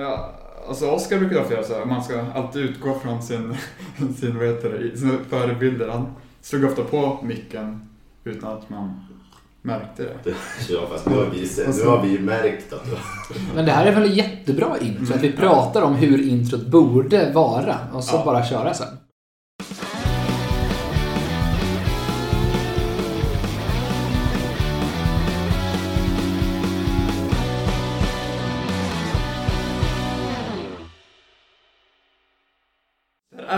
Ja, 0.00 0.30
alltså 0.68 0.90
Oscar 0.90 1.18
brukar 1.18 1.40
ofta 1.40 1.54
göra 1.54 1.64
så 1.64 1.74
här, 1.74 1.84
man 1.84 2.04
ska 2.04 2.24
alltid 2.34 2.62
utgå 2.62 2.98
från 2.98 3.22
sin, 3.22 3.56
sin 4.20 4.38
vad 4.38 4.46
heter 4.46 4.70
det, 4.70 4.98
sina 4.98 5.12
förebilder. 5.28 5.88
Han 5.88 6.06
slog 6.40 6.64
ofta 6.64 6.82
på 6.84 7.18
micken 7.22 7.88
utan 8.24 8.52
att 8.52 8.70
man 8.70 9.00
märkte 9.62 10.02
det. 10.02 10.34
Ja, 10.68 10.80
fast 10.92 11.06
nu 11.06 11.14
har 11.16 11.26
vi, 11.26 11.48
nu 11.82 11.88
har 11.88 12.02
vi 12.02 12.18
märkt 12.18 12.72
att 12.72 12.84
du 12.84 12.96
Men 13.54 13.64
det 13.64 13.72
här 13.72 13.86
är 13.86 13.92
väl 13.94 14.04
ett 14.04 14.16
jättebra 14.16 14.78
intro? 14.80 15.14
Att 15.14 15.22
vi 15.22 15.32
pratar 15.32 15.82
om 15.82 15.94
hur 15.94 16.28
introt 16.28 16.66
borde 16.66 17.32
vara 17.32 17.76
och 17.92 18.04
så 18.04 18.16
Ja. 18.16 18.22
bara 18.24 18.44
köra 18.44 18.74
sen. 18.74 18.88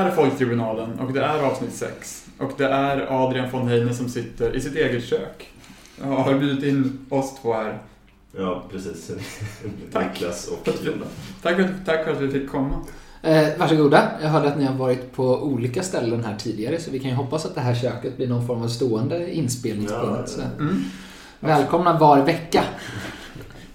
är 0.04 0.10
Folktribunalen 0.10 1.00
och 1.00 1.12
det 1.12 1.20
är 1.20 1.38
avsnitt 1.38 1.74
6. 1.74 2.26
Och 2.38 2.52
det 2.56 2.64
är 2.64 3.06
Adrian 3.24 3.50
von 3.50 3.68
Heine 3.68 3.94
som 3.94 4.08
sitter 4.08 4.56
i 4.56 4.60
sitt 4.60 4.76
eget 4.76 5.04
kök. 5.04 5.48
Jag 6.00 6.06
har 6.06 6.38
bjudit 6.38 6.64
in 6.64 7.06
oss 7.08 7.40
två 7.42 7.52
här. 7.52 7.78
Ja, 8.36 8.62
precis. 8.70 9.10
Tack. 9.92 10.12
Niklas 10.12 10.48
och 10.48 10.68
Jonna. 10.84 11.06
Tack 11.42 11.56
för, 11.56 11.74
tack 11.86 12.04
för 12.04 12.12
att 12.12 12.20
vi 12.20 12.30
fick 12.30 12.50
komma. 12.50 12.80
Eh, 13.22 13.48
varsågoda. 13.58 14.10
Jag 14.22 14.28
hörde 14.28 14.48
att 14.48 14.58
ni 14.58 14.64
har 14.64 14.74
varit 14.74 15.12
på 15.12 15.42
olika 15.42 15.82
ställen 15.82 16.24
här 16.24 16.36
tidigare 16.36 16.80
så 16.80 16.90
vi 16.90 16.98
kan 16.98 17.10
ju 17.10 17.16
hoppas 17.16 17.46
att 17.46 17.54
det 17.54 17.60
här 17.60 17.74
köket 17.74 18.16
blir 18.16 18.28
någon 18.28 18.46
form 18.46 18.62
av 18.62 18.68
stående 18.68 19.34
inspelningspunkt. 19.34 20.38
Ja. 20.38 20.44
Mm. 20.60 20.84
Välkomna 21.40 21.98
var 21.98 22.22
vecka. 22.22 22.64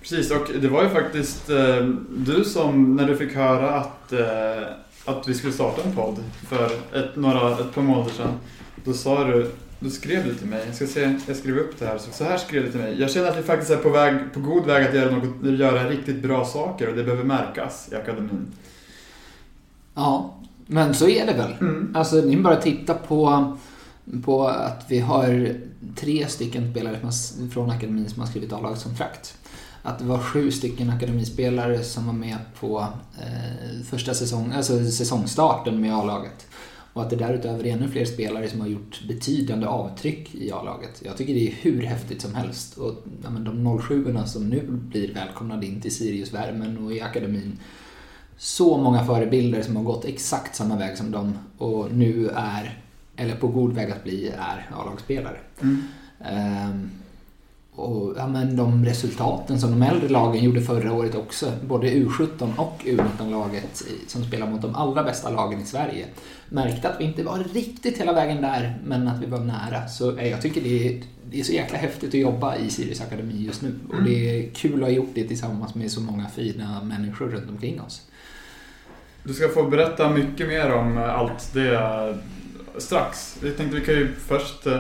Precis, 0.02 0.32
och 0.32 0.48
det 0.62 0.68
var 0.68 0.84
ju 0.84 0.90
faktiskt 0.90 1.50
eh, 1.50 1.86
du 2.10 2.44
som, 2.44 2.96
när 2.96 3.08
du 3.08 3.18
fick 3.18 3.36
höra 3.36 3.70
att, 3.70 4.14
eh, 4.14 4.68
att 5.08 5.28
vi 5.28 5.34
skulle 5.34 5.54
starta 5.54 5.84
en 5.84 5.96
podd 5.96 6.24
för 6.48 6.66
ett, 6.66 7.16
några, 7.16 7.52
ett 7.52 7.74
par 7.74 7.82
månader 7.82 8.12
sedan. 8.12 8.34
Då 8.84 8.94
sa 8.94 9.24
du, 9.24 9.52
då 9.80 9.90
skrev 9.90 10.26
du 10.26 10.36
till 10.36 10.48
mig, 10.48 10.64
jag 10.66 10.76
ska 10.76 10.88
se, 10.88 11.20
jag 11.28 11.38
skrev 11.38 11.58
upp 11.58 11.80
det 11.80 11.86
här. 11.86 11.98
Så, 11.98 12.12
så 12.12 12.24
här 12.24 12.38
skrev 12.38 12.64
du 12.64 12.72
till 12.72 12.80
mig. 12.80 13.02
Jag 13.02 13.12
känner 13.12 13.30
att 13.30 13.38
vi 13.38 13.44
faktiskt 13.44 13.72
är 13.72 13.78
på, 13.78 13.90
väg, 13.90 14.16
på 14.34 14.40
god 14.40 14.66
väg 14.66 14.88
att 14.88 14.96
göra, 14.96 15.16
något, 15.16 15.60
göra 15.60 15.90
riktigt 15.90 16.22
bra 16.22 16.46
saker 16.46 16.90
och 16.90 16.96
det 16.96 17.04
behöver 17.04 17.24
märkas 17.24 17.90
i 17.92 17.96
akademin. 17.96 18.48
Ja, 19.96 20.38
men 20.66 20.94
så 20.94 21.10
är 21.10 21.26
det 21.26 21.34
väl. 21.34 21.54
Mm. 21.60 21.96
Alltså 21.96 22.16
ni 22.16 22.38
bara 22.38 22.56
titta 22.56 22.94
på, 22.94 23.58
på 24.26 24.48
att 24.48 24.86
vi 24.88 25.00
har 25.00 25.56
tre 25.96 26.28
stycken 26.28 26.72
spelare 26.72 27.00
från 27.54 27.70
akademin 27.70 28.10
som 28.10 28.22
har 28.22 28.28
skrivit 28.28 28.54
A-lagskontrakt. 28.54 29.37
Att 29.88 30.00
det 30.00 30.06
var 30.06 30.20
sju 30.20 30.52
stycken 30.52 30.90
akademispelare 30.90 31.84
som 31.84 32.06
var 32.06 32.14
med 32.14 32.38
på 32.60 32.88
eh, 33.18 33.84
första 33.90 34.14
säsong, 34.14 34.52
alltså 34.52 34.92
säsongstarten 34.92 35.82
med 35.82 35.96
A-laget. 35.96 36.48
Och 36.94 37.02
att 37.02 37.10
det 37.10 37.16
därutöver 37.16 37.66
är 37.66 37.74
ännu 37.74 37.88
fler 37.90 38.06
spelare 38.06 38.50
som 38.50 38.62
har 38.62 38.68
gjort 38.68 39.02
betydande 39.08 39.68
avtryck 39.68 40.36
i 40.36 40.52
A-laget. 40.52 41.02
Jag 41.06 41.18
tycker 41.18 41.34
det 41.34 41.48
är 41.48 41.52
hur 41.52 41.82
häftigt 41.82 42.22
som 42.22 42.36
helst. 42.36 42.78
Och 42.78 42.94
ja, 43.24 43.30
men 43.30 43.44
de 43.44 43.80
07 43.82 44.18
som 44.26 44.50
nu 44.50 44.64
blir 44.70 45.14
välkomnade 45.14 45.66
in 45.66 45.82
till 45.82 45.96
Siriusvärmen 45.96 46.86
och 46.86 46.94
i 46.94 47.02
akademin 47.02 47.60
så 48.38 48.78
många 48.78 49.06
förebilder 49.06 49.62
som 49.62 49.76
har 49.76 49.84
gått 49.84 50.06
exakt 50.06 50.56
samma 50.56 50.78
väg 50.78 50.98
som 50.98 51.12
dem 51.12 51.38
och 51.58 51.92
nu 51.92 52.30
är, 52.36 52.82
eller 53.16 53.36
på 53.36 53.48
god 53.48 53.74
väg 53.74 53.92
att 53.92 54.04
bli, 54.04 54.28
är 54.28 54.70
A-lagsspelare. 54.74 55.38
Mm. 55.62 55.84
Ehm, 56.20 56.90
och 57.80 58.14
ja, 58.18 58.28
men 58.28 58.56
de 58.56 58.86
resultaten 58.86 59.60
som 59.60 59.72
de 59.72 59.82
äldre 59.82 60.10
lagen 60.10 60.44
gjorde 60.44 60.62
förra 60.62 60.94
året 60.94 61.16
också, 61.16 61.52
både 61.68 61.88
U17 61.92 62.58
och 62.58 62.82
U19-laget 62.86 63.82
i- 63.88 64.10
som 64.10 64.24
spelar 64.24 64.48
mot 64.48 64.62
de 64.62 64.76
allra 64.76 65.04
bästa 65.04 65.30
lagen 65.30 65.62
i 65.62 65.66
Sverige, 65.66 66.06
märkte 66.50 66.90
att 66.90 67.00
vi 67.00 67.04
inte 67.06 67.24
var 67.24 67.44
riktigt 67.54 67.98
hela 67.98 68.14
vägen 68.14 68.42
där, 68.42 68.78
men 68.86 69.08
att 69.08 69.22
vi 69.22 69.26
var 69.26 69.40
nära. 69.40 69.88
Så 69.88 70.18
eh, 70.18 70.28
jag 70.28 70.42
tycker 70.42 70.62
det 70.62 70.88
är, 70.88 71.02
det 71.32 71.40
är 71.40 71.44
så 71.44 71.54
jäkla 71.54 71.78
häftigt 71.78 72.10
att 72.10 72.14
jobba 72.20 72.56
i 72.56 72.70
Sirius 72.70 73.02
Akademi 73.02 73.34
just 73.46 73.62
nu. 73.62 73.72
Och 73.90 74.04
det 74.04 74.40
är 74.40 74.50
kul 74.54 74.74
att 74.74 74.80
ha 74.82 74.90
gjort 74.90 75.12
det 75.14 75.24
tillsammans 75.28 75.76
med 75.76 75.92
så 75.92 76.02
många 76.02 76.28
fina 76.30 76.84
människor 76.84 77.28
runt 77.28 77.50
omkring 77.50 77.82
oss. 77.82 78.02
Du 79.24 79.34
ska 79.34 79.50
få 79.50 79.64
berätta 79.64 80.10
mycket 80.10 80.48
mer 80.48 80.72
om 80.74 80.98
allt 80.98 81.54
det 81.54 81.74
eh, 81.76 82.16
strax. 82.78 83.38
Vi 83.42 83.52
tänkte 83.52 83.80
vi 83.80 83.86
kan 83.86 83.96
ju 83.96 84.14
först, 84.28 84.68
eh, 84.68 84.80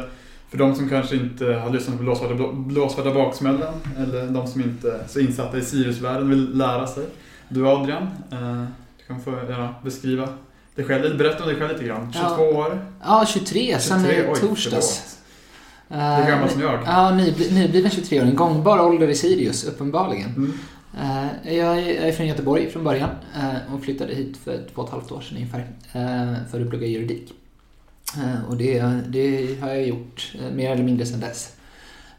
för 0.57 0.63
de 0.65 0.75
som 0.75 0.89
kanske 0.89 1.15
inte 1.15 1.45
har 1.45 1.69
lyssnat 1.69 1.97
på 1.97 2.03
Blåsvarta, 2.03 2.33
blåsvarta 2.53 3.13
baksmällan 3.13 3.73
eller 3.97 4.27
de 4.27 4.47
som 4.47 4.61
inte 4.61 4.91
är 4.91 5.07
så 5.07 5.19
insatta 5.19 5.57
i 5.57 5.61
Siriusvärlden 5.61 6.29
vill 6.29 6.57
lära 6.57 6.87
sig. 6.87 7.03
Du 7.49 7.67
Adrian, 7.67 8.03
eh, 8.31 8.63
du 8.97 9.03
kan 9.07 9.21
få 9.21 9.31
gärna 9.31 9.75
beskriva 9.83 10.29
dig 10.75 10.85
själv, 10.85 11.17
berätta 11.17 11.43
om 11.43 11.49
dig 11.49 11.59
själv 11.59 11.71
lite 11.71 11.83
grann. 11.83 12.13
22 12.13 12.25
Ja. 12.29 12.57
år. 12.57 12.81
Ja, 13.05 13.25
23, 13.27 13.79
sen 13.79 13.99
23, 14.03 14.17
i 14.17 14.27
oj, 14.33 14.39
torsdags. 14.39 15.17
förlåt. 15.87 16.19
Lika 16.19 16.29
gammal 16.31 16.49
som 16.49 16.61
jag. 16.61 16.79
Ja, 16.85 17.11
nybli- 17.11 17.53
nybliven 17.53 17.91
23-åring. 17.91 18.35
Gångbar 18.35 18.79
ålder 18.79 19.07
i 19.07 19.15
Sirius, 19.15 19.63
uppenbarligen. 19.63 20.29
Mm. 20.35 20.53
Eh, 21.45 21.53
Jag 21.57 21.79
är 21.79 22.11
från 22.11 22.27
Göteborg 22.27 22.69
från 22.69 22.83
början 22.83 23.09
eh, 23.35 23.73
och 23.73 23.83
flyttade 23.83 24.13
hit 24.15 24.37
för 24.43 24.57
två 24.73 24.81
och 24.81 24.87
ett 24.87 24.91
halvt 24.93 25.11
år 25.11 25.21
sedan 25.21 25.37
ungefär 25.37 25.59
eh, 25.93 26.33
för 26.51 26.61
att 26.61 26.69
plugga 26.69 26.87
juridik. 26.87 27.33
Eh, 28.17 28.43
Och 28.49 28.57
det, 28.57 28.79
det 29.07 29.61
har 29.61 29.69
jag 29.69 29.87
gjort 29.87 30.33
eh, 30.41 30.51
mer 30.51 30.71
eller 30.71 30.83
mindre 30.83 31.05
sedan 31.05 31.19
dess. 31.19 31.55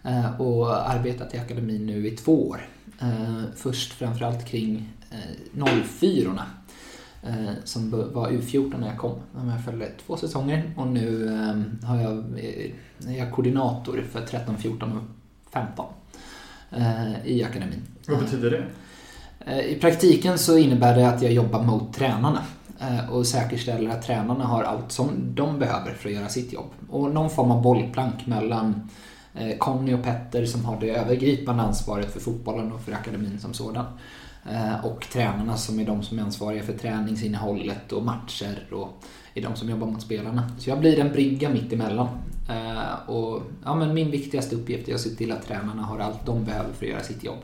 Eh, 0.04 0.40
Och 0.40 0.90
arbetat 0.90 1.34
i 1.34 1.38
akademin 1.38 1.86
nu 1.86 2.06
i 2.06 2.10
två 2.10 2.48
år. 2.48 2.60
Först 3.56 3.92
framförallt 3.92 4.44
kring 4.46 4.88
eh, 5.10 5.82
04 6.00 6.42
eh, 7.22 7.50
som 7.64 7.90
var 7.90 8.28
U14 8.30 8.80
när 8.80 8.88
jag 8.88 8.98
kom. 8.98 9.18
Jag 9.54 9.64
följde 9.64 9.88
två 10.06 10.16
säsonger 10.16 10.72
och 10.76 10.86
nu 10.86 11.26
har 11.84 12.00
jag, 12.00 12.24
är 13.06 13.18
jag 13.18 13.32
koordinator 13.32 14.04
för 14.12 14.20
13, 14.26 14.58
14 14.58 14.92
och 14.92 15.02
15 15.52 15.86
eh, 16.70 17.26
i 17.26 17.44
akademin. 17.44 17.82
Vad 18.06 18.18
betyder 18.18 18.50
det? 18.50 18.64
I 19.68 19.74
praktiken 19.80 20.38
så 20.38 20.58
innebär 20.58 20.96
det 20.96 21.08
att 21.08 21.22
jag 21.22 21.32
jobbar 21.32 21.62
mot 21.62 21.94
tränarna 21.94 22.42
Eh, 22.80 23.10
och 23.10 23.26
säkerställer 23.26 23.90
att 23.90 24.02
tränarna 24.02 24.44
har 24.44 24.62
allt 24.62 24.92
som 24.92 25.34
de 25.34 25.58
behöver 25.58 25.92
för 25.92 26.08
att 26.08 26.14
göra 26.14 26.28
sitt 26.28 26.52
jobb. 26.52 26.70
Och 26.90 27.10
någon 27.10 27.30
form 27.30 27.50
av 27.50 27.62
bollplank 27.62 28.26
mellan 28.26 28.90
eh, 29.34 29.58
Conny 29.58 29.94
och 29.94 30.02
Petter 30.02 30.46
som 30.46 30.64
har 30.64 30.80
det 30.80 30.90
övergripande 30.90 31.62
ansvaret 31.62 32.12
för 32.12 32.20
fotbollen 32.20 32.72
och 32.72 32.80
för 32.80 32.92
akademin 32.92 33.40
som 33.40 33.54
sådan. 33.54 33.84
Eh, 34.50 34.84
och 34.84 35.06
tränarna 35.12 35.56
som 35.56 35.80
är 35.80 35.86
de 35.86 36.02
som 36.02 36.18
är 36.18 36.22
ansvariga 36.22 36.62
för 36.62 36.72
träningsinnehållet 36.72 37.92
och 37.92 38.04
matcher 38.04 38.66
och 38.72 39.04
är 39.34 39.42
de 39.42 39.56
som 39.56 39.70
jobbar 39.70 39.86
mot 39.86 40.02
spelarna. 40.02 40.50
Så 40.58 40.70
jag 40.70 40.80
blir 40.80 40.98
en 40.98 41.12
brygga 41.12 41.48
mitt 41.48 41.72
emellan. 41.72 42.08
Och 43.06 43.42
ja, 43.64 43.74
men 43.74 43.94
min 43.94 44.10
viktigaste 44.10 44.56
uppgift 44.56 44.88
är 44.88 44.94
att 44.94 45.00
se 45.00 45.10
till 45.10 45.32
att 45.32 45.46
tränarna 45.46 45.82
har 45.82 45.98
allt 45.98 46.26
de 46.26 46.44
behöver 46.44 46.72
för 46.72 46.86
att 46.86 46.92
göra 46.92 47.02
sitt 47.02 47.24
jobb. 47.24 47.38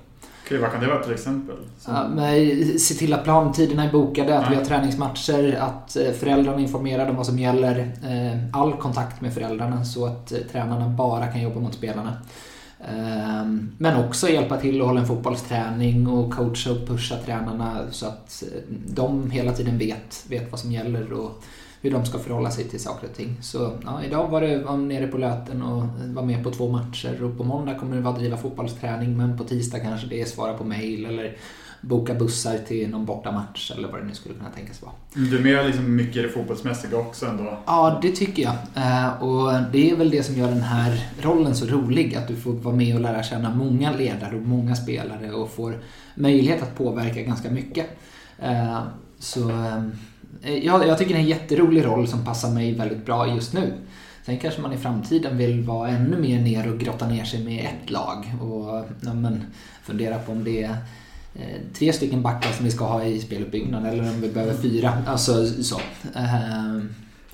Okej, 0.44 0.58
vad 0.58 0.70
kan 0.72 0.80
det 0.80 0.86
vara 0.86 1.02
till 1.02 1.12
exempel? 1.12 1.56
Som- 1.78 1.94
Ja, 1.94 2.08
men 2.08 2.78
se 2.78 2.94
till 2.94 3.12
att 3.12 3.24
plantiderna 3.24 3.84
är 3.84 3.92
bokade, 3.92 4.38
att 4.38 4.50
vi 4.50 4.54
Ja. 4.54 4.60
har 4.60 4.66
träningsmatcher, 4.66 5.56
att 5.60 5.96
eh, 5.96 6.12
föräldrarna 6.12 6.58
är 6.58 6.62
informerade 6.62 7.10
om 7.10 7.16
vad 7.16 7.26
som 7.26 7.38
gäller. 7.38 7.78
eh, 8.04 8.40
All 8.60 8.72
kontakt 8.72 9.20
med 9.20 9.34
föräldrarna 9.34 9.84
så 9.84 10.06
att 10.06 10.32
eh, 10.32 10.38
tränarna 10.52 10.88
bara 10.88 11.26
kan 11.26 11.42
jobba 11.42 11.60
mot 11.60 11.74
spelarna. 11.74 12.12
Ehm, 12.88 13.70
Men 13.78 14.04
också 14.04 14.28
hjälpa 14.28 14.56
till 14.56 14.80
att 14.80 14.86
hålla 14.86 15.00
en 15.00 15.06
fotbollsträning 15.06 16.06
och 16.06 16.32
coacha 16.34 16.70
och 16.72 16.86
pusha 16.86 17.16
tränarna 17.24 17.78
så 17.90 18.06
att 18.06 18.42
de 18.86 19.30
hela 19.30 19.52
tiden 19.52 19.78
vet, 19.78 20.24
vet 20.28 20.50
vad 20.50 20.60
som 20.60 20.72
gäller 20.72 21.12
och 21.12 21.42
hur 21.84 21.90
de 21.90 22.04
ska 22.06 22.18
förhålla 22.18 22.50
sig 22.50 22.64
till 22.64 22.80
saker 22.80 23.08
och 23.08 23.14
ting. 23.16 23.36
Så 23.42 23.72
ja, 23.84 24.02
idag 24.04 24.28
var 24.28 24.40
det 24.40 24.58
var 24.58 24.76
nere 24.76 25.06
på 25.06 25.18
Löten 25.18 25.62
och 25.62 25.82
var 26.14 26.22
med 26.22 26.44
på 26.44 26.50
två 26.50 26.68
matcher 26.68 27.22
och 27.24 27.36
på 27.38 27.44
måndag 27.44 27.74
kommer 27.74 27.96
det 27.96 28.02
vara 28.02 28.16
driva 28.18 28.36
fotbollsträning 28.36 29.16
men 29.16 29.38
på 29.38 29.44
tisdag 29.44 29.78
kanske 29.80 30.06
det 30.06 30.20
är 30.20 30.24
svara 30.24 30.54
på 30.54 30.64
mail 30.64 31.04
eller 31.04 31.36
boka 31.80 32.14
bussar 32.14 32.58
till 32.58 32.90
någon 32.90 33.04
bortamatch 33.04 33.70
eller 33.70 33.88
vad 33.88 34.00
det 34.00 34.06
nu 34.06 34.14
skulle 34.14 34.34
kunna 34.34 34.50
tänkas 34.50 34.82
vara. 34.82 34.92
Du 35.14 35.38
är 35.38 35.42
med 35.42 35.66
liksom 35.66 35.96
mycket 35.96 36.16
i 36.16 36.22
det 36.22 36.28
fotbollsmässiga 36.28 36.98
också 36.98 37.26
ändå. 37.26 37.58
Ja, 37.66 37.98
det 38.02 38.10
tycker 38.10 38.42
jag. 38.42 38.54
Eh, 38.84 39.22
Och 39.22 39.52
det 39.72 39.90
är 39.90 39.96
väl 39.96 40.10
det 40.10 40.22
som 40.22 40.34
gör 40.34 40.48
den 40.48 40.62
här 40.62 41.08
rollen 41.22 41.54
så 41.56 41.66
rolig. 41.66 42.14
Att 42.14 42.28
du 42.28 42.36
får 42.36 42.52
vara 42.52 42.74
med 42.76 42.94
och 42.94 43.00
lära 43.00 43.22
känna 43.22 43.54
många 43.54 43.92
ledare 43.92 44.36
och 44.36 44.42
många 44.42 44.74
spelare 44.76 45.32
och 45.32 45.50
får 45.50 45.78
möjlighet 46.14 46.62
att 46.62 46.76
påverka 46.78 47.22
ganska 47.22 47.50
mycket. 47.50 47.86
Eh, 48.38 48.78
Så 49.18 49.50
eh, 49.50 49.82
jag, 50.52 50.86
jag 50.86 50.98
tycker 50.98 51.14
det 51.14 51.18
är 51.20 51.22
en 51.22 51.28
jätterolig 51.28 51.84
roll 51.84 52.08
som 52.08 52.24
passar 52.24 52.50
mig 52.50 52.74
väldigt 52.74 53.06
bra 53.06 53.34
just 53.34 53.52
nu. 53.52 53.72
Sen 54.26 54.38
kanske 54.38 54.60
man 54.60 54.72
i 54.72 54.76
framtiden 54.76 55.36
vill 55.36 55.62
vara 55.62 55.88
ännu 55.88 56.16
mer 56.20 56.40
ner 56.40 56.72
och 56.72 56.78
grotta 56.78 57.08
ner 57.08 57.24
sig 57.24 57.44
med 57.44 57.64
ett 57.64 57.90
lag 57.90 58.32
och 58.42 58.84
ja, 59.00 59.14
men, 59.14 59.44
fundera 59.82 60.18
på 60.18 60.32
om 60.32 60.44
det 60.44 60.62
är 60.62 60.76
eh, 61.34 61.60
tre 61.78 61.92
stycken 61.92 62.22
backar 62.22 62.50
som 62.52 62.64
vi 62.64 62.70
ska 62.70 62.84
ha 62.84 63.04
i 63.04 63.20
speluppbyggnaden 63.20 63.86
eller 63.92 64.02
om 64.02 64.20
vi 64.20 64.28
behöver 64.28 64.54
fyra. 64.54 64.92
Alltså 65.06 65.46
så. 65.46 65.76
Eh, 66.14 66.78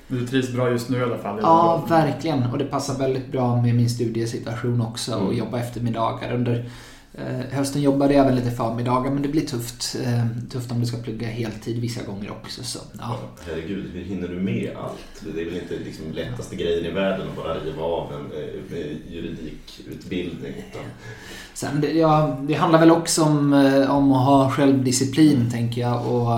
Du 0.09 0.27
trivs 0.27 0.53
bra 0.53 0.71
just 0.71 0.89
nu 0.89 0.99
i 0.99 1.03
alla 1.03 1.19
fall. 1.19 1.39
Ja, 1.43 1.85
verkligen. 1.89 2.43
Och 2.43 2.59
det 2.59 2.65
passar 2.65 2.99
väldigt 2.99 3.33
bra 3.33 3.63
med 3.63 3.75
min 3.75 3.91
studiesituation 3.91 4.81
också 4.81 5.15
och 5.15 5.23
Mm. 5.25 5.37
jobba 5.39 5.59
eftermiddagar 5.59 6.35
under 6.35 6.55
Eh, 6.55 6.65
hösten 7.51 7.83
jobbade 7.83 8.15
jag 8.15 8.27
även 8.27 8.37
lite 8.37 8.51
förmiddagar 8.51 9.11
men 9.11 9.23
det 9.23 9.29
blir 9.29 9.47
tufft. 9.47 9.97
Eh, 10.05 10.27
tufft 10.51 10.71
om 10.71 10.81
du 10.81 10.87
ska 10.87 10.97
plugga 10.97 11.27
heltid 11.27 11.81
vissa 11.81 12.03
gånger 12.03 12.31
också. 12.31 12.65
Så, 12.65 12.79
ja. 12.99 13.19
Herregud, 13.47 13.91
hur 13.93 14.05
hinner 14.05 14.29
du 14.29 14.37
med 14.37 14.71
allt? 14.77 15.35
Det 15.35 15.41
är 15.41 15.45
väl 15.45 15.57
inte 15.57 15.75
liksom 15.85 16.05
lättaste 16.13 16.57
grejen 16.57 16.87
i 16.87 16.91
världen 16.91 17.29
att 17.29 17.37
bara 17.37 17.55
riva 17.55 17.83
av 17.83 18.13
en 18.13 18.33
eh, 18.33 19.13
juridikutbildning. 19.13 20.53
Utan... 20.53 20.83
Sen, 21.55 21.81
det, 21.81 21.93
ja, 21.93 22.39
det 22.43 22.55
handlar 22.55 22.79
väl 22.79 22.91
också 22.91 23.23
om, 23.23 23.53
eh, 23.53 23.97
om 23.97 24.13
att 24.13 24.27
ha 24.27 24.51
självdisciplin 24.51 25.51
tänker 25.51 25.81
jag. 25.81 26.07
Och, 26.07 26.33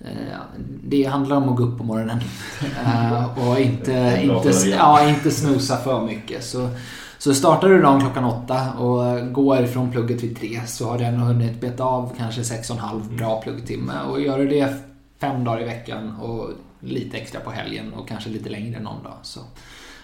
eh, 0.00 0.40
det 0.84 1.04
handlar 1.04 1.36
om 1.36 1.48
att 1.48 1.56
gå 1.56 1.62
upp 1.62 1.78
på 1.78 1.84
morgonen 1.84 2.20
eh, 2.84 3.48
och 3.48 3.60
inte, 3.60 4.20
inte, 4.22 4.52
ja, 4.70 5.08
inte 5.08 5.30
snusa 5.30 5.76
för 5.76 6.06
mycket. 6.06 6.44
Så, 6.44 6.68
så 7.18 7.34
startar 7.34 7.68
du 7.68 7.82
dagen 7.82 8.00
klockan 8.00 8.24
åtta 8.24 8.72
och 8.72 9.32
går 9.32 9.66
från 9.66 9.90
plugget 9.90 10.22
vid 10.22 10.38
tre 10.38 10.60
så 10.66 10.90
har 10.90 10.98
du 10.98 11.04
ändå 11.04 11.24
hunnit 11.24 11.60
beta 11.60 11.84
av 11.84 12.12
kanske 12.16 12.44
sex 12.44 12.70
och 12.70 12.76
en 12.76 12.82
halv 12.82 13.16
bra 13.16 13.42
pluggtimme. 13.42 13.92
Och 14.10 14.20
gör 14.20 14.38
du 14.38 14.48
det 14.48 14.74
fem 15.20 15.44
dagar 15.44 15.62
i 15.62 15.64
veckan 15.64 16.16
och 16.16 16.50
lite 16.80 17.16
extra 17.16 17.40
på 17.40 17.50
helgen 17.50 17.92
och 17.92 18.08
kanske 18.08 18.30
lite 18.30 18.50
längre 18.50 18.80
någon 18.80 19.02
dag 19.02 19.18
så 19.22 19.40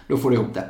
då 0.08 0.16
får 0.16 0.30
du 0.30 0.36
ihop 0.36 0.54
det. 0.54 0.68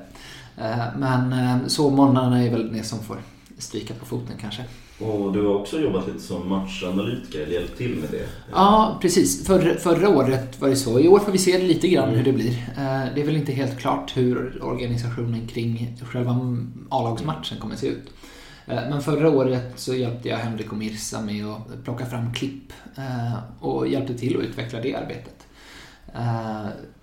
Men 0.97 1.35
sovmorgnarna 1.71 2.43
är 2.43 2.51
väl 2.51 2.73
det 2.73 2.83
som 2.83 2.99
får 2.99 3.17
stryka 3.59 3.95
på 3.95 4.07
foten 4.07 4.37
kanske. 4.41 4.65
Och 4.99 5.33
du 5.33 5.47
har 5.47 5.55
också 5.55 5.81
jobbat 5.81 6.07
lite 6.07 6.21
som 6.21 6.49
matchanalytiker, 6.49 7.41
eller 7.41 7.53
hjälpt 7.53 7.79
till 7.79 7.97
med 7.97 8.11
det? 8.11 8.27
Ja, 8.53 8.99
precis. 9.01 9.47
För, 9.47 9.75
förra 9.75 10.09
året 10.09 10.61
var 10.61 10.69
det 10.69 10.77
så. 10.77 11.01
I 11.01 11.09
år 11.09 11.19
får 11.19 11.33
vi 11.33 11.39
se 11.39 11.59
lite 11.59 11.89
grann 11.89 12.09
mm. 12.09 12.17
hur 12.17 12.25
det 12.25 12.33
blir. 12.33 12.53
Eh, 12.53 13.15
det 13.15 13.21
är 13.21 13.25
väl 13.25 13.37
inte 13.37 13.53
helt 13.53 13.79
klart 13.79 14.17
hur 14.17 14.65
organisationen 14.65 15.47
kring 15.47 15.97
själva 16.03 16.57
A-lagsmatchen 16.89 17.59
kommer 17.59 17.75
att 17.75 17.81
se 17.81 17.87
ut. 17.87 18.11
Eh, 18.67 18.75
men 18.91 19.03
förra 19.03 19.31
året 19.31 19.73
så 19.77 19.95
hjälpte 19.95 20.29
jag 20.29 20.37
Henrik 20.37 20.73
och 20.73 20.79
Mirsa 20.79 21.21
med 21.21 21.47
att 21.47 21.85
plocka 21.85 22.07
fram 22.07 22.35
klipp 22.35 22.73
eh, 22.97 23.39
och 23.61 23.89
hjälpte 23.89 24.19
till 24.19 24.37
att 24.37 24.43
utveckla 24.43 24.81
det 24.81 24.95
arbetet. 24.95 25.47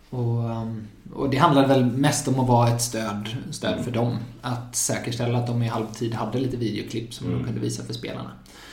Och, 0.10 0.50
um, 0.50 0.88
och 1.14 1.30
det 1.30 1.38
handlade 1.38 1.68
väl 1.68 1.86
mest 1.86 2.28
om 2.28 2.40
att 2.40 2.48
vara 2.48 2.70
ett 2.70 2.82
stöd, 2.82 3.30
stöd 3.52 3.84
för 3.84 3.92
dem. 3.92 4.18
Att 4.42 4.76
säkerställa 4.76 5.38
att 5.38 5.48
de 5.48 5.64
i 5.64 5.68
halvtid 5.68 6.14
hade 6.14 6.40
lite 6.40 6.58
videoklipp 6.58 7.14
som 7.14 7.28
mm. 7.28 7.40
de 7.40 7.46
kunde 7.46 7.62
visa 7.62 7.84
för 7.84 7.94
spelarna. 7.94 8.32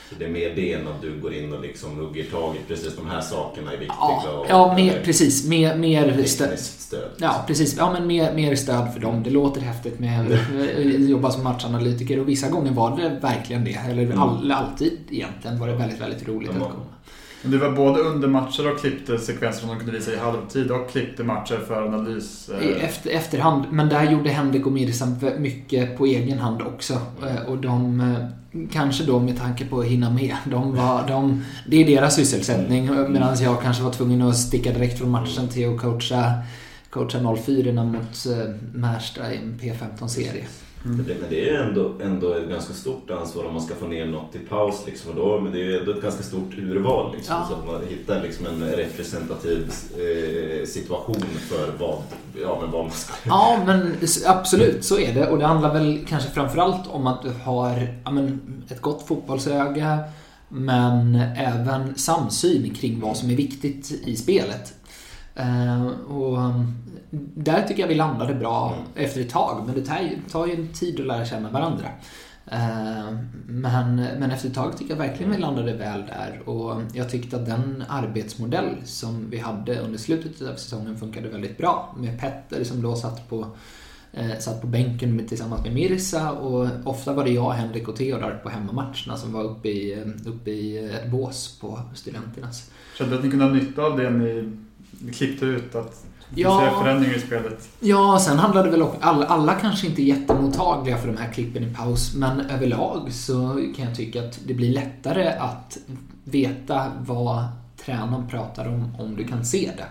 Så 0.09 0.15
det 0.19 0.25
är 0.25 0.29
mer 0.29 0.55
det 0.55 0.73
än 0.73 0.87
att 0.87 1.01
du 1.01 1.19
går 1.21 1.33
in 1.33 1.53
och 1.53 1.61
liksom 1.61 1.99
hugger 1.99 2.23
tag 2.23 2.55
i 2.55 2.59
precis 2.67 2.95
de 2.95 3.07
här 3.07 3.21
sakerna 3.21 3.73
är 3.73 3.77
viktiga? 3.77 3.95
Ja, 3.99 4.45
ja 4.49 4.75
mer, 4.75 5.01
precis. 5.03 5.47
Mer, 5.47 5.75
mer 5.75 6.23
stöd. 6.23 6.59
stöd. 6.59 7.09
Ja, 7.17 7.43
precis. 7.47 7.77
Ja, 7.77 7.93
men 7.93 8.07
mer, 8.07 8.33
mer 8.33 8.55
stöd 8.55 8.93
för 8.93 8.99
dem. 8.99 9.23
Det 9.23 9.29
låter 9.29 9.61
häftigt 9.61 9.99
med 9.99 10.21
att 10.21 11.09
jobba 11.09 11.31
som 11.31 11.43
matchanalytiker 11.43 12.19
och 12.19 12.29
vissa 12.29 12.49
gånger 12.49 12.71
var 12.71 12.97
det 12.97 13.09
verkligen 13.21 13.63
det. 13.63 13.79
Eller 13.89 14.03
mm. 14.03 14.19
all, 14.19 14.51
alltid 14.51 14.99
egentligen 15.09 15.59
var 15.59 15.67
det 15.67 15.75
väldigt, 15.75 16.01
väldigt 16.01 16.27
roligt 16.27 16.49
att 16.49 16.59
komma. 16.59 16.85
Du 17.43 17.57
var 17.57 17.71
både 17.71 17.99
under 17.99 18.27
matcher 18.27 18.71
och 18.71 18.79
klippte 18.79 19.19
sekvenser 19.19 19.59
som 19.59 19.69
de 19.69 19.77
kunde 19.77 19.91
visa 19.91 20.13
i 20.13 20.17
halvtid 20.17 20.71
och 20.71 20.89
klippte 20.89 21.23
matcher 21.23 21.59
för 21.67 21.81
analys? 21.81 22.49
Eh. 22.49 22.85
efter, 22.85 23.09
efterhand, 23.09 23.65
men 23.71 23.89
där 23.89 24.11
gjorde 24.11 24.29
Henrik 24.29 24.65
och 24.65 24.71
Mirza 24.71 25.07
mycket 25.37 25.97
på 25.97 26.05
egen 26.05 26.39
hand 26.39 26.61
också. 26.61 26.93
Eh, 26.93 27.49
och 27.49 27.57
de, 27.57 27.99
eh, 27.99 28.67
kanske 28.71 29.03
då 29.03 29.19
med 29.19 29.37
tanke 29.37 29.65
på 29.65 29.79
att 29.79 29.85
hinna 29.85 30.09
med, 30.09 30.35
de 30.45 30.75
var, 30.75 31.07
de, 31.07 31.43
det 31.67 31.83
är 31.83 31.85
deras 31.85 32.15
sysselsättning. 32.15 33.11
Medan 33.11 33.37
jag 33.39 33.61
kanske 33.61 33.83
var 33.83 33.91
tvungen 33.91 34.21
att 34.21 34.37
sticka 34.37 34.71
direkt 34.71 34.99
från 34.99 35.11
matchen 35.11 35.47
till 35.47 35.73
att 35.73 35.81
coacha, 35.81 36.33
coacha 36.89 37.35
04 37.45 37.83
mot 37.83 38.25
Märsta 38.73 39.33
i 39.33 39.37
en 39.37 39.59
P15-serie. 39.61 40.45
Mm. 40.87 41.05
Men 41.05 41.29
det 41.29 41.49
är 41.49 41.63
ändå, 41.63 41.91
ändå 42.03 42.33
ett 42.33 42.49
ganska 42.49 42.73
stort 42.73 43.09
ansvar 43.09 43.45
om 43.45 43.53
man 43.53 43.61
ska 43.61 43.75
få 43.75 43.87
ner 43.87 44.05
något 44.05 44.35
i 44.35 44.39
paus. 44.39 44.83
Liksom, 44.85 45.11
och 45.11 45.15
då, 45.15 45.39
men 45.41 45.51
det 45.53 45.61
är 45.61 45.79
ändå 45.79 45.91
ett 45.91 46.01
ganska 46.01 46.23
stort 46.23 46.57
urval. 46.57 47.15
Liksom, 47.15 47.35
ja. 47.35 47.47
Så 47.49 47.55
att 47.55 47.65
man 47.65 47.81
hittar 47.89 48.21
liksom 48.21 48.45
en 48.45 48.63
representativ 48.63 49.71
eh, 49.93 50.65
situation 50.65 51.21
för 51.49 51.71
vad, 51.79 51.97
ja, 52.41 52.57
men 52.61 52.71
vad 52.71 52.83
man 52.83 52.91
ska 52.91 53.13
Ja, 53.23 53.63
men 53.65 53.95
absolut 54.25 54.85
så 54.85 54.99
är 54.99 55.13
det. 55.13 55.29
Och 55.29 55.37
det 55.37 55.45
handlar 55.45 55.73
väl 55.73 56.05
kanske 56.07 56.29
framförallt 56.29 56.87
om 56.87 57.07
att 57.07 57.21
du 57.21 57.31
har 57.43 57.87
ja, 58.03 58.11
men, 58.11 58.41
ett 58.69 58.81
gott 58.81 59.07
fotbollsöga 59.07 59.99
men 60.49 61.15
även 61.37 61.95
samsyn 61.95 62.73
kring 62.73 62.99
vad 62.99 63.17
som 63.17 63.29
är 63.29 63.35
viktigt 63.35 63.91
i 63.91 64.15
spelet. 64.15 64.73
Uh, 65.39 65.87
och 65.87 66.37
där 67.35 67.67
tycker 67.67 67.81
jag 67.81 67.87
vi 67.87 67.95
landade 67.95 68.33
bra 68.33 68.73
mm. 68.73 69.05
efter 69.05 69.21
ett 69.21 69.29
tag, 69.29 69.63
men 69.65 69.75
det 69.75 69.85
tar, 69.85 70.09
tar 70.31 70.47
ju 70.47 70.53
en 70.53 70.67
tid 70.73 70.99
att 70.99 71.07
lära 71.07 71.25
känna 71.25 71.51
varandra. 71.51 71.85
Eh, 72.51 73.17
men, 73.47 73.95
men 73.95 74.31
efter 74.31 74.47
ett 74.47 74.55
tag 74.55 74.77
tycker 74.77 74.93
jag 74.93 74.97
verkligen 74.97 75.31
vi 75.31 75.37
landade 75.37 75.73
väl 75.73 76.03
där 76.07 76.49
och 76.49 76.81
jag 76.93 77.09
tyckte 77.09 77.35
att 77.35 77.45
den 77.45 77.83
arbetsmodell 77.87 78.75
som 78.83 79.29
vi 79.29 79.37
hade 79.37 79.79
under 79.79 79.97
slutet 79.97 80.41
av 80.41 80.55
säsongen 80.55 80.97
funkade 80.97 81.29
väldigt 81.29 81.57
bra. 81.57 81.95
Med 81.97 82.19
Petter 82.19 82.63
som 82.63 82.81
då 82.81 82.95
satt 82.95 83.29
på, 83.29 83.47
eh, 84.13 84.37
satt 84.39 84.61
på 84.61 84.67
bänken 84.67 85.15
med, 85.15 85.27
tillsammans 85.29 85.63
med 85.63 85.73
Mirsa 85.73 86.31
och 86.31 86.67
ofta 86.83 87.13
var 87.13 87.23
det 87.23 87.31
jag, 87.31 87.51
Henrik 87.51 87.87
och 87.87 87.95
Theodor 87.95 88.39
på 88.43 88.49
hemmamatcherna 88.49 89.17
som 89.17 89.33
var 89.33 89.43
uppe 89.43 89.69
i, 89.69 90.03
uppe 90.25 90.51
i 90.51 90.77
ett 90.77 91.11
bås 91.11 91.57
på 91.61 91.79
studenternas. 91.93 92.71
Kände 92.97 93.13
du 93.13 93.17
att 93.17 93.25
ni 93.25 93.29
kunde 93.29 93.45
ha 93.45 93.53
nytta 93.53 93.81
av 93.81 93.97
det 93.97 94.09
ni 94.09 94.53
klippte 95.13 95.45
ut? 95.45 95.75
Att 95.75 96.05
Ja, 96.35 96.79
förändringar 96.81 97.15
i 97.15 97.19
spelet. 97.19 97.69
Ja, 97.79 98.19
sen 98.21 98.39
handlar 98.39 98.63
det 98.63 98.69
väl 98.69 98.81
om... 98.81 98.91
Alla, 99.01 99.25
alla 99.25 99.53
kanske 99.53 99.87
inte 99.87 100.01
är 100.01 100.03
jättemottagliga 100.03 100.97
för 100.97 101.07
de 101.07 101.17
här 101.17 101.31
klippen 101.31 101.63
i 101.63 101.73
paus, 101.73 102.15
men 102.15 102.39
överlag 102.39 103.13
så 103.13 103.63
kan 103.75 103.85
jag 103.85 103.95
tycka 103.95 104.23
att 104.23 104.39
det 104.45 104.53
blir 104.53 104.69
lättare 104.69 105.27
att 105.27 105.77
veta 106.23 106.91
vad 106.99 107.45
tränaren 107.85 108.27
pratar 108.27 108.67
om, 108.67 108.95
om 108.99 109.15
du 109.15 109.23
kan 109.23 109.45
se 109.45 109.71
det. 109.77 109.87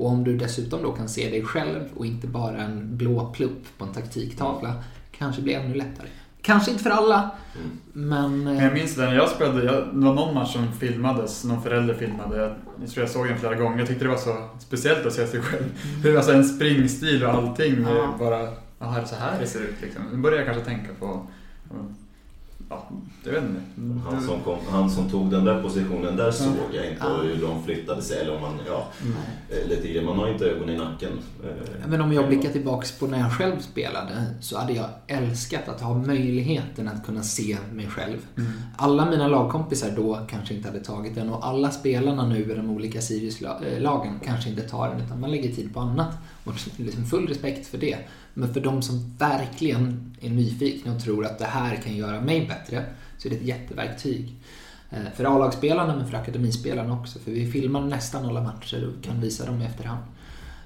Och 0.00 0.06
om 0.06 0.24
du 0.24 0.36
dessutom 0.36 0.82
då 0.82 0.92
kan 0.92 1.08
se 1.08 1.30
dig 1.30 1.42
själv 1.42 1.80
och 1.96 2.06
inte 2.06 2.26
bara 2.26 2.58
en 2.58 2.96
blå 2.96 3.26
plupp 3.26 3.78
på 3.78 3.84
en 3.84 3.92
taktiktavla, 3.92 4.74
kanske 5.18 5.42
blir 5.42 5.56
ännu 5.56 5.74
lättare. 5.74 6.08
Kanske 6.46 6.70
inte 6.70 6.82
för 6.82 6.90
alla, 6.90 7.30
mm. 7.54 7.78
men... 7.92 8.56
Jag 8.56 8.72
minns 8.72 8.94
det 8.94 9.04
när 9.04 9.14
jag 9.14 9.28
spelade, 9.28 9.64
jag, 9.64 9.74
det 9.74 10.06
var 10.06 10.14
någon 10.14 10.34
match 10.34 10.52
som 10.52 10.72
filmades, 10.72 11.44
någon 11.44 11.62
förälder 11.62 11.94
filmade. 11.94 12.36
Jag, 12.36 12.54
jag 12.80 12.90
tror 12.90 13.02
jag 13.02 13.10
såg 13.10 13.28
den 13.28 13.38
flera 13.38 13.54
gånger. 13.54 13.78
Jag 13.78 13.88
tyckte 13.88 14.04
det 14.04 14.10
var 14.10 14.16
så 14.16 14.48
speciellt 14.58 15.06
att 15.06 15.12
se 15.12 15.26
sig 15.26 15.42
själv. 15.42 15.62
Mm. 15.62 16.02
Hur, 16.02 16.16
alltså 16.16 16.32
en 16.32 16.44
springstil 16.44 17.24
och 17.24 17.30
allting 17.30 17.86
ja. 17.88 18.14
bara, 18.18 18.48
jaha, 18.78 19.04
så 19.04 19.14
här 19.14 19.40
det 19.40 19.46
ser 19.46 19.60
ut 19.60 19.80
liksom. 19.82 20.02
Nu 20.12 20.16
börjar 20.16 20.38
jag 20.38 20.46
kanske 20.46 20.64
tänka 20.64 20.88
på 21.00 21.26
Ja, 22.68 22.88
jag 23.24 23.32
vet 23.32 23.42
inte. 23.42 23.60
Han 24.10 24.22
som, 24.22 24.40
kom, 24.40 24.58
han 24.70 24.90
som 24.90 25.10
tog 25.10 25.30
den 25.30 25.44
där 25.44 25.62
positionen, 25.62 26.16
där 26.16 26.30
såg 26.30 26.54
jag 26.72 26.90
inte 26.90 27.06
ja. 27.06 27.16
hur 27.22 27.42
de 27.42 27.64
flyttade 27.64 28.02
sig. 28.02 28.20
Eller 28.20 28.34
om 28.34 28.40
man, 28.42 28.58
ja, 28.66 28.86
mm. 29.02 29.68
lite 29.68 29.88
grann. 29.88 30.04
Man 30.04 30.18
har 30.18 30.28
inte 30.28 30.44
ögon 30.44 30.70
i 30.70 30.76
nacken. 30.76 31.12
Eh, 31.44 31.88
Men 31.88 32.00
om 32.00 32.12
jag 32.12 32.28
blickar 32.28 32.50
tillbaks 32.50 32.98
på 32.98 33.06
när 33.06 33.18
jag 33.18 33.32
själv 33.32 33.60
spelade 33.60 34.24
så 34.40 34.58
hade 34.58 34.72
jag 34.72 34.88
älskat 35.06 35.68
att 35.68 35.80
ha 35.80 35.94
möjligheten 35.94 36.88
att 36.88 37.06
kunna 37.06 37.22
se 37.22 37.56
mig 37.72 37.86
själv. 37.86 38.18
Mm. 38.36 38.52
Alla 38.76 39.10
mina 39.10 39.28
lagkompisar 39.28 39.90
då 39.96 40.18
kanske 40.28 40.54
inte 40.54 40.68
hade 40.68 40.80
tagit 40.80 41.14
den 41.14 41.30
och 41.30 41.46
alla 41.46 41.70
spelarna 41.70 42.26
nu 42.26 42.52
i 42.52 42.54
de 42.54 42.70
olika 42.70 43.00
Sirius-lagen 43.00 44.20
kanske 44.24 44.50
inte 44.50 44.62
tar 44.62 44.88
den 44.88 45.00
utan 45.00 45.20
man 45.20 45.30
lägger 45.30 45.52
tid 45.52 45.74
på 45.74 45.80
annat. 45.80 46.14
Och 46.44 46.54
liksom 46.76 47.04
full 47.04 47.26
respekt 47.26 47.66
för 47.66 47.78
det. 47.78 47.96
Men 48.38 48.54
för 48.54 48.60
de 48.60 48.82
som 48.82 49.14
verkligen 49.18 50.16
är 50.20 50.30
nyfikna 50.30 50.94
och 50.94 51.02
tror 51.02 51.26
att 51.26 51.38
det 51.38 51.44
här 51.44 51.76
kan 51.76 51.96
göra 51.96 52.20
mig 52.20 52.40
bättre 52.40 52.55
så 53.18 53.28
är 53.28 53.30
det 53.30 53.36
ett 53.36 53.42
jätteverktyg. 53.42 54.34
Eh, 54.90 55.12
för 55.16 55.24
A-lagsspelarna 55.24 55.96
men 55.96 56.08
för 56.08 56.16
akademispelarna 56.16 57.00
också. 57.00 57.18
För 57.18 57.30
vi 57.30 57.50
filmar 57.50 57.80
nästan 57.80 58.24
alla 58.24 58.42
matcher 58.42 58.88
och 58.88 59.04
kan 59.04 59.20
visa 59.20 59.46
dem 59.46 59.62
i 59.62 59.64
efterhand. 59.64 60.02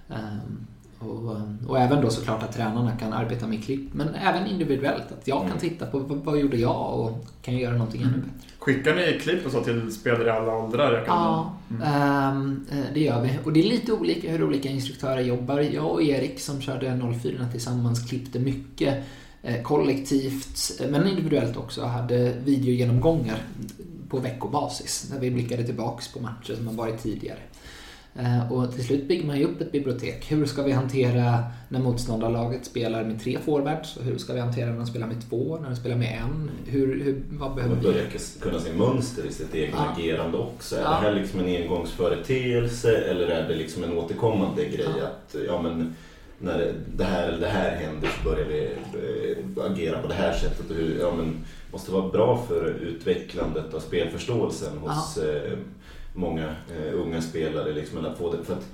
Ehm, 0.08 0.66
och, 0.98 1.36
och, 1.68 1.78
även 1.78 2.00
då 2.00 2.10
såklart 2.10 2.42
att 2.42 2.52
tränarna 2.52 2.96
kan 2.96 3.12
arbeta 3.12 3.46
med 3.46 3.64
klipp, 3.64 3.94
men 3.94 4.14
även 4.14 4.46
individuellt. 4.46 5.12
Att 5.12 5.28
jag 5.28 5.38
kan 5.38 5.46
mm. 5.46 5.58
titta 5.58 5.86
på 5.86 5.98
vad, 5.98 6.18
vad 6.18 6.38
gjorde 6.38 6.56
jag 6.56 7.00
och 7.00 7.26
kan 7.42 7.54
jag 7.54 7.62
göra 7.62 7.76
någonting 7.76 8.02
ännu 8.02 8.16
bättre. 8.16 8.50
Skickar 8.58 8.94
ni 8.94 9.18
klipp 9.20 9.46
och 9.46 9.52
så 9.52 9.64
till 9.64 9.92
spelare 9.92 10.26
i 10.26 10.30
alla 10.30 10.56
åldrar? 10.56 11.04
Ja, 11.06 11.54
mm. 11.70 12.36
um, 12.36 12.66
det 12.94 13.00
gör 13.00 13.22
vi. 13.22 13.38
Och 13.44 13.52
det 13.52 13.60
är 13.60 13.68
lite 13.68 13.92
olika 13.92 14.30
hur 14.30 14.44
olika 14.44 14.68
instruktörer 14.68 15.20
jobbar. 15.20 15.60
Jag 15.60 15.90
och 15.90 16.02
Erik 16.02 16.40
som 16.40 16.60
körde 16.60 17.00
04 17.22 17.48
tillsammans 17.52 18.08
klippte 18.08 18.38
mycket 18.38 18.94
eh, 18.96 19.02
kollektivt, 19.62 20.80
men 20.90 21.08
individuellt 21.08 21.56
också. 21.56 21.84
Hade 21.84 22.32
videogenomgångar 22.44 23.38
på 24.08 24.18
veckobasis 24.18 25.08
där 25.12 25.20
vi 25.20 25.30
blickade 25.30 25.64
tillbaks 25.64 26.12
på 26.12 26.20
matcher 26.20 26.54
som 26.54 26.66
har 26.66 26.74
varit 26.74 27.02
tidigare. 27.02 27.38
Eh, 28.14 28.52
och 28.52 28.74
till 28.74 28.84
slut 28.84 29.08
bygger 29.08 29.26
man 29.26 29.38
ju 29.38 29.44
upp 29.44 29.60
ett 29.60 29.72
bibliotek. 29.72 30.32
Hur 30.32 30.46
ska 30.46 30.62
vi 30.62 30.72
hantera 30.72 31.44
när 31.68 31.80
motståndarlaget 31.80 32.64
spelar 32.64 33.04
med 33.04 33.22
tre 33.22 33.38
forwards? 33.44 33.98
Hur 34.02 34.18
ska 34.18 34.32
vi 34.32 34.40
hantera 34.40 34.70
när 34.70 34.76
de 34.76 34.86
spelar 34.86 35.06
med 35.06 35.28
två, 35.30 35.58
när 35.62 35.70
de 35.70 35.76
spelar 35.76 35.96
med 35.96 36.18
en? 36.22 36.50
Hur, 36.66 37.04
hur, 37.04 37.22
vad 37.30 37.54
behöver 37.54 37.74
man 37.74 37.84
börjar 37.84 38.06
kunna 38.40 38.60
se 38.60 38.72
mönster 38.72 39.26
i 39.26 39.32
sitt 39.32 39.54
eget 39.54 39.74
ja. 39.76 39.94
agerande 39.96 40.38
också. 40.38 40.76
Är 40.76 40.82
ja. 40.82 40.90
det 40.90 40.96
här 40.96 41.14
liksom 41.14 41.40
en 41.40 41.62
engångsföreteelse 41.62 42.96
eller 42.96 43.26
är 43.26 43.48
det 43.48 43.54
liksom 43.54 43.84
en 43.84 43.98
återkommande 43.98 44.64
grej? 44.64 44.88
Ja. 45.00 45.06
Att, 45.06 45.36
ja, 45.46 45.62
men, 45.62 45.94
när 46.42 46.58
det, 46.58 46.74
det 46.96 47.04
här 47.04 47.28
eller 47.28 47.40
det 47.40 47.46
här 47.46 47.76
händer 47.76 48.08
så 48.18 48.28
börjar 48.30 48.46
vi 48.48 48.64
eh, 48.64 49.64
agera 49.72 50.02
på 50.02 50.08
det 50.08 50.14
här 50.14 50.32
sättet. 50.32 50.70
Och 50.70 50.76
hur, 50.76 50.98
ja, 51.00 51.14
men, 51.16 51.44
måste 51.72 51.92
vara 51.92 52.08
bra 52.08 52.44
för 52.48 52.64
utvecklandet 52.82 53.74
av 53.74 53.80
spelförståelsen 53.80 54.78
hos 54.78 55.16
eh, 55.18 55.58
många 56.14 56.48
eh, 56.48 56.94
unga 56.94 57.22
spelare. 57.22 57.72
Liksom, 57.72 57.98
eller 57.98 58.14
få 58.14 58.32
det, 58.32 58.44
för 58.44 58.52
att 58.52 58.66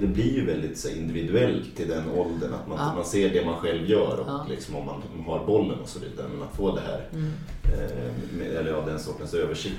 det 0.00 0.06
blir 0.06 0.34
ju 0.34 0.46
väldigt 0.46 0.78
så, 0.78 0.88
individuellt 0.88 1.80
i 1.80 1.84
den 1.84 2.10
åldern. 2.10 2.54
Att 2.54 2.68
man, 2.68 2.78
Ja. 2.78 2.94
man 2.94 3.04
ser 3.04 3.30
det 3.30 3.44
man 3.44 3.56
själv 3.56 3.90
gör 3.90 4.20
och 4.20 4.26
Ja. 4.28 4.46
liksom, 4.50 4.76
om 4.76 4.86
man 4.86 5.02
har 5.26 5.46
bollen 5.46 5.78
och 5.78 5.88
så 5.88 5.98
vidare. 5.98 6.26
Men 6.32 6.42
att 6.42 6.56
få 6.56 6.74
det 6.74 6.80
här, 6.80 7.08
Mm. 7.12 7.30
eh, 7.64 8.38
med, 8.38 8.46
eller 8.56 8.70
ja, 8.70 8.84
den 8.86 8.98
sortens 8.98 9.34
översikt. 9.34 9.76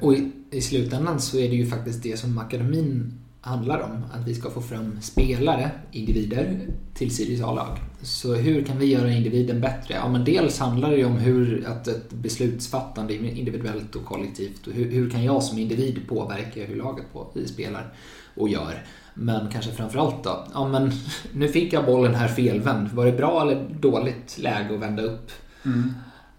Och 0.00 0.14
i, 0.14 0.30
i 0.50 0.60
slutändan 0.60 1.20
så 1.20 1.38
är 1.38 1.48
det 1.48 1.54
ju 1.56 1.66
faktiskt 1.66 2.02
det 2.02 2.16
som 2.18 2.38
akademin 2.38 3.12
handlar 3.40 3.80
om. 3.80 4.04
Att 4.12 4.28
vi 4.28 4.34
ska 4.34 4.50
få 4.50 4.60
fram 4.60 5.00
spelare, 5.00 5.70
individer, 5.92 6.68
till 6.94 7.16
Sirius 7.16 7.42
A-lag. 7.42 7.78
Så 8.02 8.34
hur 8.34 8.64
kan 8.64 8.78
vi 8.78 8.86
göra 8.86 9.10
individen 9.10 9.60
bättre? 9.60 9.94
Ja, 9.94 10.08
men 10.08 10.24
dels 10.24 10.58
handlar 10.58 10.90
det 10.90 10.96
ju 10.96 11.04
om 11.04 11.16
hur 11.16 11.66
att 11.66 11.88
ett 11.88 12.12
beslutsfattande 12.12 13.14
individuellt 13.14 13.96
och 13.96 14.04
kollektivt. 14.04 14.66
Och 14.66 14.72
hur, 14.72 14.90
hur 14.90 15.10
kan 15.10 15.24
jag 15.24 15.42
som 15.42 15.58
individ 15.58 16.08
påverka 16.08 16.64
hur 16.64 16.76
laget 16.76 17.12
på, 17.12 17.32
spelar 17.46 17.92
och 18.34 18.48
gör? 18.48 18.84
Men 19.14 19.48
kanske 19.48 19.72
framförallt 19.72 20.24
då, 20.24 20.46
ja 20.54 20.68
men 20.68 20.92
nu 21.32 21.48
fick 21.48 21.72
jag 21.72 21.86
bollen 21.86 22.14
här 22.14 22.28
felvänd. 22.28 22.88
Var 22.88 23.06
det 23.06 23.12
bra 23.12 23.42
eller 23.42 23.68
dåligt 23.80 24.38
läge 24.38 24.74
att 24.74 24.80
vända 24.80 25.02
upp? 25.02 25.30
Mm. 25.64 25.92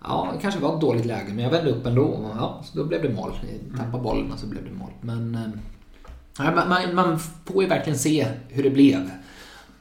Ja, 0.03 0.31
det 0.33 0.41
kanske 0.41 0.59
var 0.59 0.75
ett 0.75 0.81
dåligt 0.81 1.05
läge, 1.05 1.33
men 1.33 1.43
jag 1.43 1.51
vände 1.51 1.71
upp 1.71 1.85
ändå. 1.85 2.31
Ja, 2.35 2.63
så 2.65 2.77
då 2.77 2.85
blev 2.85 3.01
det 3.01 3.09
mål. 3.09 3.31
Jag 3.69 3.79
tappade 3.79 4.03
bollen 4.03 4.31
och 4.31 4.39
så 4.39 4.47
blev 4.47 4.63
det 4.63 4.71
mål. 4.71 4.91
Men 5.01 5.35
eh, 5.35 5.49
man, 6.39 6.69
man, 6.69 6.95
man 6.95 7.19
får 7.45 7.63
ju 7.63 7.69
verkligen 7.69 7.99
se 7.99 8.27
hur 8.49 8.63
det 8.63 8.69
blev. 8.69 9.09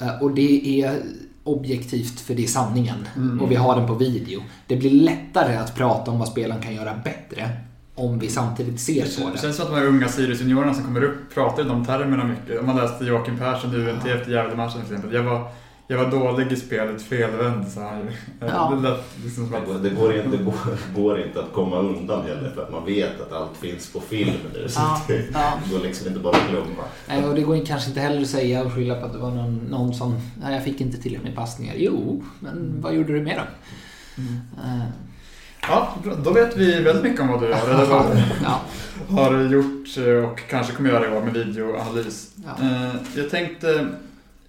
Eh, 0.00 0.22
Och 0.22 0.30
det 0.30 0.82
är 0.82 1.02
objektivt 1.44 2.20
för 2.20 2.34
det 2.34 2.42
är 2.44 2.46
sanningen. 2.48 3.08
Mm. 3.16 3.40
Och 3.40 3.50
vi 3.50 3.54
har 3.54 3.76
den 3.76 3.86
på 3.86 3.94
video. 3.94 4.42
Det 4.66 4.76
blir 4.76 4.90
lättare 4.90 5.56
att 5.56 5.74
prata 5.76 6.10
om 6.10 6.18
vad 6.18 6.28
spelaren 6.28 6.62
kan 6.62 6.74
göra 6.74 6.94
bättre 7.04 7.50
om 7.94 8.18
vi 8.18 8.28
samtidigt 8.28 8.80
ser 8.80 8.94
Det 8.94 9.00
på 9.00 9.08
känns, 9.10 9.32
det. 9.32 9.38
känns 9.40 9.56
som 9.56 9.64
att 9.66 9.70
de 9.72 9.76
här 9.78 9.86
unga 9.86 10.08
Sirius-juniorerna 10.08 10.74
som 10.74 10.84
kommer 10.84 11.04
upp 11.04 11.34
pratar 11.34 11.62
i 11.64 11.68
de 11.68 11.84
termerna 11.84 12.24
mycket. 12.24 12.60
Om 12.60 12.66
man 12.66 12.76
läste 12.76 13.04
Joakim 13.04 13.38
Persson 13.38 13.74
UNT 13.74 14.02
Ja. 14.06 14.14
efter 14.14 14.30
Gävle-matchen 14.32 14.72
till 14.72 14.94
exempel. 14.94 15.14
Jag 15.14 15.22
var, 15.22 15.50
jag 15.90 15.98
var 15.98 16.10
dålig 16.10 16.52
i 16.52 16.56
spelet, 16.56 17.02
felvänd 17.02 17.68
sa 17.68 17.80
han. 17.80 18.10
Ja. 18.40 18.72
Det 18.82 18.88
lät 18.88 19.04
liksom 19.24 19.44
som 19.44 19.52
Det 19.52 19.58
att... 19.58 19.66
går, 19.66 19.74
det, 19.74 19.90
går 19.90 20.16
inte, 20.16 20.36
det 20.36 20.44
går, 20.44 20.54
går 20.94 21.20
inte 21.20 21.40
att 21.40 21.52
komma 21.52 21.78
undan 21.78 22.22
heller 22.26 22.50
för 22.54 22.62
att 22.62 22.72
man 22.72 22.84
vet 22.84 23.20
att 23.20 23.32
allt 23.32 23.56
finns 23.60 23.92
på 23.92 24.00
film 24.00 24.30
nu. 24.54 24.68
Så 24.68 24.80
Ja, 24.80 25.02
det 25.08 25.24
ja. 25.34 25.52
går 25.72 25.78
liksom 25.78 26.08
inte 26.08 26.20
bara 26.20 26.36
att 26.36 26.50
glömma. 26.50 26.84
Nej, 27.08 27.24
och 27.24 27.34
det 27.34 27.42
går 27.42 27.66
kanske 27.66 27.88
inte 27.88 28.00
heller 28.00 28.20
att 28.22 28.26
säga 28.28 28.64
och 28.64 28.72
skylla 28.72 28.94
på 29.00 29.06
att 29.06 29.12
det 29.12 29.18
var 29.18 29.30
någon, 29.30 29.54
någon 29.56 29.94
som... 29.94 30.20
Nej, 30.42 30.54
jag 30.54 30.64
fick 30.64 30.80
inte 30.80 30.96
tillräckligt 30.98 31.26
med 31.28 31.36
passningar. 31.36 31.74
Jo, 31.76 32.22
men 32.40 32.74
vad 32.80 32.94
gjorde 32.94 33.12
du 33.12 33.20
mer 33.20 33.36
då? 33.36 33.42
Eh, 34.62 34.84
Ja, 35.70 35.94
bra. 36.04 36.14
då 36.14 36.30
vet 36.32 36.56
vi 36.56 36.80
väldigt 36.82 37.02
mycket 37.04 37.20
om 37.20 37.28
vad 37.28 37.40
du 37.40 37.46
gör. 37.48 37.68
Eller 37.74 37.84
vad 37.86 38.06
du 38.16 38.22
ja, 38.42 38.60
har 39.10 39.40
gjort 39.40 39.96
eh, 39.98 40.30
och 40.30 40.40
kanske 40.50 40.72
kommer 40.72 40.90
göra 40.90 41.06
i 41.06 41.16
år 41.16 41.22
med 41.24 41.32
videoanalys. 41.34 42.30
ja. 42.44 42.64
Eh, 42.66 42.94
Jag 43.16 43.30
tänkte 43.30 43.86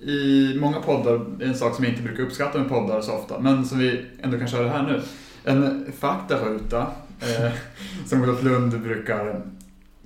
i 0.01 0.53
många 0.60 0.79
poddar, 0.82 1.25
en 1.41 1.56
sak 1.56 1.75
som 1.75 1.84
jag 1.84 1.94
inte 1.94 2.03
brukar 2.03 2.24
uppskatta 2.24 2.58
med 2.60 2.70
poddar 2.70 3.01
så 3.01 3.12
ofta, 3.13 3.39
men 3.39 3.65
som 3.65 3.79
vi 3.79 4.06
ändå 4.22 4.38
kan 4.38 4.48
köra 4.48 4.70
här 4.70 4.84
nu. 4.84 5.01
En 5.44 5.91
faktaruta 6.00 6.88
eh, 7.22 7.51
som 8.06 8.22
Olof 8.24 8.44
Lund 8.44 8.79
brukar 8.82 9.41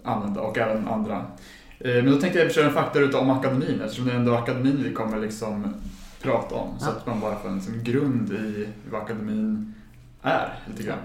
använda 0.03 0.41
och 0.41 0.57
även 0.57 0.87
andra. 0.87 1.15
Eh, 1.79 1.93
men 2.03 2.11
då 2.11 2.19
tänkte 2.19 2.39
jag 2.39 2.51
köra 2.51 2.65
en 2.67 2.73
faktaruta 2.73 3.17
om 3.19 3.29
akademin 3.29 3.81
eftersom 3.81 4.05
det 4.05 4.11
är 4.11 4.15
ändå 4.15 4.33
akademin 4.35 4.83
vi 4.83 4.93
kommer 4.93 5.19
liksom 5.19 5.73
prata 6.21 6.55
om. 6.55 6.79
Så 6.79 6.85
Ja. 6.85 6.91
att 6.91 7.05
man 7.07 7.19
bara 7.19 7.39
får 7.39 7.49
en 7.49 7.55
liksom 7.55 7.83
grund 7.83 8.31
i 8.31 8.67
vad 8.91 9.01
akademin 9.01 9.73
är 10.21 10.53
lite 10.67 10.83
grann. 10.83 10.97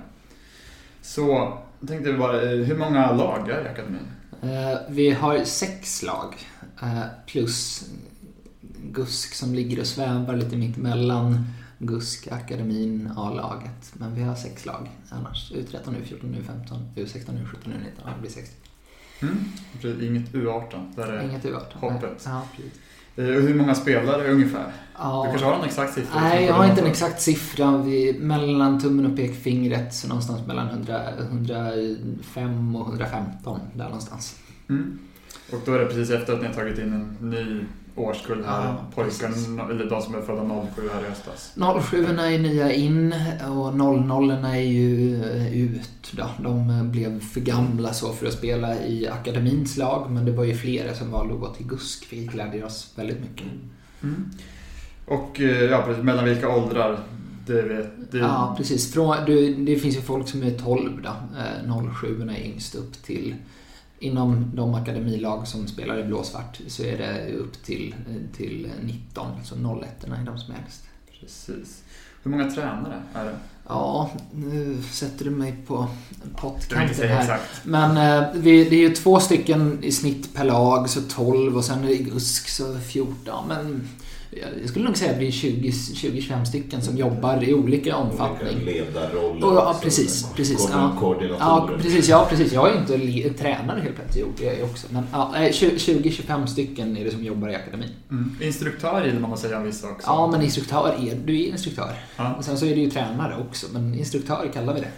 Så 1.03 1.59
tänkte 1.89 2.11
jag 2.11 2.19
bara, 2.19 2.43
eh, 2.43 2.49
hur 2.59 2.77
många 2.77 3.13
lag 3.13 3.49
är 3.49 3.65
i 3.65 3.69
akademin? 3.69 4.07
Eh, 4.43 4.79
vi 4.89 5.11
har 5.11 5.45
sex 5.45 6.03
lag. 6.03 6.35
eh, 6.83 7.03
plus 7.27 7.85
GUSK 8.83 9.35
som 9.35 9.55
ligger 9.55 9.81
och 9.81 9.87
svävar 9.87 10.37
lite 10.37 10.57
mittemellan. 10.57 11.45
GUSK, 11.79 12.29
akademin, 12.33 13.11
A-laget. 13.17 13.93
Men 13.93 14.15
vi 14.15 14.23
har 14.23 14.35
sex 14.35 14.67
lag 14.67 14.91
annars. 15.09 15.53
U13, 15.53 15.79
U14, 15.85 16.21
U15, 16.21 16.79
U16, 16.97 17.31
U17, 17.31 17.65
U19. 17.65 17.91
Ja, 18.05 18.11
det 18.15 18.21
blir 18.21 18.31
60. 18.31 18.55
Mm. 19.21 19.45
Inget 20.03 20.33
U18. 20.33 20.97
Där 20.97 21.07
är 21.07 21.29
Inget 21.29 21.45
U18. 21.45 21.79
hoppet. 21.81 22.23
Ja, 22.27 22.43
precis. 22.57 22.73
Eh, 23.17 23.25
hur 23.25 23.55
många 23.55 23.75
spelare 23.75 24.33
ungefär? 24.33 24.73
Ja. 24.99 25.23
Du 25.25 25.29
kanske 25.31 25.47
har 25.47 25.59
en 25.59 25.65
exakt 25.65 25.95
siffra? 25.95 26.21
Nej, 26.21 26.45
jag 26.45 26.55
har 26.55 26.67
inte 26.67 26.81
en 26.81 26.87
exakt 26.87 27.23
siffra. 27.23 27.83
Vi, 27.83 28.19
mellan 28.21 28.81
tummen 28.81 29.07
och 29.07 29.17
pekfingret, 29.17 29.95
så 29.95 30.09
någonstans 30.09 30.47
mellan 30.47 30.69
100, 30.69 31.01
105 31.19 32.77
och 32.77 32.89
115. 32.89 33.61
Där 33.75 33.85
någonstans. 33.85 34.37
Mm. 34.69 34.99
Och 35.53 35.59
då 35.67 35.75
är 35.75 35.79
det 35.79 35.87
precis 35.87 36.11
efter 36.11 36.33
att 36.33 36.41
ni 36.41 36.47
har 36.47 36.55
tagit 36.55 36.79
in 36.79 36.93
en 36.93 37.31
ny 37.31 37.65
årskull 37.99 38.45
här. 38.45 38.65
Ja, 38.65 39.03
precis. 39.03 39.23
eller 39.23 39.91
de 39.91 40.03
som 40.03 40.15
är 40.15 40.21
födda 40.21 40.67
07 40.77 40.83
här 40.95 41.03
i 41.03 41.09
höstas. 41.09 41.53
07 41.83 42.05
är 42.05 42.39
nya 42.39 42.73
in 42.73 43.15
och 43.49 43.75
00 43.77 44.31
är 44.31 44.55
ju 44.57 45.23
eh, 45.25 45.59
ut. 45.59 46.13
Då. 46.13 46.31
De 46.43 46.71
eh, 46.71 46.85
blev 46.85 47.21
för 47.21 47.41
gamla 47.41 47.93
så 47.93 48.13
för 48.13 48.27
att 48.27 48.33
spela 48.33 48.85
i 48.85 49.09
akademins 49.09 49.77
lag, 49.77 50.11
men 50.11 50.25
det 50.25 50.33
var 50.33 50.45
ju 50.45 50.55
flera 50.55 50.95
som 50.95 51.11
valde 51.11 51.35
att 51.35 51.41
gå 51.41 51.55
till 51.55 51.67
GUSK, 51.67 52.13
vilket 52.13 52.33
glädjer 52.35 52.65
oss 52.65 52.93
väldigt 52.97 53.21
mycket. 53.21 53.47
Mm. 54.03 54.31
Och 55.07 55.41
eh, 55.41 55.65
ja, 55.65 55.83
precis, 55.87 56.05
mellan 56.05 56.25
vilka 56.25 56.49
åldrar? 56.49 56.99
Det 57.47 57.63
vet 57.63 58.13
det, 58.13 58.19
Ja, 58.19 58.55
precis. 58.59 58.93
Från, 58.93 59.25
du, 59.27 59.55
det 59.55 59.77
finns 59.77 59.97
ju 59.97 60.01
folk 60.01 60.29
som 60.29 60.43
är 60.43 60.51
12 60.51 61.03
då. 61.03 61.09
Eh, 61.69 61.93
07 62.01 62.23
är 62.23 62.47
yngst 62.47 62.75
upp 62.75 63.03
till 63.03 63.35
Inom 64.01 64.51
de 64.55 64.75
akademilag 64.75 65.49
som 65.49 65.69
spelar 65.69 65.99
i 65.99 66.05
blåsvart 66.05 66.61
så 66.67 66.83
är 66.83 66.99
det 66.99 67.33
upp 67.33 67.63
till, 67.65 67.95
till 68.37 68.71
19, 68.83 69.27
så 69.45 69.55
01 69.55 70.05
är 70.05 70.25
de 70.25 70.39
som 70.39 70.55
är 70.55 70.59
äldst. 70.59 70.85
Precis. 71.21 71.83
Hur 72.23 72.31
många 72.31 72.51
tränare 72.51 73.03
är 73.15 73.25
det? 73.25 73.37
Ja, 73.69 74.11
nu 74.33 74.83
sätter 74.91 75.25
du 75.25 75.31
mig 75.31 75.57
på 75.67 75.89
pottkanten 76.37 77.09
här. 77.09 77.21
exakt? 77.21 77.65
Men 77.65 77.97
eh, 77.97 78.29
vi, 78.35 78.65
det 78.65 78.77
är 78.77 78.89
ju 78.89 78.95
två 78.95 79.21
stycken 79.21 79.79
i 79.83 79.93
snitt 79.93 80.35
per 80.35 80.45
lag, 80.45 80.89
så 80.89 81.01
12 81.01 81.57
och 81.57 81.65
sen 81.65 81.85
i 81.85 81.97
GUSK 81.97 82.49
så 82.49 82.79
14. 82.79 83.17
Ja, 83.25 83.45
men 83.49 83.89
jag 84.31 84.69
skulle 84.69 84.85
nog 84.85 84.97
säga 84.97 85.13
att 85.13 85.19
det 85.19 85.27
är 85.27 85.31
20 85.31 85.71
20-25 85.71 86.45
stycken 86.45 86.83
som 86.83 86.97
jobbar 86.97 87.45
i 87.45 87.55
olika 87.55 87.97
omfattning. 87.97 88.57
Olika 88.57 88.71
ledarroller. 88.71 89.47
Och, 89.47 89.55
ja, 89.55 89.79
precis. 89.83 90.27
precis 90.37 90.69
ja. 90.73 90.97
Ja, 91.39 91.71
precis. 91.83 92.09
Ja, 92.09 92.27
precis. 92.31 92.53
Jag 92.53 92.71
är 92.71 92.79
inte 92.81 93.31
tränare 93.43 93.81
helt 93.81 93.97
plötsligt. 93.97 94.27
Jo, 94.39 94.45
jag 94.47 94.55
är 94.55 94.65
också. 94.65 94.87
Men 94.91 95.05
ja, 95.13 95.37
eh, 95.37 95.51
20-25 95.53 96.47
stycken 96.47 96.97
är 96.97 97.05
det 97.05 97.11
som 97.11 97.25
jobbar 97.25 97.49
i 97.49 97.55
akademin. 97.55 97.91
Mm. 98.11 98.37
Instruktör 98.41 99.05
gillar 99.07 99.21
man 99.21 99.33
att 99.33 99.39
säga 99.39 99.61
vissa 99.61 99.91
också. 99.91 100.07
Ja, 100.07 100.27
men 100.27 100.43
instruktör 100.43 100.97
är 100.99 101.15
du 101.25 101.41
är 101.41 101.47
instruktör. 101.47 101.95
Ja. 102.17 102.35
Och 102.35 102.45
sen 102.45 102.59
så 102.59 102.67
är 102.67 102.75
det 102.75 102.81
ju 102.81 102.91
tränare 102.91 103.37
också, 103.49 103.67
men 103.73 103.95
instruktör 103.95 104.51
kallar 104.55 104.75
vi 104.75 104.81
det. 104.81 104.91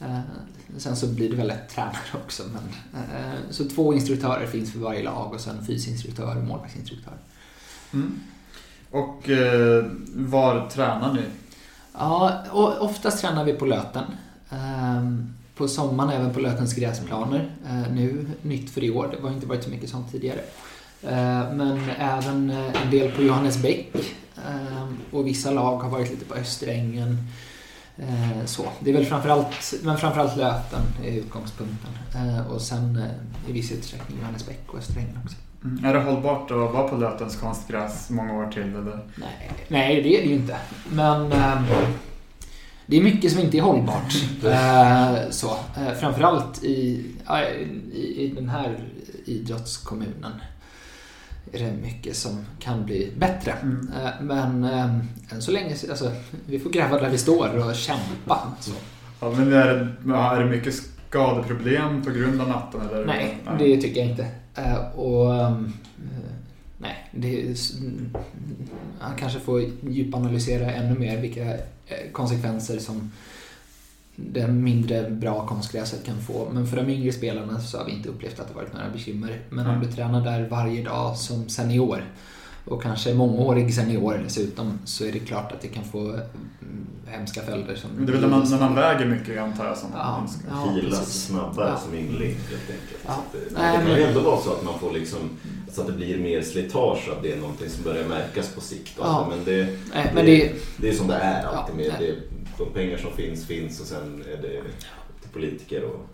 Eh, 0.00 0.18
Sen 0.76 0.96
så 0.96 1.06
blir 1.06 1.30
det 1.30 1.36
väl 1.36 1.50
ett 1.50 1.68
tränare 1.68 1.94
också. 2.24 2.42
Men, 2.52 3.02
eh, 3.02 3.38
så 3.50 3.68
två 3.68 3.94
instruktörer 3.94 4.46
finns 4.46 4.72
för 4.72 4.78
varje 4.78 5.02
lag 5.02 5.32
och 5.34 5.40
sen 5.40 5.66
fysinstruktör 5.66 6.36
och 6.36 6.44
målvaktsinstruktör. 6.44 7.14
Mm. 7.92 8.20
Och 8.94 9.30
eh, 9.30 9.84
var 10.14 10.68
tränar 10.70 11.12
ni? 11.12 11.20
Ja, 11.98 12.32
och 12.50 12.82
oftast 12.82 13.20
tränar 13.20 13.44
vi 13.44 13.52
på 13.52 13.64
Löten. 13.66 14.04
Ehm, 14.50 15.34
På 15.56 15.68
sommaren 15.68 16.10
även 16.10 16.34
på 16.34 16.40
Lötens 16.40 16.74
gräsplaner. 16.74 17.50
Ehm, 17.68 17.94
Nu, 17.94 18.26
nytt 18.42 18.70
för 18.70 18.84
i 18.84 18.90
år, 18.90 19.08
det 19.16 19.22
har 19.28 19.34
inte 19.34 19.46
varit 19.46 19.64
så 19.64 19.70
mycket 19.70 19.90
sånt 19.90 20.12
tidigare. 20.12 20.40
Ehm, 21.08 21.56
Men 21.56 21.80
även 21.98 22.50
eh, 22.50 22.82
en 22.84 22.90
del 22.90 23.10
på 23.12 23.22
Johannesbäck. 23.22 23.94
Ehm, 24.48 24.98
Och 25.12 25.26
vissa 25.26 25.50
lag 25.50 25.78
har 25.78 25.90
varit 25.90 26.10
lite 26.10 26.24
på 26.24 26.34
Österängen. 26.34 27.18
Eh, 27.98 28.44
så. 28.44 28.64
Det 28.80 28.90
är 28.90 28.94
väl 28.94 29.04
framförallt, 29.06 29.74
men 29.82 29.98
framförallt 29.98 30.36
Löten 30.36 30.82
är 31.04 31.10
utgångspunkten. 31.12 31.90
Eh, 32.14 32.46
och 32.52 32.60
sen 32.60 33.02
i 33.48 33.52
viss 33.52 33.72
utsträckning 33.72 34.18
Johannesbäck 34.20 34.60
och 34.66 34.78
Österängen 34.78 35.18
också. 35.24 35.36
Mm. 35.64 35.84
Är 35.84 35.94
det 35.94 36.00
hållbart 36.00 36.50
att 36.50 36.56
vara 36.56 36.88
på 36.88 36.96
Lötens 36.96 37.36
konstgräs 37.36 38.10
många 38.10 38.34
år 38.34 38.50
till? 38.52 38.62
Eller? 38.62 38.98
Nej, 39.16 39.50
nej 39.68 40.02
det 40.02 40.18
är 40.18 40.22
det 40.22 40.28
ju 40.28 40.34
inte. 40.34 40.56
Men 40.92 41.32
ehm, 41.32 41.64
det 42.86 42.96
är 42.96 43.02
mycket 43.02 43.32
som 43.32 43.40
inte 43.40 43.58
är 43.58 43.62
hållbart. 43.62 44.14
Eh, 44.44 45.30
så. 45.30 45.48
Eh, 45.76 45.92
framförallt 46.00 46.64
i, 46.64 47.04
i, 47.92 48.24
i 48.24 48.32
den 48.36 48.48
här 48.48 48.78
idrottskommunen 49.24 50.32
är 51.52 51.58
det 51.58 51.72
mycket 51.82 52.16
som 52.16 52.44
kan 52.58 52.84
bli 52.86 53.12
bättre. 53.18 53.52
Mm. 53.52 53.90
Eh, 54.04 54.10
men 54.20 54.64
eh, 54.64 54.84
än 55.34 55.42
så 55.42 55.50
länge, 55.52 55.74
så- 55.76 55.90
alltså, 55.90 56.10
vi 56.46 56.58
får 56.58 56.70
gräva 56.70 57.00
där 57.00 57.10
vi 57.10 57.18
står 57.18 57.68
och 57.68 57.74
kämpa. 57.74 58.38
Så. 58.60 58.72
Ja, 59.20 59.30
men 59.30 59.52
är 59.52 59.66
det, 60.04 60.14
är 60.16 60.40
det 60.40 60.46
mycket 60.46 60.74
skadeproblem 61.08 62.02
på 62.04 62.10
grund 62.10 62.40
av 62.40 62.48
natten? 62.48 62.80
Eller? 62.90 63.06
Nej, 63.06 63.38
det 63.58 63.76
tycker 63.76 64.00
jag 64.00 64.10
inte. 64.10 64.26
Eh, 64.54 64.98
och, 64.98 65.34
ehm, 65.34 65.72
eh, 65.98 66.32
nej, 66.78 67.10
det 67.12 67.56
han 69.00 69.16
kanske 69.16 69.40
får 69.40 69.62
djupanalysera 69.88 70.72
ännu 70.72 70.98
mer 70.98 71.20
vilka 71.20 71.56
konsekvenser 72.12 72.78
som 72.78 73.10
det 74.16 74.48
mindre 74.48 75.10
bra 75.10 75.46
konstgräset 75.46 76.06
kan 76.06 76.20
få. 76.20 76.48
Men 76.52 76.66
för 76.66 76.76
de 76.76 76.90
yngre 76.90 77.12
spelarna 77.12 77.60
så 77.60 77.78
har 77.78 77.84
vi 77.84 77.92
inte 77.92 78.08
upplevt 78.08 78.40
att 78.40 78.48
det 78.48 78.54
varit 78.54 78.72
några 78.72 78.90
bekymmer. 78.90 79.40
Men 79.50 79.66
om 79.66 79.80
du 79.80 79.92
tränar 79.92 80.24
där 80.24 80.48
varje 80.48 80.82
dag 80.82 81.16
som 81.16 81.48
senior 81.48 82.04
och 82.64 82.82
kanske 82.82 83.14
mångårig 83.14 83.74
senior 83.74 84.20
dessutom 84.24 84.78
så 84.84 85.04
är 85.04 85.12
det 85.12 85.18
klart 85.18 85.52
att 85.52 85.60
det 85.60 85.68
kan 85.68 85.84
få 85.84 85.98
mm, 86.00 86.86
hemska 87.06 87.42
följder. 87.42 87.76
Som 87.76 87.90
det 88.06 88.12
är 88.12 88.12
väl 88.12 88.20
när 88.20 88.28
man, 88.28 88.50
när 88.50 88.58
man 88.58 88.74
väger 88.74 89.06
mycket 89.06 89.42
antar 89.42 89.66
jag 89.66 89.76
som 89.76 89.90
ja, 89.94 90.26
ja, 90.48 90.74
Filas 90.80 91.26
snabbare 91.26 91.68
ja. 91.68 91.78
som 91.78 91.94
yngling 91.94 92.36
helt 92.50 92.70
enkelt. 92.70 93.04
Ja. 93.06 93.22
Det, 93.32 93.38
det, 93.54 93.86
kan 93.86 93.96
ju 93.96 94.02
ändå 94.02 94.20
vara 94.20 94.40
så 94.40 94.52
att 94.52 94.64
man 94.64 94.78
får 94.78 94.92
liksom 94.92 95.30
så 95.72 95.80
att 95.80 95.86
det 95.86 95.92
blir 95.92 96.18
mer 96.18 96.42
slitage 96.42 97.08
att 97.08 97.22
det 97.22 97.32
är 97.32 97.36
någonting 97.36 97.68
som 97.70 97.84
börjar 97.84 98.08
märkas 98.08 98.54
på 98.54 98.60
sikt. 98.60 98.92
Ja. 98.98 99.26
Men, 99.30 99.44
det, 99.44 99.78
Nej, 99.94 100.10
men 100.14 100.26
det, 100.26 100.36
det, 100.36 100.54
det, 100.76 100.88
är 100.88 100.92
som 100.92 101.08
det 101.08 101.14
är 101.14 101.44
alltid. 101.44 101.76
Med, 101.76 101.92
det, 101.98 102.14
de 102.58 102.72
pengar 102.72 102.98
som 102.98 103.12
finns 103.12 103.46
finns 103.46 103.80
och 103.80 103.86
sen 103.86 104.24
är 104.32 104.42
det 104.42 104.62
till 105.20 105.30
politiker. 105.32 105.84
Och... 105.84 106.06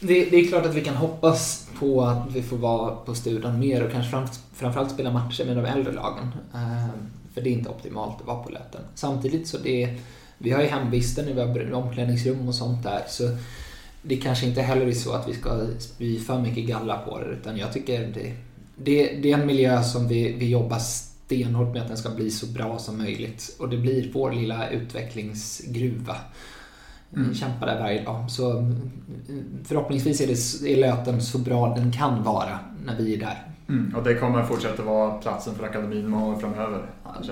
Det, 0.00 0.24
det, 0.24 0.36
är 0.36 0.48
klart 0.48 0.66
att 0.66 0.74
vi 0.74 0.84
kan 0.84 0.96
hoppas 0.96 1.68
på 1.82 2.02
att 2.02 2.32
vi 2.32 2.42
får 2.42 2.56
vara 2.56 2.94
på 2.96 3.14
studion 3.14 3.58
mer 3.58 3.84
och 3.84 3.92
kanske 3.92 4.26
framförallt 4.54 4.90
spela 4.90 5.12
matcher 5.12 5.44
med 5.44 5.56
de 5.56 5.64
äldre 5.64 5.92
lagen. 5.92 6.28
Ehm, 6.54 7.10
för 7.34 7.40
det 7.40 7.50
är 7.50 7.52
inte 7.52 7.70
optimalt 7.70 8.20
att 8.20 8.26
vara 8.26 8.42
på 8.42 8.50
Löten. 8.50 8.80
Samtidigt 8.94 9.48
så 9.48 9.58
det 9.58 9.98
vi 10.38 10.50
har 10.50 10.62
ju 10.62 10.68
hemvisten, 10.68 11.26
vi 11.34 11.40
har 11.40 11.72
omklädningsrum 11.72 12.48
och 12.48 12.54
sånt 12.54 12.82
där. 12.82 13.02
Så 13.08 13.36
det 14.02 14.16
kanske 14.16 14.46
inte 14.46 14.62
heller 14.62 14.86
är 14.86 14.92
så 14.92 15.12
att 15.12 15.28
vi 15.28 15.34
ska 15.34 15.66
spy 15.78 16.20
för 16.20 16.40
mycket 16.40 16.64
galla 16.64 16.98
på 16.98 17.18
det. 17.18 17.26
Utan 17.26 17.56
jag 17.56 17.72
tycker 17.72 18.00
det, 18.14 18.34
det, 18.76 19.16
det 19.22 19.32
är 19.32 19.38
en 19.38 19.46
miljö 19.46 19.82
som 19.82 20.08
vi, 20.08 20.32
vi 20.32 20.50
jobbar 20.50 20.78
stenhårt 20.78 21.72
med 21.72 21.82
att 21.82 21.88
den 21.88 21.96
ska 21.96 22.10
bli 22.10 22.30
så 22.30 22.46
bra 22.46 22.78
som 22.78 22.98
möjligt. 22.98 23.56
Och 23.58 23.68
det 23.68 23.76
blir 23.76 24.10
vår 24.12 24.32
lilla 24.32 24.68
utvecklingsgruva. 24.70 26.16
Mm. 27.16 27.34
Kämpar 27.34 27.66
där 27.66 27.80
varje 27.80 28.04
dag. 28.04 28.30
Så 28.30 28.72
förhoppningsvis 29.64 30.20
är, 30.20 30.26
det, 30.26 30.72
är 30.72 30.76
Löten 30.76 31.22
så 31.22 31.38
bra 31.38 31.74
den 31.74 31.92
kan 31.92 32.22
vara 32.22 32.58
när 32.84 32.96
vi 32.96 33.14
är 33.14 33.18
där. 33.18 33.46
Mm. 33.68 33.94
Och 33.96 34.02
det 34.02 34.14
kommer 34.14 34.42
fortsätta 34.42 34.82
vara 34.82 35.10
platsen 35.10 35.54
för 35.54 35.64
akademin 35.64 36.08
många 36.08 36.26
år 36.26 36.36
framöver? 36.36 36.86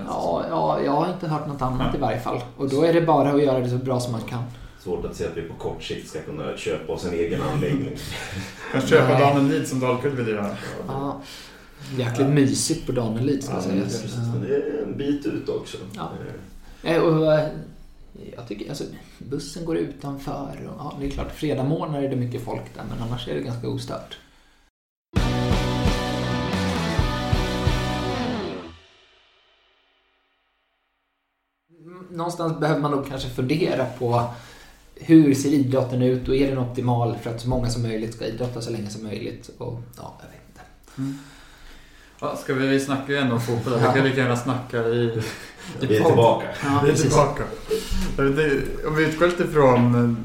Ja, 0.06 0.44
ja, 0.50 0.80
jag 0.84 0.92
har 0.92 1.12
inte 1.12 1.28
hört 1.28 1.46
något 1.46 1.62
annat 1.62 1.86
ja. 1.92 1.98
i 1.98 2.00
varje 2.00 2.20
fall. 2.20 2.40
Och 2.56 2.68
då 2.68 2.82
är 2.82 2.92
det 2.92 3.00
bara 3.00 3.30
att 3.30 3.42
göra 3.42 3.60
det 3.60 3.68
så 3.68 3.76
bra 3.76 4.00
som 4.00 4.12
man 4.12 4.20
kan. 4.20 4.42
Svårt 4.80 5.04
att 5.04 5.16
se 5.16 5.26
att 5.26 5.36
vi 5.36 5.42
på 5.42 5.54
kort 5.54 5.82
sikt 5.82 6.08
ska 6.08 6.20
kunna 6.20 6.56
köpa 6.56 6.92
oss 6.92 7.06
en 7.06 7.14
egen 7.14 7.42
anläggning. 7.42 7.96
Kanske 8.72 8.90
köpa 8.90 9.18
Daniel 9.18 9.48
Lid 9.48 9.68
som 9.68 9.80
Dalkurd 9.80 10.12
vill 10.12 10.28
göra. 10.28 10.50
Ja. 10.88 11.20
Jäkligt 11.96 12.28
mysigt 12.28 12.86
på 12.86 12.92
Danelid 12.92 13.44
ska 13.44 13.54
ja, 13.54 13.60
sägas. 13.60 14.02
Det 14.48 14.54
är 14.54 14.82
en 14.86 14.96
bit 14.96 15.26
ut 15.26 15.48
också. 15.48 15.76
Ja. 15.92 16.10
Eh, 16.82 17.02
och, 17.02 17.34
eh, 17.34 17.48
jag 18.36 18.48
tycker, 18.48 18.68
alltså, 18.68 18.84
bussen 19.18 19.64
går 19.64 19.76
utanför. 19.76 20.68
Och, 20.68 20.74
ja, 20.78 20.96
det 21.00 21.06
är 21.06 21.10
klart, 21.10 21.32
fredag 21.32 21.64
morgon 21.64 21.94
är 21.94 22.08
det 22.08 22.16
mycket 22.16 22.44
folk 22.44 22.74
där, 22.74 22.84
men 22.90 23.02
annars 23.02 23.28
är 23.28 23.34
det 23.34 23.40
ganska 23.40 23.68
ostört. 23.68 24.18
Någonstans 32.10 32.60
behöver 32.60 32.80
man 32.80 32.90
nog 32.90 33.08
kanske 33.08 33.28
fundera 33.28 33.86
på 33.86 34.34
hur 34.94 35.34
ser 35.34 35.48
idrotten 35.48 36.02
ut 36.02 36.28
och 36.28 36.36
är 36.36 36.48
den 36.48 36.58
optimal 36.58 37.16
för 37.16 37.30
att 37.30 37.40
så 37.40 37.48
många 37.48 37.70
som 37.70 37.82
möjligt 37.82 38.14
ska 38.14 38.26
idrotta 38.26 38.60
så 38.60 38.70
länge 38.70 38.90
som 38.90 39.02
möjligt? 39.02 39.50
Och, 39.58 39.82
ja, 39.96 40.20
jag 40.20 40.28
vet 40.28 40.48
inte. 40.48 40.60
Mm. 40.98 41.18
Ja, 42.20 42.36
ska 42.36 42.54
vi, 42.54 42.66
vi 42.66 42.80
snackar 42.80 43.12
ju 43.12 43.18
ändå 43.18 43.34
om 43.34 43.40
fotboll. 43.40 43.74
Vi 43.74 43.80
kan 43.80 44.04
lika 44.04 44.20
gärna 44.20 44.36
snacka 44.36 44.78
i 44.78 45.22
vi 45.80 45.96
är 45.96 46.04
tillbaka. 46.04 46.46
Ja, 46.62 46.82
vi 46.84 46.90
är 46.90 46.94
tillbaka. 46.94 47.42
Om 48.86 48.96
vi 48.96 49.04
utgår 49.04 49.26
lite 49.26 49.42
ifrån 49.42 50.16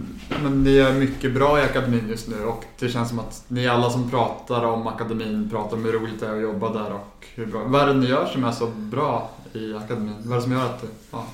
men 0.43 0.63
ni 0.63 0.77
är 0.77 0.93
mycket 0.93 1.33
bra 1.33 1.59
i 1.59 1.61
akademin 1.61 2.09
just 2.09 2.27
nu 2.27 2.45
och 2.45 2.63
det 2.79 2.89
känns 2.89 3.09
som 3.09 3.19
att 3.19 3.43
ni 3.47 3.67
alla 3.67 3.89
som 3.89 4.09
pratar 4.09 4.63
om 4.63 4.87
akademin 4.87 5.49
pratar 5.49 5.77
om 5.77 5.85
hur 5.85 5.91
roligt 5.91 6.19
det 6.19 6.27
är 6.27 6.35
att 6.35 6.41
jobba 6.41 6.73
där 6.73 6.93
och 6.93 7.27
hur 7.35 7.45
bra. 7.45 7.63
Vad 7.63 7.81
är 7.81 7.87
det 7.87 7.93
ni 7.93 8.07
gör 8.07 8.25
som 8.25 8.43
är 8.43 8.51
så 8.51 8.67
bra 8.67 9.31
i 9.53 9.73
akademin? 9.73 10.15
Vad 10.23 10.31
är 10.31 10.35
det 10.35 10.41
som 10.41 10.51
gör 10.51 10.65
att 10.65 10.81
det... 10.81 10.87
Ja. 11.11 11.27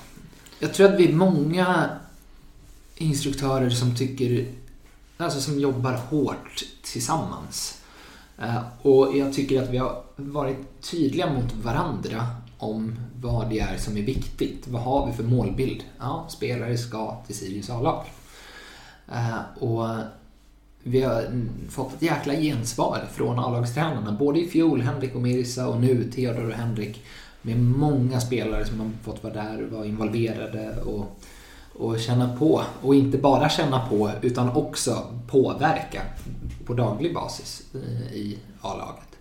Jag 0.60 0.74
tror 0.74 0.94
att 0.94 1.00
vi 1.00 1.12
är 1.12 1.14
många 1.14 1.90
instruktörer 2.96 3.70
som 3.70 3.96
tycker, 3.96 4.46
alltså 5.18 5.42
som 5.42 5.60
jobbar 5.60 5.94
hårt 6.10 6.64
tillsammans. 6.84 7.82
Eh, 8.38 8.58
och 8.82 9.18
jag 9.18 9.34
tycker 9.34 9.64
att 9.64 9.70
vi 9.70 9.78
har 9.78 10.04
varit 10.16 10.82
tydliga 10.82 11.34
mot 11.34 11.54
varandra 11.64 12.28
om 12.64 12.96
vad 13.22 13.50
det 13.50 13.60
är 13.60 13.78
som 13.78 13.98
är 13.98 14.02
viktigt. 14.02 14.68
Vad 14.68 14.82
har 14.82 15.08
vi 15.08 15.14
för 15.14 15.24
målbild? 15.24 15.84
Ja, 16.00 16.26
spelare 16.30 16.78
ska 16.78 17.16
till 17.28 17.36
Sirius 17.36 17.70
A-lag. 17.70 18.04
Eh, 19.12 19.64
och 19.64 19.88
vi 20.84 21.02
har 21.02 21.22
mm, 21.22 21.50
fått 21.70 21.94
ett 21.94 22.02
jäkla 22.02 22.34
gensvar 22.36 23.00
från 23.14 23.40
A-lagstränarna. 23.40 24.12
Både 24.12 24.40
i 24.40 24.48
fjol, 24.48 24.82
Henrik 24.82 25.16
och 25.16 25.22
Mirsa 25.22 25.68
och 25.68 25.82
nu 25.82 26.12
Theodor 26.12 26.46
och 26.46 26.54
Henrik. 26.54 27.04
Med 27.42 27.60
många 27.60 28.20
spelare 28.20 28.66
som 28.66 28.80
har 28.80 28.90
fått 29.04 29.24
vara 29.24 29.34
där 29.34 29.64
och 29.64 29.72
vara 29.72 29.86
involverade 29.86 30.82
och, 30.82 31.20
och 31.74 32.00
känna 32.00 32.38
på. 32.38 32.62
Och 32.82 32.96
inte 32.96 33.18
bara 33.18 33.50
känna 33.50 33.88
på, 33.88 34.12
utan 34.22 34.50
också 34.50 35.08
påverka 35.28 36.02
på 36.66 36.74
daglig 36.74 37.14
basis 37.14 37.64
eh, 37.74 38.14
i 38.14 38.38
A-laget. 38.62 39.12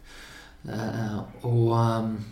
Eh, 0.64 1.46
och 1.50 1.78
ehm, 1.78 2.24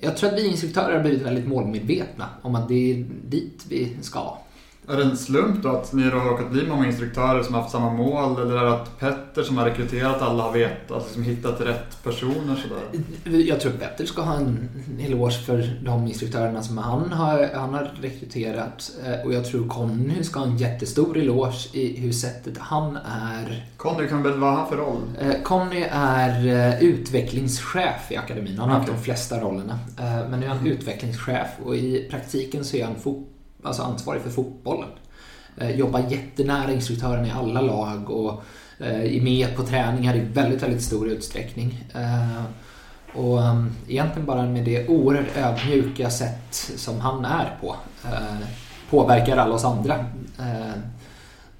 jag 0.00 0.16
tror 0.16 0.30
att 0.30 0.38
vi 0.38 0.46
instruktörer 0.46 0.94
har 0.94 1.00
blivit 1.00 1.22
väldigt 1.22 1.46
målmedvetna 1.46 2.28
om 2.42 2.54
att 2.54 2.68
det 2.68 2.92
är 2.92 3.04
dit 3.24 3.64
vi 3.68 3.96
ska. 4.02 4.38
Är 4.88 4.96
det 4.96 5.02
en 5.02 5.16
slump 5.16 5.62
då 5.62 5.68
att 5.68 5.92
ni 5.92 6.02
har 6.02 6.10
råkat 6.10 6.50
bli 6.50 6.66
många 6.66 6.86
instruktörer 6.86 7.42
som 7.42 7.54
har 7.54 7.60
haft 7.60 7.72
samma 7.72 7.92
mål? 7.92 8.40
Eller 8.40 8.56
är 8.56 8.64
det 8.64 8.72
att 8.72 8.98
Petter 8.98 9.42
som 9.42 9.56
har 9.56 9.64
rekryterat 9.64 10.22
alla 10.22 10.42
har 10.42 10.52
vetat, 10.52 11.04
liksom 11.04 11.22
hittat 11.22 11.60
rätt 11.60 12.02
personer? 12.02 12.56
Sådär? 12.56 13.38
Jag 13.38 13.60
tror 13.60 13.72
Petter 13.72 14.06
ska 14.06 14.22
ha 14.22 14.34
en 14.34 14.68
eloge 15.00 15.38
för 15.46 15.80
de 15.84 16.06
instruktörerna 16.06 16.62
som 16.62 16.78
han 16.78 17.12
har, 17.12 17.50
han 17.54 17.74
har 17.74 17.90
rekryterat. 18.00 18.90
Eh, 19.04 19.26
och 19.26 19.34
jag 19.34 19.44
tror 19.44 19.68
Conny 19.68 20.24
ska 20.24 20.40
ha 20.40 20.46
en 20.46 20.56
jättestor 20.56 21.18
eloge 21.18 21.68
i 21.72 22.00
hur 22.00 22.12
sättet 22.12 22.58
han 22.58 22.96
är... 22.96 23.64
Conny, 23.76 24.08
kan 24.08 24.22
väl, 24.22 24.38
vad 24.38 24.50
har 24.50 24.56
han 24.56 24.68
för 24.68 24.76
roll? 24.76 25.02
Eh, 25.20 25.42
Conny 25.42 25.84
är 25.90 26.46
eh, 26.46 26.82
utvecklingschef 26.82 28.10
i 28.10 28.16
akademin. 28.16 28.58
Han 28.58 28.68
har 28.68 28.76
okay. 28.76 28.92
haft 28.92 28.98
de 28.98 29.04
flesta 29.04 29.40
rollerna. 29.40 29.78
Men 30.30 30.40
nu 30.40 30.46
är 30.46 30.50
han 30.50 30.66
utvecklingschef 30.66 31.48
och 31.64 31.76
i 31.76 32.08
praktiken 32.10 32.64
så 32.64 32.76
är 32.76 32.84
han 32.84 32.94
fotboll 32.94 33.35
alltså 33.66 33.82
ansvarig 33.82 34.22
för 34.22 34.30
fotbollen. 34.30 34.88
Eh, 35.56 35.70
jobbar 35.70 36.00
jättenära 36.08 36.72
instruktörerna 36.72 37.26
i 37.26 37.30
alla 37.30 37.60
lag 37.60 38.10
och 38.10 38.42
eh, 38.78 39.16
är 39.16 39.20
med 39.20 39.56
på 39.56 39.62
träningar 39.62 40.16
i 40.16 40.20
väldigt, 40.20 40.62
väldigt 40.62 40.82
stor 40.82 41.08
utsträckning. 41.08 41.84
Eh, 41.94 42.42
och 43.14 43.42
ehm, 43.42 43.72
egentligen 43.88 44.26
bara 44.26 44.42
med 44.42 44.64
det 44.64 44.88
oerhört 44.88 45.36
ödmjuka 45.36 46.10
sätt 46.10 46.54
som 46.76 47.00
han 47.00 47.24
är 47.24 47.56
på 47.60 47.76
påverkar 48.90 49.36
alla 49.36 49.54
oss 49.54 49.64
andra. 49.64 50.04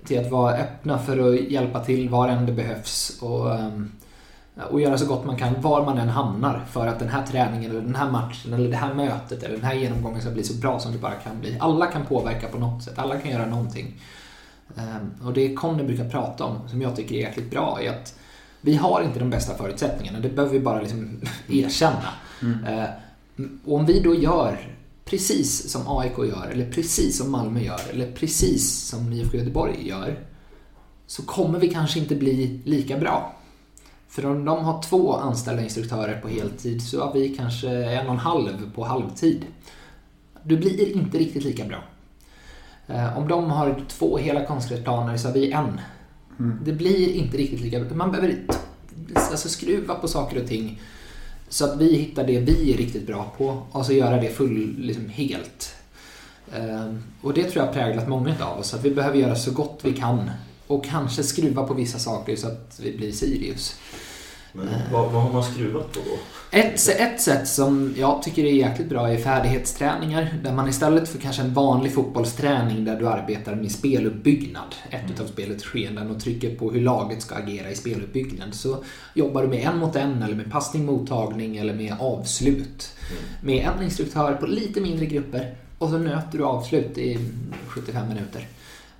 Till 0.04 0.20
att 0.20 0.30
vara 0.30 0.54
öppna 0.54 0.98
för 0.98 1.34
att 1.34 1.50
hjälpa 1.50 1.84
till 1.84 2.08
var 2.08 2.28
än 2.28 2.46
det 2.46 2.52
behövs. 2.52 3.18
Och, 3.20 3.50
um, 3.50 3.92
och 4.70 4.80
göra 4.80 4.98
så 4.98 5.06
gott 5.06 5.24
man 5.24 5.36
kan 5.36 5.60
var 5.60 5.84
man 5.84 5.98
än 5.98 6.08
hamnar 6.08 6.64
för 6.70 6.86
att 6.86 6.98
den 6.98 7.08
här 7.08 7.26
träningen 7.26 7.70
eller 7.70 7.80
den 7.80 7.94
här 7.94 8.10
matchen 8.10 8.52
eller 8.52 8.68
det 8.70 8.76
här 8.76 8.94
mötet 8.94 9.42
eller 9.42 9.54
den 9.54 9.64
här 9.64 9.74
genomgången 9.74 10.20
ska 10.20 10.30
bli 10.30 10.44
så 10.44 10.54
bra 10.54 10.80
som 10.80 10.92
det 10.92 10.98
bara 10.98 11.14
kan 11.14 11.40
bli. 11.40 11.56
Alla 11.60 11.86
kan 11.86 12.06
påverka 12.06 12.48
på 12.48 12.58
något 12.58 12.82
sätt, 12.82 12.98
alla 12.98 13.18
kan 13.18 13.30
göra 13.30 13.46
någonting. 13.46 14.00
Ehm, 14.76 15.26
och 15.26 15.32
det 15.32 15.54
Conny 15.54 15.82
brukar 15.82 16.08
prata 16.08 16.44
om, 16.44 16.68
som 16.68 16.82
jag 16.82 16.96
tycker 16.96 17.14
är 17.14 17.18
jäkligt 17.18 17.50
bra, 17.50 17.78
är 17.82 17.90
att 17.90 18.14
vi 18.60 18.74
har 18.74 19.02
inte 19.02 19.18
de 19.18 19.30
bästa 19.30 19.54
förutsättningarna. 19.54 20.20
Det 20.20 20.28
behöver 20.28 20.52
vi 20.52 20.60
bara 20.60 20.80
liksom 20.80 21.20
erkänna. 21.48 22.08
Mm. 22.42 22.64
Ehm, 22.64 23.60
och 23.64 23.76
om 23.76 23.86
vi 23.86 24.00
då 24.00 24.14
gör 24.14 24.58
precis 25.04 25.70
som 25.70 25.82
AIK 25.98 26.18
gör, 26.18 26.48
eller 26.52 26.70
precis 26.70 27.18
som 27.18 27.30
Malmö 27.30 27.60
gör, 27.60 27.80
eller 27.90 28.12
precis 28.12 28.88
som 28.88 29.12
IFK 29.12 29.36
Göteborg 29.36 29.88
gör, 29.88 30.18
så 31.06 31.22
kommer 31.22 31.58
vi 31.58 31.68
kanske 31.68 31.98
inte 31.98 32.14
bli 32.14 32.60
lika 32.64 32.98
bra. 32.98 33.35
För 34.08 34.26
om 34.26 34.44
de 34.44 34.64
har 34.64 34.82
två 34.82 35.16
anställda 35.16 35.62
instruktörer 35.62 36.20
på 36.20 36.28
heltid 36.28 36.82
så 36.82 37.04
har 37.04 37.12
vi 37.12 37.28
kanske 37.28 37.68
en 37.68 38.06
och 38.06 38.12
en 38.12 38.18
halv 38.18 38.72
på 38.74 38.84
halvtid. 38.84 39.46
Du 40.42 40.56
blir 40.56 40.96
inte 40.96 41.18
riktigt 41.18 41.44
lika 41.44 41.64
bra. 41.64 41.82
Eh, 42.86 43.18
om 43.18 43.28
de 43.28 43.50
har 43.50 43.84
två 43.88 44.18
hela 44.18 44.44
konstgräsplaner 44.44 45.16
så 45.16 45.28
har 45.28 45.34
vi 45.34 45.52
en. 45.52 45.80
Mm. 46.38 46.58
Det 46.64 46.72
blir 46.72 47.12
inte 47.12 47.36
riktigt 47.36 47.60
lika 47.60 47.80
bra. 47.80 47.96
Man 47.96 48.10
behöver 48.10 48.38
alltså, 49.14 49.48
skruva 49.48 49.94
på 49.94 50.08
saker 50.08 50.42
och 50.42 50.48
ting 50.48 50.80
så 51.48 51.64
att 51.64 51.80
vi 51.80 51.96
hittar 51.96 52.26
det 52.26 52.38
vi 52.38 52.72
är 52.72 52.76
riktigt 52.76 53.06
bra 53.06 53.32
på 53.38 53.62
och 53.72 53.86
så 53.86 53.92
göra 53.92 54.20
det 54.20 54.28
full, 54.28 54.74
liksom 54.78 55.08
helt. 55.08 55.74
Eh, 56.54 56.94
och 57.22 57.34
det 57.34 57.44
tror 57.44 57.56
jag 57.56 57.66
har 57.66 57.72
präglat 57.72 58.08
många 58.08 58.34
av 58.40 58.58
oss. 58.58 58.74
Att 58.74 58.84
vi 58.84 58.90
behöver 58.90 59.18
göra 59.18 59.36
så 59.36 59.50
gott 59.50 59.80
vi 59.82 59.92
kan 59.92 60.30
och 60.66 60.84
kanske 60.84 61.22
skruva 61.22 61.66
på 61.66 61.74
vissa 61.74 61.98
saker 61.98 62.36
så 62.36 62.46
att 62.46 62.80
vi 62.82 62.96
blir 62.96 63.12
Sirius. 63.12 63.76
Men 64.52 64.68
vad, 64.92 65.12
vad 65.12 65.22
har 65.22 65.32
man 65.32 65.44
skruvat 65.44 65.92
på 65.92 66.00
då? 66.04 66.18
Ett, 66.58 66.88
ett 66.88 67.20
sätt 67.20 67.48
som 67.48 67.94
jag 67.98 68.22
tycker 68.22 68.44
är 68.44 68.52
jäkligt 68.52 68.88
bra 68.88 69.08
är 69.10 69.16
färdighetsträningar. 69.16 70.34
Där 70.44 70.52
man 70.52 70.68
istället 70.68 71.08
för 71.08 71.18
kanske 71.18 71.42
en 71.42 71.54
vanlig 71.54 71.94
fotbollsträning 71.94 72.84
där 72.84 72.98
du 72.98 73.08
arbetar 73.08 73.54
med 73.54 73.72
speluppbyggnad, 73.72 74.74
ett 74.90 75.00
Mm. 75.00 75.12
utav 75.12 75.26
spelets 75.26 75.64
skeenden 75.64 76.10
och 76.10 76.20
trycker 76.20 76.54
på 76.56 76.70
hur 76.70 76.80
laget 76.80 77.22
ska 77.22 77.34
agera 77.34 77.70
i 77.70 77.74
speluppbyggnad. 77.74 78.54
Så 78.54 78.84
jobbar 79.14 79.42
du 79.42 79.48
med 79.48 79.66
en 79.66 79.78
mot 79.78 79.96
en 79.96 80.22
eller 80.22 80.34
med 80.34 80.52
passning, 80.52 80.84
mottagning 80.84 81.56
eller 81.56 81.74
med 81.74 81.96
avslut. 82.00 82.92
Mm. 83.10 83.22
Med 83.40 83.68
en 83.76 83.84
instruktör 83.84 84.34
på 84.34 84.46
lite 84.46 84.80
mindre 84.80 85.06
grupper 85.06 85.54
och 85.78 85.88
så 85.88 85.98
nöter 85.98 86.38
du 86.38 86.44
avslut 86.44 86.98
i 86.98 87.18
75 87.68 88.08
minuter. 88.08 88.46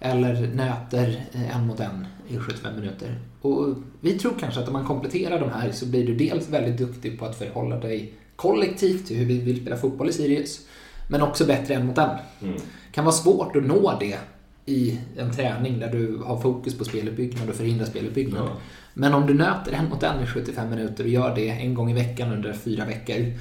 Eller 0.00 0.46
nöter 0.54 1.24
eh, 1.32 1.56
en 1.56 1.66
mot 1.66 1.80
en 1.80 2.06
i 2.28 2.38
75 2.38 2.74
minuter. 2.74 3.18
Och 3.40 3.74
vi 4.00 4.18
tror 4.18 4.34
kanske 4.40 4.60
att 4.60 4.66
om 4.66 4.72
man 4.72 4.86
kompletterar 4.86 5.40
de 5.40 5.50
här 5.50 5.72
så 5.72 5.86
blir 5.86 6.06
du 6.06 6.14
dels 6.14 6.48
väldigt 6.48 6.78
duktig 6.78 7.18
på 7.18 7.24
att 7.24 7.38
förhålla 7.38 7.76
dig 7.76 8.12
kollektivt 8.36 9.06
till 9.06 9.16
hur 9.16 9.26
vi 9.26 9.38
vill 9.38 9.60
spela 9.60 9.76
fotboll 9.76 10.08
i 10.08 10.12
Sirius. 10.12 10.60
Men 11.08 11.22
också 11.22 11.46
bättre 11.46 11.74
en 11.74 11.86
mot 11.86 11.98
en. 11.98 12.10
Mm. 12.42 12.60
Kan 12.92 13.04
vara 13.04 13.14
svårt 13.14 13.56
att 13.56 13.66
nå 13.66 13.96
det 14.00 14.18
i 14.66 14.98
en 15.16 15.32
träning 15.32 15.78
där 15.78 15.92
du 15.92 16.18
har 16.24 16.40
fokus 16.40 16.78
på 16.78 16.84
speluppbyggnad 16.84 17.48
och 17.48 17.54
förhindra 17.54 17.86
speluppbyggnad. 17.86 18.42
Ja. 18.46 18.56
Men 18.94 19.14
om 19.14 19.26
du 19.26 19.34
nöter 19.34 19.72
en 19.72 19.88
mot 19.88 20.02
en 20.02 20.22
i 20.22 20.26
75 20.26 20.70
minuter 20.70 21.04
och 21.04 21.10
gör 21.10 21.34
det 21.34 21.48
en 21.48 21.74
gång 21.74 21.90
i 21.90 21.94
veckan 21.94 22.32
under 22.32 22.52
fyra 22.52 22.84
veckor 22.84 23.32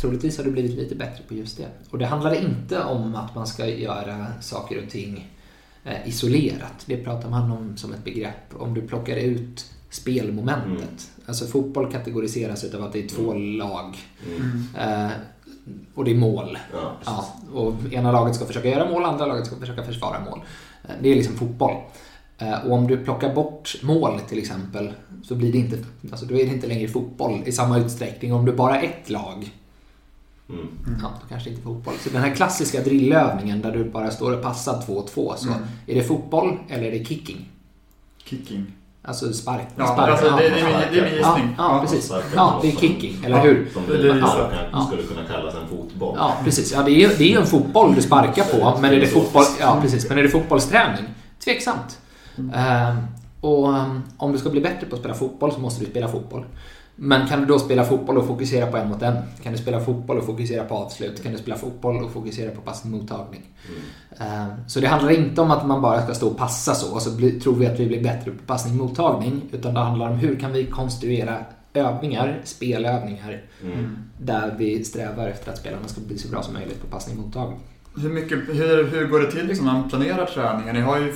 Troligtvis 0.00 0.38
har 0.38 0.44
du 0.44 0.50
blivit 0.50 0.76
lite 0.76 0.94
bättre 0.94 1.22
på 1.28 1.34
just 1.34 1.56
det. 1.56 1.68
Och 1.90 1.98
det 1.98 2.06
handlar 2.06 2.34
inte 2.34 2.82
om 2.82 3.14
att 3.14 3.34
man 3.34 3.46
ska 3.46 3.66
göra 3.66 4.26
saker 4.40 4.82
och 4.84 4.90
ting 4.90 5.35
isolerat. 6.04 6.82
Det 6.86 6.96
pratar 6.96 7.30
man 7.30 7.50
om 7.50 7.76
som 7.76 7.92
ett 7.92 8.04
begrepp. 8.04 8.54
Om 8.58 8.74
du 8.74 8.82
plockar 8.82 9.16
ut 9.16 9.64
spelmomentet. 9.90 10.68
Mm. 10.68 11.26
Alltså 11.26 11.46
fotboll 11.46 11.92
kategoriseras 11.92 12.64
utav 12.64 12.82
att 12.84 12.92
det 12.92 13.04
är 13.04 13.08
två 13.08 13.34
lag. 13.34 13.96
Mm. 14.36 14.62
Eh, 15.04 15.10
och 15.94 16.04
det 16.04 16.10
är 16.10 16.14
mål. 16.16 16.58
Ja. 16.72 16.92
Ja, 17.04 17.26
och 17.52 17.74
ena 17.92 18.12
laget 18.12 18.34
ska 18.36 18.44
försöka 18.44 18.68
göra 18.68 18.90
mål, 18.90 19.04
andra 19.04 19.26
laget 19.26 19.46
ska 19.46 19.56
försöka 19.56 19.82
försvara 19.82 20.20
mål. 20.30 20.40
Eh, 20.84 20.90
Det 21.02 21.08
är 21.08 21.14
liksom 21.14 21.34
fotboll. 21.34 21.74
Eh, 22.38 22.66
Och 22.66 22.72
om 22.72 22.86
du 22.86 22.96
plockar 22.96 23.34
bort 23.34 23.74
mål 23.82 24.20
till 24.28 24.38
exempel 24.38 24.92
så 25.24 25.34
blir 25.34 25.52
det 25.52 25.58
inte, 25.58 25.78
alltså 26.10 26.26
då 26.26 26.34
är 26.34 26.46
det 26.46 26.52
inte 26.54 26.66
längre 26.66 26.88
fotboll 26.88 27.42
i 27.46 27.52
samma 27.52 27.78
utsträckning. 27.78 28.34
Om 28.34 28.44
du 28.44 28.52
bara 28.52 28.80
är 28.80 28.84
ett 28.86 29.10
lag, 29.10 29.50
Mm. 30.48 30.68
ja, 31.02 31.08
då 31.22 31.28
kanske 31.28 31.50
inte 31.50 31.62
fotboll. 31.62 31.94
Så 32.04 32.10
den 32.10 32.22
här 32.22 32.34
klassiska 32.34 32.80
drillövningen 32.80 33.62
där 33.62 33.72
du 33.72 33.84
bara 33.84 34.10
står 34.10 34.32
och 34.32 34.42
passar 34.42 34.82
2-2, 34.86 35.36
så 35.36 35.48
Mm. 35.48 35.60
är 35.86 35.94
det 35.94 36.02
fotboll 36.02 36.58
eller 36.68 36.84
är 36.84 36.98
det 36.98 37.04
kicking? 37.04 37.48
Kicking. 38.24 38.66
Alltså 39.02 39.32
spark. 39.32 39.66
Ja, 39.76 39.86
spark. 39.86 40.10
alltså, 40.10 40.30
det, 40.36 40.36
det, 40.36 40.48
det 40.48 40.60
är 40.60 41.04
min 41.04 41.20
ja, 41.22 41.36
gissning. 41.36 41.54
ja, 41.58 41.80
precis. 41.82 42.04
Sparkar 42.04 42.28
Ja, 42.36 42.58
det 42.62 42.68
är 42.68 42.72
som- 42.72 42.80
kicking, 42.80 43.16
eller 43.24 43.36
Ja. 43.36 43.42
hur? 43.42 43.68
Som 43.72 43.82
Det 43.88 43.94
är 43.94 43.98
det, 43.98 44.02
det 44.02 44.08
det 44.12 44.18
gissar. 44.20 44.68
Ja. 44.72 44.84
skulle 44.86 45.02
kunna 45.02 45.24
kallas 45.24 45.54
en 45.54 45.68
fotboll. 45.68 46.14
Ja, 46.18 46.34
precis. 46.44 46.72
Ja, 46.72 46.82
det, 46.82 46.90
är, 46.90 47.08
ju- 47.08 47.14
det 47.18 47.34
är 47.34 47.40
en 47.40 47.46
fotboll 47.46 47.94
du 47.94 48.02
sparkar 48.02 48.44
på, 48.44 48.80
men 48.80 48.92
är 48.92 49.00
det, 49.00 49.06
fotboll, 49.06 49.44
ja, 49.60 49.78
precis. 49.82 50.08
Men 50.08 50.18
är 50.18 50.22
det 50.22 50.28
fotbollsträning? 50.28 51.04
Tveksamt. 51.44 51.98
Ehm, 52.54 52.96
och 53.40 53.68
um, 53.68 54.02
om 54.16 54.32
du 54.32 54.38
ska 54.38 54.50
bli 54.50 54.60
bättre 54.60 54.86
på 54.86 54.94
att 54.94 55.00
spela 55.00 55.14
fotboll 55.14 55.52
så 55.52 55.60
måste 55.60 55.84
du 55.84 55.90
spela 55.90 56.08
fotboll. 56.08 56.44
Men 56.98 57.28
kan 57.28 57.40
du 57.40 57.46
då 57.46 57.58
spela 57.58 57.84
fotboll 57.84 58.18
och 58.18 58.26
fokusera 58.26 58.70
på 58.70 58.76
en 58.76 58.88
mot 58.88 59.02
en? 59.02 59.16
Kan 59.42 59.52
du 59.52 59.58
spela 59.58 59.80
fotboll 59.80 60.18
och 60.18 60.26
fokusera 60.26 60.64
på 60.64 60.74
avslut? 60.74 61.22
Kan 61.22 61.32
du 61.32 61.38
spela 61.38 61.56
fotboll 61.56 62.04
och 62.04 62.10
fokusera 62.12 62.50
på 62.50 62.60
passning 62.60 62.92
mottagning? 62.92 63.42
Mm. 63.68 64.32
Ehm, 64.50 64.50
Så 64.66 64.80
det 64.80 64.86
handlar 64.86 65.10
inte 65.10 65.40
om 65.40 65.50
att 65.50 65.66
man 65.66 65.82
bara 65.82 66.02
ska 66.02 66.14
stå 66.14 66.28
och 66.28 66.36
passa 66.36 66.74
så 66.74 66.94
och 66.94 67.02
så 67.02 67.10
tror 67.42 67.54
vi 67.54 67.66
att 67.66 67.80
vi 67.80 67.86
blir 67.86 68.02
bättre 68.02 68.30
på 68.30 68.42
passning 68.46 68.76
mottagning. 68.76 69.42
Utan 69.52 69.74
det 69.74 69.80
handlar 69.80 70.10
om 70.10 70.16
hur 70.16 70.36
kan 70.36 70.52
vi 70.52 70.66
konstruera 70.66 71.36
övningar, 71.74 72.40
spelövningar, 72.44 73.42
Mm. 73.62 73.96
där 74.18 74.54
vi 74.58 74.84
strävar 74.84 75.28
efter 75.28 75.52
att 75.52 75.58
spelarna 75.58 75.88
ska 75.88 76.00
bli 76.00 76.18
så 76.18 76.28
bra 76.28 76.42
som 76.42 76.54
möjligt 76.54 76.80
på 76.80 76.86
passning 76.86 77.20
mottagning. 77.20 77.60
Hur, 78.02 78.10
mycket, 78.10 78.38
hur, 78.48 78.84
hur 78.86 79.06
går 79.06 79.20
det 79.20 79.30
till 79.30 79.46
liksom, 79.46 79.66
man 79.66 79.88
planerar 79.88 80.26
träningar? 80.26 80.72
Ni, 80.72 80.80
har 80.80 80.98
ju, 80.98 81.14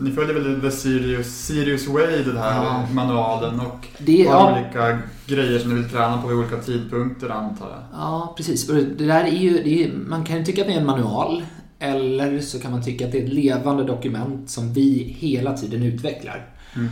ni 0.00 0.10
följer 0.10 0.34
väl 0.34 0.60
The 0.60 0.70
Sirius, 0.70 1.26
Sirius 1.46 1.86
Way, 1.88 2.22
den 2.22 2.36
här 2.36 2.64
Ja. 2.64 2.86
manualen 2.92 3.60
och 3.60 3.86
Det, 3.98 4.26
har 4.26 4.34
ja, 4.50 4.60
olika 4.60 4.98
grejer 5.26 5.58
som 5.58 5.68
ni 5.74 5.74
vill 5.80 5.90
träna 5.90 6.22
på 6.22 6.28
vid 6.28 6.36
olika 6.36 6.56
tidpunkter 6.56 7.28
antar 7.28 7.66
jag. 7.68 7.82
ja, 7.92 8.34
precis. 8.36 8.68
Och 8.68 8.74
det 8.74 9.06
där 9.06 9.24
är 9.24 9.30
ju, 9.30 9.62
det 9.62 9.84
är, 9.84 9.92
man 9.92 10.24
kan 10.24 10.36
ju 10.38 10.44
tycka 10.44 10.60
att 10.60 10.66
det 10.68 10.74
är 10.74 10.80
en 10.80 10.86
manual. 10.86 11.42
Eller 11.78 12.40
så 12.40 12.58
kan 12.58 12.70
man 12.70 12.82
tycka 12.84 13.06
att 13.06 13.12
det 13.12 13.18
är 13.20 13.24
ett 13.24 13.32
levande 13.32 13.84
dokument 13.84 14.50
som 14.50 14.72
vi 14.72 15.16
hela 15.18 15.56
tiden 15.56 15.82
utvecklar. 15.82 16.46
Mm. 16.76 16.88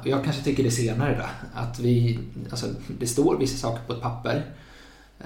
Och 0.00 0.06
jag 0.06 0.24
kanske 0.24 0.42
tycker 0.42 0.62
det 0.62 0.70
senare 0.70 1.16
då. 1.20 1.26
Att 1.60 1.80
vi, 1.80 2.18
alltså, 2.50 2.66
det 2.98 3.06
står 3.06 3.38
vissa 3.38 3.56
saker 3.58 3.80
på 3.86 3.92
ett 3.92 4.00
papper. 4.02 4.42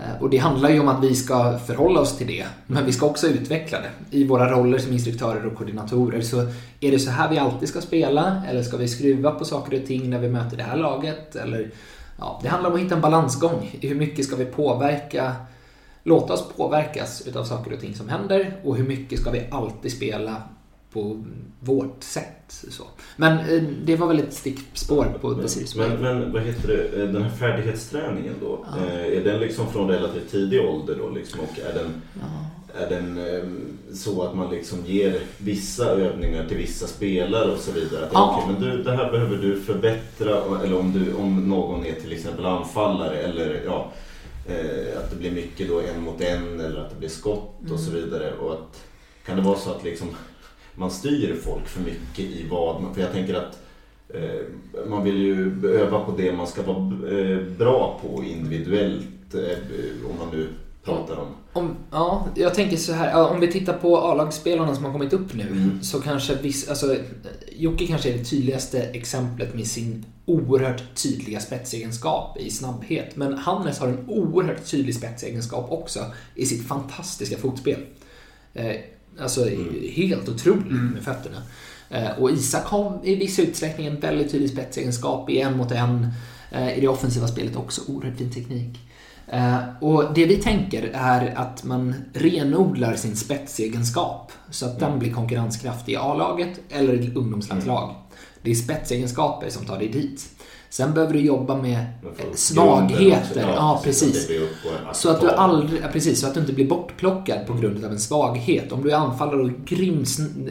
Eh, 0.02 0.22
och 0.22 0.30
det 0.30 0.36
handlar 0.36 0.70
ju 0.70 0.80
om 0.80 0.88
att 0.88 1.04
vi 1.04 1.14
ska 1.14 1.58
förhålla 1.58 2.00
oss 2.00 2.16
till 2.16 2.26
det. 2.26 2.46
Men 2.66 2.86
vi 2.86 2.92
ska 2.92 3.06
också 3.06 3.26
utveckla 3.26 3.78
det. 3.80 4.16
I 4.16 4.24
våra 4.24 4.50
roller 4.50 4.78
som 4.78 4.92
instruktörer 4.92 5.46
och 5.46 5.54
koordinatorer. 5.54 6.20
Så 6.20 6.40
är 6.80 6.90
det 6.90 6.98
så 6.98 7.10
här 7.10 7.30
vi 7.30 7.38
alltid 7.38 7.68
ska 7.68 7.80
spela? 7.80 8.42
Eller 8.48 8.62
ska 8.62 8.76
vi 8.76 8.88
skruva 8.88 9.30
på 9.30 9.44
saker 9.44 9.80
och 9.80 9.86
ting 9.86 10.10
när 10.10 10.18
vi 10.18 10.28
möter 10.28 10.56
det 10.56 10.62
här 10.62 10.76
laget? 10.76 11.36
Eller, 11.36 11.70
ja, 12.18 12.40
det 12.42 12.48
handlar 12.48 12.70
om 12.70 12.76
att 12.76 12.82
hitta 12.82 12.94
en 12.94 13.00
balansgång. 13.00 13.78
Hur 13.80 13.94
mycket 13.94 14.24
ska 14.24 14.36
vi 14.36 14.44
påverka 14.44 15.32
låta 16.02 16.32
oss 16.32 16.48
påverkas 16.56 17.22
utav 17.26 17.44
saker 17.44 17.72
och 17.72 17.80
ting 17.80 17.94
som 17.94 18.08
händer 18.08 18.56
och 18.64 18.76
hur 18.76 18.84
mycket 18.84 19.20
ska 19.20 19.30
vi 19.30 19.46
alltid 19.50 19.92
spela 19.92 20.42
på 20.92 21.24
vårt 21.60 22.02
sätt. 22.02 22.34
Så. 22.48 22.84
Men 23.16 23.38
eh, 23.38 23.62
det 23.84 23.96
var 23.96 24.06
väl 24.06 24.18
ett 24.18 24.32
stickspår 24.34 25.18
på 25.20 25.28
Way. 25.28 25.46
Men, 25.76 26.02
men 26.02 26.32
vad 26.32 26.42
heter 26.42 26.68
det, 26.68 27.02
eh, 27.02 27.08
den 27.08 27.22
här 27.22 27.30
färdighetsträningen 27.30 28.34
då? 28.40 28.66
Ja. 28.70 28.86
eh, 28.86 29.18
Är 29.18 29.24
den 29.24 29.40
liksom 29.40 29.72
från 29.72 29.88
relativt 29.90 30.30
tidig 30.30 30.60
ålder 30.60 30.96
då 30.98 31.08
liksom? 31.10 31.40
Och 31.40 31.58
är 31.70 31.74
den, 31.74 32.02
Ja. 32.20 32.80
är 32.80 32.90
den 32.90 33.20
så 33.94 34.22
att 34.22 34.36
man 34.36 34.50
liksom 34.50 34.78
ger 34.86 35.20
vissa 35.38 35.86
övningar 35.90 36.46
till 36.48 36.56
vissa 36.56 36.86
spelare 36.86 37.50
och 37.52 37.58
så 37.58 37.72
vidare? 37.72 38.06
Att, 38.06 38.12
Ja. 38.12 38.42
okej, 38.44 38.52
men 38.60 38.70
du, 38.70 38.82
det 38.82 38.92
här 38.96 39.10
behöver 39.12 39.36
du 39.36 39.60
förbättra 39.60 40.36
eller 40.64 40.78
om, 40.78 40.92
du, 40.92 41.14
om 41.14 41.48
någon 41.48 41.86
är 41.86 41.94
till 41.94 42.12
exempel 42.12 42.46
anfallare 42.46 43.16
eller 43.18 43.62
ja, 43.64 43.92
att 44.96 45.10
det 45.10 45.16
blir 45.16 45.30
mycket 45.30 45.68
då 45.68 45.80
en 45.80 46.02
mot 46.02 46.20
en 46.20 46.60
eller 46.60 46.80
att 46.80 46.90
det 46.90 46.96
blir 46.98 47.08
skott 47.08 47.70
och 47.72 47.80
så 47.80 47.90
vidare. 47.90 48.32
Och 48.34 48.52
att, 48.52 48.84
kan 49.26 49.36
det 49.36 49.42
vara 49.42 49.58
så 49.58 49.70
att 49.70 49.84
liksom 49.84 50.08
man 50.78 50.90
styr 50.90 51.36
folk 51.42 51.68
för 51.68 51.80
mycket 51.80 52.24
i 52.24 52.46
vad 52.50 52.82
man... 52.82 52.94
För 52.94 53.00
jag 53.00 53.12
tänker 53.12 53.34
att 53.34 53.58
eh, 54.14 54.86
man 54.88 55.04
vill 55.04 55.16
ju 55.16 55.66
öva 55.80 56.04
på 56.04 56.12
det 56.16 56.32
man 56.32 56.46
ska 56.46 56.62
vara 56.62 57.18
eh, 57.18 57.38
bra 57.58 58.00
på 58.02 58.24
individuellt 58.24 59.34
eh, 59.34 60.10
om 60.10 60.18
man 60.18 60.28
nu 60.32 60.48
pratar 60.84 61.16
om. 61.16 61.26
Om, 61.52 61.76
ja, 61.90 62.28
jag 62.34 62.54
tänker 62.54 62.76
så 62.76 62.92
här. 62.92 63.30
Om 63.30 63.40
vi 63.40 63.52
tittar 63.52 63.72
på 63.72 63.98
A-lagsspelarna 63.98 64.74
som 64.74 64.84
har 64.84 64.92
kommit 64.92 65.12
upp 65.12 65.34
nu 65.34 65.46
Mm. 65.50 65.82
så 65.82 66.00
kanske 66.00 66.34
viss, 66.34 66.68
alltså, 66.68 66.96
Jocke 67.52 67.86
kanske 67.86 68.12
är 68.12 68.18
det 68.18 68.24
tydligaste 68.24 68.82
exemplet 68.82 69.54
med 69.54 69.66
sin 69.66 70.04
oerhört 70.24 70.82
tydliga 71.02 71.40
spetsegenskap 71.40 72.38
i 72.40 72.50
snabbhet. 72.50 73.16
Men 73.16 73.34
Hannes 73.38 73.78
har 73.78 73.88
en 73.88 74.04
oerhört 74.08 74.70
tydlig 74.70 74.94
spetsegenskap 74.94 75.72
också 75.72 76.00
i 76.34 76.46
sitt 76.46 76.68
fantastiska 76.68 77.36
fotspel. 77.36 77.80
Alltså 79.22 79.48
Mm. 79.48 79.74
helt 79.94 80.28
otroligt 80.28 80.70
Mm. 80.70 80.86
med 80.86 81.02
fötterna. 81.02 81.42
Eh, 81.90 82.10
och 82.18 82.30
Isak 82.30 82.64
har 82.66 83.00
i 83.04 83.14
viss 83.14 83.38
utsträckning 83.38 83.86
en 83.86 84.00
väldigt 84.00 84.30
tydlig 84.32 84.50
spetsegenskap 84.50 85.30
i 85.30 85.40
en 85.40 85.56
mot 85.56 85.72
en. 85.72 86.08
Eh, 86.52 86.78
I 86.78 86.80
det 86.80 86.88
offensiva 86.88 87.28
spelet 87.28 87.56
också 87.56 87.80
oerhört 87.88 88.16
fin 88.18 88.30
teknik. 88.32 88.78
Eh, 89.26 89.56
och 89.80 90.14
det 90.14 90.26
vi 90.26 90.36
tänker 90.36 90.90
är 90.94 91.34
att 91.38 91.64
man 91.64 91.94
renodlar 92.12 92.94
sin 92.96 93.16
spetsegenskap 93.16 94.32
så 94.50 94.66
att 94.66 94.78
den 94.80 94.98
blir 94.98 95.12
konkurrenskraftig 95.12 95.92
i 95.92 95.96
A-laget 95.96 96.60
eller 96.68 96.94
i 96.94 97.14
ungdomslandslag. 97.14 97.94
Det 98.42 98.50
är 98.50 98.54
spetsegenskaper 98.54 99.50
som 99.50 99.64
tar 99.66 99.78
dig 99.78 99.88
dit. 99.88 100.28
Sen 100.70 100.94
behöver 100.94 101.14
du 101.14 101.20
jobba 101.20 101.62
med 101.62 101.86
svagheter. 102.34 103.16
också, 103.18 103.40
Ja, 103.40 103.80
precis. 103.84 104.30
Så 104.92 105.10
att 105.10 105.20
du 105.20 105.30
aldrig, 105.30 105.80
ja, 105.82 105.88
precis, 105.92 106.20
så 106.20 106.26
att 106.26 106.34
du 106.34 106.40
inte 106.40 106.52
blir 106.52 106.68
bortplockad 106.68 107.46
på 107.46 107.54
grund 107.54 107.84
av 107.84 107.92
en 107.92 108.00
svaghet. 108.00 108.72
Om 108.72 108.82
du 108.82 108.90
är 108.90 108.96
anfallare 108.96 109.42
och 109.42 109.50
grym, 109.64 110.04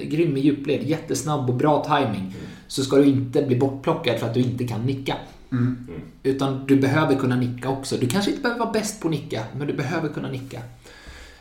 grym 0.03 0.37
i 0.37 0.39
djupled, 0.39 0.83
jättesnabb 0.83 1.49
och 1.49 1.55
bra 1.55 1.83
timing 1.83 2.35
så 2.67 2.83
ska 2.83 2.95
du 2.95 3.05
inte 3.05 3.41
bli 3.41 3.55
bortplockad 3.55 4.19
för 4.19 4.27
att 4.27 4.33
du 4.33 4.39
inte 4.39 4.67
kan 4.67 4.81
nicka. 4.81 5.15
Mm. 5.51 5.87
Utan 6.23 6.65
du 6.67 6.75
behöver 6.75 7.15
kunna 7.15 7.35
nicka 7.35 7.69
också. 7.69 7.97
Du 7.97 8.07
kanske 8.07 8.31
inte 8.31 8.43
behöver 8.43 8.59
vara 8.59 8.71
bäst 8.71 9.01
på 9.01 9.07
att 9.07 9.11
nicka, 9.11 9.43
men 9.57 9.67
du 9.67 9.73
behöver 9.73 10.09
kunna 10.09 10.29
nicka. 10.29 10.61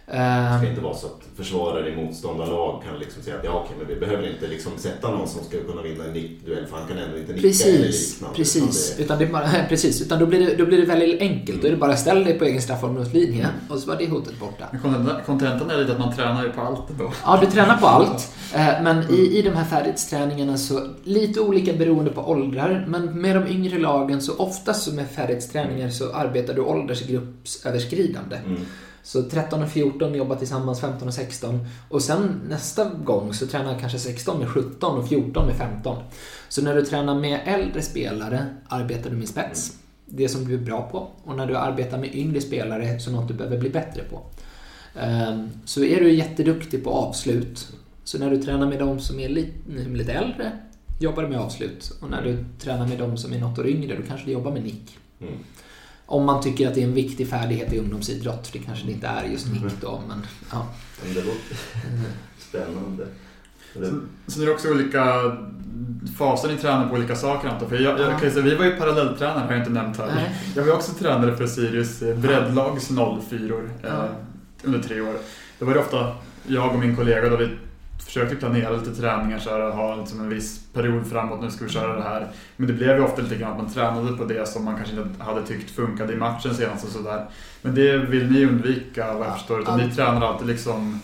Det 0.07 0.57
ska 0.59 0.69
inte 0.69 0.81
vara 0.81 0.95
så 0.95 1.07
att 1.07 1.21
försvarare 1.37 1.91
i 1.93 1.97
motståndarlag 1.97 2.83
kan 2.89 2.99
liksom 2.99 3.23
säga 3.23 3.37
att 3.37 3.45
ja, 3.45 3.63
okej, 3.65 3.77
men 3.79 3.89
vi 3.89 3.97
behöver 3.97 4.31
inte 4.35 4.47
liksom 4.47 4.73
sätta 4.77 5.11
någon 5.11 5.29
som 5.29 5.45
ska 5.45 5.57
kunna 5.61 5.83
vinna 5.83 6.05
en 6.05 6.13
nickduell 6.13 6.67
för 6.67 6.77
han 6.77 6.89
kan 6.89 6.99
ändå 6.99 7.19
inte 7.19 7.33
nicka 7.33 7.43
precis, 7.49 7.67
eller 7.67 7.87
liknande. 7.89 8.37
Precis, 8.37 8.95
Utan 8.99 9.19
det- 9.19 9.25
utan, 9.25 9.43
det 9.43 9.51
bara, 9.53 9.67
precis. 9.69 10.03
utan 10.03 10.19
då, 10.19 10.27
blir 10.27 10.47
det, 10.47 10.55
då 10.57 10.67
blir 10.67 10.79
det 10.79 10.85
väldigt 10.87 11.21
enkelt. 11.21 11.61
Då 11.63 11.67
är 11.69 11.71
det 11.73 11.77
bara 11.77 11.97
ställ 11.97 12.25
dig 12.25 12.39
på 12.39 12.45
egen 12.45 12.63
straffområdeslinje 12.63 13.47
och 13.69 13.79
så 13.79 13.89
var 13.89 13.97
det 13.97 14.07
hotet 14.09 14.41
borta. 14.41 14.65
Kontentan- 15.27 15.71
är 15.71 15.79
lite 15.79 15.93
att 15.93 15.99
man 15.99 16.15
tränar 16.17 16.45
ju 16.45 16.51
på 16.53 16.61
allt 16.61 16.89
då. 16.99 17.13
Ja, 17.25 17.39
du 17.41 17.47
tränar 17.51 17.77
på 17.77 17.87
allt. 17.87 18.33
Eh, 18.55 18.83
Men 18.83 19.11
i, 19.11 19.39
i 19.39 19.43
de 19.43 19.51
här 19.51 19.65
färdighetsträningarna 19.65 20.57
så 20.57 20.89
lite 21.05 21.41
olika 21.41 21.73
beroende 21.73 22.11
på 22.11 22.21
åldrar. 22.31 22.85
Men 22.89 23.21
med 23.21 23.37
de 23.37 23.47
yngre 23.49 23.79
lagen 23.79 24.21
så 24.21 24.37
oftast 24.37 24.93
med 24.93 25.07
färdighetsträningar 25.11 25.91
så 25.91 26.13
arbetar 26.13 26.55
du 26.55 26.61
åldersgruppsöverskridande. 26.61 28.37
Mm. 28.47 28.61
Så 29.07 29.23
13 29.23 29.63
och 29.63 29.69
14 29.69 30.15
jobbar 30.15 30.37
tillsammans, 30.37 30.81
15 30.81 31.09
och 31.09 31.15
16. 31.15 31.67
Och 31.89 32.03
sen 32.03 32.41
nästa 32.49 32.85
gång 32.85 33.35
så 33.35 33.47
tränar 33.47 33.79
kanske 33.79 33.99
16 33.99 34.39
med 34.39 34.49
17 34.49 34.99
och 34.99 35.09
14 35.09 35.47
med 35.47 35.57
15. 35.57 35.99
Så 36.49 36.63
när 36.63 36.75
du 36.75 36.83
tränar 36.83 37.15
med 37.21 37.41
äldre 37.45 37.83
spelare 37.83 38.47
arbetar 38.69 39.11
du 39.11 39.17
med 39.17 39.29
spets. 39.29 39.79
Det 40.07 40.29
som 40.29 40.49
du 40.49 40.55
är 40.55 40.59
bra 40.59 40.89
på. 40.91 41.09
Och 41.25 41.37
när 41.37 41.47
du 41.47 41.57
arbetar 41.57 41.99
med 41.99 42.15
yngre 42.15 42.41
spelare 42.41 43.01
så 43.01 43.11
något 43.11 43.29
du 43.29 43.35
behöver 43.35 43.59
bli 43.59 43.71
bättre 43.71 44.03
på. 44.03 44.23
Ehm, 45.01 45.49
så 45.65 45.85
är 45.85 46.01
du 46.01 46.13
jätteduktig 46.13 46.85
på 46.85 46.91
avslut. 46.91 47.73
Så 48.05 48.19
när 48.19 48.31
du 48.31 48.43
tränar 48.43 48.67
med 48.67 48.79
de 48.79 49.01
som 49.01 49.21
är 49.21 49.29
lite, 49.29 49.53
mm, 49.71 49.97
lite 49.97 50.13
äldre 50.13 50.53
jobbar 51.01 51.23
du 51.23 51.29
med 51.29 51.41
avslut. 51.41 51.93
Och 52.01 52.11
när 52.11 52.23
du 52.23 52.45
tränar 52.59 52.87
med 52.87 52.99
de 52.99 53.17
som 53.17 53.33
är 53.33 53.39
något 53.39 53.59
år 53.59 53.69
yngre 53.69 53.97
då 53.97 54.03
kanske 54.09 54.27
du 54.27 54.33
jobbar 54.33 54.53
med 54.53 54.63
nick. 54.63 54.99
Mm. 55.21 55.35
Om 56.07 56.25
man 56.27 56.43
tycker 56.43 56.69
att 56.69 56.75
det 56.75 56.81
är 56.83 56.87
en 56.87 56.95
viktig 56.95 57.29
färdighet 57.29 57.73
i 57.73 57.79
ungdomsidrott, 57.79 58.47
för 58.47 58.59
det 58.59 58.65
kanske 58.65 58.87
det 58.87 58.93
inte 58.93 59.07
är 59.07 59.25
just 59.25 59.53
nick 59.53 59.63
då, 59.81 60.03
men 60.09 60.27
ja. 60.53 60.67
Men 61.05 61.15
det 61.15 61.21
låter 61.21 61.57
spännande. 62.39 63.07
Det, 63.75 63.87
Sen 63.87 64.09
sen 64.27 64.43
är 64.43 64.47
det 64.47 64.53
också 64.53 64.71
olika 64.71 65.05
faser 66.19 66.49
ni 66.49 66.57
tränar 66.57 66.89
på 66.89 66.95
olika 66.95 67.17
saker 67.17 67.49
antar. 67.49 67.67
För 67.69 67.77
jag, 67.77 68.01
jag 68.01 68.13
Ja. 68.13 68.19
kan 68.19 68.31
säga, 68.31 68.45
vi 68.45 68.55
var 68.55 68.65
ju 68.65 68.77
parallelltränare, 68.77 69.45
har 69.45 69.53
jag 69.53 69.59
inte 69.61 69.71
nämnt 69.71 69.97
här. 69.99 70.07
Nej. 70.15 70.35
Jag 70.57 70.65
var 70.65 70.73
också 70.73 70.93
tränare 70.93 71.37
för 71.37 71.47
Sirius 71.47 72.03
eh, 72.03 72.17
breddlags 72.19 72.89
04 72.89 73.05
eh, 73.39 73.61
Ja. 73.83 74.09
under 74.63 74.79
tre 74.83 75.01
år. 75.01 75.15
Då 75.59 75.67
var 75.67 75.75
det 75.75 75.81
ofta 75.81 76.13
jag 76.47 76.73
och 76.75 76.79
min 76.81 76.97
kollega 76.97 77.29
då 77.29 77.37
vi 77.37 77.49
försökte 78.21 78.37
planera 78.37 78.77
lite 78.77 78.95
träningar 78.95 79.39
så 79.39 79.51
här, 79.51 79.71
ha 79.71 79.97
liksom 79.97 80.21
en 80.21 80.29
viss 80.29 80.61
period 80.73 81.07
framåt, 81.07 81.41
nu 81.43 81.51
ska 81.51 81.65
vi 81.65 81.71
köra 81.71 81.97
det 81.97 82.03
här. 82.03 82.29
Men 82.57 82.67
det 82.67 82.73
blev 82.73 82.97
ju 82.97 83.03
ofta 83.05 83.23
lite 83.23 83.37
grann 83.37 83.53
att 83.53 83.59
man 83.59 83.71
tränade 83.73 84.17
på 84.17 84.25
det 84.25 84.49
som 84.49 84.65
man 84.65 84.77
kanske 84.77 84.97
inte 84.97 85.23
hade 85.23 85.47
tyckt 85.47 85.71
funkade 85.71 86.13
i 86.13 86.17
matchen 86.17 86.55
senast 86.55 86.85
och 86.85 86.91
sådär. 86.91 87.27
Men 87.63 87.75
det 87.75 87.99
vill 87.99 88.31
ni 88.33 88.45
undvika 88.45 89.13
vad 89.13 89.23
jag 89.27 89.33
Ja. 89.33 89.35
förstår, 89.37 89.61
utan 89.61 89.79
ni 89.81 89.91
tränar 89.95 90.27
alltid 90.27 90.47
liksom 90.47 91.01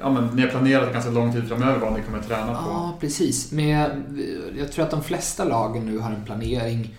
Ja 0.00 0.10
men 0.10 0.26
ni 0.26 0.42
har 0.42 0.48
planerat 0.48 0.92
ganska 0.92 1.10
lång 1.10 1.32
tid 1.32 1.48
framöver 1.48 1.78
vad 1.78 1.92
ni 1.92 2.02
kommer 2.02 2.22
träna 2.22 2.46
på. 2.46 2.52
Ja, 2.70 2.96
precis. 3.00 3.52
Med, 3.52 4.02
jag 4.58 4.72
tror 4.72 4.84
att 4.84 4.90
de 4.90 5.02
flesta 5.02 5.44
lagen 5.44 5.86
nu 5.86 5.98
har 5.98 6.10
en 6.12 6.24
planering, 6.24 6.94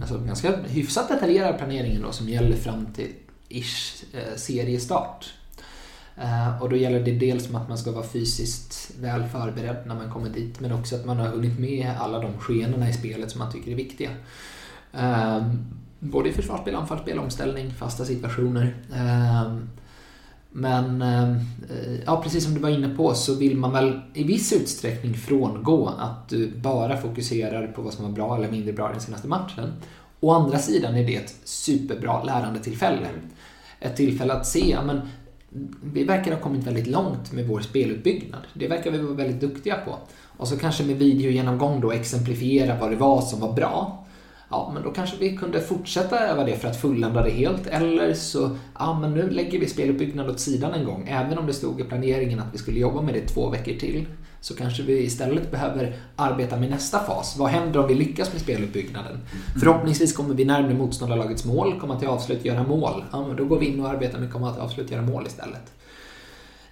alltså 0.00 0.18
ganska 0.18 0.56
hyfsat 0.56 1.08
detaljerad 1.08 1.58
planering 1.58 2.02
då, 2.02 2.12
som 2.12 2.28
gäller 2.28 2.56
fram 2.56 2.86
till 2.86 3.12
ish 3.48 4.04
eh, 4.12 4.36
seriestart. 4.36 5.34
Eh, 6.20 6.62
och 6.62 6.70
då 6.70 6.76
gäller 6.76 7.00
det 7.00 7.12
dels 7.12 7.54
att 7.54 7.68
man 7.68 7.78
ska 7.78 7.92
vara 7.92 8.04
fysiskt 8.04 8.90
väl 9.00 9.24
förberedd 9.24 9.76
när 9.86 9.94
man 9.94 10.10
kommer 10.10 10.30
dit, 10.30 10.60
men 10.60 10.72
också 10.72 10.96
att 10.96 11.06
man 11.06 11.16
har 11.16 11.26
hunnit 11.26 11.58
med 11.58 11.90
alla 11.98 12.18
de 12.18 12.38
skenorna 12.38 12.88
i 12.88 12.92
spelet 12.92 13.30
som 13.30 13.38
man 13.38 13.52
tycker 13.52 13.70
är 13.70 13.76
viktiga. 13.76 14.10
Eh, 14.92 15.42
både 15.98 16.28
i 16.28 16.32
försvarsspel, 16.32 16.74
anfallsspel, 16.74 17.18
omställning, 17.18 17.70
fasta 17.70 18.04
situationer. 18.04 18.76
Eh, 18.94 19.56
men 20.50 21.04
ja, 22.06 22.22
precis 22.22 22.44
som 22.44 22.54
du 22.54 22.60
var 22.60 22.68
inne 22.68 22.88
på 22.88 23.14
så 23.14 23.34
vill 23.34 23.56
man 23.56 23.72
väl 23.72 24.00
i 24.14 24.24
viss 24.24 24.52
utsträckning 24.52 25.14
frångå 25.14 25.88
att 25.98 26.28
du 26.28 26.50
bara 26.56 26.96
fokuserar 26.96 27.66
på 27.66 27.82
vad 27.82 27.92
som 27.92 28.04
var 28.04 28.12
bra 28.12 28.36
eller 28.36 28.50
mindre 28.50 28.72
bra 28.72 28.90
i 28.90 28.92
den 28.92 29.00
senaste 29.00 29.28
matchen. 29.28 29.72
Å 30.20 30.32
andra 30.32 30.58
sidan 30.58 30.94
är 30.94 31.06
det 31.06 31.16
ett 31.16 31.36
superbra 31.44 32.22
lärandetillfälle. 32.22 33.08
Ett 33.80 33.96
tillfälle 33.96 34.32
att 34.32 34.46
se, 34.46 34.70
ja, 34.70 34.82
men 34.82 35.00
vi 35.82 36.04
verkar 36.04 36.32
ha 36.32 36.40
kommit 36.40 36.66
väldigt 36.66 36.86
långt 36.86 37.32
med 37.32 37.46
vår 37.46 37.60
speluppbyggnad. 37.60 38.40
Det 38.54 38.68
verkar 38.68 38.90
vi 38.90 38.98
vara 38.98 39.14
väldigt 39.14 39.40
duktiga 39.40 39.74
på. 39.74 39.98
Och 40.36 40.48
så 40.48 40.56
kanske 40.56 40.84
med 40.84 40.96
videogenomgång 40.96 41.80
då 41.80 41.92
exemplifiera 41.92 42.80
vad 42.80 42.90
det 42.90 42.96
var 42.96 43.20
som 43.20 43.40
var 43.40 43.52
bra. 43.52 44.04
Ja, 44.50 44.70
men 44.74 44.82
då 44.82 44.90
kanske 44.90 45.16
vi 45.16 45.36
kunde 45.36 45.60
fortsätta 45.60 46.18
öva 46.18 46.44
det 46.44 46.56
för 46.56 46.68
att 46.68 46.80
fullända 46.80 47.22
det 47.22 47.30
helt. 47.30 47.66
Eller 47.66 48.14
så, 48.14 48.56
ja 48.78 48.98
men 49.00 49.14
nu 49.14 49.30
lägger 49.30 49.60
vi 49.60 49.66
speluppbyggnad 49.66 50.30
åt 50.30 50.40
sidan 50.40 50.74
en 50.74 50.84
gång. 50.84 51.08
Även 51.08 51.38
om 51.38 51.46
det 51.46 51.52
stod 51.52 51.80
i 51.80 51.84
planeringen 51.84 52.40
att 52.40 52.54
vi 52.54 52.58
skulle 52.58 52.80
jobba 52.80 53.02
med 53.02 53.14
det 53.14 53.28
två 53.28 53.50
veckor 53.50 53.72
till. 53.72 54.06
Så 54.40 54.54
kanske 54.56 54.82
vi 54.82 55.02
istället 55.02 55.50
behöver 55.50 55.96
arbeta 56.16 56.56
med 56.56 56.70
nästa 56.70 56.98
fas. 56.98 57.36
Vad 57.38 57.48
händer 57.48 57.80
om 57.80 57.88
vi 57.88 57.94
lyckas 57.94 58.32
med 58.32 58.42
speluppbyggnaden? 58.42 59.18
Förhoppningsvis 59.60 60.12
kommer 60.12 60.34
vi 60.34 60.44
närmare 60.44 60.74
motståndarlagets 60.74 61.44
mål, 61.44 61.80
komma 61.80 61.98
till 61.98 62.08
avslut, 62.08 62.44
göra 62.44 62.62
mål. 62.62 63.04
Ja, 63.12 63.26
men 63.26 63.36
då 63.36 63.44
går 63.44 63.58
vi 63.58 63.66
in 63.66 63.80
och 63.80 63.88
arbetar 63.88 64.18
med 64.18 64.32
komma 64.32 64.52
till 64.52 64.62
avslut, 64.62 64.90
göra 64.90 65.02
mål 65.02 65.26
istället. 65.26 65.72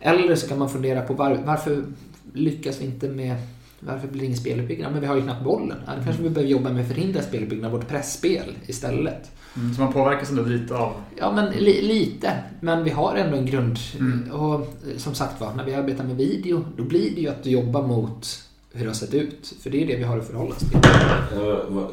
Eller 0.01 0.35
så 0.35 0.49
kan 0.49 0.59
man 0.59 0.71
fundera 0.71 1.03
på 1.03 1.15
var, 1.15 1.43
varför 1.45 1.85
lyckas 2.33 2.81
vi 2.81 2.85
inte 2.85 3.09
med 3.09 3.37
varför 3.87 4.09
blir 4.09 4.21
det 4.21 4.27
ingen 4.27 4.39
speluppbyggnad? 4.39 4.93
Men 4.93 5.01
vi 5.01 5.07
har 5.07 5.17
ju 5.17 5.23
knappt 5.23 5.45
bollen. 5.45 5.77
Ja, 5.87 5.93
då 5.99 6.05
kanske 6.05 6.23
vi 6.23 6.31
behöver 6.31 6.51
jobba 6.53 6.71
med 6.73 6.83
att 6.83 6.89
förhindra 6.89 7.23
speluppbyggnad, 7.23 7.73
vårt 7.73 7.89
pressspel 7.89 8.55
istället. 8.67 9.31
Mm, 9.57 9.75
så 9.75 9.81
man 9.81 9.93
påverkas 9.93 10.31
ändå 10.31 10.43
lite 10.43 10.75
av 10.77 10.93
Ja, 11.19 11.33
men 11.33 11.53
li, 11.53 11.83
lite. 11.83 12.33
Men 12.61 12.85
vi 12.85 12.91
har 12.91 13.15
ändå 13.15 13.37
en 13.37 13.47
grund. 13.47 13.79
Mm. 13.99 14.31
Och 14.33 14.55
eh, 14.55 14.97
som 14.97 15.15
sagt 15.15 15.41
var, 15.41 15.55
när 15.55 15.65
vi 15.65 15.75
arbetar 15.75 16.05
med 16.05 16.17
video, 16.17 16.65
då 16.77 16.83
blir 16.83 17.15
det 17.15 17.21
ju 17.21 17.29
att 17.29 17.43
du 17.43 17.51
jobbar 17.51 17.83
mot 17.87 18.43
hur 18.73 18.81
det 18.85 18.91
har 18.91 18.95
sett 18.95 19.15
ut. 19.15 19.55
För 19.63 19.71
det 19.71 19.83
är 19.83 19.87
det 19.87 19.97
vi 19.97 20.03
har 20.05 20.19
att 20.19 20.27
förhålla 20.27 20.51
oss 20.55 20.59
till. 20.59 20.79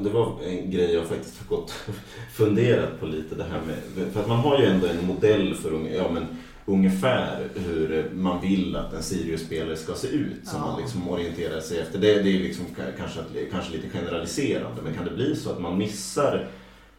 Det 0.04 0.10
var 0.10 0.36
en 0.48 0.72
grej 0.72 0.94
jag 0.94 1.06
faktiskt 1.06 1.36
har 1.40 1.58
gått 1.58 1.74
funderat 2.34 3.00
på 3.00 3.06
lite 3.06 3.36
det 3.36 3.44
här 3.44 3.62
med. 3.68 4.08
För 4.14 4.20
att 4.20 4.28
man 4.28 4.40
har 4.40 4.60
ju 4.60 4.66
ändå 4.66 4.88
en 4.88 5.06
modell 5.08 5.56
för 5.56 5.70
unga- 5.70 5.96
ja, 5.96 6.12
men, 6.14 6.26
ungefär 6.66 7.48
hur 7.56 8.10
man 8.14 8.42
vill 8.42 8.76
att 8.76 8.94
en 8.94 9.04
Sirius-spelare 9.04 9.76
ska 9.78 9.94
se 9.94 10.08
ut. 10.08 10.48
Som 10.48 10.60
Ja. 10.60 10.66
man 10.68 10.82
liksom 10.82 11.10
orienterar 11.10 11.60
sig 11.62 11.80
efter. 11.80 12.00
Det, 12.00 12.08
det 12.22 12.30
är 12.36 12.40
liksom 12.40 12.66
ka- 12.66 12.98
kanske, 12.98 13.20
kanske 13.52 13.72
lite 13.72 13.90
generaliserande. 13.98 14.82
Men 14.84 14.94
kan 14.94 15.06
det 15.06 15.12
bli 15.12 15.36
så 15.36 15.52
att 15.52 15.62
man 15.62 15.78
missar 15.78 16.48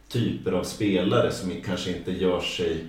typer 0.09 0.51
av 0.51 0.63
spelare 0.63 1.31
som 1.31 1.51
kanske 1.65 1.97
inte 1.97 2.11
gör 2.11 2.39
sig 2.41 2.85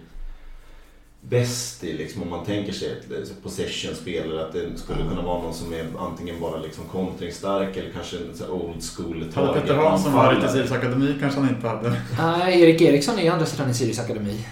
bäst 1.20 1.84
i, 1.84 1.92
liksom, 1.92 2.22
om 2.22 2.30
man 2.30 2.44
tänker 2.44 2.72
sig 2.72 2.88
ett 2.88 3.42
possession-spelare, 3.42 4.44
att 4.46 4.52
det 4.52 4.78
skulle 4.78 4.98
kunna 5.08 5.22
vara 5.22 5.42
någon 5.42 5.54
som 5.54 5.72
är 5.72 5.86
antingen 5.98 6.40
bara 6.40 6.58
liksom 6.60 6.84
kontringsstark 6.84 7.76
eller 7.76 7.90
kanske 7.90 8.16
en 8.16 8.50
old 8.50 8.82
school 8.96 9.24
Hade 9.34 9.60
Petter 9.60 9.74
Hansson 9.74 10.12
varit 10.12 10.44
i 10.44 10.48
Sirius 10.48 10.72
Akademi 10.72 11.14
kanske 11.20 11.40
han 11.40 11.48
inte 11.48 11.68
hade. 11.68 12.00
Nej, 12.18 12.60
Erik 12.62 12.80
Eriksson 12.80 13.18
är 13.18 13.22
ju 13.22 13.28
andra 13.28 13.46
sidan 13.46 13.70
i 13.70 13.74
Sirius 13.74 13.98
Akademi. 13.98 14.46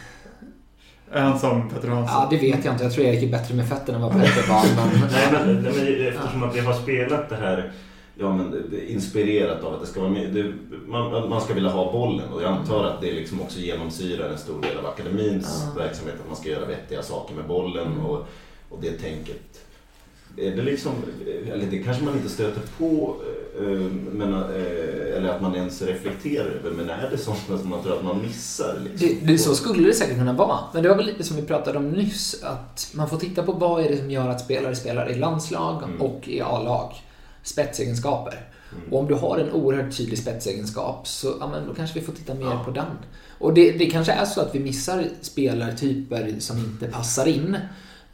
Är 1.10 1.20
han 1.22 1.38
som 1.38 1.68
Petter 1.70 1.88
Hansson? 1.88 2.16
Ja, 2.20 2.26
det 2.30 2.36
vet 2.36 2.64
jag 2.64 2.74
inte. 2.74 2.84
Jag 2.84 2.92
tror 2.92 3.06
Erik 3.06 3.22
är 3.22 3.28
bättre 3.32 3.54
med 3.54 3.68
fötterna 3.68 3.96
än 3.98 4.02
vad 4.02 4.12
Petter 4.12 4.48
var. 4.48 4.64
Men... 4.76 5.00
Nej, 5.10 5.28
men, 5.46 5.62
nej, 5.62 5.72
men 5.98 6.06
eftersom 6.08 6.42
att 6.42 6.56
vi 6.56 6.60
har 6.60 6.74
spelat 6.74 7.28
det 7.28 7.36
här 7.36 7.72
Ja, 8.18 8.36
men 8.36 8.50
det- 8.50 8.62
det 8.70 8.76
är 8.76 8.86
inspirerat 8.94 9.64
av 9.64 9.74
att 9.74 9.80
det 9.80 9.86
ska 9.86 10.00
vara 10.00 10.10
med, 10.10 10.30
det, 10.34 10.52
man, 10.88 11.28
man 11.28 11.40
ska 11.40 11.54
vilja 11.54 11.70
ha 11.70 11.92
bollen 11.92 12.28
och 12.32 12.42
jag 12.42 12.50
antar 12.50 12.84
att 12.84 13.00
det 13.00 13.12
liksom 13.12 13.40
också 13.40 13.58
genomsyrar 13.58 14.28
en 14.30 14.38
stor 14.38 14.60
del 14.62 14.78
av 14.78 14.86
akademins 14.86 15.62
Ja. 15.76 15.82
verksamhet. 15.82 16.14
Att 16.22 16.26
man 16.28 16.36
ska 16.36 16.48
göra 16.48 16.66
vettiga 16.66 17.02
saker 17.02 17.34
med 17.34 17.44
bollen 17.46 17.86
Mm. 17.86 18.04
och, 18.06 18.26
och 18.70 18.78
det 18.80 18.90
tänket. 18.92 19.60
Är 20.36 20.50
det 20.56 20.62
liksom, 20.62 20.92
eller 21.52 21.66
det 21.70 21.78
kanske 21.78 22.04
man 22.04 22.14
inte 22.14 22.28
stöter 22.28 22.60
på, 22.78 23.16
eh, 23.26 23.43
men, 24.12 24.32
eh, 24.34 25.16
eller 25.16 25.28
att 25.28 25.42
man 25.42 25.54
ens 25.56 25.82
reflekterar 25.82 26.44
över, 26.46 26.70
men 26.70 26.90
är 26.90 27.10
det 27.10 27.18
sånt 27.18 27.38
som 27.60 27.68
man 27.70 27.82
tror 27.82 27.96
att 27.96 28.04
man 28.04 28.22
missar? 28.22 28.80
Liksom? 28.84 29.08
Det, 29.08 29.32
det, 29.32 29.38
så 29.38 29.54
skulle 29.54 29.88
det 29.88 29.94
säkert 29.94 30.18
kunna 30.18 30.32
vara. 30.32 30.58
Men 30.72 30.82
det 30.82 30.88
var 30.88 30.96
väl 30.96 31.06
lite 31.06 31.24
som 31.24 31.36
vi 31.36 31.42
pratade 31.42 31.78
om 31.78 31.88
nyss. 31.90 32.42
Att 32.42 32.90
man 32.94 33.08
får 33.08 33.16
titta 33.16 33.42
på 33.42 33.52
vad 33.52 33.84
är 33.84 33.88
det 33.88 33.96
som 33.96 34.10
gör 34.10 34.28
att 34.28 34.40
spelare 34.40 34.74
spelar 34.76 35.10
i 35.10 35.14
landslag 35.14 35.82
Mm. 35.82 36.00
och 36.02 36.28
i 36.28 36.40
A-lag. 36.40 36.92
Spetsegenskaper. 37.42 38.48
Mm. 38.76 38.92
Och 38.92 38.98
om 39.00 39.06
du 39.06 39.14
har 39.14 39.38
en 39.38 39.52
oerhört 39.52 39.96
tydlig 39.96 40.18
spetsegenskap 40.18 41.08
så 41.08 41.34
ja, 41.40 41.46
men 41.48 41.66
då 41.66 41.74
kanske 41.74 42.00
vi 42.00 42.06
får 42.06 42.12
titta 42.12 42.34
mer 42.34 42.44
Ja. 42.44 42.62
på 42.64 42.70
den. 42.70 42.86
Och 43.38 43.54
det, 43.54 43.72
det 43.72 43.86
kanske 43.86 44.12
är 44.12 44.24
så 44.24 44.40
att 44.40 44.54
vi 44.54 44.58
missar 44.60 45.04
spelartyper 45.20 46.34
som 46.38 46.58
inte 46.58 46.86
passar 46.86 47.26
in. 47.26 47.56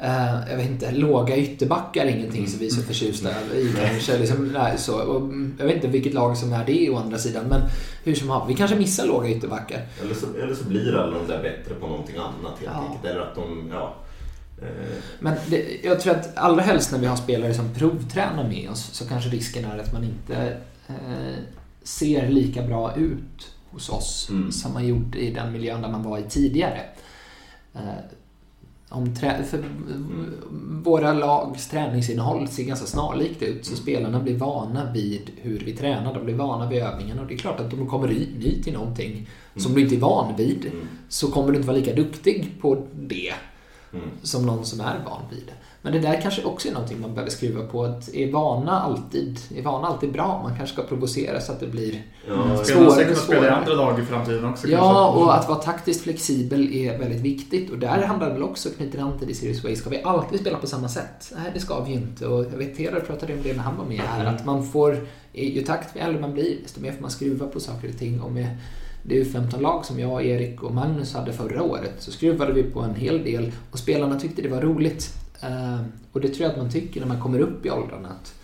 Eh, 0.02 0.50
jag 0.50 0.56
vet 0.56 0.70
inte, 0.70 0.90
låga 0.90 1.36
ytterbackar 1.36 2.04
är 2.06 2.08
ingenting 2.10 2.46
som 2.48 2.58
vi 2.58 2.66
är 2.66 2.70
så 2.70 2.82
förtjusta 2.82 3.28
i 3.54 3.72
kanske. 3.84 4.18
Liksom, 4.18 4.58
så. 4.76 5.16
Mm, 5.16 5.54
jag 5.58 5.66
vet 5.66 5.74
inte 5.74 5.88
vilket 5.88 6.14
lag 6.14 6.36
som 6.36 6.52
är 6.52 6.64
det 6.66 6.90
å 6.90 6.96
andra 6.96 7.18
sidan. 7.18 7.44
Men 7.48 7.60
hur 8.04 8.14
som 8.14 8.30
helst, 8.30 8.44
vi 8.48 8.54
kanske 8.54 8.76
missar 8.76 9.06
låga 9.06 9.28
ytterbackar. 9.28 9.86
Eller, 10.02 10.14
så, 10.14 10.26
eller 10.42 10.54
så 10.54 10.64
blir 10.64 10.96
alla 10.96 11.18
de 11.18 11.26
där 11.26 11.42
bättre 11.42 11.74
på 11.74 11.86
någonting 11.86 12.16
annat 12.16 12.58
helt 12.60 12.72
Ja. 12.74 12.86
enkelt. 12.86 13.04
Eller 13.04 13.20
att 13.20 13.34
de, 13.34 13.68
ja. 13.72 13.94
Eh, 14.62 14.66
Men 15.20 15.34
det, 15.48 15.84
jag 15.84 16.00
tror 16.00 16.14
att 16.14 16.36
allra 16.36 16.62
helst 16.62 16.92
när 16.92 16.98
vi 16.98 17.06
har 17.06 17.16
spelare 17.16 17.54
som 17.54 17.74
provtränar 17.74 18.48
med 18.48 18.70
oss 18.70 18.90
så 18.92 19.08
kanske 19.08 19.30
risken 19.30 19.64
är 19.64 19.78
att 19.78 19.92
man 19.92 20.04
inte 20.04 20.56
eh, 20.88 20.94
ser 21.82 22.28
lika 22.28 22.62
bra 22.62 22.94
ut 22.96 23.48
hos 23.70 23.88
oss 23.88 24.26
Mm. 24.30 24.52
som 24.52 24.72
man 24.72 24.86
gjorde 24.86 25.18
i 25.18 25.30
den 25.34 25.52
miljön 25.52 25.82
där 25.82 25.88
man 25.88 26.02
var 26.02 26.18
i 26.18 26.22
tidigare. 26.28 26.80
Eh, 27.74 27.80
om 28.90 29.14
för 29.44 29.64
våra 30.82 31.12
lags 31.12 31.68
träningsinnehåll 31.68 32.48
ser 32.48 32.62
ganska 32.64 32.86
snarlikt 32.86 33.42
ut. 33.42 33.66
Så 33.66 33.76
spelarna 33.76 34.20
blir 34.20 34.38
vana 34.38 34.92
vid 34.92 35.30
hur 35.36 35.62
vi 35.66 35.72
tränar. 35.72 36.14
De 36.14 36.24
blir 36.24 36.34
vana 36.34 36.68
vid 36.68 36.82
övningen. 36.82 37.18
Och 37.18 37.26
det 37.26 37.34
är 37.34 37.38
klart 37.38 37.60
att 37.60 37.72
om 37.72 37.78
du 37.78 37.86
kommer 37.86 38.08
ny 38.38 38.62
till 38.62 38.72
någonting 38.72 39.28
som 39.56 39.74
du 39.74 39.80
inte 39.80 39.94
är 39.94 40.00
van 40.00 40.36
vid 40.36 40.66
Mm. 40.66 40.88
så 41.08 41.30
kommer 41.30 41.50
du 41.52 41.56
inte 41.56 41.68
vara 41.68 41.76
lika 41.78 41.94
duktig 41.94 42.54
på 42.60 42.86
det 43.00 43.32
Mm. 43.92 44.08
som 44.22 44.46
någon 44.46 44.64
som 44.64 44.80
är 44.80 44.98
van 45.04 45.20
vid 45.30 45.42
det. 45.46 45.52
Men 45.82 45.92
det 45.92 45.98
där 45.98 46.20
kanske 46.22 46.44
också 46.44 46.68
är 46.68 46.72
någonting 46.72 47.00
man 47.00 47.14
behöver 47.14 47.30
skruva 47.30 47.66
på. 47.66 47.84
Att 47.84 48.14
är 48.14 48.32
vana 48.32 48.80
alltid, 48.80 49.38
är 49.56 49.62
vana 49.62 49.86
alltid 49.86 50.12
bra? 50.12 50.40
Man 50.42 50.56
kanske 50.56 50.74
ska 50.74 50.82
provocera 50.82 51.40
så 51.40 51.52
att 51.52 51.60
det 51.60 51.66
blir... 51.66 52.02
Ja, 52.28 52.34
Svårare 52.34 52.64
ska 52.64 52.78
och 52.78 52.94
kunna 52.96 53.14
spela 53.14 53.14
i 53.14 53.14
svårare. 53.40 53.54
andra 53.54 53.74
lag 53.74 54.00
i 54.00 54.02
framtiden 54.02 54.44
också 54.44 54.68
Ja, 54.68 54.78
kanske. 54.78 55.20
och 55.24 55.34
att 55.36 55.48
vara 55.48 55.58
taktiskt 55.58 56.00
flexibel 56.02 56.72
är 56.74 56.98
väldigt 56.98 57.20
viktigt. 57.20 57.70
Och 57.70 57.78
där 57.78 58.02
handlar 58.02 58.26
det 58.26 58.32
väl 58.32 58.42
också, 58.42 58.68
knyter 58.70 58.98
an 58.98 59.18
till 59.18 59.28
det 59.28 59.34
Serious 59.34 59.64
Way, 59.64 59.76
ska 59.76 59.90
vi 59.90 60.02
alltid 60.02 60.40
spela 60.40 60.58
på 60.58 60.66
samma 60.66 60.88
sätt? 60.88 61.32
Nej, 61.36 61.50
det 61.54 61.60
ska 61.60 61.80
vi 61.84 61.90
ju 61.90 61.96
inte. 61.96 62.26
Och 62.26 62.44
jag 62.44 62.58
vet 62.58 62.76
Theodor 62.76 63.00
pratade 63.00 63.32
om 63.34 63.38
det 63.42 63.56
när 63.56 63.62
han 63.62 63.76
var 63.76 63.84
med 63.84 64.00
här, 64.00 64.24
att 64.24 64.46
man 64.46 64.66
får, 64.66 65.06
ju 65.32 65.62
takt 65.62 65.96
äldre 65.96 66.20
man 66.20 66.32
blir, 66.32 66.56
desto 66.62 66.80
mer 66.80 66.92
får 66.92 67.00
man 67.02 67.10
skruva 67.10 67.46
på 67.46 67.60
saker 67.60 67.88
och 67.88 67.98
ting. 67.98 68.20
Och 68.20 68.32
med 68.32 68.46
det 69.02 69.24
U15-lag 69.24 69.84
som 69.84 70.00
jag, 70.00 70.26
Erik 70.26 70.62
och 70.62 70.74
Magnus 70.74 71.14
hade 71.14 71.32
förra 71.32 71.62
året 71.62 71.92
så 71.98 72.10
skruvade 72.12 72.52
vi 72.52 72.62
på 72.62 72.80
en 72.80 72.94
hel 72.94 73.24
del 73.24 73.52
och 73.70 73.78
spelarna 73.78 74.20
tyckte 74.20 74.42
det 74.42 74.48
var 74.48 74.60
roligt. 74.60 75.14
Eh, 75.42 75.80
Och 76.12 76.20
det 76.20 76.28
tror 76.28 76.42
jag 76.42 76.50
att 76.50 76.56
man 76.56 76.70
tycker 76.70 77.00
när 77.00 77.08
man 77.08 77.20
kommer 77.20 77.38
upp 77.38 77.66
i 77.66 77.70
åldrarna. 77.70 78.08
Att, 78.08 78.34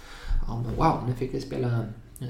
ja, 0.48 0.62
men 0.66 0.76
wow, 0.76 1.08
nu 1.08 1.14
fick 1.14 1.34
vi 1.34 1.40
spela 1.40 1.68
eh, 2.20 2.26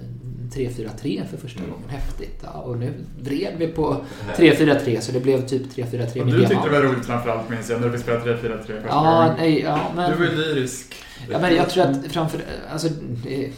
3-4-3 0.52 1.26
för 1.26 1.36
första 1.36 1.58
Mm. 1.60 1.70
gången. 1.72 1.88
Häftigt. 1.88 2.40
Ja, 2.44 2.50
och 2.60 2.78
nu 2.78 2.94
vred 3.22 3.54
vi 3.58 3.66
på 3.68 3.96
3-4-3 4.36 5.00
så 5.00 5.12
det 5.12 5.20
blev 5.20 5.46
typ 5.46 5.62
3-4-3 5.76 6.20
Och 6.20 6.26
med 6.26 6.34
du 6.34 6.40
tyckte 6.40 6.68
det 6.68 6.70
var 6.70 6.82
roligt 6.82 7.06
framförallt 7.06 7.50
minns 7.50 7.70
jag 7.70 7.80
när 7.80 7.88
vi 7.88 7.98
spelade 7.98 8.36
3-4-3 8.36 8.58
första 8.58 8.88
Ja, 8.88 9.14
gången. 9.22 9.34
nej, 9.38 9.60
ja, 9.60 9.80
men... 9.96 10.10
Du 10.10 10.16
var 10.16 10.24
ju 10.24 10.36
lyrisk. 10.36 10.94
Ja, 11.30 11.38
men 11.38 11.54
jag 11.56 11.70
tror 11.70 11.84
att 11.84 12.06
framför... 12.06 12.40
Alltså, 12.72 12.88
det, 13.24 13.50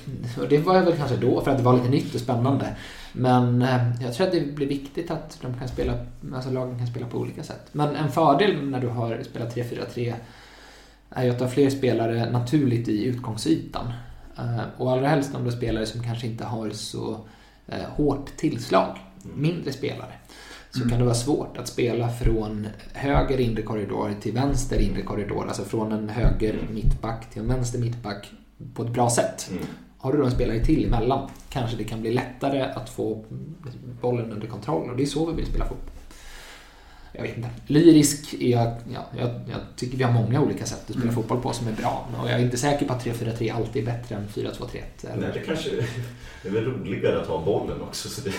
och 0.43 0.49
det 0.49 0.59
var 0.59 0.75
jag 0.75 0.83
väl 0.83 0.97
kanske 0.97 1.17
då 1.17 1.41
för 1.41 1.51
att 1.51 1.57
det 1.59 1.65
var 1.65 1.73
lite 1.75 1.89
nytt 1.89 2.15
och 2.15 2.21
spännande. 2.21 2.77
Men 3.13 3.63
eh, 3.63 4.03
jag 4.03 4.15
tror 4.15 4.27
att 4.27 4.33
det 4.33 4.55
blir 4.55 4.67
viktigt 4.67 5.11
att 5.11 5.39
de 5.43 5.55
kan 5.59 5.69
spela, 5.69 5.93
alltså 6.35 6.51
lagen 6.51 6.79
kan 6.79 6.87
spela 6.87 7.07
på 7.07 7.19
olika 7.19 7.43
sätt. 7.43 7.67
Men 7.73 7.97
en 7.97 8.11
fördel 8.13 8.63
när 8.71 8.81
du 8.81 8.89
har 8.89 9.23
spelat 9.23 9.57
3-4-3 9.57 10.15
är 11.11 11.25
ju 11.25 11.31
att 11.31 11.41
har 11.41 11.49
fler 11.49 11.71
spelare 11.71 12.31
naturligt 12.31 12.89
i 12.89 13.05
utgångsytan. 13.05 13.93
Eh, 14.39 14.61
Och 14.79 14.93
allra 14.93 15.09
helst 15.09 15.35
om 15.35 15.45
du 15.45 15.51
har 15.51 15.57
spelare 15.57 15.87
som 15.87 16.03
kanske 16.03 16.27
inte 16.27 16.45
har 16.45 16.71
så 16.71 17.19
eh, 17.67 17.79
hårt 17.97 18.37
tillslag, 18.37 18.99
mindre 19.35 19.73
spelare. 19.73 20.13
Så 20.71 20.79
Mm. 20.79 20.91
kan 20.91 20.99
det 20.99 21.05
vara 21.05 21.15
svårt 21.15 21.57
att 21.59 21.69
spela 21.69 22.09
från 22.09 22.67
höger 22.93 23.41
inre 23.41 23.63
korridor 23.63 24.15
till 24.21 24.33
vänster 24.33 24.81
inre 24.81 25.03
korridor. 25.03 25.47
Alltså 25.47 25.65
från 25.65 25.93
en 25.93 26.09
höger 26.09 26.59
mittback 26.73 27.31
till 27.31 27.43
en 27.43 27.49
vänster 27.49 27.79
mittback 27.79 28.31
på 28.75 28.83
ett 28.83 28.91
bra 28.93 29.11
sätt. 29.11 29.49
Mm. 29.51 29.63
Har 29.99 30.13
du 30.13 30.19
då 30.19 30.25
en 30.25 30.31
spelare 30.31 30.65
till 30.65 30.85
emellan 30.87 31.31
kanske 31.51 31.77
det 31.77 31.85
kan 31.85 32.01
bli 32.01 32.13
lättare 32.15 32.63
att 32.63 32.89
få 32.91 33.25
bollen 34.01 34.33
under 34.33 34.47
kontroll 34.47 34.91
och 34.91 34.97
det 34.97 35.03
är 35.03 35.07
så 35.07 35.27
vi 35.27 35.33
vill 35.33 35.47
spela 35.47 35.65
fotboll. 35.65 35.95
Jag 37.13 37.23
vet 37.23 37.37
inte. 37.37 37.49
Lyrisk 37.67 38.35
är 38.35 38.49
jag, 38.49 38.77
ja, 38.95 39.07
jag, 39.19 39.29
jag 39.29 39.61
tycker 39.77 39.99
vi 39.99 40.05
har 40.05 40.13
många 40.13 40.41
olika 40.41 40.67
sätt 40.67 40.79
att 40.79 40.85
spela 40.85 41.03
Mm. 41.03 41.15
fotboll 41.15 41.41
på 41.41 41.53
som 41.53 41.69
är 41.69 41.73
bra. 41.73 42.09
Och 42.23 42.29
jag 42.31 42.41
är 42.41 42.45
inte 42.45 42.57
säker 42.57 42.87
på 42.87 42.93
att 42.93 43.05
3-4-3 43.07 43.55
alltid 43.55 43.83
är 43.83 43.87
bättre 43.93 44.15
än 44.17 44.29
4-2-3-1. 44.29 44.83
Nej, 45.19 45.31
det 45.35 45.41
kanske 45.41 45.71
det 46.43 46.49
är 46.49 46.53
väl 46.53 46.65
roligare 46.65 47.21
att 47.21 47.27
ha 47.29 47.45
bollen 47.45 47.83
också. 47.83 48.09
Så 48.09 48.21
det, 48.21 48.33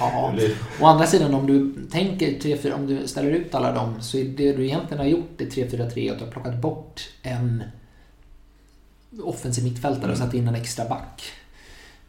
ja. 0.00 0.28
det 0.30 0.36
blir, 0.36 0.56
Å 0.80 0.86
andra 0.86 1.06
sidan 1.06 1.34
om 1.34 1.46
du 1.46 1.86
tänker 1.90 2.26
3-4, 2.26 2.72
om 2.72 2.86
du 2.86 3.08
ställer 3.08 3.30
ut 3.30 3.54
alla 3.54 3.72
dem 3.72 4.02
så 4.02 4.18
är 4.18 4.24
det 4.24 4.52
du 4.52 4.64
egentligen 4.64 4.98
har 4.98 5.06
gjort 5.06 5.40
i 5.40 5.44
3-4-3 5.48 6.12
att 6.12 6.18
du 6.18 6.24
har 6.24 6.32
plockat 6.32 6.60
bort 6.60 7.08
en 7.22 7.62
offensiv 9.22 9.64
mittfältare 9.64 10.10
och 10.12 10.16
Mm. 10.16 10.26
satt 10.26 10.34
in 10.34 10.48
en 10.48 10.54
extra 10.54 10.84
back. 10.88 11.22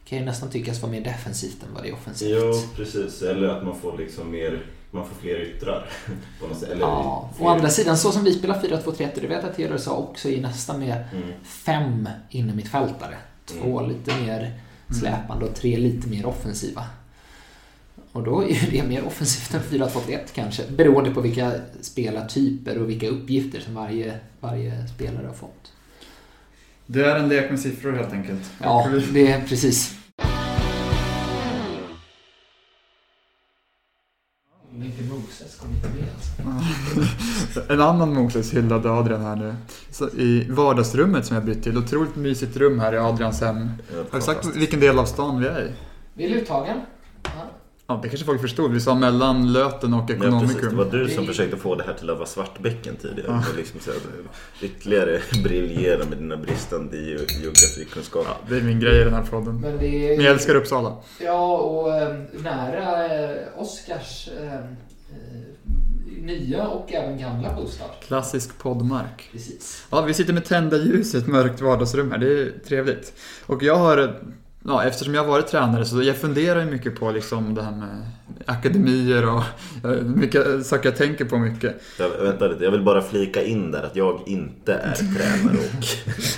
Det 0.03 0.09
kan 0.09 0.19
ju 0.19 0.25
nästan 0.25 0.49
tyckas 0.49 0.81
vara 0.81 0.91
mer 0.91 1.01
defensivt 1.03 1.63
än 1.63 1.73
vad 1.73 1.83
det 1.83 1.89
är 1.89 1.93
offensivt. 1.93 2.37
jo, 2.41 2.53
precis. 2.75 3.21
Eller 3.21 3.47
att 3.47 3.63
man 3.63 3.79
får 3.79 3.97
liksom 3.97 4.31
mer, 4.31 4.65
man 4.91 5.05
får 5.07 5.15
fler 5.15 5.41
yttrar. 5.41 5.89
På 6.41 6.47
något 6.47 6.57
sätt. 6.57 6.69
Eller 6.69 6.81
Ja, 6.81 7.29
fler- 7.37 7.45
å 7.45 7.49
andra 7.49 7.69
sidan, 7.69 7.97
så 7.97 8.11
som 8.11 8.23
vi 8.23 8.33
spelar 8.33 8.59
4-2-3-1, 8.61 9.15
och 9.15 9.21
det 9.21 9.27
vet 9.27 9.43
att 9.43 9.55
Theodor 9.55 9.77
sa 9.77 9.95
också, 9.95 10.29
är 10.29 10.41
nästan 10.41 10.79
med 10.79 11.03
Mm. 11.13 11.29
fem 11.43 12.09
innermittfältare. 12.29 13.15
Två 13.45 13.79
Mm. 13.79 13.91
lite 13.91 14.15
mer 14.21 14.53
släpande 14.99 15.45
och 15.45 15.55
tre 15.55 15.77
lite 15.77 16.07
mer 16.07 16.25
offensiva. 16.25 16.83
Och 18.11 18.23
då 18.23 18.43
är 18.43 18.47
ju 18.47 18.71
det 18.71 18.83
mer 18.87 19.03
offensivt 19.05 19.53
än 19.53 19.61
4-2-3-1 19.61 20.19
kanske, 20.33 20.63
beroende 20.69 21.11
på 21.11 21.21
vilka 21.21 21.51
spelartyper 21.81 22.77
och 22.77 22.89
vilka 22.89 23.07
uppgifter 23.07 23.59
som 23.59 23.73
varje, 23.75 24.19
varje 24.39 24.87
spelare 24.87 25.27
har 25.27 25.33
fått. 25.33 25.71
Det 26.85 27.05
är 27.05 27.15
en 27.15 27.29
lek 27.29 27.49
med 27.49 27.59
siffror 27.59 27.91
helt 27.93 28.13
enkelt. 28.13 28.41
Ja, 28.63 28.89
det 29.13 29.31
är 29.31 29.41
precis. 29.41 29.95
Moses 35.25 35.55
kom 35.59 35.69
inte 35.69 35.87
med 35.89 36.07
alltså. 36.15 37.73
En 37.73 37.81
annan 37.81 38.13
Moses 38.13 38.53
hyllade 38.53 38.91
Adrian 38.91 39.21
här 39.21 39.35
nu. 39.35 39.55
Så 39.91 40.09
I 40.09 40.47
vardagsrummet 40.49 41.25
som 41.25 41.35
jag 41.35 41.45
bytt 41.45 41.63
till. 41.63 41.77
Otroligt 41.77 42.15
mysigt 42.15 42.57
rum 42.57 42.79
här 42.79 42.93
i 42.93 42.97
Adrians 42.97 43.41
hem. 43.41 43.69
Har 44.11 44.19
du 44.19 44.25
sagt 44.25 44.45
vilken 44.55 44.79
del 44.79 44.99
av 44.99 45.05
stan 45.05 45.39
vi 45.39 45.47
är 45.47 45.61
i? 45.61 45.71
Vi 46.13 46.25
är 46.25 46.29
Luthagen. 46.29 46.77
Ja. 47.23 47.29
Ja, 47.87 47.99
det 48.03 48.09
kanske 48.09 48.25
folk 48.25 48.41
förstod. 48.41 48.71
Vi 48.71 48.79
sa 48.79 48.95
mellan 48.95 49.53
Löten 49.53 49.93
och 49.93 49.99
Ja, 49.99 50.05
precis. 50.07 50.23
Ekonomicum. 50.25 50.69
Det 50.69 50.75
var 50.75 50.91
du 50.91 51.09
som 51.09 51.25
försökte 51.25 51.57
få 51.57 51.75
det 51.75 51.83
här 51.83 51.93
till 51.93 52.09
att 52.09 52.17
vara 52.17 52.27
Svartbäcken 52.27 52.95
tidigare. 52.95 53.31
Ja. 53.31 53.43
Och 53.51 53.57
liksom 53.57 53.79
så 53.79 53.91
här, 53.91 53.99
ytterligare 54.61 55.19
briljera 55.43 56.05
med 56.09 56.17
dina 56.17 56.37
bristande 56.37 56.97
ge- 56.97 57.41
geografikunskaper. 57.41 58.29
Ja, 58.29 58.37
det 58.49 58.57
är 58.57 58.61
min 58.61 58.79
grej 58.79 59.01
i 59.01 59.03
den 59.03 59.13
här 59.13 59.23
podden. 59.23 59.59
Men 59.61 59.77
det 59.77 59.87
är... 60.13 60.15
Men 60.17 60.25
jag 60.25 60.33
älskar 60.33 60.55
Uppsala. 60.55 60.93
Ja, 61.21 61.57
och 61.57 61.95
eh, 61.95 62.15
nära 62.43 63.05
eh, 63.05 63.37
Oscars 63.57 64.29
eh, 64.41 64.53
eh, 64.53 64.59
nya 66.21 66.67
och 66.67 66.93
även 66.93 67.17
gamla 67.17 67.53
bostad. 67.55 67.87
Klassisk 68.07 68.57
poddmark. 68.57 69.29
Precis. 69.31 69.85
Ja, 69.89 70.01
vi 70.01 70.13
sitter 70.13 70.33
med 70.33 70.45
tända 70.45 70.77
ljus 70.77 71.15
i 71.15 71.17
ett 71.17 71.27
mörkt 71.27 71.61
vardagsrum 71.61 72.11
här. 72.11 72.17
Det 72.17 72.41
är 72.41 72.51
trevligt. 72.67 73.13
Och 73.45 73.63
jag 73.63 73.75
har, 73.75 74.19
ja, 74.65 74.83
eftersom 74.83 75.13
jag 75.13 75.21
har 75.23 75.27
varit 75.29 75.47
tränare 75.47 75.85
så 75.85 76.01
jag 76.03 76.15
funderar 76.15 76.59
ju 76.59 76.71
mycket 76.71 76.99
på 76.99 77.11
liksom 77.11 77.55
det 77.55 77.61
här 77.61 77.71
med 77.71 78.01
akademier 78.45 79.29
och 79.35 79.43
eh, 79.91 80.01
mycket 80.01 80.65
saker 80.65 80.89
jag 80.89 80.97
tänker 80.97 81.25
på 81.25 81.37
mycket. 81.37 81.75
Jag, 81.99 82.09
vänta 82.09 82.47
lite, 82.47 82.63
jag 82.63 82.71
vill 82.71 82.83
bara 82.83 83.01
flika 83.01 83.43
in 83.43 83.71
där 83.71 83.83
att 83.83 83.95
jag 83.95 84.21
inte 84.25 84.73
är 84.73 84.93
tränare 84.93 85.57
och 85.57 85.85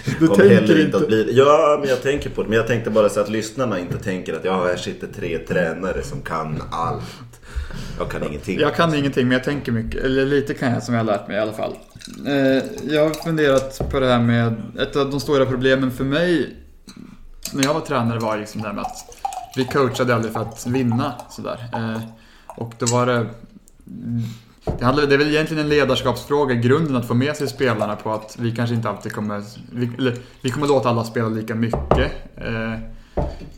Du 0.19 0.27
kommer 0.27 0.39
tänker 0.39 0.55
heller 0.55 0.61
inte 0.73 0.81
inte- 0.85 0.97
att 0.97 1.07
bli 1.07 1.29
Ja, 1.37 1.77
men 1.79 1.89
jag 1.89 2.01
tänker 2.01 2.29
på 2.29 2.43
det. 2.43 2.49
Men 2.49 2.57
jag 2.57 2.67
tänkte 2.67 2.89
bara 2.89 3.09
så 3.09 3.19
att 3.19 3.29
lyssnarna 3.29 3.79
inte 3.79 3.97
tänker 3.97 4.33
att 4.33 4.45
ja, 4.45 4.65
här 4.65 4.75
sitter 4.77 5.07
tre 5.07 5.37
tränare 5.37 6.03
som 6.03 6.21
kan 6.21 6.61
allt. 6.71 7.03
Jag 7.99 8.12
kan 8.12 8.23
ingenting. 8.23 8.60
Jag 8.60 8.75
kan 8.75 8.95
ingenting 8.95 9.27
men 9.27 9.32
jag 9.38 9.43
tänker 9.43 9.71
mycket, 9.71 10.03
eller 10.03 10.25
lite 10.25 10.53
kan 10.53 10.73
jag 10.73 10.84
som 10.84 10.93
jag 10.93 10.99
har 10.99 11.06
lärt 11.06 11.27
mig 11.27 11.38
i 11.38 11.39
alla 11.39 11.53
fall. 11.53 11.75
Eh, 12.25 12.93
jag 12.93 13.03
har 13.08 13.23
funderat 13.23 13.91
på 13.91 13.99
det 13.99 14.08
här 14.08 14.19
med, 14.19 14.56
ett 14.80 14.95
av 14.95 15.12
de 15.12 15.19
stora 15.19 15.45
problemen 15.45 15.91
för 15.91 16.03
mig 16.03 16.56
när 17.53 17.63
jag 17.63 17.73
var 17.73 17.82
tränare 17.82 18.19
var 18.19 18.38
liksom 18.38 18.62
det 18.62 18.67
här 18.67 18.75
med 18.75 18.84
att 18.84 19.17
vi 19.56 19.65
coachade 19.65 20.15
aldrig 20.15 20.34
för 20.34 20.41
att 20.41 20.67
vinna 20.67 21.13
sådär. 21.30 21.69
Eh, 21.73 22.01
och 22.47 22.73
då 22.77 22.86
var 22.86 23.06
det 23.06 23.25
det, 24.80 24.86
handlar, 24.86 25.08
det 25.08 25.13
är 25.13 25.17
väl 25.17 25.27
egentligen 25.27 25.63
en 25.63 25.69
ledarskapsfråga 25.69 26.56
i 26.56 26.58
grunden 26.58 26.95
att 26.95 27.08
få 27.08 27.13
med 27.13 27.36
sig 27.36 27.47
spelarna 27.47 27.95
på 27.95 28.12
att 28.13 28.36
vi 28.39 28.56
kanske 28.56 28.75
inte 28.75 28.89
alltid 28.89 29.12
kommer... 29.12 29.43
Vi, 29.71 29.91
eller, 29.97 30.17
vi 30.41 30.49
kommer 30.49 30.67
låta 30.67 30.89
alla 30.89 31.03
spela 31.03 31.30
lika 31.30 31.56
mycket. 31.56 32.12
Eh, 32.36 32.73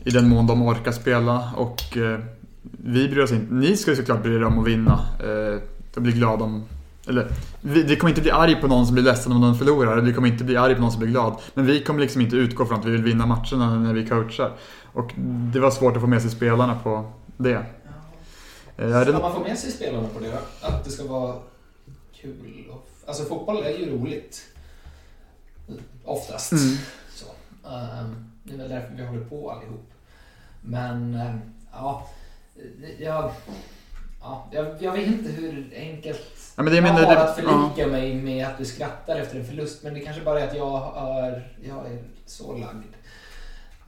I 0.04 0.10
den 0.10 0.28
mån 0.28 0.46
de 0.46 0.62
orkar 0.62 0.92
spela. 0.92 1.50
Och 1.56 1.96
eh, 1.96 2.20
vi 2.62 3.08
bryr 3.08 3.22
oss 3.22 3.32
inte. 3.32 3.54
Ni 3.54 3.76
ska 3.76 3.90
ju 3.90 3.96
såklart 3.96 4.22
bry 4.22 4.34
er 4.34 4.44
om 4.44 4.58
att 4.58 4.66
vinna. 4.66 5.06
Eh, 5.20 5.62
jag 5.94 6.02
blir 6.02 6.12
glad 6.12 6.42
om... 6.42 6.64
Eller, 7.08 7.28
vi, 7.60 7.82
vi 7.82 7.96
kommer 7.96 8.10
inte 8.10 8.20
bli 8.20 8.30
arg 8.30 8.60
på 8.60 8.66
någon 8.66 8.86
som 8.86 8.94
blir 8.94 9.04
ledsen 9.04 9.32
om 9.32 9.40
någon 9.40 9.58
förlorar. 9.58 10.00
Vi 10.00 10.12
kommer 10.12 10.28
inte 10.28 10.44
bli 10.44 10.56
arg 10.56 10.74
på 10.74 10.80
någon 10.80 10.92
som 10.92 11.00
blir 11.00 11.10
glad. 11.10 11.36
Men 11.54 11.66
vi 11.66 11.84
kommer 11.84 12.00
liksom 12.00 12.20
inte 12.20 12.36
utgå 12.36 12.66
från 12.66 12.78
att 12.78 12.86
vi 12.86 12.90
vill 12.90 13.02
vinna 13.02 13.26
matcherna 13.26 13.78
när 13.78 13.94
vi 13.94 14.06
coachar. 14.06 14.52
Och 14.92 15.12
det 15.52 15.60
var 15.60 15.70
svårt 15.70 15.96
att 15.96 16.02
få 16.02 16.08
med 16.08 16.22
sig 16.22 16.30
spelarna 16.30 16.78
på 16.82 17.12
det. 17.36 17.64
Eh, 18.76 18.88
jag 18.88 18.90
är 18.90 19.04
Ska 19.04 19.18
man 19.18 19.34
få 19.34 19.40
med 19.40 19.58
sig 19.58 19.70
spelarna 19.70 20.08
på 20.08 20.20
det? 20.20 20.38
Att 20.60 20.84
det 20.84 20.90
ska 20.90 21.06
vara 21.06 21.34
kul? 22.20 22.66
Och, 22.70 22.88
alltså 23.06 23.24
fotboll 23.24 23.62
är 23.64 23.78
ju 23.78 23.90
roligt. 23.90 24.42
Oftast. 26.04 26.52
Mm. 26.52 26.76
Så. 27.14 27.26
Ehm, 27.68 28.30
det 28.44 28.54
är 28.54 28.58
väl 28.58 28.68
därför 28.68 28.94
vi 28.94 29.06
håller 29.06 29.24
på 29.24 29.50
allihop. 29.50 29.90
Men 30.60 31.14
ehm, 31.14 31.40
ja, 31.72 32.08
jag, 32.98 33.32
ja 34.20 34.48
jag, 34.52 34.66
jag 34.80 34.92
vet 34.92 35.06
inte 35.06 35.30
hur 35.30 35.72
enkelt 35.76 36.20
Ja, 36.56 36.62
men 36.62 36.72
det 36.72 36.76
jag 36.76 36.82
menar, 36.82 37.02
har 37.04 37.14
det- 37.14 37.22
att 37.22 37.36
förlika 37.36 37.86
mig 37.90 38.14
med 38.14 38.46
att 38.46 38.58
du 38.58 38.64
skrattar 38.64 39.16
efter 39.16 39.36
en 39.38 39.44
förlust. 39.44 39.82
Men 39.82 39.94
det 39.94 40.00
kanske 40.00 40.22
bara 40.22 40.40
är 40.40 40.48
att 40.48 40.56
jag 40.56 40.92
är, 40.96 41.52
jag 41.68 41.86
är 41.86 41.98
så 42.26 42.52
lagd. 42.56 42.94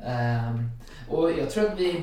Ehm, 0.06 0.70
och 1.08 1.30
jag 1.32 1.50
tror 1.50 1.66
att 1.72 1.78
vi, 1.80 2.02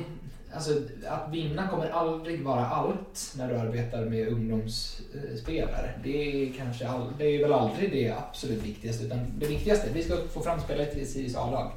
Alltså, 0.54 0.72
att 1.08 1.30
vinna 1.32 1.68
kommer 1.68 1.90
aldrig 1.90 2.44
vara 2.44 2.66
allt 2.66 3.34
när 3.36 3.48
du 3.48 3.56
arbetar 3.58 4.04
med 4.04 4.28
ungdomsspelare. 4.28 5.90
Det 6.04 6.42
är, 6.48 6.52
kanske 6.52 6.88
all, 6.88 7.12
det 7.18 7.24
är 7.24 7.42
väl 7.42 7.52
aldrig 7.52 7.90
det 7.92 8.10
absolut 8.28 8.62
viktigaste. 8.62 9.04
Utan 9.04 9.32
det 9.38 9.46
viktigaste 9.46 9.86
är 9.86 9.90
att 9.90 9.96
vi 9.96 10.02
ska 10.04 10.16
få 10.32 10.40
fram 10.40 10.60
spelare 10.60 10.86
till 10.86 11.12
Sirius 11.12 11.36
A-lag. 11.36 11.72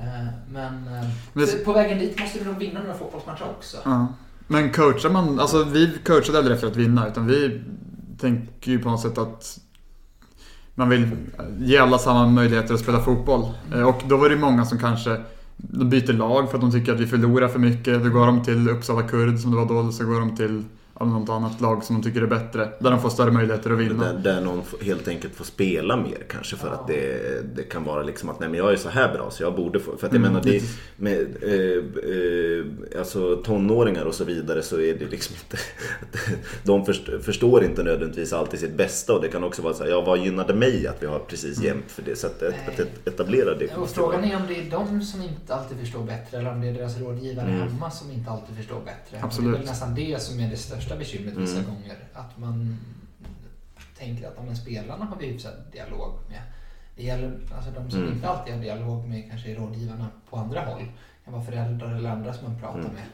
Eh, 0.00 0.26
Men, 0.52 0.74
eh, 0.74 1.08
Men- 1.32 1.46
på 1.64 1.72
vägen 1.72 1.98
dit 1.98 2.20
måste 2.20 2.38
vi 2.38 2.44
nog 2.44 2.58
vinna 2.58 2.80
några 2.80 2.94
fotbollsmatcher 2.94 3.44
också. 3.58 3.76
Ja. 3.84 4.06
Men 4.46 4.72
coachar 4.72 5.10
man, 5.10 5.40
alltså 5.40 5.64
vi 5.64 5.98
coachade 6.06 6.38
aldrig 6.38 6.54
efter 6.54 6.66
att 6.68 6.76
vinna 6.76 7.08
utan 7.08 7.26
vi 7.26 7.60
tänker 8.20 8.70
ju 8.70 8.78
på 8.78 8.90
något 8.90 9.00
sätt 9.00 9.18
att 9.18 9.58
man 10.74 10.88
vill 10.88 11.08
ge 11.58 11.78
alla 11.78 11.98
samma 11.98 12.26
möjligheter 12.26 12.74
att 12.74 12.80
spela 12.80 13.00
fotboll. 13.02 13.48
Eh, 13.74 13.82
Och 13.82 14.02
då 14.08 14.16
var 14.16 14.28
det 14.28 14.36
många 14.36 14.64
som 14.64 14.78
kanske 14.78 15.20
de 15.56 15.90
byter 15.90 16.12
lag 16.12 16.48
för 16.50 16.54
att 16.54 16.60
de 16.60 16.72
tycker 16.72 16.92
att 16.94 17.00
vi 17.00 17.06
förlorar 17.06 17.48
för 17.48 17.58
mycket. 17.58 18.04
Då 18.04 18.10
går 18.10 18.26
de 18.26 18.42
till 18.44 18.68
Uppsala 18.68 19.02
Kurd 19.02 19.38
som 19.38 19.50
det 19.50 19.56
var 19.56 19.66
då, 19.66 19.92
så 19.92 20.04
går 20.04 20.20
de 20.20 20.36
till 20.36 20.64
ja, 21.00 21.06
något 21.06 21.28
annat 21.28 21.60
lag 21.60 21.84
som 21.84 21.96
de 21.96 22.02
tycker 22.02 22.22
är 22.22 22.26
bättre. 22.26 22.68
Där 22.78 22.90
de 22.90 23.00
får 23.02 23.10
större 23.10 23.30
möjligheter 23.30 23.70
att 23.70 23.78
vinna. 23.78 24.12
Där, 24.12 24.18
där 24.34 24.40
någon 24.40 24.62
helt 24.82 25.08
enkelt 25.08 25.34
får 25.34 25.44
spela 25.44 25.96
mer 25.96 26.18
kanske 26.28 26.56
för 26.56 26.68
Ja. 26.68 26.74
att 26.74 26.86
det, 26.86 27.56
det 27.56 27.62
kan 27.62 27.84
vara 27.84 28.02
liksom 28.02 28.28
att 28.28 28.40
nej 28.40 28.48
men 28.48 28.58
jag 28.58 28.72
är 28.72 28.76
så 28.76 28.88
här 28.88 29.12
bra 29.14 29.30
så 29.30 29.42
jag 29.42 29.56
borde 29.56 29.80
få. 29.80 29.96
För 29.96 30.06
att 30.06 30.12
jag 30.12 30.20
Mm, 30.20 30.32
menar 30.32 30.44
det, 30.44 30.62
med 30.96 31.26
eh, 31.42 32.10
eh, 32.14 32.98
alltså 33.00 33.36
tonåringar 33.36 34.04
och 34.04 34.14
så 34.14 34.24
vidare 34.24 34.62
så 34.62 34.80
är 34.80 34.94
det 34.94 35.06
liksom 35.06 35.36
inte 35.44 35.62
De 36.64 36.84
först, 36.86 37.10
förstår 37.22 37.64
inte 37.64 37.82
nödvändigtvis 37.82 38.32
alltid 38.32 38.60
sitt 38.60 38.74
bästa 38.76 39.14
och 39.14 39.22
det 39.22 39.28
kan 39.28 39.44
också 39.44 39.62
vara 39.62 39.74
så 39.74 39.82
här, 39.84 39.90
ja 39.90 40.00
vad 40.00 40.18
gynnade 40.18 40.54
mig 40.54 40.86
att 40.86 41.02
vi 41.02 41.06
har 41.06 41.18
precis 41.18 41.62
jämnt 41.62 41.84
för 41.90 42.02
det. 42.02 42.16
Så 42.18 42.26
att, 42.26 42.42
att, 42.42 42.54
att 42.80 43.08
etablera 43.08 43.54
det. 43.54 43.76
Och 43.76 43.88
frågan 43.90 44.24
är 44.24 44.36
om 44.36 44.42
det 44.48 44.54
är 44.60 44.70
de 44.70 45.02
som 45.02 45.22
inte 45.22 45.54
alltid 45.54 45.78
förstår 45.78 46.04
bättre 46.04 46.38
eller 46.38 46.50
om 46.52 46.60
det 46.60 46.68
är 46.68 46.72
deras 46.72 46.98
rådgivare 46.98 47.46
Mm. 47.50 47.60
hemma 47.68 47.90
som 47.90 48.10
inte 48.10 48.30
alltid 48.30 48.56
förstår 48.56 48.80
bättre. 48.84 49.24
Absolut. 49.24 49.52
Det 49.52 49.56
är 49.56 49.58
väl 49.58 49.66
nästan 49.68 49.94
det 49.94 50.22
som 50.22 50.40
är 50.40 50.50
det 50.50 50.56
största 50.56 50.89
bekymret 50.96 51.34
vissa 51.36 51.58
Mm. 51.58 51.70
gånger. 51.70 51.96
Att 52.14 52.38
man 52.38 52.78
tänker 53.98 54.28
att 54.28 54.44
men 54.44 54.56
spelarna 54.56 55.04
har 55.04 55.16
vi 55.16 55.26
hyfsad 55.26 55.54
dialog 55.72 56.12
med. 56.28 56.42
Det 56.96 57.02
gäller 57.02 57.40
alltså 57.56 57.70
de 57.70 57.90
som 57.90 58.00
Mm. 58.00 58.12
inte 58.12 58.28
alltid 58.28 58.54
har 58.54 58.60
dialog 58.62 59.08
med 59.08 59.30
kanske 59.30 59.50
är 59.50 59.54
rådgivarna 59.56 60.06
på 60.30 60.36
andra 60.36 60.60
håll. 60.64 60.80
Det 60.82 61.24
kan 61.24 61.32
vara 61.34 61.44
föräldrar 61.44 61.94
eller 61.94 62.10
andra 62.10 62.32
som 62.34 62.52
man 62.52 62.60
pratar 62.60 62.78
Mm. 62.80 62.92
med. 62.94 63.04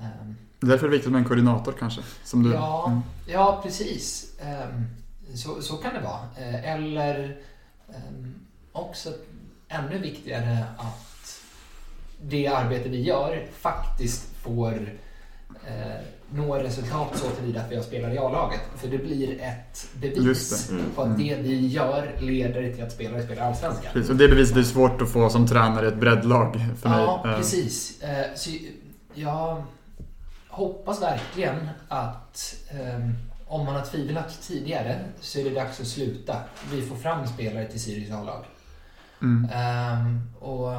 Ehm, 0.00 0.36
Därför 0.60 0.86
är 0.86 0.90
det 0.90 0.96
viktigt 0.96 1.12
med 1.12 1.18
en 1.18 1.24
koordinator 1.24 1.74
kanske. 1.78 2.00
Som 2.24 2.42
du. 2.42 2.52
Ja, 2.52 2.84
Mm. 2.88 3.00
ja 3.26 3.60
precis. 3.62 4.36
Ehm, 4.40 4.86
så, 5.34 5.62
så 5.62 5.76
kan 5.76 5.94
det 5.94 6.00
vara. 6.00 6.20
Eh, 6.38 6.72
Eller 6.74 7.40
ehm, 7.94 8.34
också 8.72 9.12
ännu 9.68 9.98
viktigare 9.98 10.64
att 10.78 11.40
det 12.22 12.46
arbete 12.46 12.88
vi 12.88 13.02
gör 13.02 13.46
faktiskt 13.52 14.36
får 14.36 14.88
eh, 15.66 16.00
nå 16.32 16.56
resultat 16.56 17.08
så 17.14 17.30
tillvida 17.30 17.60
att 17.60 17.70
vi 17.70 17.76
har 17.76 17.82
spelare 17.82 18.14
i 18.14 18.18
A-laget. 18.18 18.60
För 18.76 18.88
det 18.88 18.98
blir 18.98 19.40
ett 19.42 19.86
bevis 20.00 20.68
det. 20.68 20.74
Mm. 20.74 20.84
på 20.94 21.02
att 21.02 21.18
det 21.18 21.34
vi 21.42 21.66
gör 21.66 22.16
leder 22.20 22.72
till 22.72 22.84
att 22.84 22.92
spelare 22.92 23.22
spelar 23.22 23.46
Allsvenskan. 23.46 23.92
Precis, 23.92 24.10
och 24.10 24.16
det 24.16 24.28
beviset 24.28 24.56
är 24.56 24.62
svårt 24.62 25.02
att 25.02 25.10
få 25.12 25.30
som 25.30 25.46
tränare 25.46 25.84
i 25.86 25.88
ett 25.88 26.00
breddlag 26.00 26.54
för 26.82 26.88
mig. 26.88 26.98
Ja, 27.00 27.22
Eh, 27.26 27.36
precis. 27.36 28.02
Eh, 28.02 28.26
Så 28.34 28.50
jag 29.14 29.62
hoppas 30.48 31.02
verkligen 31.02 31.68
att 31.88 32.54
ehm, 32.70 33.14
om 33.46 33.66
man 33.66 33.74
har 33.74 33.82
tvivlat 33.84 34.42
tidigare 34.42 34.98
så 35.20 35.38
är 35.38 35.44
det 35.44 35.50
dags 35.50 35.80
att 35.80 35.86
sluta. 35.86 36.36
Vi 36.72 36.82
får 36.82 36.96
fram 36.96 37.26
spelare 37.26 37.64
till 37.66 37.80
Sirius 37.80 38.10
A-lag. 38.10 38.44
Mm. 39.22 39.50
Ehm, 39.52 40.20
och 40.40 40.72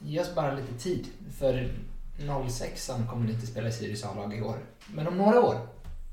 ge 0.00 0.20
oss 0.20 0.34
bara 0.34 0.54
lite 0.54 0.74
tid. 0.82 1.06
För 1.38 1.68
06an 2.18 3.06
kommer 3.10 3.30
inte 3.30 3.46
spela 3.46 3.68
i 3.68 3.72
Sirius 3.72 4.04
A-lag 4.04 4.34
i 4.34 4.42
år. 4.42 4.56
Men 4.94 5.06
om 5.08 5.16
några 5.18 5.40
år, 5.40 5.56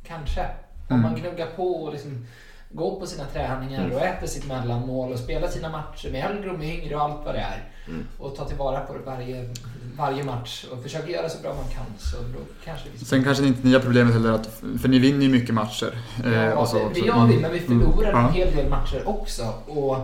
kanske. 0.08 0.46
Om 0.90 0.96
Mm. 1.00 1.02
man 1.12 1.20
gnuggar 1.22 1.48
på 1.56 1.84
och 1.84 1.92
liksom 1.94 2.26
går 2.74 3.00
på 3.00 3.08
sina 3.08 3.26
träningar 3.26 3.86
Mm. 3.86 3.96
och 3.98 4.02
äter 4.02 4.28
sitt 4.28 4.48
mellanmål 4.48 5.12
och 5.14 5.20
spelar 5.20 5.48
sina 5.48 5.70
matcher 5.70 6.12
med 6.12 6.26
äldre 6.26 6.52
och 6.52 6.60
med 6.60 6.68
yngre 6.80 6.96
och 6.96 7.02
allt 7.02 7.26
vad 7.26 7.36
det 7.36 7.40
är. 7.40 7.70
Mm. 7.88 8.06
Och 8.20 8.36
tar 8.36 8.46
tillvara 8.46 8.80
på 8.80 8.94
det 8.94 9.00
varje, 9.00 9.50
varje 9.98 10.24
match 10.24 10.66
och 10.72 10.84
försöker 10.84 11.08
göra 11.08 11.30
så 11.30 11.42
bra 11.42 11.54
man 11.54 11.64
kan. 11.74 11.86
Så 12.00 12.18
då 12.18 12.40
kanske 12.66 12.90
vi 12.94 13.06
Sen 13.06 13.24
kanske 13.24 13.46
inte 13.46 13.68
ni 13.68 13.74
har 13.74 13.80
problemet 13.80 14.14
heller 14.14 14.32
att, 14.32 14.48
för 14.82 14.88
ni 14.90 15.00
vinner 15.00 15.24
ju 15.26 15.30
mycket 15.30 15.56
matcher. 15.56 15.98
eh, 16.26 16.34
Ja, 16.34 16.56
och 16.56 16.68
så 16.68 16.78
det, 16.78 16.94
det 16.94 17.00
gör 17.00 17.26
vi, 17.26 17.34
Mm. 17.38 17.42
men 17.42 17.52
vi 17.52 17.58
Mm. 17.66 17.68
förlorar 17.82 18.12
Ja. 18.12 18.28
en 18.28 18.34
hel 18.34 18.56
del 18.56 18.70
matcher 18.70 19.08
också. 19.08 19.54
Och 19.68 19.96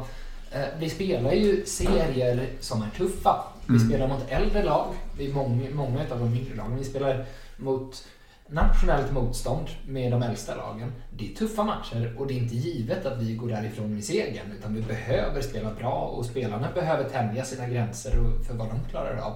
eh, 0.51 0.65
vi 0.79 0.89
spelar 0.89 1.31
ju 1.31 1.65
serier 1.65 2.49
som 2.59 2.81
är 2.81 2.89
tuffa. 2.97 3.35
Vi 3.69 3.75
Mm. 3.75 3.89
spelar 3.89 4.07
mot 4.07 4.25
äldre 4.29 4.63
lag, 4.63 4.93
vi 5.17 5.29
är 5.29 5.33
många, 5.33 5.69
många 5.73 5.99
av 6.11 6.19
de 6.19 6.35
yngre 6.35 6.55
lagen. 6.55 6.77
Vi 6.77 6.83
spelar 6.83 7.25
mot 7.57 8.07
nationellt 8.49 9.11
motstånd 9.11 9.67
med 9.87 10.11
de 10.11 10.23
äldsta 10.23 10.55
lagen. 10.55 10.91
Det 11.17 11.31
är 11.31 11.35
tuffa 11.35 11.63
matcher 11.63 12.15
och 12.17 12.27
det 12.27 12.33
är 12.33 12.37
inte 12.37 12.55
givet 12.55 13.05
att 13.05 13.21
vi 13.21 13.35
går 13.35 13.47
därifrån 13.49 13.93
med 13.93 14.03
segern. 14.03 14.51
Utan 14.59 14.75
vi 14.75 14.81
behöver 14.81 15.41
spela 15.41 15.73
bra 15.79 15.93
och 16.17 16.25
spelarna 16.25 16.67
behöver 16.75 17.09
tänja 17.09 17.43
sina 17.45 17.67
gränser 17.67 18.11
för 18.47 18.53
vad 18.53 18.67
de 18.67 18.79
klarar 18.91 19.17
av. 19.17 19.33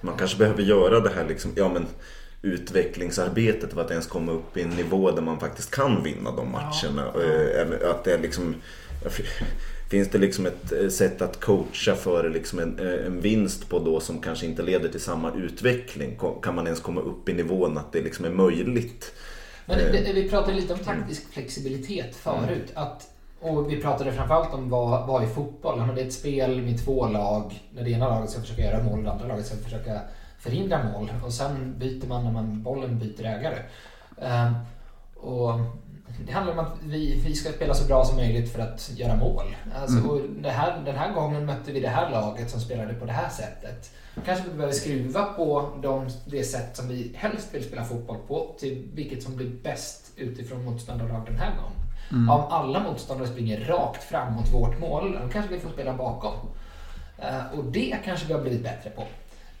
Man 0.00 0.16
kanske 0.16 0.38
behöver 0.38 0.62
göra 0.62 1.00
det 1.00 1.10
här 1.14 1.24
liksom, 1.28 1.52
ja 1.56 1.68
men 1.68 1.86
utvecklingsarbetet 2.42 3.72
för 3.72 3.80
att 3.80 3.90
ens 3.90 4.06
komma 4.06 4.32
upp 4.32 4.56
i 4.56 4.62
en 4.62 4.70
nivå 4.70 5.10
där 5.10 5.22
man 5.22 5.40
faktiskt 5.40 5.70
kan 5.70 6.02
vinna 6.02 6.30
de 6.36 6.52
matcherna. 6.52 7.12
Ja. 7.14 7.22
Eh, 7.82 7.90
Att 7.90 8.04
det 8.04 8.12
är 8.14 8.18
liksom, 8.18 8.54
finns 9.90 10.08
det 10.08 10.18
liksom 10.18 10.46
ett 10.46 10.72
eh, 10.72 10.88
sätt 10.88 11.22
att 11.22 11.40
coacha 11.40 11.94
för 11.94 12.30
liksom 12.30 12.58
en, 12.58 12.78
eh, 12.78 13.06
en 13.06 13.20
vinst 13.20 13.68
på 13.68 13.78
då 13.78 14.00
som 14.00 14.18
kanske 14.18 14.46
inte 14.46 14.62
leder 14.62 14.88
till 14.88 15.00
samma 15.00 15.32
utveckling? 15.34 16.18
Kan 16.42 16.54
man 16.54 16.66
ens 16.66 16.80
komma 16.80 17.00
upp 17.00 17.28
i 17.28 17.32
nivån 17.32 17.78
att 17.78 17.92
det 17.92 18.00
liksom 18.00 18.24
är 18.24 18.30
möjligt? 18.30 19.12
Men 19.66 19.78
Eh. 19.78 19.92
det, 19.92 20.12
vi 20.12 20.28
pratade 20.28 20.56
lite 20.56 20.72
om 20.72 20.78
taktisk 20.78 21.32
flexibilitet 21.32 22.16
förut. 22.16 22.72
Att, 22.74 23.08
och 23.40 23.72
vi 23.72 23.82
pratade 23.82 24.12
framförallt 24.12 24.54
om 24.54 24.68
vad, 24.70 25.06
vad 25.06 25.22
är 25.22 25.26
fotboll? 25.26 25.82
Det 25.94 26.02
är 26.02 26.06
ett 26.06 26.12
spel 26.12 26.62
med 26.62 26.84
två 26.84 27.08
lag. 27.08 27.60
När 27.74 27.84
det 27.84 27.90
ena 27.90 28.08
laget 28.08 28.30
ska 28.30 28.40
försöka 28.40 28.62
göra 28.62 28.82
mål 28.82 28.98
och 28.98 29.04
det 29.04 29.10
andra 29.10 29.26
laget 29.26 29.46
ska 29.46 29.56
försöka 29.56 30.00
förhindra 30.38 30.84
mål. 30.92 31.12
Och 31.24 31.32
sen 31.32 31.74
byter 31.78 32.06
man 32.06 32.24
när 32.24 32.32
man, 32.32 32.62
bollen 32.62 32.98
byter 32.98 33.24
ägare. 33.24 33.58
Ehm, 34.20 34.54
och 35.16 35.49
handlar 36.50 36.64
om 36.64 36.72
att 36.72 36.78
vi, 36.82 37.22
vi 37.26 37.34
ska 37.34 37.52
spela 37.52 37.74
så 37.74 37.86
bra 37.86 38.04
som 38.04 38.16
möjligt 38.16 38.52
för 38.52 38.60
att 38.62 38.90
göra 38.96 39.16
mål. 39.16 39.56
Alltså, 39.74 39.96
Mm. 39.98 40.44
här, 40.44 40.82
den 40.84 40.96
här 40.96 41.12
gången 41.12 41.46
mötte 41.46 41.72
vi 41.72 41.80
det 41.80 41.88
här 41.88 42.10
laget 42.10 42.50
som 42.50 42.60
spelade 42.60 42.94
på 42.94 43.04
det 43.04 43.12
här 43.12 43.28
sättet. 43.30 43.90
Kanske 44.26 44.44
vi 44.48 44.54
behöver 44.54 44.74
skruva 44.74 45.24
på 45.24 45.68
de, 45.82 46.08
det 46.26 46.44
sätt 46.44 46.76
som 46.76 46.88
vi 46.88 47.12
helst 47.16 47.48
vill 47.54 47.64
spela 47.64 47.84
fotboll 47.84 48.16
på 48.28 48.54
till 48.58 48.88
vilket 48.94 49.22
som 49.22 49.36
blir 49.36 49.50
bäst 49.62 50.12
utifrån 50.16 50.64
motståndarlag 50.64 51.22
den 51.26 51.38
här 51.38 51.50
gången. 51.56 51.76
Mm. 52.10 52.28
Om 52.30 52.40
alla 52.50 52.80
motståndare 52.80 53.28
springer 53.28 53.60
rakt 53.64 54.04
fram 54.04 54.32
mot 54.34 54.52
vårt 54.52 54.78
mål, 54.80 55.18
då 55.22 55.28
kanske 55.32 55.54
vi 55.54 55.60
får 55.60 55.70
spela 55.70 55.92
bakom. 55.94 56.34
Eh, 57.18 57.58
Och 57.58 57.64
det 57.64 57.96
kanske 58.04 58.26
vi 58.26 58.32
har 58.32 58.40
blivit 58.40 58.62
bättre 58.62 58.90
på. 58.90 59.04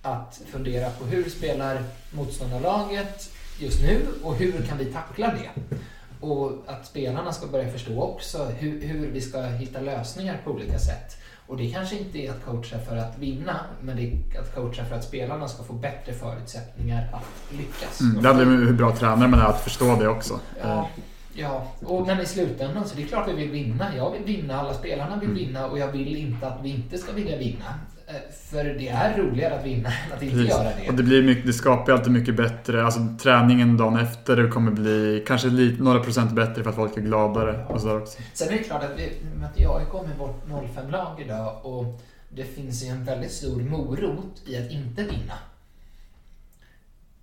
Att 0.02 0.40
fundera 0.46 0.90
på 0.90 1.04
hur 1.04 1.30
spelar 1.30 1.82
motståndarlaget 2.12 3.30
just 3.58 3.82
nu 3.82 4.00
och 4.22 4.34
hur 4.34 4.66
kan 4.66 4.78
vi 4.78 4.84
tackla 4.84 5.26
det? 5.34 5.76
Och 6.20 6.52
att 6.66 6.86
spelarna 6.86 7.32
ska 7.32 7.46
börja 7.46 7.70
förstå 7.72 8.02
också 8.02 8.44
hur, 8.44 8.82
hur 8.82 9.10
vi 9.10 9.20
ska 9.20 9.42
hitta 9.42 9.80
lösningar 9.80 10.40
på 10.44 10.50
olika 10.50 10.78
sätt. 10.78 11.16
Och 11.46 11.56
det 11.56 11.70
kanske 11.70 11.98
inte 11.98 12.18
är 12.18 12.30
att 12.30 12.44
coacha 12.44 12.78
för 12.78 12.96
att 12.96 13.18
vinna, 13.18 13.60
men 13.82 13.96
det 13.96 14.02
är 14.02 14.40
att 14.40 14.54
coacha 14.54 14.84
för 14.84 14.94
att 14.96 15.04
spelarna 15.04 15.48
ska 15.48 15.62
få 15.62 15.72
bättre 15.72 16.12
förutsättningar 16.12 17.08
att 17.12 17.56
lyckas. 17.58 18.00
Mm. 18.00 18.22
Det 18.22 18.28
handlar 18.28 18.46
om 18.46 18.66
hur 18.66 18.72
bra 18.72 18.96
tränare 18.96 19.28
man 19.28 19.40
är 19.40 19.44
att 19.44 19.60
förstå 19.60 19.96
det 19.96 20.08
också. 20.08 20.34
Eh, 20.34 20.40
Ja, 20.68 20.88
ja, 21.34 21.66
och 21.86 22.06
men 22.06 22.20
i 22.20 22.26
slutändan 22.26 22.88
så 22.88 22.96
det 22.96 23.02
är 23.02 23.06
klart 23.06 23.28
vi 23.28 23.32
vill 23.32 23.50
vinna. 23.50 23.96
Jag 23.96 24.10
vill 24.10 24.22
vinna, 24.36 24.60
alla 24.60 24.74
spelarna 24.74 25.16
vill 25.16 25.28
Mm. 25.30 25.38
vinna 25.44 25.66
och 25.66 25.78
jag 25.78 25.88
vill 25.92 26.16
inte 26.16 26.46
att 26.46 26.58
vi 26.62 26.68
inte 26.70 26.98
ska 26.98 27.12
vilja 27.12 27.36
vinna. 27.38 27.74
Eh, 28.10 28.16
För 28.50 28.64
det 28.64 28.88
är 28.88 29.18
roligare 29.18 29.54
att 29.58 29.66
vinna 29.66 29.88
än 30.06 30.12
att 30.16 30.22
inte 30.22 30.36
Precis. 30.36 30.50
göra 30.50 30.64
det. 30.64 30.88
Och 30.88 30.94
det, 30.94 31.02
blir 31.02 31.22
mycket, 31.22 31.46
det 31.46 31.52
skapar 31.52 31.92
alltid 31.92 32.12
mycket 32.12 32.36
bättre. 32.36 32.84
Alltså 32.84 33.00
träningen 33.22 33.76
dagen 33.76 33.96
efter 33.98 34.50
kommer 34.50 34.70
bli 34.70 35.24
kanske 35.26 35.48
lite, 35.48 35.82
några 35.82 36.00
procent 36.00 36.32
bättre 36.32 36.62
för 36.62 36.70
att 36.70 36.76
folk 36.76 36.96
är 36.96 37.00
gladare. 37.00 37.64
Och 37.68 37.80
sådär 37.80 37.96
också. 38.02 38.18
Sen 38.32 38.48
är 38.48 38.52
det 38.52 38.58
klart 38.58 38.84
att 38.84 38.92
vi 38.96 39.12
möter 39.40 39.76
AIK 39.76 39.92
med 40.08 40.18
vårt 40.18 40.44
05-lag 40.76 41.20
idag 41.20 41.66
och 41.66 42.00
det 42.28 42.44
finns 42.44 42.84
ju 42.84 42.88
en 42.88 43.04
väldigt 43.04 43.32
stor 43.32 43.60
morot 43.60 44.42
i 44.46 44.56
att 44.56 44.70
inte 44.70 45.02
vinna. 45.02 45.34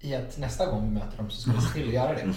I 0.07 0.15
att 0.15 0.37
nästa 0.37 0.65
gång 0.65 0.83
vi 0.89 0.93
möter 0.99 1.17
dem 1.17 1.29
så 1.29 1.41
ska 1.41 1.51
vi 1.51 1.61
se 1.61 1.73
till 1.73 1.87
att 1.87 1.93
göra 1.93 2.13
det. 2.13 2.21
Ehm, 2.21 2.33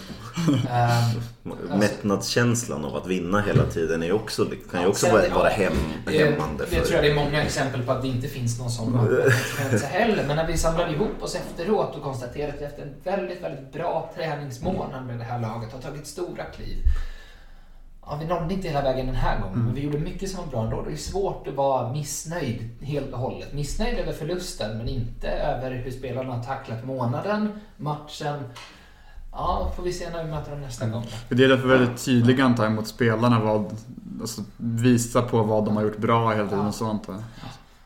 Alltså- 1.53 1.77
Mättnadskänslan 1.79 2.85
av 2.85 2.97
att 2.97 3.07
vinna 3.07 3.41
hela 3.41 3.65
tiden 3.65 4.03
är 4.03 4.13
också, 4.13 4.47
kan 4.71 4.81
ju 4.83 4.87
också 4.87 5.07
Sen- 5.07 5.15
vara, 5.15 5.27
ja, 5.27 5.35
vara 5.35 5.49
hem, 5.49 5.73
hämmande 6.07 6.67
tror 6.67 6.83
för... 6.85 6.95
jag 6.95 7.05
det 7.05 7.11
är 7.11 7.15
många 7.15 7.43
exempel 7.43 7.83
på 7.83 7.93
att 7.93 8.03
det 8.03 8.09
inte 8.09 8.29
finns 8.29 8.59
någon 8.59 8.71
sån 8.71 8.93
konsekvens 8.93 9.83
heller. 9.83 10.25
Men 10.27 10.37
när 10.37 10.47
vi 10.47 10.57
samlade 10.57 10.93
ihop 10.93 11.23
oss 11.23 11.35
efteråt 11.35 11.97
och 11.97 12.03
konstaterade 12.03 12.53
att 12.53 12.61
vi 12.61 12.65
efter 12.65 12.83
en 12.83 12.95
väldigt, 13.05 13.43
väldigt 13.43 13.73
bra 13.73 14.13
träningsmånad 14.17 15.07
med 15.07 15.19
det 15.19 15.25
här 15.25 15.41
laget 15.41 15.73
har 15.73 15.81
tagit 15.81 16.07
stora 16.07 16.45
kliv. 16.45 16.77
Ja, 18.11 18.17
vi 18.21 18.27
nådde 18.27 18.55
inte 18.55 18.69
hela 18.69 18.83
vägen 18.83 19.07
den 19.07 19.15
här 19.15 19.41
gången, 19.41 19.55
Mm. 19.55 19.67
men 19.67 19.75
vi 19.75 19.81
gjorde 19.81 19.99
mycket 19.99 20.31
som 20.31 20.41
var 20.45 20.47
bra 20.51 20.65
ändå. 20.65 20.83
Det 20.83 20.93
är 20.93 20.97
svårt 20.97 21.47
att 21.49 21.55
vara 21.55 21.93
missnöjd 21.93 22.69
helt 22.83 23.13
och 23.13 23.19
hållet. 23.19 23.53
Missnöjd 23.53 23.99
över 23.99 24.13
förlusten, 24.13 24.79
men 24.79 24.89
inte 24.89 25.29
över 25.29 25.71
hur 25.71 25.91
spelarna 25.91 26.35
har 26.37 26.43
tacklat 26.43 26.85
månaden, 26.85 27.61
matchen. 27.77 28.43
Ja, 29.33 29.73
får 29.77 29.83
vi 29.83 29.93
se 29.93 30.11
när 30.11 30.25
vi 30.25 30.31
möter 30.31 30.51
dem 30.51 30.61
nästa 30.61 30.87
gång. 30.89 31.05
Det 31.29 31.45
är 31.45 31.49
därför 31.49 31.69
väldigt 31.69 32.05
tydlig 32.05 32.41
antar 32.41 32.65
jag 32.65 32.73
mot 32.73 32.87
spelarna. 32.87 33.41
Vad, 33.41 33.77
alltså, 34.21 34.43
visa 34.57 35.23
på 35.23 35.43
vad 35.43 35.65
de 35.65 35.77
har 35.77 35.83
gjort 35.83 35.99
bra 35.99 36.31
hela 36.35 36.49
tiden 36.49 36.67
och 36.67 36.75
sånt. 36.75 37.09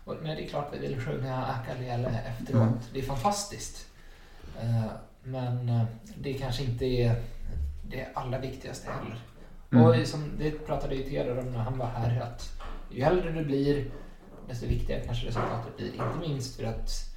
Och, 0.04 0.14
men 0.22 0.36
det 0.36 0.44
är 0.44 0.48
klart 0.48 0.70
vi 0.72 0.88
vill 0.88 1.00
sjunga 1.00 1.44
Akaliele 1.44 2.20
efteråt. 2.28 2.62
Mm. 2.62 2.74
Det 2.92 2.98
är 2.98 3.02
fantastiskt. 3.02 3.86
Eh, 4.62 4.84
Men 5.24 5.68
eh, 5.68 5.82
det 6.22 6.32
kanske 6.34 6.62
inte 6.62 6.84
är 6.84 7.14
det 7.90 8.06
allra 8.14 8.38
viktigaste 8.38 8.90
heller. 8.90 9.18
Mm. 9.74 9.86
Och 9.86 10.06
som 10.06 10.30
det 10.38 10.50
pratade 10.66 10.94
ju 10.94 11.02
Theodor 11.02 11.38
om 11.38 11.52
när 11.52 11.58
han 11.58 11.78
var 11.78 11.86
här 11.86 12.20
att 12.20 12.52
ju 12.90 13.02
äldre 13.02 13.32
du 13.32 13.44
blir 13.44 13.90
desto 14.48 14.66
viktigare 14.66 15.02
kanske 15.06 15.26
resultatet 15.26 15.76
blir. 15.76 15.86
Inte 15.86 16.28
minst 16.28 16.56
för 16.56 16.64
att 16.64 17.14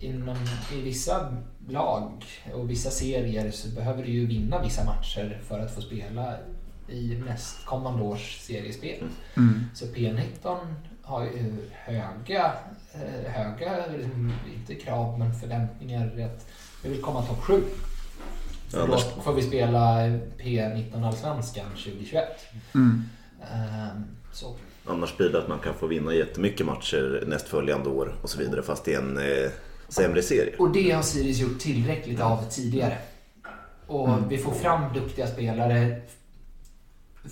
inom, 0.00 0.36
i 0.74 0.80
vissa 0.80 1.36
lag 1.68 2.24
och 2.54 2.70
vissa 2.70 2.90
serier 2.90 3.50
så 3.50 3.68
behöver 3.68 4.02
du 4.02 4.10
ju 4.10 4.26
vinna 4.26 4.62
vissa 4.62 4.84
matcher 4.84 5.40
för 5.42 5.60
att 5.60 5.74
få 5.74 5.80
spela 5.80 6.36
i 6.88 7.22
nästkommande 7.26 8.02
års 8.02 8.38
seriespel. 8.40 9.08
Mm. 9.36 9.64
Så 9.74 9.86
P19 9.86 10.56
har 11.02 11.24
ju 11.24 11.70
höga, 11.72 12.52
eh, 12.94 13.32
höga 13.32 13.86
liksom, 13.86 14.32
inte 14.56 14.74
krav 14.74 15.18
men 15.18 15.34
förväntningar 15.34 16.06
att 16.06 16.46
vi 16.82 16.88
vill 16.88 17.02
komma 17.02 17.22
topp 17.22 17.40
7. 17.40 17.62
För 18.68 18.86
då 18.86 18.98
får 18.98 19.32
vi 19.32 19.42
spela 19.42 19.78
P19 20.38 21.06
Allsvenskan 21.06 21.66
2021. 21.70 22.24
Mm. 22.74 23.02
Ehm, 23.42 24.04
så. 24.32 24.54
Annars 24.86 25.16
blir 25.16 25.28
det 25.28 25.38
att 25.38 25.48
man 25.48 25.58
kan 25.58 25.74
få 25.74 25.86
vinna 25.86 26.14
jättemycket 26.14 26.66
matcher 26.66 27.24
nästföljande 27.26 27.88
år 27.90 28.14
och 28.22 28.30
så 28.30 28.38
vidare 28.38 28.62
fast 28.62 28.84
det 28.84 28.94
är 28.94 28.98
en 28.98 29.18
eh, 29.18 29.50
sämre 29.88 30.22
serie. 30.22 30.56
Och 30.58 30.72
det 30.72 30.90
har 30.90 31.02
Sirius 31.02 31.38
gjort 31.38 31.58
tillräckligt 31.58 32.20
av 32.20 32.42
tidigare. 32.50 32.98
Och 33.86 34.08
Mm. 34.08 34.28
vi 34.28 34.38
får 34.38 34.52
fram 34.52 34.94
duktiga 34.94 35.26
spelare 35.26 36.00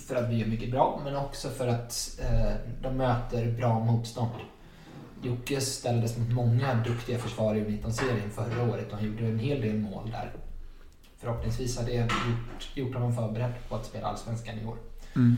för 0.07 0.15
att 0.15 0.29
vi 0.29 0.35
gör 0.37 0.47
mycket 0.47 0.71
bra, 0.71 1.01
men 1.03 1.15
också 1.15 1.49
för 1.49 1.67
att 1.67 2.19
eh, 2.21 2.53
de 2.81 2.97
möter 2.97 3.51
bra 3.51 3.79
motstånd. 3.79 4.31
Jocke 5.23 5.61
ställdes 5.61 6.17
mot 6.17 6.29
många 6.31 6.73
duktiga 6.75 7.17
försvarare 7.19 7.59
i 7.59 7.63
19-serien 7.63 8.29
förra 8.35 8.63
året 8.71 8.91
och 8.91 8.97
han 8.97 9.07
gjorde 9.07 9.25
en 9.25 9.39
hel 9.39 9.61
del 9.61 9.75
mål 9.75 10.11
där. 10.11 10.31
Förhoppningsvis 11.29 11.77
har 11.77 11.85
det 11.85 11.93
gjort, 11.93 12.69
gjort 12.75 12.93
honom 12.93 13.15
förberedd 13.15 13.53
på 13.69 13.75
att 13.75 13.85
spela 13.85 14.07
Allsvenskan 14.07 14.55
i 14.59 14.65
år. 14.65 14.77
Mm. 15.15 15.35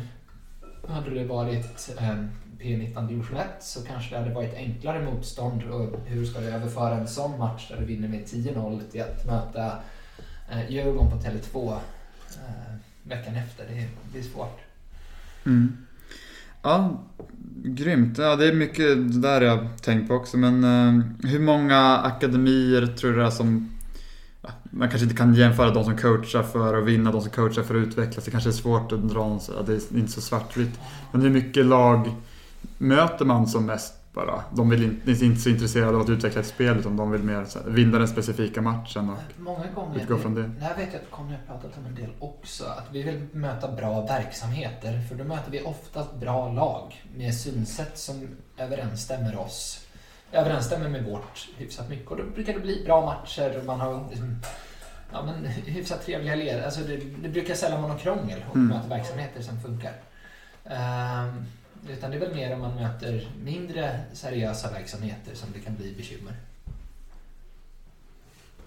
Hade 0.88 1.09
det 1.09 1.25
varit 1.25 1.89
eh, 1.99 2.15
P19 2.59 3.07
division 3.07 3.38
1 3.38 3.45
så 3.59 3.81
kanske 3.85 4.15
det 4.15 4.19
hade 4.21 4.33
varit 4.33 4.53
enklare 4.55 5.05
motstånd. 5.05 5.63
Och 5.63 5.99
hur 6.05 6.25
ska 6.25 6.39
du 6.39 6.45
överföra 6.47 6.95
en 6.95 7.07
sån 7.07 7.39
match 7.39 7.67
där 7.69 7.77
du 7.79 7.85
vinner 7.85 8.07
med 8.07 8.19
10-0 8.25 8.81
till 8.91 9.01
att 9.01 9.25
möta 9.25 9.65
eh, 10.51 10.69
Djurgården 10.71 11.11
på 11.11 11.17
Tele2 11.17 11.71
eh, 11.73 12.73
veckan 13.03 13.35
efter? 13.35 13.65
Det, 13.69 13.79
är- 13.81 13.89
det 14.13 14.19
är 14.19 14.23
svårt. 14.23 14.59
Mm. 15.45 15.77
Ja, 16.63 17.03
grymt. 17.63 18.17
Ja, 18.17 18.35
det 18.35 18.47
är 18.47 18.53
mycket 18.53 19.11
det 19.13 19.21
där 19.21 19.41
jag 19.41 19.67
tänkt 19.81 20.07
på 20.07 20.13
också. 20.15 20.38
Men 20.38 20.63
eh, 20.63 21.05
hur 21.29 21.39
många 21.39 21.97
akademier 21.97 22.88
tror 22.88 23.11
du 23.11 23.17
det 23.17 23.25
är 23.25 23.29
som... 23.29 23.71
Man 24.72 24.89
kanske 24.89 25.03
inte 25.03 25.15
kan 25.18 25.34
jämföra 25.34 25.72
de 25.72 25.84
som 25.84 25.97
coachar 25.97 26.43
för 26.43 26.78
att 26.78 26.86
vinna, 26.86 27.11
de 27.11 27.22
som 27.22 27.32
coachar 27.32 27.63
för 27.63 27.76
att 27.76 27.88
utvecklas. 27.88 28.26
Det 28.26 28.32
kanske 28.32 28.49
är 28.49 28.53
svårt 28.53 28.91
att 28.91 29.09
dra 29.09 29.26
en, 29.26 29.39
det 29.65 29.74
är 29.74 29.97
inte 29.97 30.11
så 30.11 30.22
svartvitt. 30.22 30.80
Men 31.11 31.22
hur 31.22 31.30
mycket 31.30 31.65
lag 31.65 32.15
möter 32.78 33.26
man 33.26 33.47
som 33.47 33.65
mest 33.65 33.93
bara? 34.13 34.43
De 34.55 34.70
vill 34.70 34.84
inte, 34.84 35.11
är 35.11 35.24
inte 35.24 35.41
så 35.41 35.49
intresserade 35.49 35.95
av 35.97 36.01
att 36.01 36.09
utveckla 36.09 36.41
ett 36.41 36.47
spel 36.47 36.78
utan 36.78 36.97
de 36.97 37.11
vill 37.11 37.24
mer 37.24 37.34
här, 37.34 37.70
vinna 37.70 37.97
den 37.97 38.07
specifika 38.07 38.61
matchen. 38.61 39.09
Och, 39.09 39.18
Många 39.38 39.65
gånger, 39.76 40.01
Utgå 40.01 40.18
från 40.18 40.36
det. 40.36 40.41
det 40.41 40.65
här 40.65 40.76
vet 40.78 40.93
jag 40.93 41.01
att 41.01 41.11
Conny 41.11 41.32
har 41.32 41.53
pratat 41.53 41.78
om 41.78 41.86
en 41.86 41.95
del 41.95 42.09
också, 42.20 42.65
att 42.65 42.88
vi 42.91 43.03
vill 43.03 43.28
möta 43.32 43.72
bra 43.72 44.05
verksamheter. 44.05 45.01
För 45.09 45.15
då 45.15 45.24
möter 45.24 45.51
vi 45.51 45.61
oftast 45.61 46.15
bra 46.20 46.51
lag 46.51 47.05
med 47.18 47.36
synsätt 47.36 47.97
som 47.97 48.28
överensstämmer 48.57 49.39
oss. 49.39 49.86
Överensstämmer 50.32 50.89
med 50.89 51.03
vårt 51.05 51.47
hyfsat 51.57 51.89
mycket. 51.89 52.07
Och 52.11 52.17
då 52.17 52.23
brukar 52.23 52.53
det 52.53 52.59
bli 52.59 52.84
bra 52.86 53.05
matcher 53.05 53.57
och 53.59 53.65
man 53.65 53.80
har 53.82 54.07
liksom, 54.09 54.39
ja, 55.11 55.21
men, 55.23 55.45
hyfsat 55.45 56.05
trevliga 56.05 56.36
led. 56.36 56.63
Alltså 56.65 56.82
det, 56.82 56.97
det 56.97 57.30
brukar 57.30 57.55
sällan 57.55 57.82
vara 57.82 57.91
någon 57.93 58.01
krångel 58.01 58.45
och 58.49 58.55
Mm. 58.55 58.67
möta 58.67 58.88
verksamheter 58.88 59.41
som 59.41 59.59
funkar. 59.61 59.93
Ehm, 60.65 61.45
utan 61.89 62.11
det 62.11 62.17
är 62.17 62.19
väl 62.19 62.36
mer 62.36 62.53
om 62.53 62.61
man 62.61 62.75
möter 62.75 63.30
mindre 63.43 63.99
seriösa 64.13 64.71
verksamheter 64.71 65.36
som 65.36 65.49
det 65.53 65.59
kan 65.59 65.75
bli 65.75 65.93
bekymmer. 65.97 66.34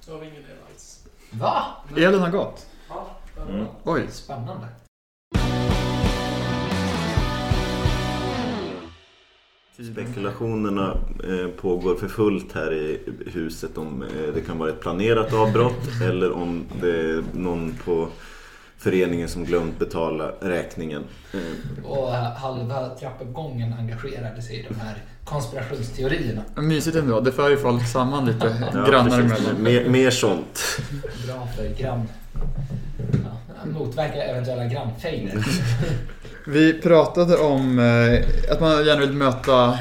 Jag 0.06 0.14
har 0.16 0.22
ingen 0.22 0.36
idé 0.36 0.46
alls. 0.72 1.04
Va? 1.30 1.64
Elin 1.96 2.20
har 2.20 2.30
gått. 2.30 2.66
Ja, 2.88 3.06
Mm. 3.48 3.66
Oj. 3.84 4.06
Spännande. 4.10 4.66
Spekulationerna 9.84 10.96
eh, 11.24 11.48
pågår 11.60 11.94
för 11.96 12.08
fullt 12.08 12.52
här 12.52 12.72
i 12.72 13.00
huset 13.26 13.78
om 13.78 14.02
eh, 14.02 14.34
det 14.34 14.40
kan 14.40 14.58
vara 14.58 14.70
ett 14.70 14.80
planerat 14.80 15.32
avbrott 15.32 15.88
eller 16.02 16.32
om 16.32 16.64
det 16.80 16.90
är 17.00 17.22
någon 17.32 17.74
på 17.84 18.08
föreningen 18.78 19.28
som 19.28 19.44
glömt 19.44 19.78
betala 19.78 20.32
räkningen. 20.40 21.02
Eh, 21.32 21.84
Och 21.84 22.12
halva 22.12 22.88
trappuppgången 22.88 23.72
engagerade 23.72 24.42
sig 24.42 24.56
i 24.56 24.66
de 24.68 24.74
här 24.80 24.94
konspirationsteorierna. 25.24 26.42
Mysigt 26.56 26.96
ändå. 26.96 27.20
Det 27.20 27.32
för 27.32 27.50
ju 27.50 27.56
folk 27.56 27.86
samman 27.86 28.26
lite 28.26 28.56
ja, 28.74 28.86
grannar 28.90 29.20
emellan. 29.20 29.62
Mer, 29.62 29.88
mer 29.88 30.10
sånt. 30.10 30.60
Bra 31.26 31.48
för 31.56 31.82
grann... 31.82 32.08
Ja, 33.24 33.70
motverka 33.70 34.22
eventuella 34.22 34.64
grannfejder. 34.64 35.44
Vi 36.46 36.72
pratade 36.80 37.36
om 37.36 37.78
eh, 37.78 38.52
att 38.52 38.60
man 38.60 38.86
gärna 38.86 39.00
vill 39.00 39.12
möta 39.12 39.78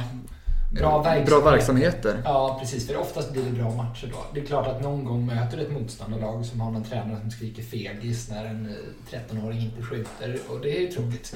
Bra 0.72 1.02
verksamheter. 1.04 1.32
bra 1.42 1.52
verksamheter. 1.52 2.22
Ja, 2.26 2.58
precis. 2.62 2.88
För 2.88 2.98
oftast 2.98 3.32
blir 3.34 3.44
det 3.44 3.52
bra 3.52 3.70
matcher 3.72 4.10
då. 4.12 4.18
Det 4.34 4.40
är 4.40 4.46
klart 4.46 4.68
att 4.68 4.82
någon 4.84 5.06
gång 5.06 5.26
möter 5.26 5.58
du 5.58 5.64
ett 5.64 5.72
motståndarlag 5.72 6.46
som 6.46 6.60
har 6.62 6.72
någon 6.72 6.84
tränare 6.84 7.20
som 7.22 7.32
skriker 7.32 7.64
fegis 7.64 8.30
när 8.30 8.46
en 8.46 8.66
eh, 9.12 9.18
13-åring 9.18 9.60
inte 9.60 9.82
skjuter. 9.82 10.40
Och 10.50 10.60
det 10.62 10.78
är 10.78 10.82
ju 10.82 10.88
tråkigt. 10.92 11.36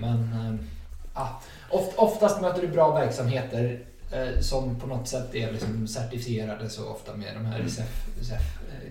Men 0.00 0.18
eh, 0.32 0.54
ja, 1.14 1.40
oft, 1.70 1.92
oftast 1.98 2.40
möter 2.40 2.62
du 2.62 2.68
bra 2.68 2.94
verksamheter 2.94 3.80
eh, 4.12 4.40
som 4.40 4.80
på 4.80 4.86
något 4.86 5.08
sätt 5.08 5.34
är 5.34 5.52
liksom 5.52 5.88
certifierade 5.88 6.70
så 6.70 6.88
ofta 6.88 7.16
med 7.16 7.34
de 7.34 7.44
här 7.46 7.58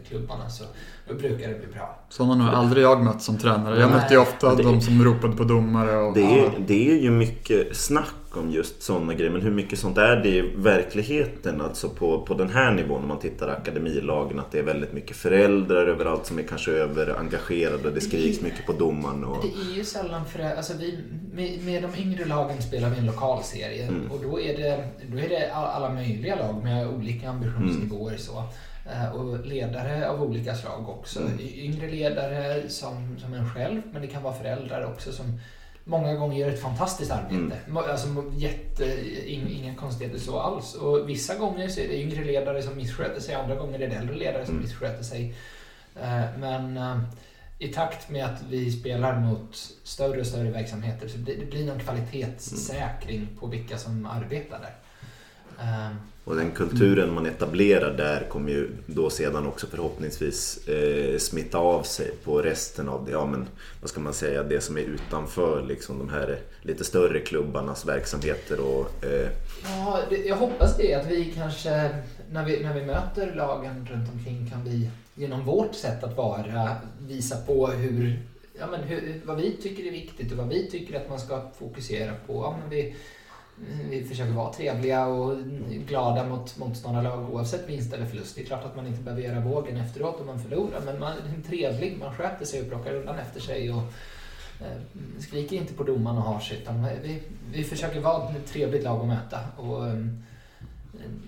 SF-klubbarna. 0.04 0.50
Så 0.50 0.64
då 1.08 1.14
brukar 1.14 1.48
det 1.50 1.56
bli 1.60 1.68
bra. 1.74 2.00
Sådana 2.10 2.44
har 2.44 2.54
aldrig 2.54 2.84
jag 2.84 3.04
mött 3.04 3.22
som 3.22 3.38
tränare. 3.38 3.80
Jag 3.80 3.90
Nej. 3.92 4.00
mötte 4.00 4.14
ju 4.14 4.20
ofta 4.20 4.56
Det- 4.56 4.64
de 4.64 4.82
som 4.82 5.04
ropade 5.04 5.36
på 5.38 5.44
domare 5.44 5.98
och... 5.98 6.14
Det 6.14 6.40
är, 6.40 6.52
det 6.68 6.90
är 6.92 6.96
ju 7.02 7.12
mycket 7.12 7.76
snack 7.78 8.06
om 8.34 8.52
just 8.52 8.84
sådana 8.84 9.14
grejer 9.14 9.32
men 9.32 9.42
hur 9.42 9.52
mycket 9.52 9.80
sånt 9.80 9.98
är 9.98 10.16
det 10.16 10.30
i 10.30 10.54
verkligheten? 10.58 11.62
Alltså 11.62 11.90
på, 11.90 12.22
på 12.26 12.34
den 12.34 12.50
här 12.50 12.72
nivån 12.74 13.02
när 13.02 13.08
man 13.08 13.20
tittar 13.20 13.48
akademilagen 13.48 14.40
att 14.40 14.52
det 14.52 14.60
är 14.60 14.64
väldigt 14.64 14.94
mycket 14.94 15.18
föräldrar 15.18 15.86
överallt 15.88 16.26
som 16.26 16.40
är 16.40 16.44
kanske 16.44 16.72
överengagerade. 16.72 17.92
Det 17.92 18.02
skriks 18.02 18.42
mycket 18.42 18.66
på 18.66 18.74
domaren. 18.74 19.24
Och, 19.24 19.38
Det 19.46 19.72
är 19.72 19.78
ju 19.78 19.84
sällan 19.84 20.26
för 20.26 20.40
alltså 20.40 20.74
vi, 20.80 21.00
med, 21.34 21.64
med 21.64 21.82
de 21.84 22.02
yngre 22.02 22.26
lagen 22.26 22.62
spelar 22.62 22.90
vi 22.90 22.98
en 22.98 23.06
lokal 23.06 23.44
serie 23.44 23.88
Mm. 23.88 24.12
och 24.12 24.20
då 24.24 24.40
är, 24.40 24.58
det, 24.58 24.84
då 25.12 25.18
är 25.18 25.30
det 25.30 25.52
all- 25.54 25.84
alla 25.84 25.94
möjliga 25.94 26.36
lag 26.36 26.64
med 26.64 26.88
olika 26.88 27.30
ambitionsnivåer. 27.30 28.18
Så. 28.18 28.44
Eh, 28.92 29.10
Och 29.16 29.46
ledare 29.46 30.10
av 30.10 30.24
olika 30.24 30.56
slag 30.56 30.90
också. 30.90 31.20
Mm. 31.20 31.40
Yngre 31.40 31.88
ledare 31.92 32.70
som, 32.70 33.18
som 33.20 33.34
en 33.34 33.50
själv, 33.50 33.82
men 33.92 34.02
det 34.02 34.08
kan 34.08 34.24
vara 34.24 34.34
föräldrar 34.34 34.86
också 34.86 35.12
som 35.12 35.40
många 35.84 36.14
gånger 36.14 36.38
gör 36.40 36.50
ett 36.50 36.62
fantastiskt 36.62 37.12
arbete. 37.12 37.56
Mm. 37.66 37.78
Alltså, 37.78 38.08
jätte, 38.36 38.86
in, 39.32 39.48
inga 39.48 39.76
konstigheter 39.76 40.20
så 40.20 40.40
alls. 40.40 40.74
Och 40.76 41.10
vissa 41.10 41.36
gånger 41.36 41.68
så 41.68 41.80
är 41.80 41.88
det 41.88 42.02
yngre 42.02 42.24
ledare 42.24 42.62
som 42.64 42.76
missköter 42.78 43.22
sig, 43.22 43.36
andra 43.36 43.56
gånger 43.56 43.80
är 43.80 43.88
det 43.90 43.96
äldre 43.96 44.16
ledare 44.16 44.46
som 44.46 44.54
Mm. 44.56 44.64
missköter 44.68 45.04
sig. 45.04 45.36
Eh, 46.02 46.24
Men 46.40 46.78
eh, 46.78 46.98
i 47.60 47.68
takt 47.68 48.10
med 48.10 48.26
att 48.26 48.44
vi 48.50 48.72
spelar 48.72 49.20
mot 49.20 49.56
större 49.84 50.20
och 50.20 50.28
större 50.28 50.52
verksamheter 50.52 51.08
så 51.08 51.18
blir 51.18 51.38
det 51.38 51.46
blir 51.46 51.66
någon 51.66 51.80
kvalitetssäkring 51.80 53.28
på 53.40 53.48
vilka 53.48 53.78
som 53.78 54.06
arbetar 54.06 54.60
där. 54.60 54.76
Eh, 55.60 55.96
och 56.24 56.36
den 56.36 56.52
kulturen 56.52 57.14
man 57.14 57.26
etablerar 57.26 57.98
där 57.98 58.26
kommer 58.30 58.52
ju 58.52 58.70
då 58.86 59.10
sedan 59.10 59.48
också 59.48 59.68
förhoppningsvis 59.68 60.68
eh, 60.68 61.18
smitta 61.18 61.58
av 61.58 61.84
sig 61.84 62.12
på 62.24 62.42
resten 62.42 62.90
av 62.90 63.06
det, 63.06 63.12
ja 63.12 63.26
men 63.26 63.48
vad 63.82 63.90
ska 63.90 64.00
man 64.00 64.14
säga, 64.14 64.44
det 64.44 64.62
som 64.62 64.78
är 64.78 64.82
utanför 64.82 65.66
liksom 65.68 66.00
de 66.00 66.10
här 66.10 66.40
lite 66.62 66.84
större 66.84 67.20
klubbarnas 67.20 67.86
verksamheter 67.86 68.60
och 68.60 69.06
eh, 69.06 69.30
Ja, 69.64 70.02
jag 70.26 70.36
hoppas 70.36 70.78
det. 70.78 70.94
Att 70.94 71.12
vi 71.12 71.34
kanske, 71.36 71.90
när 72.32 72.46
vi, 72.46 72.64
när 72.64 72.74
vi 72.74 72.86
möter 72.86 73.36
lagen 73.36 73.88
runt 73.92 74.10
omkring, 74.14 74.50
kan 74.52 74.64
vi 74.64 74.90
genom 75.16 75.46
vårt 75.46 75.76
sätt 75.76 76.04
att 76.04 76.18
vara 76.18 76.76
visa 77.00 77.38
på 77.38 77.68
hur 77.68 78.20
ja, 78.60 78.68
men 78.72 78.84
hur, 78.84 79.22
vad 79.26 79.38
vi 79.38 79.52
tycker 79.52 79.84
är 79.84 79.92
viktigt 79.92 80.32
och 80.32 80.38
vad 80.38 80.48
vi 80.48 80.72
tycker 80.72 80.98
att 80.98 81.10
man 81.10 81.20
ska 81.20 81.42
fokusera 81.60 82.14
på. 82.28 82.34
Ja, 82.34 82.58
men 82.62 82.70
vi, 82.70 82.96
vi 83.90 84.04
försöker 84.04 84.34
vara 84.34 84.54
trevliga 84.54 85.06
och 85.06 85.38
glada 85.88 86.28
mot 86.28 86.58
motståndarlag 86.58 87.34
oavsett 87.34 87.70
vinst 87.70 87.94
eller 87.94 88.06
förlust. 88.06 88.36
Det 88.36 88.42
är 88.42 88.46
klart 88.46 88.66
att 88.66 88.76
man 88.76 88.88
inte 88.88 89.02
behöver 89.02 89.24
göra 89.24 89.40
vågen 89.40 89.78
efteråt 89.78 90.20
om 90.20 90.28
man 90.28 90.40
förlorar 90.40 90.82
men 90.86 91.00
man 91.00 91.12
är 91.12 91.48
trevlig, 91.48 91.98
man 92.00 92.14
sköter 92.14 92.46
sig 92.46 92.62
och 92.62 92.70
plockar 92.70 92.96
undan 92.96 93.20
efter 93.20 93.42
sig. 93.42 93.72
Och, 93.72 93.84
eh, 94.62 94.82
skriker 95.20 95.56
inte 95.56 95.74
på 95.74 95.84
domaren 95.84 96.18
och 96.18 96.24
har 96.24 96.40
sig 96.40 96.58
utan 96.58 96.88
vi, 97.04 97.22
vi 97.52 97.64
försöker 97.64 98.00
vara 98.00 98.30
ett 98.30 98.48
trevligt 98.48 98.84
lag 98.84 99.02
att 99.02 99.08
möta. 99.08 99.40
Och, 99.58 99.88
eh, 99.88 100.06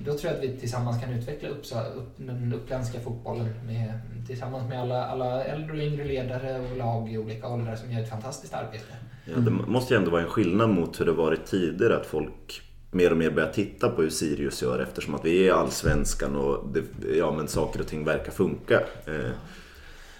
då 0.05 0.17
tror 0.17 0.34
jag 0.34 0.43
att 0.43 0.49
vi 0.49 0.57
tillsammans 0.57 1.01
kan 1.01 1.13
utveckla 1.13 1.49
upp, 1.49 1.65
upp, 1.95 2.17
den 2.17 2.53
uppländska 2.53 2.99
fotbollen 2.99 3.53
med, 3.65 3.99
tillsammans 4.28 4.69
med 4.69 4.82
alla, 4.82 5.05
alla 5.05 5.43
äldre 5.43 5.73
och 5.73 5.84
yngre 5.84 6.03
ledare 6.03 6.59
och 6.59 6.78
lag 6.78 7.13
i 7.13 7.17
olika 7.17 7.47
åldrar 7.47 7.75
som 7.75 7.91
gör 7.91 8.01
ett 8.01 8.09
fantastiskt 8.09 8.53
arbete. 8.53 8.93
Ja, 9.34 9.39
det 9.39 9.51
måste 9.51 9.93
ju 9.93 9.97
ändå 9.97 10.11
vara 10.11 10.21
en 10.21 10.28
skillnad 10.28 10.69
mot 10.69 10.99
hur 10.99 11.05
det 11.05 11.11
varit 11.11 11.45
tidigare 11.45 11.97
att 11.97 12.05
folk 12.05 12.61
mer 12.91 13.11
och 13.11 13.17
mer 13.17 13.30
börjar 13.30 13.51
titta 13.51 13.89
på 13.89 14.01
hur 14.01 14.09
Sirius 14.09 14.61
gör 14.61 14.80
eftersom 14.80 15.15
att 15.15 15.25
vi 15.25 15.47
är 15.47 15.53
allsvenskan 15.53 16.36
och 16.36 16.67
det, 16.73 16.84
ja, 17.17 17.32
men 17.32 17.47
saker 17.47 17.82
och 17.82 17.88
ting 17.88 18.05
verkar 18.05 18.32
funka. 18.32 18.82
Eh. 19.05 19.32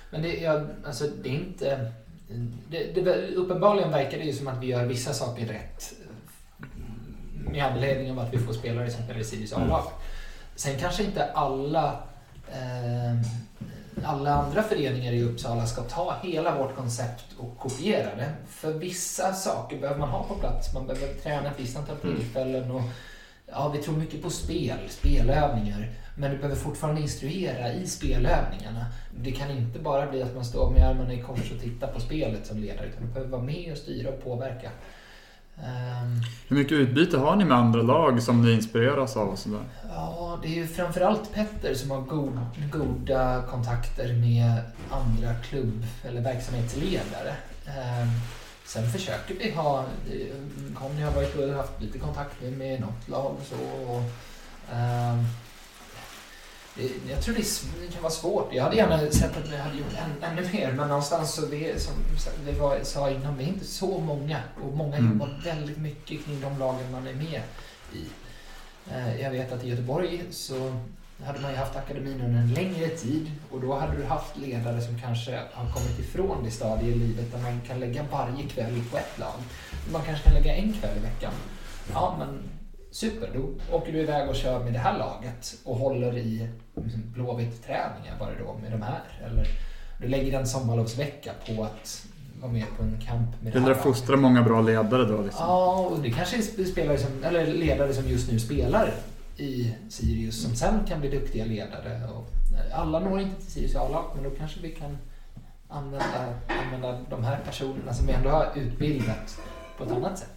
Men 0.10 0.22
det, 0.22 0.38
ja, 0.38 0.62
alltså, 0.86 1.06
det 1.24 1.30
är 1.30 1.34
inte... 1.34 1.92
Det, 2.70 3.02
det, 3.02 3.36
uppenbarligen 3.36 3.92
verkar 3.92 4.18
det 4.18 4.24
ju 4.24 4.34
som 4.34 4.48
att 4.48 4.64
vi 4.64 4.68
gör 4.68 4.86
vissa 4.86 5.14
saker 5.14 5.46
rätt 5.46 5.94
med 7.52 7.66
anledning 7.66 8.12
av 8.12 8.20
att 8.20 8.34
vi 8.34 8.38
får 8.38 8.54
spelare 8.54 8.92
som 8.92 9.04
spelar 9.04 9.20
i 9.20 9.24
Sirius 9.24 9.54
A-lag. 9.54 9.82
Mm. 9.82 9.94
Sen 10.56 10.80
kanske 10.80 11.04
inte 11.04 11.26
alla 11.26 12.00
eh, 12.48 13.28
alla 14.06 14.34
andra 14.34 14.64
föreningar 14.64 15.12
i 15.12 15.24
Uppsala 15.24 15.66
ska 15.66 15.82
ta 15.82 16.16
hela 16.24 16.58
vårt 16.58 16.76
koncept 16.76 17.26
och 17.38 17.58
kopiera 17.58 18.16
det. 18.16 18.34
För 18.48 18.74
vissa 18.74 19.34
saker 19.34 19.78
behöver 19.80 20.00
man 20.00 20.10
ha 20.10 20.24
på 20.24 20.36
plats. 20.36 20.74
Man 20.74 20.88
behöver 20.88 21.14
träna 21.14 21.52
ett 21.52 21.60
visst 21.60 21.78
antal 21.78 21.96
mm. 22.04 22.16
tillfällen. 22.16 22.72
Och, 22.72 22.82
ja, 23.46 23.70
vi 23.76 23.84
tror 23.84 23.98
mycket 23.98 24.22
på 24.22 24.30
spel, 24.30 24.78
spelövningar. 24.90 25.90
Men 26.18 26.32
du 26.32 26.38
behöver 26.38 26.56
fortfarande 26.56 27.02
instruera 27.02 27.74
i 27.74 27.88
spelövningarna. 27.88 28.86
Det 29.24 29.32
kan 29.32 29.52
inte 29.52 29.80
bara 29.80 30.12
bli 30.12 30.24
att 30.24 30.36
man 30.36 30.46
står 30.46 30.70
med 30.70 30.90
armarna 30.90 31.14
i 31.14 31.22
kors 31.22 31.52
och 31.52 31.62
tittar 31.62 31.88
på 31.88 32.00
spelet 32.00 32.48
som 32.48 32.58
ledare. 32.58 32.88
Utan 32.88 33.08
du 33.08 33.14
behöver 33.14 33.32
vara 33.32 33.42
med 33.42 33.72
och 33.72 33.78
styra 33.78 34.10
och 34.10 34.24
påverka. 34.24 34.72
Um, 35.60 36.22
Hur 36.48 36.56
mycket 36.56 36.72
utbyte 36.72 37.18
har 37.18 37.36
ni 37.36 37.46
med 37.46 37.58
andra 37.58 37.82
lag 37.82 38.24
som 38.24 38.46
ni 38.46 38.52
inspireras 38.54 39.18
av? 39.18 39.30
Och 39.30 39.40
sådär? 39.40 39.64
Ja, 39.90 40.40
det 40.42 40.48
är 40.48 40.56
ju 40.56 40.68
framförallt 40.68 41.34
Petter 41.34 41.74
som 41.74 41.92
har 41.92 42.02
god, 42.02 42.40
goda 42.72 43.44
kontakter 43.50 44.14
med 44.14 44.62
andra 44.92 45.36
klubb 45.36 45.86
eller 46.04 46.22
verksamhetsledare. 46.22 47.36
Um, 47.66 48.12
sen 48.66 48.92
försöker 48.92 49.36
vi 49.36 49.52
ha, 49.52 49.86
Conny 50.76 51.02
har 51.02 51.12
varit 51.12 51.36
och 51.36 51.54
haft 51.54 51.82
lite 51.82 52.00
kontakt 52.00 52.42
med, 52.42 52.82
något 52.82 53.10
lag 53.10 53.36
och 53.40 53.46
så. 53.50 53.92
Och, 53.92 54.02
um, 54.74 55.26
jag 57.10 57.22
tror 57.22 57.36
det 57.36 57.94
kan 57.94 58.02
vara 58.02 58.12
svårt. 58.12 58.54
Jag 58.54 58.64
hade 58.64 58.76
gärna 58.76 59.12
sett 59.12 59.38
att 59.38 59.52
vi 59.52 59.58
hade 59.58 59.78
gjort 59.78 59.94
än, 59.98 60.32
ännu 60.32 60.50
mer 60.54 60.72
men 60.72 60.88
någonstans 60.88 61.34
så 61.34 61.42
det 61.42 61.82
som 61.82 61.94
vi 62.46 62.52
var, 62.52 62.80
sa 62.84 63.10
innan, 63.10 63.38
vi 63.38 63.44
är 63.44 63.48
inte 63.48 63.66
så 63.66 64.00
många 64.00 64.40
och 64.64 64.78
många 64.78 64.98
mm. 64.98 65.12
jobbar 65.12 65.42
väldigt 65.44 65.78
mycket 65.78 66.26
kring 66.26 66.42
de 66.42 66.60
lagen 66.60 66.92
man 66.92 67.08
är 67.08 67.14
med 67.14 67.42
i. 67.94 68.06
Eh, 68.92 69.22
jag 69.22 69.32
vet 69.32 69.52
att 69.52 69.64
i 69.64 69.70
Göteborg 69.70 70.24
så 70.32 70.78
hade 71.26 71.40
man 71.40 71.52
ju 71.52 71.58
haft 71.58 71.76
akademin 71.76 72.22
under 72.22 72.40
en 72.40 72.54
längre 72.54 72.90
tid 72.90 73.32
och 73.52 73.62
då 73.62 73.76
hade 73.76 73.98
du 73.98 74.04
haft 74.04 74.38
ledare 74.38 74.82
som 74.82 75.00
kanske 75.00 75.40
har 75.54 75.72
kommit 75.72 76.00
ifrån 76.00 76.44
det 76.44 76.52
stadiet 76.52 76.96
i 76.96 77.00
livet 77.00 77.32
där 77.32 77.42
man 77.42 77.62
kan 77.68 77.80
lägga 77.80 78.04
varje 78.12 78.44
kväll 78.44 78.84
på 78.92 78.98
ett 78.98 79.20
lag. 79.20 79.36
Man 79.92 80.02
kanske 80.02 80.24
kan 80.24 80.34
lägga 80.34 80.56
en 80.56 80.74
kväll 80.74 80.98
i 80.98 81.00
veckan. 81.00 81.34
Ja, 81.94 82.16
men 82.20 82.40
super, 82.98 83.30
då 83.34 83.76
åker 83.78 83.92
du 83.92 84.00
iväg 84.00 84.30
och 84.30 84.36
kör 84.36 84.64
med 84.64 84.74
det 84.74 84.80
här 84.80 84.98
laget 84.98 85.56
och 85.64 85.76
håller 85.76 86.18
i 86.18 86.50
liksom, 86.76 87.02
Blåvitt-träningar 87.14 88.20
bara 88.20 88.30
då 88.46 88.54
med 88.62 88.72
de 88.72 88.82
här. 88.82 89.02
Eller 89.26 89.48
du 90.02 90.08
lägger 90.08 90.40
en 90.40 90.48
sommarlovsvecka 90.48 91.32
på 91.48 91.64
att 91.64 92.06
vara 92.42 92.52
med 92.52 92.66
på 92.78 92.84
en 92.84 93.02
kamp 93.02 93.42
med 93.42 93.54
det 93.54 93.60
här. 93.60 93.70
Du 93.70 93.76
fostra 93.76 94.18
många 94.18 94.42
bra 94.42 94.62
ledare 94.62 95.06
då? 95.06 95.22
Liksom. 95.22 95.46
Ja, 95.46 95.90
och 95.92 96.00
det 96.00 96.12
kanske 96.12 96.38
är 96.38 96.66
spelare 96.66 96.98
som, 96.98 97.24
eller 97.24 97.48
ledare 97.48 97.94
som 97.94 98.08
just 98.08 98.32
nu 98.32 98.40
spelar 98.40 98.94
i 99.38 99.76
Sirius 99.90 100.44
som 100.44 100.56
sen 100.56 100.86
kan 100.88 101.00
bli 101.00 101.10
duktiga 101.10 101.46
ledare. 101.46 102.10
Och 102.16 102.28
alla 102.74 103.00
når 103.00 103.20
inte 103.20 103.42
till 103.42 103.52
Sirius 103.52 103.76
A-lag, 103.76 104.06
men 104.16 104.24
då 104.24 104.30
kanske 104.30 104.60
vi 104.62 104.72
kan 104.72 104.98
använda, 105.68 106.34
använda 106.66 107.00
de 107.10 107.24
här 107.24 107.40
personerna 107.46 107.94
som 107.94 108.08
vi 108.08 108.14
ändå 108.14 108.30
har 108.30 108.52
utbildat 108.56 109.40
på 109.78 109.84
ett 109.84 109.92
annat 109.92 110.20
sätt. 110.20 110.37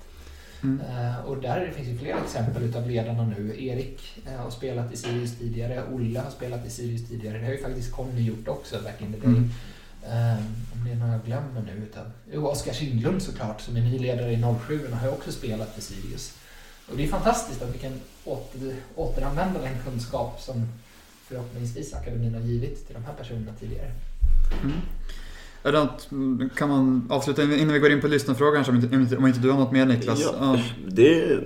Mm. 0.62 0.80
Uh, 0.80 1.20
och 1.20 1.36
där 1.36 1.72
finns 1.76 1.88
ju 1.88 1.98
flera 1.98 2.18
exempel 2.18 2.62
utav 2.62 2.90
ledarna 2.90 3.24
nu. 3.38 3.64
Erik 3.64 4.22
uh, 4.26 4.36
har 4.36 4.50
spelat 4.50 4.92
i 4.92 4.96
Sirius 4.96 5.38
tidigare, 5.38 5.84
Olle 5.92 6.20
har 6.20 6.30
spelat 6.30 6.66
i 6.66 6.70
Sirius 6.70 7.08
tidigare. 7.08 7.38
Det 7.38 7.44
har 7.44 7.52
ju 7.52 7.62
faktiskt 7.62 7.92
Conny 7.92 8.22
gjort 8.22 8.48
också 8.48 8.80
back 8.82 9.00
in 9.00 9.12
the 9.12 9.18
day. 9.18 9.36
Mm. 9.36 9.50
Uh, 10.04 10.44
om 10.72 10.84
det 10.84 10.90
är 10.90 10.96
några 10.96 11.12
jag 11.12 11.24
glömmer 11.24 11.62
nu. 11.62 11.84
Utan, 11.84 12.12
jo, 12.32 12.46
Oskar 12.46 12.72
Kindlund 12.72 13.22
såklart 13.22 13.61
som 13.61 13.76
är 13.76 13.80
ny 13.80 13.98
ledare 13.98 14.32
i 14.32 14.44
07 14.66 14.88
har 14.92 15.06
ju 15.06 15.12
också 15.12 15.32
spelat 15.32 15.78
i 15.78 15.80
Sirius. 15.80 16.36
Och 16.90 16.96
det 16.96 17.04
är 17.04 17.08
fantastiskt 17.08 17.62
att 17.62 17.74
vi 17.74 17.78
kan 17.78 18.00
åter, 18.24 18.76
återanvända 18.94 19.61
den 19.61 19.78
kunskap 19.84 20.40
som 20.40 20.68
förhoppningsvis 21.28 21.94
akademin 21.94 22.34
har 22.34 22.40
givit 22.40 22.86
till 22.86 22.94
de 22.94 23.04
här 23.04 23.14
personerna 23.14 23.52
tidigare. 23.61 23.92
Mm. 24.62 24.76
Är 25.62 25.72
det 25.72 26.48
kan 26.56 26.68
man 26.68 27.06
avsluta 27.11 27.42
innan 27.42 27.72
vi 27.72 27.78
går 27.78 27.90
in 27.90 28.00
på 28.00 28.08
lyssnarfrågan 28.08 28.64
om 28.68 28.76
inte, 28.76 29.16
om 29.16 29.26
inte 29.26 29.40
du 29.40 29.50
har 29.50 29.58
något 29.58 29.72
mer 29.72 29.86
Niklas? 29.86 30.20
Ja, 30.20 30.34
ja. 30.40 30.58
Det, 30.86 31.38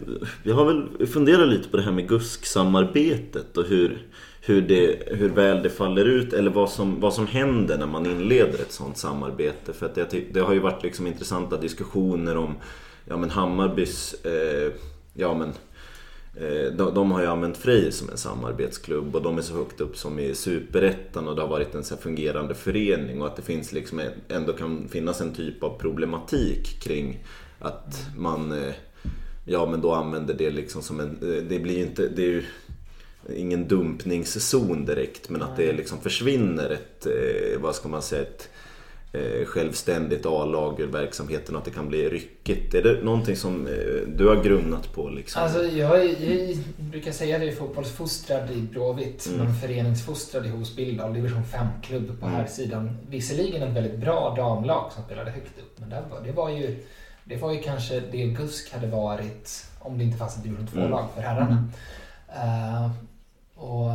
jag 0.42 0.54
har 0.54 0.64
väl 0.64 1.06
funderat 1.06 1.48
lite 1.48 1.68
på 1.68 1.76
det 1.76 1.82
här 1.82 1.92
med 1.92 2.08
GUSK-samarbetet 2.08 3.56
och 3.56 3.64
hur, 3.64 4.06
hur, 4.40 4.62
det, 4.62 5.02
hur 5.06 5.28
väl 5.28 5.62
det 5.62 5.70
faller 5.70 6.04
ut 6.04 6.32
eller 6.32 6.50
vad 6.50 6.70
som, 6.70 7.00
vad 7.00 7.14
som 7.14 7.26
händer 7.26 7.78
när 7.78 7.86
man 7.86 8.06
inleder 8.06 8.58
ett 8.58 8.72
sånt 8.72 8.96
samarbete. 8.96 9.72
För 9.72 9.86
att 9.86 9.94
det, 9.94 10.32
det 10.32 10.40
har 10.40 10.52
ju 10.52 10.60
varit 10.60 10.82
liksom 10.82 11.06
intressanta 11.06 11.56
diskussioner 11.56 12.36
om 12.36 12.54
ja, 13.04 13.16
men 13.16 13.30
Hammarbys 13.30 14.14
eh, 14.24 14.72
ja, 15.14 15.34
men, 15.34 15.52
de, 16.76 16.94
de 16.94 17.12
har 17.12 17.20
ju 17.20 17.26
använt 17.26 17.56
Frej 17.56 17.92
som 17.92 18.10
en 18.10 18.16
samarbetsklubb 18.16 19.16
och 19.16 19.22
de 19.22 19.38
är 19.38 19.42
så 19.42 19.54
högt 19.54 19.80
upp 19.80 19.96
som 19.96 20.18
i 20.18 20.34
Superettan 20.34 21.28
och 21.28 21.36
det 21.36 21.42
har 21.42 21.48
varit 21.48 21.74
en 21.74 21.84
så 21.84 21.96
fungerande 21.96 22.54
förening 22.54 23.22
och 23.22 23.26
att 23.26 23.36
det 23.36 23.42
finns 23.42 23.72
liksom 23.72 24.00
ändå 24.28 24.52
kan 24.52 24.88
finnas 24.88 25.20
en 25.20 25.34
typ 25.34 25.62
av 25.62 25.78
problematik 25.78 26.80
kring 26.82 27.24
att 27.58 28.06
man 28.16 28.52
eh, 28.52 28.74
ja 29.44 29.66
men 29.66 29.80
då 29.80 29.92
använder 29.92 30.34
det 30.34 30.50
liksom 30.50 30.82
som 30.82 31.00
en, 31.00 31.18
eh, 31.22 31.42
det 31.48 31.58
blir 31.58 31.78
inte, 31.86 32.08
det 32.08 32.22
är 32.22 32.26
ju 32.26 32.44
ingen 33.36 33.68
dumpningszon 33.68 34.84
direkt 34.84 35.30
men 35.30 35.42
att 35.42 35.56
det 35.56 35.72
liksom 35.72 36.00
försvinner 36.00 36.70
ett, 36.70 37.06
vad 37.60 37.74
ska 37.74 37.88
man 37.88 38.02
säga, 38.02 38.22
ett 38.22 38.48
Eh, 38.48 38.53
självständigt 39.46 40.26
A-lag 40.26 40.80
ur 40.80 40.86
verksamheten 40.86 41.54
och 41.54 41.58
att 41.58 41.64
det 41.64 41.70
kan 41.70 41.88
bli 41.88 42.08
ryckigt. 42.08 42.74
Är 42.74 42.82
det 42.82 43.04
någonting 43.04 43.36
som 43.36 43.66
eh, 43.66 44.08
du 44.16 44.28
har 44.28 44.44
grunnat 44.44 44.92
på? 44.94 45.08
Liksom? 45.08 45.42
Alltså, 45.42 45.64
jag, 45.64 46.06
jag 46.06 46.56
brukar 46.76 47.12
säga 47.12 47.36
att 47.36 47.42
jag 47.42 47.52
är 47.52 47.56
fotbollsfostrad 47.56 48.50
i 48.50 48.60
Blåvitt 48.60 49.26
mm. 49.26 49.38
men 49.38 49.54
föreningsfostrad 49.54 50.46
i 50.46 50.48
Hosbildal, 50.48 51.14
division 51.14 51.42
5-klubb 51.42 52.20
på 52.20 52.26
mm. 52.26 52.38
här 52.38 52.46
sidan. 52.46 52.98
Visserligen 53.08 53.62
ett 53.62 53.76
väldigt 53.76 53.98
bra 53.98 54.34
damlag 54.36 54.92
som 54.92 55.04
spelade 55.04 55.30
högt 55.30 55.58
upp 55.58 55.80
men 55.80 55.90
det 55.90 56.04
var, 56.10 56.20
det 56.20 56.32
var 56.32 56.50
ju 56.50 56.76
det 57.24 57.36
var 57.36 57.52
ju 57.52 57.62
kanske 57.62 58.00
det 58.00 58.26
GUSK 58.26 58.72
hade 58.72 58.86
varit 58.86 59.66
om 59.78 59.98
det 59.98 60.04
inte 60.04 60.18
fanns 60.18 60.36
ett 60.36 60.42
division 60.42 60.66
2-lag 60.66 61.00
mm. 61.00 61.14
för 61.14 61.22
herrarna. 61.22 61.68
Uh, 62.28 62.90
och 63.54 63.90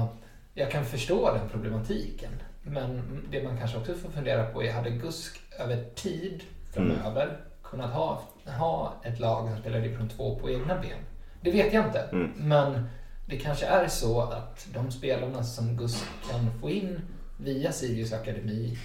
jag 0.53 0.71
kan 0.71 0.85
förstå 0.85 1.33
den 1.33 1.49
problematiken. 1.49 2.31
Men 2.61 3.01
det 3.31 3.43
man 3.43 3.57
kanske 3.57 3.77
också 3.77 3.93
får 3.93 4.09
fundera 4.09 4.45
på 4.45 4.63
är, 4.63 4.73
hade 4.73 4.89
GUSK 4.89 5.41
över 5.59 5.83
tid 5.95 6.43
framöver 6.73 7.23
mm. 7.23 7.35
kunnat 7.63 7.93
ha, 7.93 8.23
ha 8.45 9.01
ett 9.03 9.19
lag 9.19 9.49
som 9.49 9.57
spelar 9.57 9.79
division 9.79 10.09
2 10.09 10.39
på 10.39 10.49
egna 10.49 10.75
ben? 10.75 10.99
Det 11.41 11.51
vet 11.51 11.73
jag 11.73 11.85
inte. 11.85 11.99
Mm. 11.99 12.31
Men 12.35 12.87
det 13.25 13.37
kanske 13.37 13.65
är 13.65 13.87
så 13.87 14.21
att 14.21 14.67
de 14.73 14.91
spelarna 14.91 15.43
som 15.43 15.77
GUSK 15.77 16.05
kan 16.31 16.59
få 16.61 16.69
in 16.69 17.01
via 17.37 17.71
Sirius 17.71 18.13
Akademi, 18.13 18.77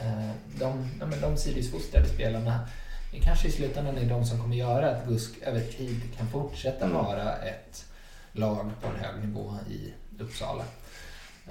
eh, 0.00 0.30
de, 0.58 0.90
de, 1.00 1.20
de 1.20 1.36
Sirius-fostrade 1.36 2.08
spelarna, 2.08 2.68
det 3.12 3.20
kanske 3.20 3.48
i 3.48 3.50
slutändan 3.50 3.98
är 3.98 4.08
de 4.08 4.24
som 4.24 4.40
kommer 4.40 4.56
göra 4.56 4.90
att 4.90 5.06
GUSK 5.06 5.42
över 5.42 5.60
tid 5.60 6.00
kan 6.16 6.26
fortsätta 6.26 6.84
mm. 6.84 6.96
vara 6.96 7.36
ett 7.36 7.84
lag 8.32 8.70
på 8.80 8.88
en 8.88 9.04
hög 9.04 9.24
nivå 9.24 9.54
i 9.70 9.92
Uppsala. 10.22 10.64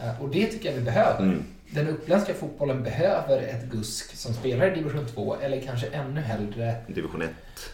Eh, 0.02 0.22
och 0.22 0.30
det 0.30 0.46
tycker 0.46 0.70
jag 0.70 0.76
vi 0.76 0.86
behöver. 0.86 1.24
Mm 1.24 1.44
den 1.74 1.88
uppländska 1.88 2.34
fotbollen 2.34 2.84
behöver 2.84 3.42
ett 3.42 3.64
GUSK 3.72 4.16
som 4.16 4.34
spelar 4.34 4.72
i 4.72 4.76
division 4.76 5.06
2 5.06 5.36
eller 5.42 5.62
kanske 5.62 5.88
ännu 5.88 6.22
hellre... 6.22 6.76
Division 6.88 7.22
1? 7.22 7.30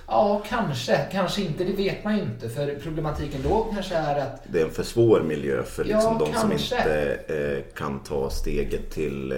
Ja, 0.07 0.43
kanske. 0.49 0.97
Kanske 1.11 1.41
inte, 1.41 1.63
det 1.63 1.73
vet 1.73 2.03
man 2.03 2.15
ju 2.17 2.21
inte. 2.23 2.49
För 2.49 2.75
problematiken 2.83 3.41
då 3.43 3.67
kanske 3.73 3.95
är 3.95 4.15
att... 4.19 4.43
Det 4.51 4.61
är 4.61 4.65
en 4.65 4.71
för 4.71 4.83
svår 4.83 5.21
miljö 5.21 5.63
för 5.63 5.83
liksom 5.83 6.13
ja, 6.13 6.19
de 6.19 6.31
kanske. 6.33 6.41
som 6.67 6.77
inte 6.77 7.17
eh, 7.27 7.73
kan 7.77 7.99
ta 8.03 8.29
steget 8.29 8.91
till 8.91 9.31
eh, 9.31 9.37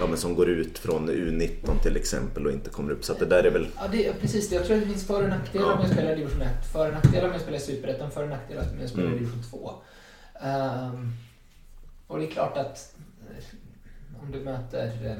ja, 0.00 0.06
men 0.08 0.16
som 0.18 0.34
går 0.34 0.48
ut 0.48 0.78
från 0.78 1.10
U19 1.10 1.78
till 1.82 1.96
exempel 1.96 2.46
och 2.46 2.52
inte 2.52 2.70
kommer 2.70 2.92
upp. 2.92 3.04
Så 3.04 3.12
att 3.12 3.18
det 3.18 3.26
där 3.26 3.44
är 3.44 3.50
väl... 3.50 3.66
Ja, 3.76 3.82
det 3.92 4.12
precis. 4.20 4.52
Jag 4.52 4.64
tror 4.66 4.76
att 4.76 4.82
det 4.82 4.88
finns 4.88 5.06
för 5.06 5.22
och 5.22 5.28
nackdelar 5.28 5.66
Ja. 5.70 5.76
med 5.76 5.84
att 5.84 5.92
spela 5.92 6.12
i 6.12 6.14
division 6.14 6.42
1, 6.42 6.48
för 6.72 6.88
och 6.88 6.94
nackdelar 6.94 7.28
med 7.28 7.36
att 7.36 7.42
spela 7.42 7.56
i 7.56 7.60
Superettan, 7.60 8.10
för 8.10 8.22
och 8.22 8.28
nackdelar 8.28 8.62
med 8.76 8.84
att 8.84 8.90
spela 8.90 9.04
i 9.04 9.08
Mm. 9.08 9.18
division 9.18 9.42
2. 9.50 9.72
Ehm, 10.42 11.12
och 12.06 12.18
det 12.18 12.26
är 12.26 12.30
klart 12.30 12.56
att 12.56 12.94
om 14.22 14.32
du 14.32 14.40
möter 14.40 15.16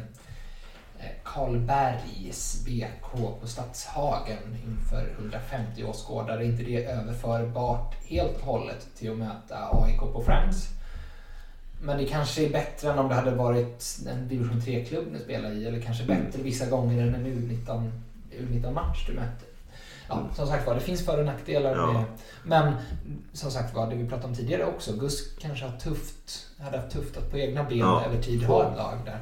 eh, 0.98 1.06
Karlbergs 1.24 2.64
BK 2.64 3.40
på 3.40 3.46
Stadshagen 3.46 4.56
inför 4.66 5.10
150 5.18 5.84
åskådare, 5.84 6.44
är 6.44 6.46
inte 6.46 6.62
det 6.62 6.84
överförbart 6.84 7.94
helt 8.04 8.36
och 8.36 8.46
hållet 8.46 8.88
till 8.96 9.10
att 9.10 9.18
möta 9.18 9.68
AIK 9.72 10.00
på 10.00 10.22
Friends. 10.26 10.68
Men 11.82 11.98
det 11.98 12.06
kanske 12.06 12.46
är 12.46 12.50
bättre 12.50 12.92
än 12.92 12.98
om 12.98 13.08
det 13.08 13.14
hade 13.14 13.34
varit 13.34 13.98
en 14.08 14.28
division 14.28 14.60
3-klubb 14.60 15.06
du 15.12 15.18
spelar 15.18 15.50
i, 15.50 15.66
eller 15.66 15.80
kanske 15.80 16.04
bättre 16.04 16.42
vissa 16.42 16.66
gånger 16.66 17.06
än 17.06 17.14
en 17.14 17.26
U19, 17.26 17.90
U19-match 18.30 19.06
du 19.06 19.12
möter. 19.12 19.55
Ja, 20.08 20.28
som 20.36 20.46
sagt 20.46 20.66
var, 20.66 20.74
det 20.74 20.80
finns 20.80 21.04
för 21.04 21.18
och 21.18 21.24
nackdelar 21.26 21.76
Ja. 21.76 21.92
med... 21.92 22.04
Men 22.44 22.72
som 23.32 23.50
sagt 23.50 23.74
var, 23.74 23.90
det 23.90 23.96
vi 23.96 24.08
pratade 24.08 24.28
om 24.28 24.34
tidigare 24.34 24.64
också, 24.64 24.92
Gus 24.92 25.36
kanske 25.38 25.64
har 25.66 25.76
tufft, 25.78 26.46
hade 26.60 26.78
haft 26.78 26.90
tufft 26.92 27.16
att 27.16 27.30
på 27.30 27.38
egna 27.38 27.64
ben 27.64 27.78
Ja. 27.78 28.04
över 28.06 28.22
tid 28.22 28.42
ha 28.42 28.70
ett 28.70 28.76
lag 28.76 28.98
där. 29.04 29.20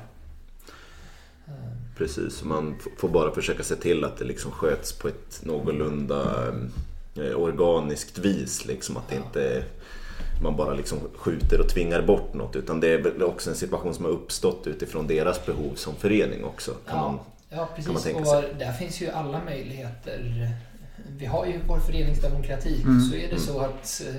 Precis, 1.98 2.34
så 2.36 2.46
man 2.46 2.76
får 2.98 3.08
bara 3.08 3.34
försöka 3.34 3.62
se 3.62 3.76
till 3.76 4.04
att 4.04 4.16
det 4.16 4.24
liksom 4.24 4.50
sköts 4.50 4.92
på 4.92 5.08
ett 5.08 5.40
någorlunda 5.42 6.48
eh, 7.16 7.36
organiskt 7.36 8.18
vis. 8.18 8.64
Liksom, 8.66 8.96
att 8.96 9.08
det 9.08 9.14
Ja. 9.14 9.22
inte 9.26 9.64
man 10.42 10.56
bara 10.56 10.74
liksom 10.74 10.98
skjuter 11.16 11.60
och 11.60 11.68
tvingar 11.68 12.02
bort 12.02 12.34
något. 12.34 12.56
Utan 12.56 12.80
det 12.80 12.88
är 12.88 13.22
också 13.22 13.50
en 13.50 13.56
situation 13.56 13.94
som 13.94 14.04
har 14.04 14.12
uppstått 14.12 14.66
utifrån 14.66 15.06
deras 15.06 15.46
behov 15.46 15.74
som 15.74 15.94
förening 15.94 16.44
också. 16.44 16.70
Kan 16.70 16.96
Ja. 16.96 17.02
man, 17.02 17.18
Ja, 17.50 17.56
man 17.56 17.68
precis. 17.76 18.02
tänka 18.02 18.20
Och 18.20 18.26
sig. 18.26 18.54
där 18.58 18.72
finns 18.72 19.00
ju 19.02 19.10
alla 19.10 19.44
möjligheter. 19.44 20.48
Vi 21.16 21.26
har 21.26 21.46
ju 21.46 21.60
vår 21.68 21.78
föreningsdemokrati. 21.78 22.82
Mm. 22.82 23.00
Så 23.00 23.14
är 23.14 23.20
det 23.20 23.26
Mm. 23.26 23.38
så 23.38 23.60
att 23.60 24.02
eh, 24.08 24.14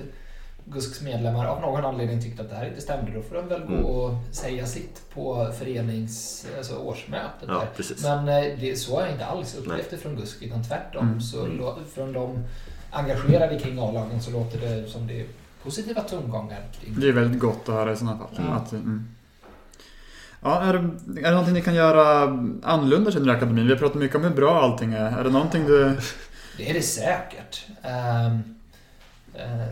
GUSKs 0.67 1.01
medlemmar 1.01 1.45
av 1.45 1.61
någon 1.61 1.85
anledning 1.85 2.21
tyckte 2.21 2.41
att 2.43 2.49
det 2.49 2.55
här 2.55 2.65
inte 2.67 2.81
stämde, 2.81 3.11
då 3.11 3.21
får 3.21 3.35
de 3.35 3.47
väl 3.47 3.61
gå 3.61 3.73
Mm. 3.73 3.85
och 3.85 4.13
säga 4.31 4.65
sitt 4.65 5.01
på 5.13 5.51
förenings, 5.59 6.45
alltså 6.57 6.75
årsmötet. 6.77 7.47
ja. 7.47 7.63
Men 8.03 8.27
eh, 8.27 8.59
det, 8.59 8.75
så 8.79 8.95
har 8.95 9.01
jag 9.01 9.11
inte 9.11 9.25
alls 9.25 9.55
upplevt 9.55 9.89
det 9.89 9.97
från 9.97 10.15
GUSK, 10.15 10.41
utan 10.41 10.63
tvärtom. 10.63 11.07
Mm. 11.07 11.21
Så 11.21 11.45
Mm. 11.45 11.65
från 11.95 12.13
de 12.13 12.43
engagerade 12.91 13.59
kring 13.59 13.79
A-lagen 13.79 14.21
så 14.21 14.31
låter 14.31 14.59
det 14.59 14.87
som 14.89 15.07
det 15.07 15.19
är 15.21 15.25
positiva 15.63 16.01
tongångar 16.01 16.59
kring 16.81 16.95
Det 16.99 17.07
är 17.07 17.11
väldigt 17.11 17.39
gott 17.41 17.69
att 17.69 17.75
höra 17.75 17.91
i 17.91 17.95
sådana 17.95 18.17
fall. 18.17 18.27
Mm. 18.37 18.51
Att, 18.53 18.71
mm. 18.71 19.07
Ja, 20.41 20.61
är, 20.61 20.73
det, 20.73 21.19
är 21.19 21.23
det 21.23 21.29
någonting 21.31 21.53
ni 21.53 21.61
kan 21.61 21.75
göra 21.75 22.21
annorlunda 22.63 23.11
känner 23.11 23.25
du 23.25 23.31
akademin? 23.31 23.65
Vi 23.67 23.71
har 23.73 23.79
pratat 23.79 23.95
mycket 23.97 24.15
om 24.15 24.23
hur 24.23 24.29
bra 24.29 24.61
allting 24.61 24.93
är. 24.93 25.17
Är 25.19 25.23
det 25.23 25.29
någonting 25.29 25.65
du... 25.65 25.97
Det 26.57 26.69
är 26.69 26.73
det 26.73 26.81
säkert. 26.81 27.65
Ehm, 27.81 28.55
eh, 29.33 29.67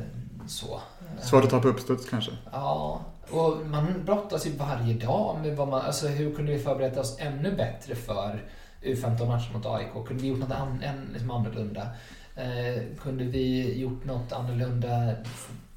så. 0.47 0.81
Svårt 1.21 1.43
att 1.43 1.49
ta 1.49 1.59
på 1.59 1.67
uppstuds 1.67 2.09
kanske? 2.09 2.31
Ja, 2.51 3.01
och 3.29 3.57
man 3.65 4.05
brottas 4.05 4.45
ju 4.45 4.51
varje 4.51 4.93
dag 4.93 5.39
med 5.41 5.57
vad 5.57 5.67
man, 5.67 5.81
alltså 5.81 6.07
hur 6.07 6.36
kunde 6.36 6.51
vi 6.51 6.59
förbereda 6.59 7.01
oss 7.01 7.17
ännu 7.19 7.51
bättre 7.51 7.95
för 7.95 8.43
U15-matchen 8.81 9.53
mot 9.53 9.65
AIK? 9.65 10.07
Kunde 10.07 10.23
vi 10.23 10.27
gjort 10.27 10.39
något 10.39 10.51
an, 10.51 10.81
än, 10.84 11.09
liksom 11.13 11.31
annorlunda? 11.31 11.88
Eh, 12.36 12.84
kunde 13.01 13.23
vi 13.23 13.77
gjort 13.79 14.05
något 14.05 14.31
annorlunda 14.31 15.13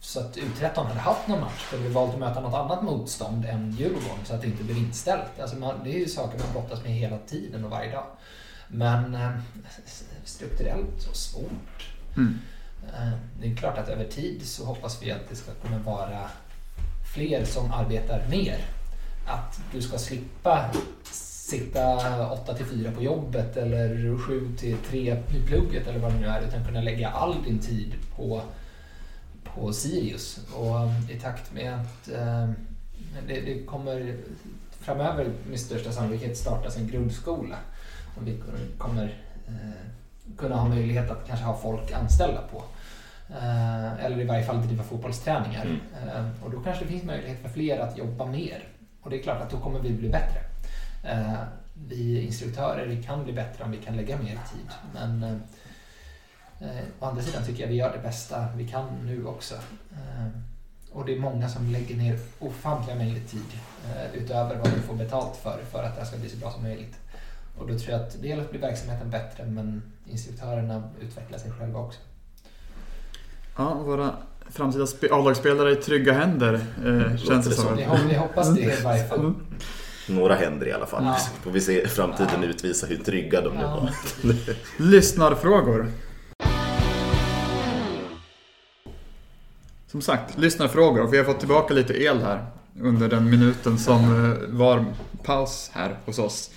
så 0.00 0.20
att 0.20 0.36
U13 0.36 0.84
hade 0.84 1.00
haft 1.00 1.28
någon 1.28 1.40
match? 1.40 1.70
Kunde 1.70 1.88
vi 1.88 1.94
valt 1.94 2.14
att 2.14 2.20
möta 2.20 2.40
något 2.40 2.54
annat 2.54 2.82
motstånd 2.82 3.44
än 3.44 3.70
Djurgården 3.78 4.24
så 4.24 4.34
att 4.34 4.40
det 4.40 4.46
inte 4.46 4.64
blev 4.64 4.78
inställt? 4.78 5.40
Alltså 5.40 5.56
man, 5.56 5.74
det 5.84 5.90
är 5.90 5.98
ju 5.98 6.06
saker 6.06 6.38
man 6.38 6.52
brottas 6.52 6.82
med 6.84 6.92
hela 6.92 7.18
tiden 7.18 7.64
och 7.64 7.70
varje 7.70 7.92
dag. 7.92 8.06
Men 8.68 9.14
eh, 9.14 9.30
strukturellt 10.24 11.02
så 11.02 11.12
svårt. 11.12 11.90
Mm. 12.16 12.38
Eh, 12.94 13.12
Det 13.40 13.52
är 13.52 13.56
klart 13.56 13.78
att 13.78 13.88
över 13.88 14.04
tid 14.04 14.46
så 14.46 14.64
hoppas 14.64 15.02
vi 15.02 15.10
att 15.10 15.28
det 15.28 15.36
ska 15.36 15.52
kunna 15.54 15.78
vara 15.78 16.30
fler 17.14 17.44
som 17.44 17.72
arbetar 17.72 18.26
mer. 18.30 18.58
Att 19.26 19.60
du 19.72 19.82
ska 19.82 19.98
slippa 19.98 20.70
sitta 21.50 22.30
8 22.32 22.54
till 22.54 22.66
4 22.66 22.92
på 22.92 23.02
jobbet 23.02 23.56
eller 23.56 24.18
7 24.18 24.56
till 24.56 24.76
3 24.76 25.16
i 25.30 25.42
plugget 25.46 25.86
eller 25.86 25.98
vad 25.98 26.12
det 26.12 26.18
nu 26.18 26.26
är 26.26 26.42
utan 26.42 26.64
kunna 26.64 26.80
lägga 26.80 27.08
all 27.08 27.42
din 27.42 27.58
tid 27.58 27.94
på, 28.16 28.42
på 29.44 29.72
Sirius. 29.72 30.40
Och 30.54 31.10
i 31.10 31.20
takt 31.20 31.52
med 31.52 31.74
att 31.74 32.08
eh, 32.08 32.50
det, 33.28 33.40
det 33.40 33.62
kommer 33.66 34.16
framöver 34.80 35.32
med 35.50 35.60
största 35.60 35.92
sannolikhet 35.92 36.36
startas 36.36 36.76
en 36.76 36.88
grundskola 36.88 37.56
som 38.16 38.24
vi 38.24 38.42
kommer 38.78 39.04
eh, 39.48 40.36
kunna 40.36 40.56
ha 40.56 40.68
möjlighet 40.68 41.10
att 41.10 41.26
kanske 41.26 41.44
ha 41.44 41.58
folk 41.58 41.92
anställda 41.92 42.40
på. 42.52 42.62
Eh, 43.34 44.04
eller 44.04 44.20
i 44.20 44.24
varje 44.24 44.44
fall 44.44 44.66
driva 44.66 44.84
fotbollsträningar. 44.84 45.64
Mm. 45.64 46.08
Eh, 46.08 46.44
och 46.44 46.50
då 46.50 46.60
kanske 46.60 46.84
det 46.84 46.90
finns 46.90 47.04
möjlighet 47.04 47.42
för 47.42 47.48
fler 47.48 47.78
att 47.78 47.98
jobba 47.98 48.26
mer. 48.26 48.68
Och 49.02 49.10
det 49.10 49.18
är 49.18 49.22
klart 49.22 49.42
att 49.42 49.50
då 49.50 49.58
kommer 49.58 49.80
vi 49.80 49.90
bli 49.90 50.08
bättre. 50.08 50.40
Vi 51.88 52.20
instruktörer 52.20 52.86
vi 52.86 53.02
kan 53.02 53.24
bli 53.24 53.32
bättre 53.32 53.64
om 53.64 53.70
vi 53.70 53.76
kan 53.76 53.96
lägga 53.96 54.16
mer 54.18 54.38
tid. 54.52 54.70
Men 54.94 55.40
å 57.00 57.04
andra 57.04 57.22
sidan 57.22 57.44
tycker 57.44 57.62
jag 57.62 57.68
vi 57.68 57.74
gör 57.74 57.92
det 57.92 58.02
bästa 58.02 58.48
vi 58.56 58.68
kan 58.68 58.86
nu 59.04 59.26
också. 59.26 59.54
Och 60.92 61.06
det 61.06 61.14
är 61.14 61.20
många 61.20 61.48
som 61.48 61.70
lägger 61.70 61.96
ner 61.96 62.18
ofantliga 62.38 62.96
mängder 62.96 63.20
tid 63.20 63.58
utöver 64.14 64.56
vad 64.56 64.68
vi 64.68 64.80
får 64.80 64.94
betalt 64.94 65.36
för, 65.36 65.60
för 65.70 65.82
att 65.82 65.94
det 65.94 66.00
här 66.00 66.08
ska 66.08 66.18
bli 66.18 66.28
så 66.28 66.36
bra 66.36 66.50
som 66.50 66.62
möjligt. 66.62 66.98
Och 67.58 67.66
då 67.66 67.78
tror 67.78 67.92
jag 67.92 68.00
att 68.00 68.22
dels 68.22 68.50
blir 68.50 68.60
verksamheten 68.60 69.10
bättre 69.10 69.44
men 69.46 69.82
instruktörerna 70.06 70.90
utvecklar 71.00 71.38
sig 71.38 71.50
själva 71.52 71.78
också. 71.80 71.98
Ja, 73.56 73.74
våra 73.74 74.10
framtida 74.50 74.84
spe- 74.84 75.12
A-lagsspelare 75.12 75.72
i 75.72 75.76
trygga 75.76 76.12
händer 76.12 76.54
eh, 76.54 77.16
känns 77.16 77.44
det 77.44 77.50
det 77.50 77.56
som. 77.56 77.76
Vi, 77.76 77.84
hop- 77.84 77.98
vi 78.10 78.14
hoppas 78.14 78.54
det 78.54 78.60
i 78.60 78.82
varje 78.84 79.04
fall. 79.08 79.18
Mm. 79.20 79.36
Några 80.08 80.34
händer 80.34 80.66
i 80.68 80.72
alla 80.72 80.86
fall. 80.86 81.04
Ja. 81.04 81.14
Så 81.14 81.30
får 81.42 81.50
vi 81.50 81.60
se 81.60 81.88
framtiden 81.88 82.42
Ja. 82.42 82.48
utvisa 82.48 82.86
hur 82.86 82.96
trygga 82.96 83.40
de 83.40 83.54
nu 83.54 83.60
Ja. 83.60 83.68
var. 83.80 83.90
Lyssnarfrågor. 84.90 85.92
Som 89.90 90.00
sagt, 90.02 90.38
lyssnarfrågor. 90.38 91.02
Och 91.02 91.12
vi 91.12 91.18
har 91.18 91.24
fått 91.24 91.38
tillbaka 91.38 91.74
lite 91.74 92.02
el 92.02 92.22
här 92.22 92.46
under 92.80 93.08
den 93.08 93.30
minuten 93.30 93.78
som 93.78 94.30
eh, 94.32 94.56
var 94.56 94.84
paus 95.24 95.70
här 95.74 95.96
hos 96.04 96.18
oss. 96.18 96.50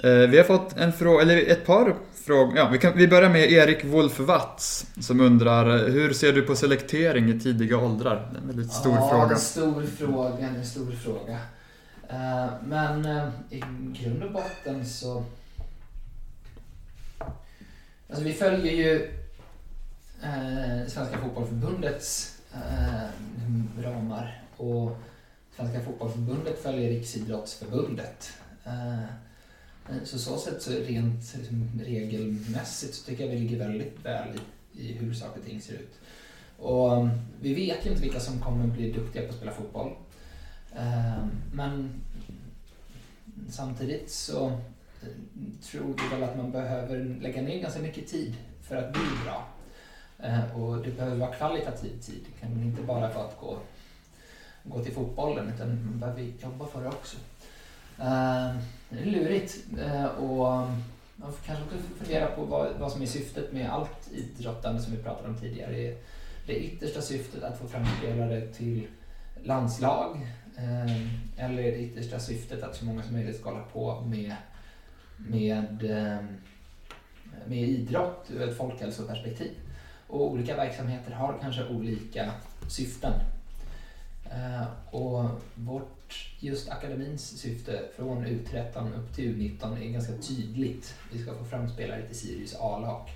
Eh, 0.00 0.10
Vi 0.10 0.36
har 0.36 0.44
fått 0.44 0.76
en 0.76 0.92
fråga, 0.92 1.22
eller 1.22 1.50
ett 1.50 1.66
par 1.66 1.96
frågor. 2.14 2.56
Ja, 2.56 2.68
vi, 2.68 2.78
kan, 2.78 2.96
vi 2.96 3.08
börjar 3.08 3.30
med 3.30 3.52
Erik 3.52 3.84
Wolf 3.84 4.20
Watz 4.20 4.86
som 5.00 5.20
undrar 5.20 5.76
eh, 5.76 5.92
hur 5.92 6.12
ser 6.12 6.32
du 6.32 6.42
på 6.42 6.56
selektering 6.56 7.28
i 7.30 7.40
tidiga 7.40 7.78
åldrar? 7.78 8.28
Det 8.32 8.38
är 8.38 8.40
en 8.40 8.46
väldigt 8.46 8.72
stor 8.72 8.94
ja, 8.94 9.08
fråga. 9.08 9.34
en 9.34 9.40
stor 9.40 9.82
fråga. 9.82 10.46
En 10.48 10.66
stor 10.66 10.92
fråga. 10.92 11.38
Eh, 12.08 12.50
men 12.64 13.06
i 13.50 13.62
grund 13.92 14.22
och 14.22 14.32
botten 14.32 14.86
så... 14.86 15.24
Alltså 18.08 18.24
vi 18.24 18.32
följer 18.32 18.72
ju 18.72 19.10
Svenska 20.88 21.18
Fotbollförbundets 21.18 22.36
ramar. 23.82 24.42
Och 24.56 24.98
Svenska 25.56 25.80
Fotbollförbundet 25.80 26.62
följer 26.62 26.90
Riksidrottsförbundet. 26.90 28.32
Eh, 29.92 30.04
så 30.04 30.18
så 30.18 30.38
sätt 30.38 30.62
så 30.62 30.72
eh, 30.72 30.76
rent 30.86 31.34
liksom, 31.36 31.70
regelmässigt 31.84 32.94
så 32.94 33.04
tycker 33.04 33.24
jag 33.24 33.30
vi 33.30 33.38
ligger 33.38 33.58
väldigt 33.58 34.04
väl 34.04 34.28
i, 34.72 34.88
i 34.88 34.92
hur 34.92 35.14
saker 35.14 35.40
och 35.40 35.46
ting 35.46 35.60
ser 35.60 35.74
ut. 35.74 35.98
Och 36.58 36.96
mm, 36.96 37.18
vi 37.40 37.54
vet 37.54 37.86
ju 37.86 37.90
inte 37.90 38.02
vilka 38.02 38.20
som 38.20 38.40
kommer 38.40 38.66
bli 38.66 38.92
duktiga 38.92 39.22
på 39.22 39.28
att 39.28 39.36
spela 39.36 39.52
fotboll. 39.52 39.92
Eh, 40.76 41.24
men 41.52 41.90
samtidigt 43.50 44.10
så 44.10 44.60
tror 45.62 45.94
vi 46.02 46.16
väl 46.16 46.28
att 46.30 46.36
man 46.36 46.50
behöver 46.50 47.16
lägga 47.20 47.42
ner 47.42 47.60
ganska 47.60 47.80
mycket 47.80 48.06
tid 48.08 48.34
för 48.62 48.76
att 48.76 48.92
bli 48.92 49.02
bra. 49.24 49.46
Eh, 50.18 50.56
Och 50.60 50.82
det 50.84 50.90
behöver 50.90 51.16
vara 51.16 51.34
kvalitativ 51.34 52.00
tid. 52.00 52.20
Det 52.26 52.40
kan 52.40 52.62
inte 52.62 52.82
bara 52.82 53.14
vara 53.14 53.24
att 53.26 53.40
gå, 53.40 53.58
gå 54.64 54.84
till 54.84 54.92
fotbollen 54.94 55.52
utan 55.54 55.68
man 55.86 56.00
behöver 56.00 56.22
jobba 56.42 56.66
för 56.66 56.82
det 56.82 56.88
också. 56.88 57.16
Ehm, 58.00 58.56
det 58.92 58.98
är 58.98 59.06
lurigt 59.06 59.64
eh, 59.78 60.04
och 60.04 60.46
man 61.16 61.32
får 61.32 61.46
kanske 61.46 61.64
också 61.64 61.76
fundera 61.98 62.26
på 62.26 62.44
vad, 62.44 62.72
vad 62.78 62.92
som 62.92 63.02
är 63.02 63.06
syftet 63.06 63.52
med 63.52 63.70
allt 63.70 64.12
idrottande 64.12 64.82
som 64.82 64.96
vi 64.96 65.02
pratade 65.02 65.28
om 65.28 65.38
tidigare. 65.38 65.72
Det, 65.72 66.04
det 66.46 66.58
yttersta 66.58 67.00
syftet 67.00 67.42
att 67.42 67.58
få 67.58 67.68
fram 67.68 67.86
spelare 67.98 68.40
till 68.40 68.86
landslag 69.44 70.16
eh, 70.56 71.44
eller 71.44 71.62
det 71.62 71.78
yttersta 71.78 72.18
syftet 72.18 72.62
att 72.62 72.76
så 72.76 72.84
många 72.84 73.02
som 73.02 73.12
möjligt 73.12 73.40
ska 73.40 73.50
hålla 73.50 73.64
på 73.64 74.00
med, 74.00 74.34
med, 75.16 75.84
eh, 75.90 76.24
med 77.46 77.58
idrott 77.58 78.26
ur 78.30 78.42
ett 78.42 78.56
folkhälsoperspektiv. 78.56 79.52
Och 80.06 80.30
olika 80.30 80.56
verksamheter 80.56 81.12
har 81.12 81.38
kanske 81.40 81.68
olika 81.68 82.32
syften. 82.68 83.12
Eh, 84.36 84.66
och 84.90 85.24
vårt, 85.54 86.28
just 86.38 86.70
akademins 86.70 87.38
syfte 87.38 87.82
från 87.96 88.26
U13 88.26 88.98
upp 88.98 89.14
till 89.14 89.24
U19 89.24 89.82
är 89.82 89.92
ganska 89.92 90.12
tydligt. 90.12 90.94
Vi 91.12 91.22
ska 91.22 91.34
få 91.34 91.44
fram 91.44 91.68
spelare 91.68 92.06
till 92.06 92.18
Sirius 92.18 92.56
A-lag. 92.60 93.10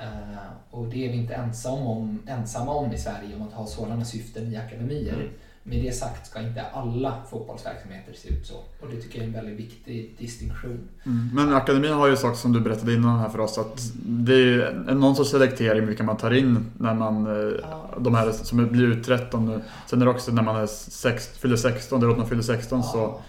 Eh, 0.00 0.50
och 0.70 0.86
det 0.86 1.06
är 1.06 1.12
vi 1.12 1.16
inte 1.16 1.34
ensam 1.34 1.78
om, 1.78 2.22
ensamma 2.26 2.72
om 2.72 2.92
i 2.92 2.98
Sverige, 2.98 3.36
om 3.36 3.42
att 3.42 3.52
ha 3.52 3.66
sådana 3.66 4.04
syften 4.04 4.52
i 4.52 4.56
akademier. 4.56 5.14
Mm. 5.14 5.28
Med 5.68 5.84
det 5.84 5.92
sagt 5.92 6.26
ska 6.26 6.40
inte 6.40 6.64
alla 6.72 7.14
fotbollsverksamheter 7.30 8.12
se 8.12 8.28
ut 8.28 8.46
så. 8.46 8.54
Och 8.54 8.88
det 8.90 8.96
tycker 9.02 9.18
jag 9.18 9.22
är 9.24 9.28
en 9.28 9.34
väldigt 9.34 9.58
viktig 9.58 10.14
distinktion. 10.18 10.88
Mm. 11.06 11.30
Men 11.34 11.54
akademin 11.54 11.92
har 11.92 12.08
ju 12.08 12.16
sagt 12.16 12.38
som 12.38 12.52
du 12.52 12.60
berättade 12.60 12.94
innan 12.94 13.18
här 13.18 13.28
för 13.28 13.40
oss 13.40 13.58
att 13.58 13.90
det 14.04 14.34
är 14.34 14.94
någon 14.94 15.16
sorts 15.16 15.30
selektering 15.30 15.86
vilka 15.86 16.02
man 16.02 16.16
tar 16.16 16.30
in 16.30 16.70
när 16.78 16.94
man, 16.94 17.26
eh, 17.26 17.52
Ja. 17.62 17.94
de 17.98 18.14
här 18.14 18.32
som 18.32 18.68
blir 18.68 18.86
ut 18.86 19.04
13 19.06 19.46
nu. 19.46 19.60
Sen 19.86 20.00
är 20.02 20.04
det 20.04 20.10
också 20.10 20.32
när 20.32 20.42
man 20.42 20.56
är 20.56 20.66
sex, 20.66 21.28
fyller 21.38 21.56
16, 21.56 22.00
det 22.00 22.06
är 22.06 22.16
man 22.16 22.28
fyller 22.28 22.42
16 22.42 22.82
så 22.82 22.98
Ja, 22.98 23.20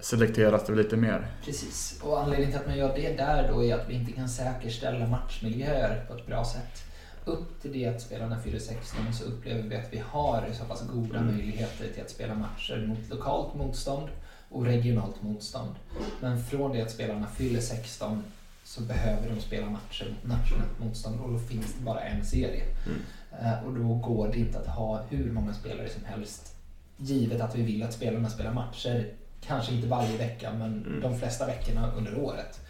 selekteras 0.00 0.66
det 0.66 0.74
lite 0.74 0.96
mer. 0.96 1.26
precis. 1.44 2.00
Och 2.02 2.20
anledningen 2.22 2.52
till 2.52 2.60
att 2.60 2.66
man 2.66 2.78
gör 2.78 2.94
det 2.96 3.16
där 3.16 3.50
då 3.52 3.64
är 3.64 3.74
att 3.74 3.88
vi 3.88 3.94
inte 3.94 4.12
kan 4.12 4.28
säkerställa 4.28 5.06
matchmiljöer 5.06 6.04
på 6.08 6.14
ett 6.16 6.26
bra 6.26 6.44
sätt. 6.44 6.82
Upp 7.26 7.62
till 7.62 7.72
det 7.72 7.86
att 7.86 8.00
spelarna 8.02 8.40
fyller 8.40 8.58
16 8.58 9.12
så 9.12 9.24
upplever 9.24 9.62
vi 9.62 9.76
att 9.76 9.92
vi 9.92 10.02
har 10.10 10.48
så 10.52 10.64
pass 10.64 10.82
goda 10.92 11.18
Mm. 11.18 11.34
möjligheter 11.36 11.88
till 11.94 12.02
att 12.02 12.10
spela 12.10 12.34
matcher 12.34 12.86
mot 12.86 13.08
lokalt 13.10 13.54
motstånd 13.54 14.08
och 14.50 14.64
regionalt 14.64 15.22
motstånd. 15.22 15.74
Men 16.20 16.44
från 16.44 16.72
det 16.72 16.82
att 16.82 16.90
spelarna 16.90 17.26
fyller 17.26 17.60
16 17.60 18.22
så 18.64 18.82
behöver 18.82 19.28
de 19.34 19.40
spela 19.40 19.70
matcher 19.70 20.06
mot 20.10 20.38
nationellt 20.38 20.78
motstånd 20.80 21.20
och 21.20 21.32
då 21.32 21.38
finns 21.38 21.74
det 21.74 21.84
bara 21.84 22.00
en 22.00 22.24
serie. 22.26 22.64
Mm. 22.86 22.98
Eh, 23.46 23.64
Och 23.66 23.72
då 23.74 23.94
går 23.94 24.28
det 24.28 24.38
inte 24.38 24.58
att 24.58 24.66
ha 24.66 25.02
hur 25.10 25.32
många 25.32 25.54
spelare 25.54 25.88
som 25.88 26.04
helst. 26.04 26.54
Givet 26.96 27.40
att 27.40 27.54
vi 27.56 27.62
vill 27.62 27.82
att 27.82 27.92
spelarna 27.92 28.28
spelar 28.30 28.52
matcher, 28.52 29.12
kanske 29.40 29.74
inte 29.74 29.88
varje 29.88 30.16
vecka 30.18 30.52
men 30.52 30.84
Mm. 30.86 31.00
de 31.00 31.18
flesta 31.18 31.46
veckorna 31.46 31.92
under 31.92 32.18
året. 32.18 32.60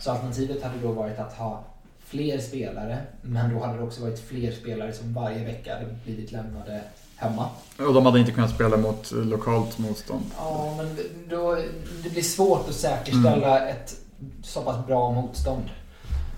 Så 0.00 0.10
alternativet 0.10 0.62
hade 0.62 0.78
då 0.78 0.92
varit 0.92 1.18
att 1.18 1.32
ha 1.32 1.64
fler 2.06 2.38
spelare, 2.38 2.98
men 3.22 3.54
då 3.54 3.60
hade 3.64 3.78
det 3.78 3.84
också 3.84 4.02
varit 4.02 4.18
fler 4.20 4.52
spelare 4.52 4.92
som 4.92 5.14
varje 5.14 5.44
vecka 5.44 5.74
hade 5.74 5.86
blivit 6.04 6.32
lämnade 6.32 6.80
hemma. 7.16 7.48
Och 7.78 7.94
de 7.94 8.06
hade 8.06 8.18
inte 8.20 8.32
kunnat 8.32 8.54
spela 8.54 8.76
mot 8.76 9.12
lokalt 9.12 9.78
motstånd. 9.78 10.24
Ja, 10.36 10.74
men 10.76 10.96
då, 11.30 11.54
det 12.02 12.10
blir 12.10 12.22
svårt 12.22 12.68
att 12.68 12.74
säkerställa 12.74 13.68
ett 13.68 13.96
så 14.42 14.62
pass 14.62 14.86
bra 14.86 15.12
motstånd. 15.12 15.64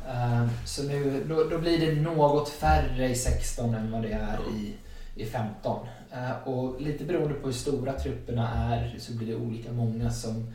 Eh, 0.09 0.47
Så 0.65 0.83
nu, 0.83 1.25
då, 1.29 1.45
då 1.45 1.59
blir 1.59 1.79
det 1.95 2.01
något 2.01 2.49
färre 2.49 3.09
i 3.09 3.15
16 3.15 3.75
än 3.75 3.93
vad 3.93 4.03
det 4.03 4.13
är 4.13 4.39
i, 4.57 4.75
i 5.23 5.27
15. 5.27 5.87
Eh, 6.13 6.49
Och 6.49 6.81
lite 6.81 7.05
beroende 7.05 7.35
på 7.35 7.47
hur 7.47 7.55
stora 7.55 7.93
trupperna 7.93 8.75
är 8.75 8.97
så 8.99 9.13
blir 9.13 9.27
det 9.27 9.35
olika 9.37 9.73
många 9.73 10.11
som 10.11 10.53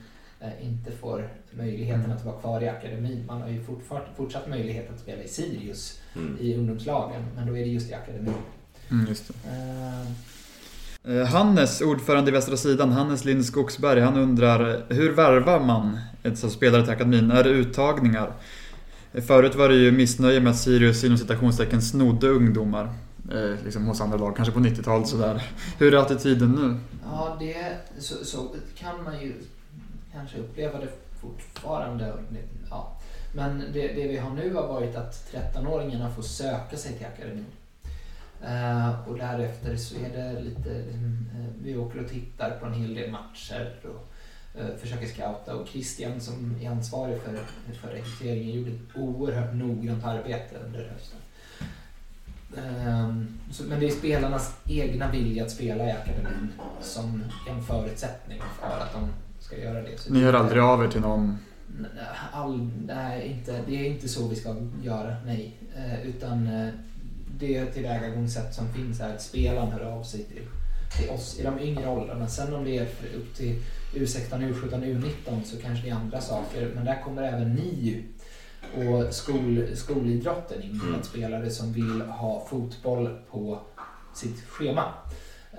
inte 0.61 0.91
får 0.91 1.29
möjligheten 1.51 2.11
att 2.11 2.25
vara 2.25 2.35
kvar 2.39 2.61
i 2.63 2.69
akademin. 2.69 3.23
Man 3.27 3.41
har 3.41 3.49
ju 3.49 3.63
fortsatt 4.17 4.49
möjlighet 4.49 4.89
att 4.93 4.99
spela 4.99 5.23
i 5.23 5.27
Sirius 5.27 5.99
Mm. 6.15 6.37
i 6.41 6.55
ungdomslagen, 6.55 7.21
men 7.35 7.47
då 7.47 7.57
är 7.57 7.61
det 7.61 7.69
just 7.71 7.89
i 7.89 7.93
akademin. 7.93 8.33
Mm, 8.91 9.05
just 9.07 9.27
det. 9.27 9.33
Eh, 9.49 10.07
Eh, 11.05 11.25
Hannes, 11.25 11.81
ordförande 11.81 12.31
i 12.31 12.33
Västra 12.33 12.57
Sidan, 12.57 12.91
Hannes 12.91 13.25
Lind 13.25 13.45
Skogsberg, 13.45 13.99
han 13.99 14.17
undrar 14.17 14.85
hur 14.89 15.11
värvar 15.11 15.59
man 15.59 15.97
ett 16.23 16.37
sånt 16.37 16.53
spelare 16.53 16.83
till 16.83 16.91
akademin? 16.93 17.31
Är 17.31 17.43
det 17.43 17.49
uttagningar? 17.49 18.31
Eh, 19.13 19.23
Förut 19.23 19.55
var 19.55 19.69
det 19.69 19.75
ju 19.75 19.91
missnöje 19.91 20.39
med 20.39 20.49
att 20.51 20.57
Sirius 20.57 21.03
inom 21.03 21.17
citationstecken 21.17 21.81
snodde 21.81 22.27
ungdomar 22.27 22.93
eh, 23.31 23.63
liksom 23.65 23.85
hos 23.85 24.01
andra 24.01 24.17
lag, 24.17 24.35
kanske 24.35 24.53
på 24.53 24.59
90-talet 24.59 25.07
sådär. 25.07 25.43
Hur 25.77 25.93
är 25.93 25.97
attityden 25.97 26.51
nu? 26.51 26.79
Ja, 27.05 27.37
det, 27.39 27.55
så, 27.99 28.25
så 28.25 28.55
kan 28.75 29.03
man 29.03 29.19
ju 29.21 29.33
kanske 30.14 30.38
uppleva 30.38 30.80
det 30.80 30.89
fortfarande. 31.22 32.14
Ja. 32.70 32.97
Men 33.36 33.59
det, 33.74 33.88
det 33.88 34.07
vi 34.07 34.18
har 34.18 34.30
nu 34.30 34.53
har 34.53 34.68
varit 34.68 34.95
att 34.95 35.32
13-åringarna 35.32 36.16
får 36.16 36.24
söka 36.24 36.78
sig 36.78 36.93
till 36.93 37.05
akademin. 37.05 37.45
Eh, 38.43 39.09
och 39.09 39.18
därefter 39.18 39.76
så 39.76 39.95
är 39.95 40.09
det 40.09 40.41
lite, 40.41 40.76
eh, 40.76 41.45
vi 41.64 41.78
åker 41.78 42.03
och 42.03 42.09
tittar 42.09 42.51
på 42.59 42.66
en 42.66 42.74
hel 42.74 42.95
del 42.95 43.11
matcher 43.11 43.76
och 43.84 44.14
eh, 44.59 44.76
försöker 44.78 45.07
scouta. 45.07 45.55
Och 45.55 45.68
Christian 45.68 46.22
som 46.22 46.55
är 46.61 46.70
ansvarig 46.70 47.22
för, 47.22 47.39
för 47.74 47.88
rekryteringen 47.88 48.55
gjorde 48.55 48.72
ett 48.72 48.95
oerhört 48.95 49.53
noggrant 49.53 50.03
arbete 50.03 50.55
under 50.66 50.89
hösten. 50.89 51.20
Eh, 52.57 53.14
så, 53.51 53.64
men 53.64 53.80
det 53.80 53.88
är 53.88 53.91
spelarnas 53.91 54.57
egna 54.66 55.11
vilja 55.11 55.43
att 55.43 55.51
spela 55.51 55.88
i 55.88 55.91
akademin 55.91 56.53
som 56.82 57.24
är 57.47 57.51
en 57.51 57.64
förutsättning 57.64 58.41
för 58.59 58.80
att 58.80 58.93
de 58.93 59.09
ska 59.53 59.63
göra 59.63 59.81
det. 59.81 59.97
Så 59.99 60.13
Ni 60.13 60.19
hör 60.23 60.33
aldrig 60.33 60.61
av 60.63 60.83
er 60.83 60.87
till 60.87 61.01
någon? 61.01 61.37
All, 62.31 62.69
nej, 62.87 63.27
inte, 63.27 63.59
det 63.67 63.75
är 63.75 63.85
inte 63.85 64.07
så 64.07 64.27
vi 64.27 64.35
ska 64.35 64.55
göra, 64.83 65.15
nej. 65.25 65.57
Eh, 65.77 66.07
utan 66.07 66.47
eh, 66.47 66.69
det 67.39 67.65
tillvägagångssätt 67.65 68.53
som 68.53 68.73
finns 68.73 68.99
är 68.99 69.15
att 69.15 69.21
spelaren 69.21 69.71
hör 69.71 69.85
av 69.85 70.03
sig 70.03 70.23
till, 70.23 70.41
till 70.97 71.09
oss 71.09 71.39
i 71.39 71.43
de 71.43 71.59
yngre 71.59 71.87
åldrarna. 71.89 72.27
Sen 72.27 72.53
om 72.53 72.63
det 72.63 72.77
är 72.77 72.85
för- 72.85 73.17
upp 73.17 73.35
till 73.35 73.55
U16, 73.93 74.53
U17, 74.53 74.83
U19 74.83 75.43
så 75.43 75.57
kanske 75.57 75.85
det 75.85 75.89
är 75.89 75.95
andra 75.95 76.21
saker. 76.21 76.71
Men 76.75 76.85
där 76.85 77.01
kommer 77.01 77.23
även 77.23 77.53
NIU 77.53 78.03
och 78.75 79.13
skol, 79.13 79.67
skolidrotten 79.75 80.61
in. 80.61 80.81
Mm. 80.83 80.95
Att 80.99 81.05
spelare 81.05 81.49
som 81.49 81.73
vill 81.73 82.01
ha 82.01 82.45
fotboll 82.49 83.17
på 83.31 83.59
sitt 84.15 84.43
schema 84.47 84.83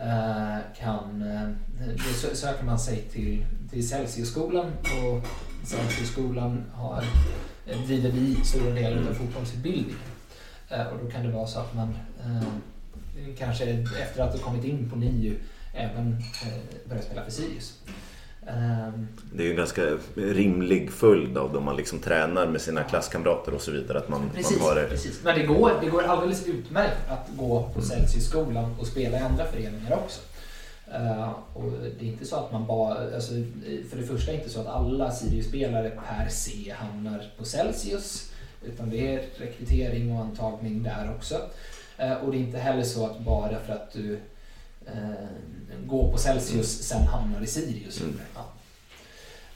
eh, 0.01 0.59
kan, 0.81 1.23
eh, 1.23 1.49
då 1.97 2.29
sö- 2.29 2.35
söker 2.35 2.65
man 2.65 2.79
sig 2.79 3.03
till, 3.13 3.45
till 3.75 3.89
Celsiusskolan 3.89 4.67
och 5.05 5.27
Celsiusskolan 5.65 6.65
har, 6.75 7.05
eh, 7.67 7.81
driver 7.87 8.11
vi 8.11 8.35
stora 8.45 8.71
delar 8.75 9.11
av 9.11 9.15
fotbollsutbildningen. 9.15 9.99
Eh, 10.69 10.87
och 10.87 10.99
då 11.05 11.11
kan 11.11 11.27
det 11.27 11.33
vara 11.33 11.47
så 11.47 11.59
att 11.59 11.75
man 11.75 11.89
eh, 12.25 12.43
kanske 13.39 13.65
efter 14.03 14.23
att 14.23 14.33
ha 14.33 14.39
kommit 14.39 14.65
in 14.65 14.91
på 14.91 14.97
NIU 14.97 15.37
även 15.73 16.17
börjar 16.89 17.03
spela 17.03 17.25
för 17.25 17.31
Sirius. 17.31 17.79
Ehm, 18.47 19.09
Det 19.33 19.43
är 19.43 19.45
ju 19.45 19.51
en 19.51 19.57
ganska 19.57 19.83
rimlig 20.15 20.93
följd 20.93 21.39
av 21.39 21.53
då 21.53 21.61
man 21.61 21.77
liksom 21.77 21.99
tränar 21.99 22.47
med 22.47 22.61
sina 22.61 22.83
klasskamrater 22.83 23.55
och 23.55 23.61
så 23.61 23.71
vidare. 23.71 23.99
Att 23.99 24.09
man, 24.09 24.31
Precis, 24.35 24.59
man 24.59 24.69
har 24.69 24.75
det. 24.75 24.87
precis. 24.89 25.21
Men 25.25 25.39
det 25.39 25.47
går, 25.47 25.73
det 25.81 25.89
går 25.91 26.03
alldeles 26.03 26.47
utmärkt 26.47 27.09
att 27.09 27.29
gå 27.37 27.71
på. 27.75 27.83
Celsiusskolan 27.83 28.77
och 28.81 28.87
spela 28.87 29.19
i 29.19 29.21
andra 29.21 29.45
föreningar 29.45 29.93
också. 29.93 30.21
Eh, 30.93 31.31
och 31.55 31.73
det 31.99 32.07
är 32.07 32.09
inte 32.09 32.25
så 32.25 32.37
att 32.37 32.53
man 32.53 32.67
bara, 32.67 33.15
alltså, 33.15 33.33
för 33.91 33.97
det 33.97 34.07
första 34.07 34.31
är 34.31 34.37
det 34.37 34.43
inte 34.43 34.55
så 34.55 34.61
att 34.61 34.67
alla 34.67 35.11
Sirius-spelare 35.11 35.91
per 35.91 36.29
se 36.29 36.75
hamnar 36.77 37.31
på 37.39 37.45
Celsius. 37.45 38.31
Utan 38.63 38.91
det 38.91 39.15
är 39.15 39.25
rekrytering 39.37 40.13
och 40.13 40.21
antagning 40.21 40.83
där 40.83 41.15
också. 41.17 41.41
Eh, 41.99 42.13
och 42.13 42.31
det 42.31 42.37
är 42.37 42.41
inte 42.41 42.59
heller 42.59 42.83
så 42.83 43.07
att 43.07 43.19
bara 43.21 43.61
för 43.61 43.73
att 43.73 43.93
du 43.93 44.19
eh, 44.87 45.85
går 45.87 46.13
på 46.13 46.19
Celsius 46.19 46.83
sen 46.83 47.03
hamnar 47.03 47.41
i 47.41 47.47
Sirius. 47.47 48.01
Mm. 48.01 48.19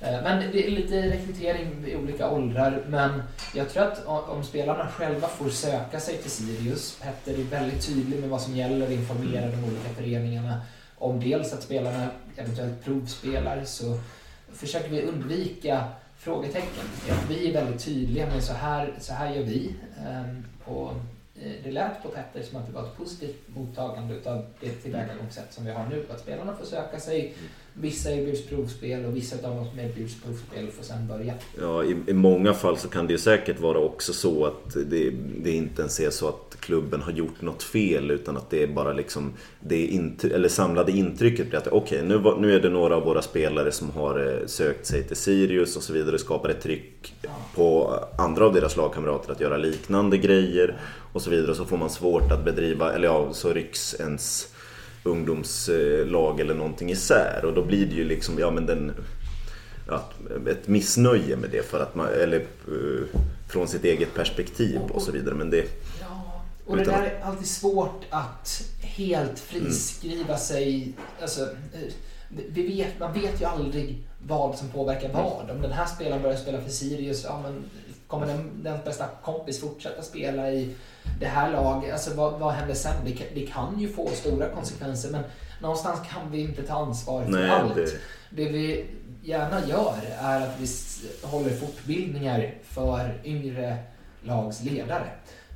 Men 0.01 0.53
det 0.53 0.67
är 0.67 0.71
lite 0.71 1.11
rekrytering 1.11 1.85
i 1.87 1.97
olika 1.97 2.31
åldrar. 2.31 2.85
Men 2.89 3.23
jag 3.55 3.71
tror 3.71 3.83
att 3.83 4.09
om 4.09 4.45
spelarna 4.45 4.89
själva 4.89 5.29
får 5.29 5.49
söka 5.49 6.01
sig 6.01 6.17
till 6.17 6.31
Sirius, 6.31 6.99
Petter 7.03 7.41
är 7.41 7.45
väldigt 7.45 7.87
tydlig 7.87 8.21
med 8.21 8.29
vad 8.29 8.41
som 8.41 8.57
gäller, 8.57 8.91
informerar 8.91 9.51
de 9.51 9.65
olika 9.65 9.89
föreningarna 9.97 10.61
om 10.99 11.21
dels 11.21 11.53
att 11.53 11.63
spelarna 11.63 12.09
eventuellt 12.37 12.85
provspelar, 12.85 13.65
så 13.65 13.99
försöker 14.53 14.91
vi 14.91 15.03
undvika 15.03 15.85
frågetecken. 16.19 16.85
Vi 17.29 17.49
är 17.49 17.53
väldigt 17.53 17.85
tydliga 17.85 18.27
med 18.27 18.45
så 18.45 18.53
här, 18.53 18.95
så 19.01 19.13
här 19.13 19.35
gör 19.35 19.43
vi. 19.43 19.75
Ehm, 20.07 20.45
och 20.65 20.91
eh, 21.43 21.53
det 21.65 21.71
lät 21.71 22.03
på 22.03 22.09
Petter 22.09 22.43
som 22.43 22.59
att 22.59 22.67
det 22.67 22.73
var 22.73 22.83
ett 22.83 22.97
positivt 22.97 23.37
mottagande 23.47 24.15
utav 24.15 24.45
det 24.61 24.71
tillvägagångssätt 24.71 25.53
som 25.53 25.65
vi 25.65 25.71
har 25.71 25.87
nu. 25.91 26.07
Att 26.11 26.21
spelarna 26.21 26.57
får 26.57 26.67
söka 26.67 27.01
sig, 27.01 27.35
vissa 27.75 28.11
erbjuds 28.11 28.47
provspel 28.47 29.05
och 29.05 29.17
vissa 29.17 29.37
av 29.37 29.57
dem 29.57 29.67
som 29.71 29.79
erbjuds 29.79 30.23
provspel 30.23 30.71
får 30.71 30.85
sen 30.85 31.07
börja. 31.07 31.35
Ja, 31.61 31.85
i, 31.85 31.97
I 32.07 32.13
många 32.13 32.55
fall 32.55 32.79
så 32.79 32.89
kan 32.89 33.07
det 33.07 33.13
ju 33.13 33.19
säkert 33.19 33.61
vara 33.61 33.79
också 33.79 34.13
så 34.13 34.47
att 34.47 34.75
det, 34.87 35.11
det 35.43 35.51
inte 35.51 35.83
ens 35.83 36.01
är 36.01 36.11
så 36.11 36.29
att 36.29 36.48
klubben 36.61 37.03
har 37.03 37.13
gjort 37.13 37.43
något 37.43 37.63
fel 37.63 38.11
utan 38.11 38.37
att 38.37 38.51
det 38.51 38.63
är 38.63 38.67
bara 38.67 38.93
liksom 38.93 39.33
det 39.61 39.87
intry- 39.87 40.35
eller 40.35 40.49
samlade 40.49 40.93
intrycket 40.93 41.49
blir 41.49 41.59
att 41.59 41.67
okej 41.69 42.03
nu, 42.05 42.17
var- 42.19 42.37
nu 42.37 42.55
är 42.55 42.61
det 42.61 42.69
några 42.69 42.97
av 42.97 43.03
våra 43.03 43.23
spelare 43.23 43.73
som 43.73 43.91
har 43.91 44.27
eh, 44.41 44.47
sökt 44.47 44.87
sig 44.87 45.03
till 45.03 45.17
Sirius 45.17 45.77
och 45.77 45.83
så 45.83 45.93
vidare 45.93 46.19
skapar 46.19 46.49
ett 46.49 46.61
tryck 46.63 47.15
på 47.55 47.95
andra 48.19 48.45
av 48.47 48.55
deras 48.55 48.77
lagkamrater 48.77 49.33
att 49.33 49.41
göra 49.41 49.57
liknande 49.57 50.19
grejer 50.19 50.77
och 51.13 51.23
så 51.23 51.31
vidare. 51.31 51.55
Så 51.55 51.65
får 51.65 51.77
man 51.77 51.91
svårt 51.91 52.33
att 52.33 52.45
bedriva, 52.45 52.93
eller 52.93 53.09
ja, 53.09 53.29
så 53.33 53.53
rycks 53.53 53.95
ens 54.01 54.55
ungdomslag 55.05 56.41
eller 56.41 56.55
någonting 56.55 56.91
isär 56.91 57.41
och 57.45 57.53
då 57.55 57.65
blir 57.65 57.87
det 57.87 57.95
ju 57.95 58.05
liksom, 58.05 58.39
ja 58.39 58.51
men 58.51 58.67
den 58.67 58.93
att, 59.89 60.13
ett 60.49 60.69
missnöje 60.69 61.37
med 61.37 61.51
det 61.51 61.67
för 61.71 61.81
att 61.81 61.95
man, 61.95 62.07
eller 62.23 62.37
eh, 62.41 63.21
från 63.49 63.69
sitt 63.69 63.85
eget 63.85 64.15
perspektiv 64.15 64.81
och 64.91 65.03
så 65.03 65.13
vidare. 65.13 65.35
Men 65.35 65.51
det, 65.51 65.65
och 66.69 66.77
det 66.77 66.85
där 66.85 67.03
är 67.03 67.21
alltid 67.23 67.47
svårt 67.47 68.05
att 68.11 68.63
helt 68.81 69.39
friskriva 69.39 70.37
sig. 70.37 70.93
Alltså, 71.23 71.43
eh, 71.43 71.93
vi 72.29 72.67
vet, 72.67 72.99
man 73.01 73.13
vet 73.13 73.41
ju 73.41 73.45
aldrig 73.45 74.09
vad 74.27 74.59
som 74.59 74.69
påverkar 74.69 75.13
vad. 75.13 75.51
Om 75.51 75.63
den 75.63 75.73
här 75.73 75.87
spelaren 75.87 76.23
börjar 76.23 76.37
spela 76.37 76.61
för 76.61 76.71
Sirius, 76.71 77.25
ja, 77.25 77.41
men 77.43 77.65
kommer 78.07 78.27
den, 78.27 78.63
den 78.63 78.79
bästa 78.85 79.05
kompis 79.25 79.61
fortsätta 79.61 80.03
spela 80.03 80.51
i 80.51 80.75
det 81.21 81.27
här 81.27 81.53
laget? 81.53 81.93
Alltså, 81.93 82.15
vad, 82.15 82.41
vad 82.41 82.53
händer 82.53 82.75
sen? 82.75 83.05
Det 83.05 83.13
kan, 83.13 83.27
det 83.35 83.47
kan 83.47 83.81
ju 83.81 83.93
få 83.93 84.09
stora 84.15 84.49
konsekvenser 84.49 85.11
men 85.11 85.23
någonstans 85.63 86.01
kan 86.13 86.31
vi 86.31 86.41
inte 86.41 86.63
ta 86.63 86.75
ansvar 86.75 87.25
för 87.25 87.31
Nej, 87.33 87.51
allt. 87.51 87.75
det, 87.75 87.91
Det 88.31 88.49
vi 88.49 88.87
gärna 89.23 89.67
gör 89.67 89.95
är 90.21 90.41
att 90.41 90.61
vi 90.61 90.67
håller 91.23 91.51
fortbildningar 91.51 92.55
för 92.63 93.21
yngre 93.25 93.77
lags 94.23 94.63
ledare 94.63 95.07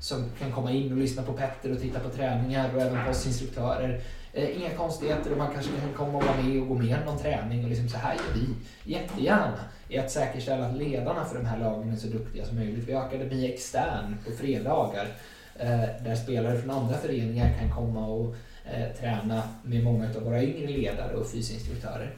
som 0.03 0.24
kan 0.38 0.53
komma 0.53 0.72
in 0.72 0.92
och 0.92 0.98
lyssna 0.98 1.22
på 1.22 1.32
Petter 1.32 1.72
och 1.72 1.80
titta 1.80 2.00
på 2.00 2.09
träningar 2.09 2.74
och 2.74 2.80
även 2.82 3.05
på 3.05 3.11
oss 3.11 3.26
instruktörer. 3.26 4.00
Eh, 4.32 4.61
inga 4.61 4.70
konstigheter 4.70 5.32
och 5.32 5.38
man 5.38 5.53
kanske 5.55 5.72
kan 5.72 5.92
komma 5.92 6.18
och 6.18 6.24
vara 6.24 6.42
med 6.42 6.62
och 6.62 6.68
gå 6.68 6.74
med 6.74 6.98
någon 7.07 7.18
träning 7.18 7.64
och 7.64 7.70
liksom 7.70 7.88
så 7.88 7.98
här 7.98 8.14
gör 8.14 8.34
vi 8.34 8.55
jättegärna 8.92 9.64
i 9.88 9.98
att 9.98 10.11
säkerställa 10.11 10.66
att 10.66 10.76
ledarna 10.76 11.24
för 11.24 11.38
de 11.38 11.46
här 11.46 11.59
lagen 11.59 11.92
är 11.92 11.96
så 11.96 12.07
duktiga 12.07 12.44
som 12.44 12.57
möjligt. 12.57 12.88
Vi 12.88 12.92
har 12.92 13.03
Akademi 13.03 13.53
Extern 13.53 14.16
på 14.24 14.32
fredagar 14.32 15.07
eh, 15.59 16.05
där 16.05 16.14
spelare 16.14 16.59
från 16.59 16.70
andra 16.70 16.98
föreningar 16.98 17.59
kan 17.59 17.70
komma 17.70 18.07
och 18.07 18.34
eh, 18.64 18.96
träna 19.00 19.42
med 19.62 19.84
många 19.84 20.07
av 20.16 20.22
våra 20.22 20.42
yngre 20.42 20.66
ledare 20.66 21.16
och 21.16 21.26
fysinstruktörer. 21.26 22.12
instruktörer. 22.12 22.16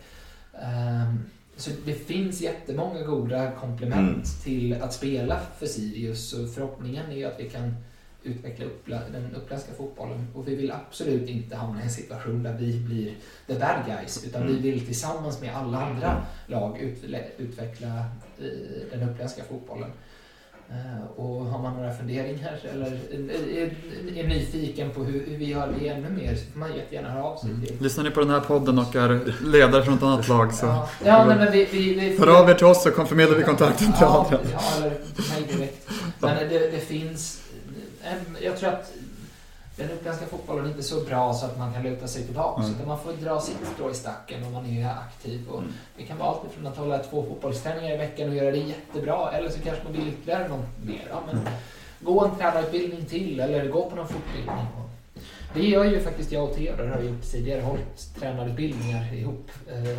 Ehm, 0.63 1.25
så 1.57 1.71
det 1.85 1.93
finns 1.95 2.41
jättemånga 2.41 3.03
goda 3.03 3.51
komplement 3.53 4.09
Mm. 4.09 4.23
till 4.45 4.83
att 4.83 4.93
spela 4.95 5.41
för 5.59 5.67
Sirius 5.67 6.33
och 6.33 6.51
förhoppningen 6.55 7.11
är 7.11 7.17
ju 7.17 7.25
att 7.25 7.41
vi 7.41 7.51
kan 7.51 7.75
utveckla 8.23 8.65
uppla- 8.67 9.03
den 9.13 9.35
uppländska 9.37 9.73
fotbollen 9.73 10.27
och 10.35 10.49
vi 10.49 10.55
vill 10.57 10.71
absolut 10.73 11.29
inte 11.29 11.57
hamna 11.57 11.81
i 11.81 11.85
en 11.85 11.91
situation 11.91 12.43
där 12.43 12.53
vi 12.59 12.81
blir 12.81 13.15
the 13.47 13.55
bad 13.55 13.83
guys 13.87 14.25
utan 14.27 14.43
Mm. 14.43 14.55
vi 14.55 14.71
vill 14.71 14.87
tillsammans 14.87 15.41
med 15.41 15.57
alla 15.57 15.81
andra 15.83 16.23
lag 16.47 16.79
utle- 16.81 17.31
utveckla 17.39 17.99
eh, 18.39 18.99
den 18.99 19.09
uppländska 19.11 19.43
fotbollen. 19.45 19.91
Eh, 20.71 21.07
och 21.17 21.45
har 21.45 21.63
man 21.63 21.77
några 21.77 21.95
funderingar 21.95 22.59
eller 22.73 22.87
är, 22.87 23.59
är, 23.59 24.19
är 24.19 24.29
nyfiken 24.29 24.91
på 24.91 25.05
hur, 25.05 25.27
hur 25.27 25.37
vi 25.37 25.45
gör 25.45 25.75
det 25.79 25.89
ännu 25.89 26.11
mer 26.11 26.35
så 26.35 26.53
får 26.53 26.61
man 26.61 26.77
jättegärna 26.77 27.11
höra 27.11 27.25
av 27.25 27.37
sig 27.37 27.51
till 27.67 27.77
Lyssnar 27.81 28.05
ni 28.05 28.11
på 28.11 28.21
den 28.21 28.31
här 28.31 28.41
podden 28.41 28.79
och 28.79 28.97
är 28.97 29.35
ledare 29.45 29.83
från 29.83 29.95
ett 29.95 30.03
annat 30.03 30.29
lag 30.29 30.55
så 30.55 30.67
Ja, 30.67 30.89
ja 31.05 31.25
nej, 31.25 31.37
men 31.37 31.53
vi, 31.53 31.65
vi, 31.65 31.95
vi 31.95 32.19
hör 32.19 32.41
av 32.41 32.51
er 32.51 32.55
till 32.55 32.67
oss 32.67 32.83
så 32.83 32.91
förmedlar 32.91 33.37
vi 33.37 33.43
kontakten 33.43 33.87
till 33.87 33.97
ja, 34.01 34.27
Adrian. 34.27 34.43
ja, 34.53 34.61
eller 34.77 34.91
mig 34.91 35.57
direkt. 35.57 35.91
Men 36.21 36.49
det, 36.49 36.59
det 36.59 36.81
finns... 36.81 37.41
En, 38.03 38.37
jag 38.41 38.57
tror 38.57 38.69
att 38.71 38.93
den 39.77 39.91
utländska 39.91 40.27
fotbollen 40.27 40.65
är 40.65 40.69
inte 40.69 40.83
så 40.83 41.01
bra 41.01 41.35
så 41.35 41.47
att 41.47 41.59
man 41.59 41.73
kan 41.73 41.83
luta 41.83 42.09
sig 42.09 42.23
tillbaka. 42.25 42.63
Mm. 42.63 42.75
Utan 42.75 42.89
man 42.89 42.99
får 42.99 43.13
dra 43.13 43.41
sitt 43.41 43.57
strå 43.75 43.91
i 43.91 43.95
stacken 43.95 44.45
om 44.45 44.53
man 44.53 44.67
är 44.67 44.89
aktiv. 44.91 45.49
Och 45.51 45.59
Mm. 45.59 45.73
det 45.97 46.03
kan 46.03 46.19
vara 46.19 46.29
allt 46.29 46.41
från 46.55 46.67
att 46.67 46.77
hålla 46.77 46.99
två 46.99 47.23
fotbollsträningar 47.29 47.95
i 47.95 47.97
veckan 47.97 48.29
och 48.29 48.35
göra 48.35 48.51
det 48.51 48.59
jättebra. 48.59 49.31
Eller 49.33 49.49
så 49.51 49.59
kanske 49.61 49.85
man 49.85 49.93
vill 49.93 50.09
ytterligare 50.09 50.49
något 50.49 50.67
mer. 50.87 51.07
Ja, 51.11 51.23
men 51.33 51.41
gå 52.01 52.25
en 52.25 52.37
tränarutbildning 52.39 53.05
till 53.05 53.41
eller 53.41 53.69
gå 53.69 53.91
på 53.91 53.97
någon 53.97 54.09
fortbildning. 54.09 54.67
Det 55.55 55.63
gör 55.67 55.85
ju 55.85 56.01
faktiskt 56.01 56.33
jag 56.33 56.45
och 56.45 56.55
Theodor 56.57 56.87
har 56.87 57.01
gjort 57.01 57.23
tidigare. 57.33 57.61
Hållit 57.61 58.15
tränarutbildningar 58.21 59.15
ihop. 59.15 59.51
Eh, 59.73 59.99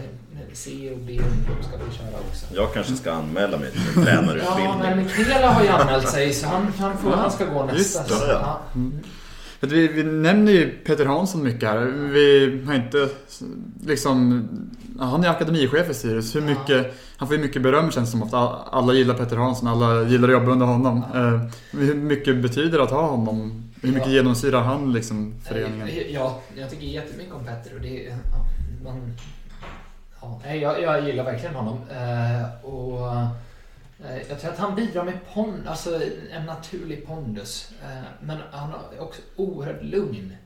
C 0.53 0.91
och 0.91 0.97
B 0.97 1.19
ska 1.61 1.77
vi 1.77 1.97
köra 1.97 2.19
också. 2.29 2.45
jag 2.55 2.73
kanske 2.73 2.95
ska 2.95 3.11
anmäla 3.11 3.57
mig 3.57 3.71
till 3.71 3.81
en 3.81 3.93
Ja, 3.97 4.03
tränarutbildning. 4.05 4.95
men 4.95 5.07
Krela 5.09 5.49
har 5.51 5.63
ju 5.63 5.69
anmält 5.69 6.09
sig 6.09 6.33
så 6.33 6.47
han, 6.47 6.67
han, 6.79 6.97
får, 6.97 7.11
han 7.11 7.31
ska 7.31 7.45
gå 7.45 7.65
nästa. 7.65 7.77
Just 7.77 8.09
det, 8.19 8.31
ja. 8.31 8.59
För 9.69 9.75
Vi, 9.75 9.87
vi 9.87 10.03
nämner 10.03 10.51
ju 10.51 10.69
Peter 10.85 11.05
Hansson 11.05 11.43
mycket 11.43 11.69
här. 11.69 11.77
Vi 11.85 12.61
har 12.67 12.73
inte 12.73 13.09
liksom... 13.85 14.47
Han 14.99 15.23
är 15.23 15.29
akademichef 15.29 15.89
i 15.89 15.93
Sirius. 15.93 16.35
Hur 16.35 16.41
Ja. 16.41 16.47
mycket, 16.47 16.93
han 17.17 17.27
får 17.27 17.37
ju 17.37 17.43
mycket 17.43 17.61
beröm 17.61 17.91
känns 17.91 18.11
som. 18.11 18.23
Ofta. 18.23 18.37
Alla 18.71 18.93
gillar 18.93 19.13
Peter 19.15 19.37
Hansson, 19.37 19.67
alla 19.67 20.03
gillar 20.03 20.27
att 20.27 20.33
jobba 20.33 20.51
under 20.51 20.65
honom. 20.65 21.03
Ja. 21.13 21.19
Eh, 21.33 21.41
Hur 21.71 21.95
mycket 21.95 22.35
betyder 22.41 22.77
det 22.77 22.83
att 22.83 22.91
ha 22.91 23.07
honom? 23.07 23.63
Hur 23.81 23.89
mycket 23.93 24.07
Ja. 24.07 24.13
genomsyrar 24.13 24.61
han 24.61 24.93
liksom 24.93 25.33
föreningen? 25.47 25.87
Eh, 25.87 26.13
Ja, 26.13 26.41
jag 26.57 26.69
tycker 26.69 26.85
jättemycket 26.87 27.33
om 27.33 27.45
Petter 27.45 27.75
och 27.75 27.81
det 27.81 28.03
ja, 28.03 28.15
man, 28.83 29.13
ja, 30.21 30.53
jag, 30.55 30.81
jag 30.81 31.05
gillar 31.07 31.23
verkligen 31.23 31.55
honom. 31.55 31.77
Eh, 31.91 32.65
och 32.65 32.99
Eh, 34.03 34.17
jag 34.29 34.39
tror 34.39 34.51
att 34.51 34.57
han 34.57 34.75
bidrar 34.75 35.03
med 35.03 35.19
pond, 35.33 35.67
alltså 35.67 36.01
en 36.31 36.45
naturlig 36.45 37.07
pondus. 37.07 37.71
Eh, 37.83 38.03
men 38.21 38.37
han 38.51 38.71
är 38.93 38.99
också 38.99 39.21
oerhört 39.35 39.83
lugn. 39.83 40.37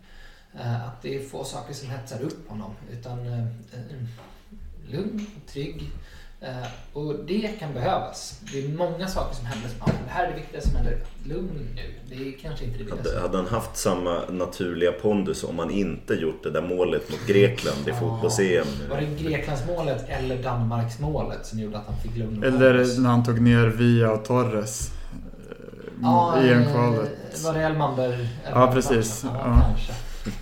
Eh, 0.60 0.88
att 0.88 1.02
det 1.02 1.16
är 1.16 1.24
få 1.30 1.43
saker 1.43 1.74
som 1.74 1.89
hetsar 1.89 2.22
upp 2.22 2.50
honom. 2.50 2.76
Utan 2.91 3.47
lugn, 4.91 5.26
trygg. 5.47 5.91
Eh, 6.42 6.68
och 6.94 7.16
det 7.28 7.60
kan 7.60 7.74
behövas. 7.74 8.40
Det 8.54 8.66
är 8.66 8.70
många 8.70 9.08
saker 9.08 9.36
som 9.36 9.46
händer. 9.46 9.70
Som, 9.70 9.78
ah, 9.82 9.86
det 10.06 10.12
här 10.12 10.26
är 10.26 10.30
det 10.30 10.36
viktiga 10.36 10.62
som 10.62 10.76
händer. 10.76 10.98
Lugn 11.24 11.50
nu. 11.76 11.84
Det 12.10 12.16
är 12.16 12.32
kanske 12.42 12.66
inte 12.66 12.78
det 12.78 12.84
viktigaste. 12.84 13.10
Hade, 13.16 13.22
hade 13.28 13.38
han 13.38 13.48
haft 13.48 13.78
samma 13.78 14.20
naturliga 14.30 14.92
pondus 14.92 15.44
om 15.44 15.60
han 15.60 15.72
inte 15.72 16.14
gjort 16.14 16.44
det 16.44 16.52
där 16.52 16.62
målet 16.62 17.10
mot 17.12 17.28
Grekland 17.28 17.88
i 17.88 17.92
fotbolls-EM? 17.92 18.66
Var 18.90 18.98
det 18.98 19.24
Greklandsmålet 19.24 20.06
eller 20.10 20.44
Danmarksmålet 20.44 21.46
som 21.46 21.60
gjorde 21.60 21.78
att 21.78 21.86
han 21.88 21.98
fick 21.98 22.18
lugn 22.18 22.44
Eller 22.44 22.72
pondus? 22.74 22.98
när 22.98 23.10
han 23.10 23.24
tog 23.24 23.42
ner 23.42 23.66
Via 23.68 24.12
och 24.12 24.26
Torres 24.26 24.92
Ja, 26.02 26.42
i 26.44 26.50
eh, 26.50 26.58
EM-kvalet. 26.58 27.44
Var 27.46 27.54
det 27.54 27.62
Elmander? 27.64 28.28
Ja, 28.52 28.72
precis. 28.74 29.24
Ja, 29.24 29.30
Ja. 29.46 29.62
kanske. 29.68 29.94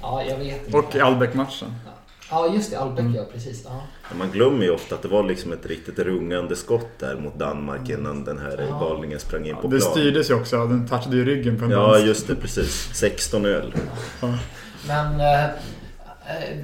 Ja, 0.02 0.24
jag 0.24 0.38
vet 0.38 0.66
inte. 0.66 0.78
Och 0.78 0.96
i 0.96 1.00
Albeck-matchen. 1.00 1.76
Ja, 1.86 1.92
just 2.54 2.72
det. 2.72 2.78
Albeck, 2.78 3.00
Mm. 3.00 3.16
ja. 3.16 3.24
Precis. 3.34 3.62
Ja. 3.66 3.82
Man 4.18 4.32
glömmer 4.32 4.64
ju 4.64 4.72
ofta 4.72 4.96
att 4.96 5.02
det 5.02 5.08
var 5.08 5.24
liksom 5.24 5.52
ett 5.54 5.66
riktigt 5.66 6.00
rungande 6.00 6.56
skott 6.56 6.88
där 7.00 7.16
mot 7.16 7.36
Danmark 7.40 7.90
innan 7.90 8.24
den 8.24 8.40
här 8.40 8.66
Ja. 8.70 8.80
galningen 8.80 9.20
sprang 9.20 9.46
in 9.46 9.56
på 9.56 9.68
Det 9.68 9.80
plan. 9.80 9.92
styrdes 9.92 10.30
ju 10.30 10.34
också. 10.34 10.58
Den 10.68 10.88
touchade 10.88 11.16
ju 11.16 11.26
ryggen 11.26 11.60
på 11.60 11.66
en 11.66 11.72
Ja, 11.72 11.92
dansk. 11.92 12.08
just 12.08 12.28
det. 12.28 12.36
Precis. 12.36 12.90
16 12.94 13.46
öl. 13.46 13.74
Men 14.88 15.20
eh, 15.20 15.44
eh, 15.46 16.58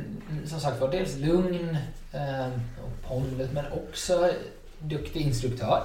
som 0.46 0.60
sagt 0.60 0.82
var, 0.82 0.92
dels 0.92 1.18
lugn 1.18 1.78
eh, 2.12 2.48
och 2.84 3.08
pondus, 3.10 3.50
men 3.54 3.66
också 3.72 4.30
duktig 4.80 5.22
instruktör. 5.22 5.84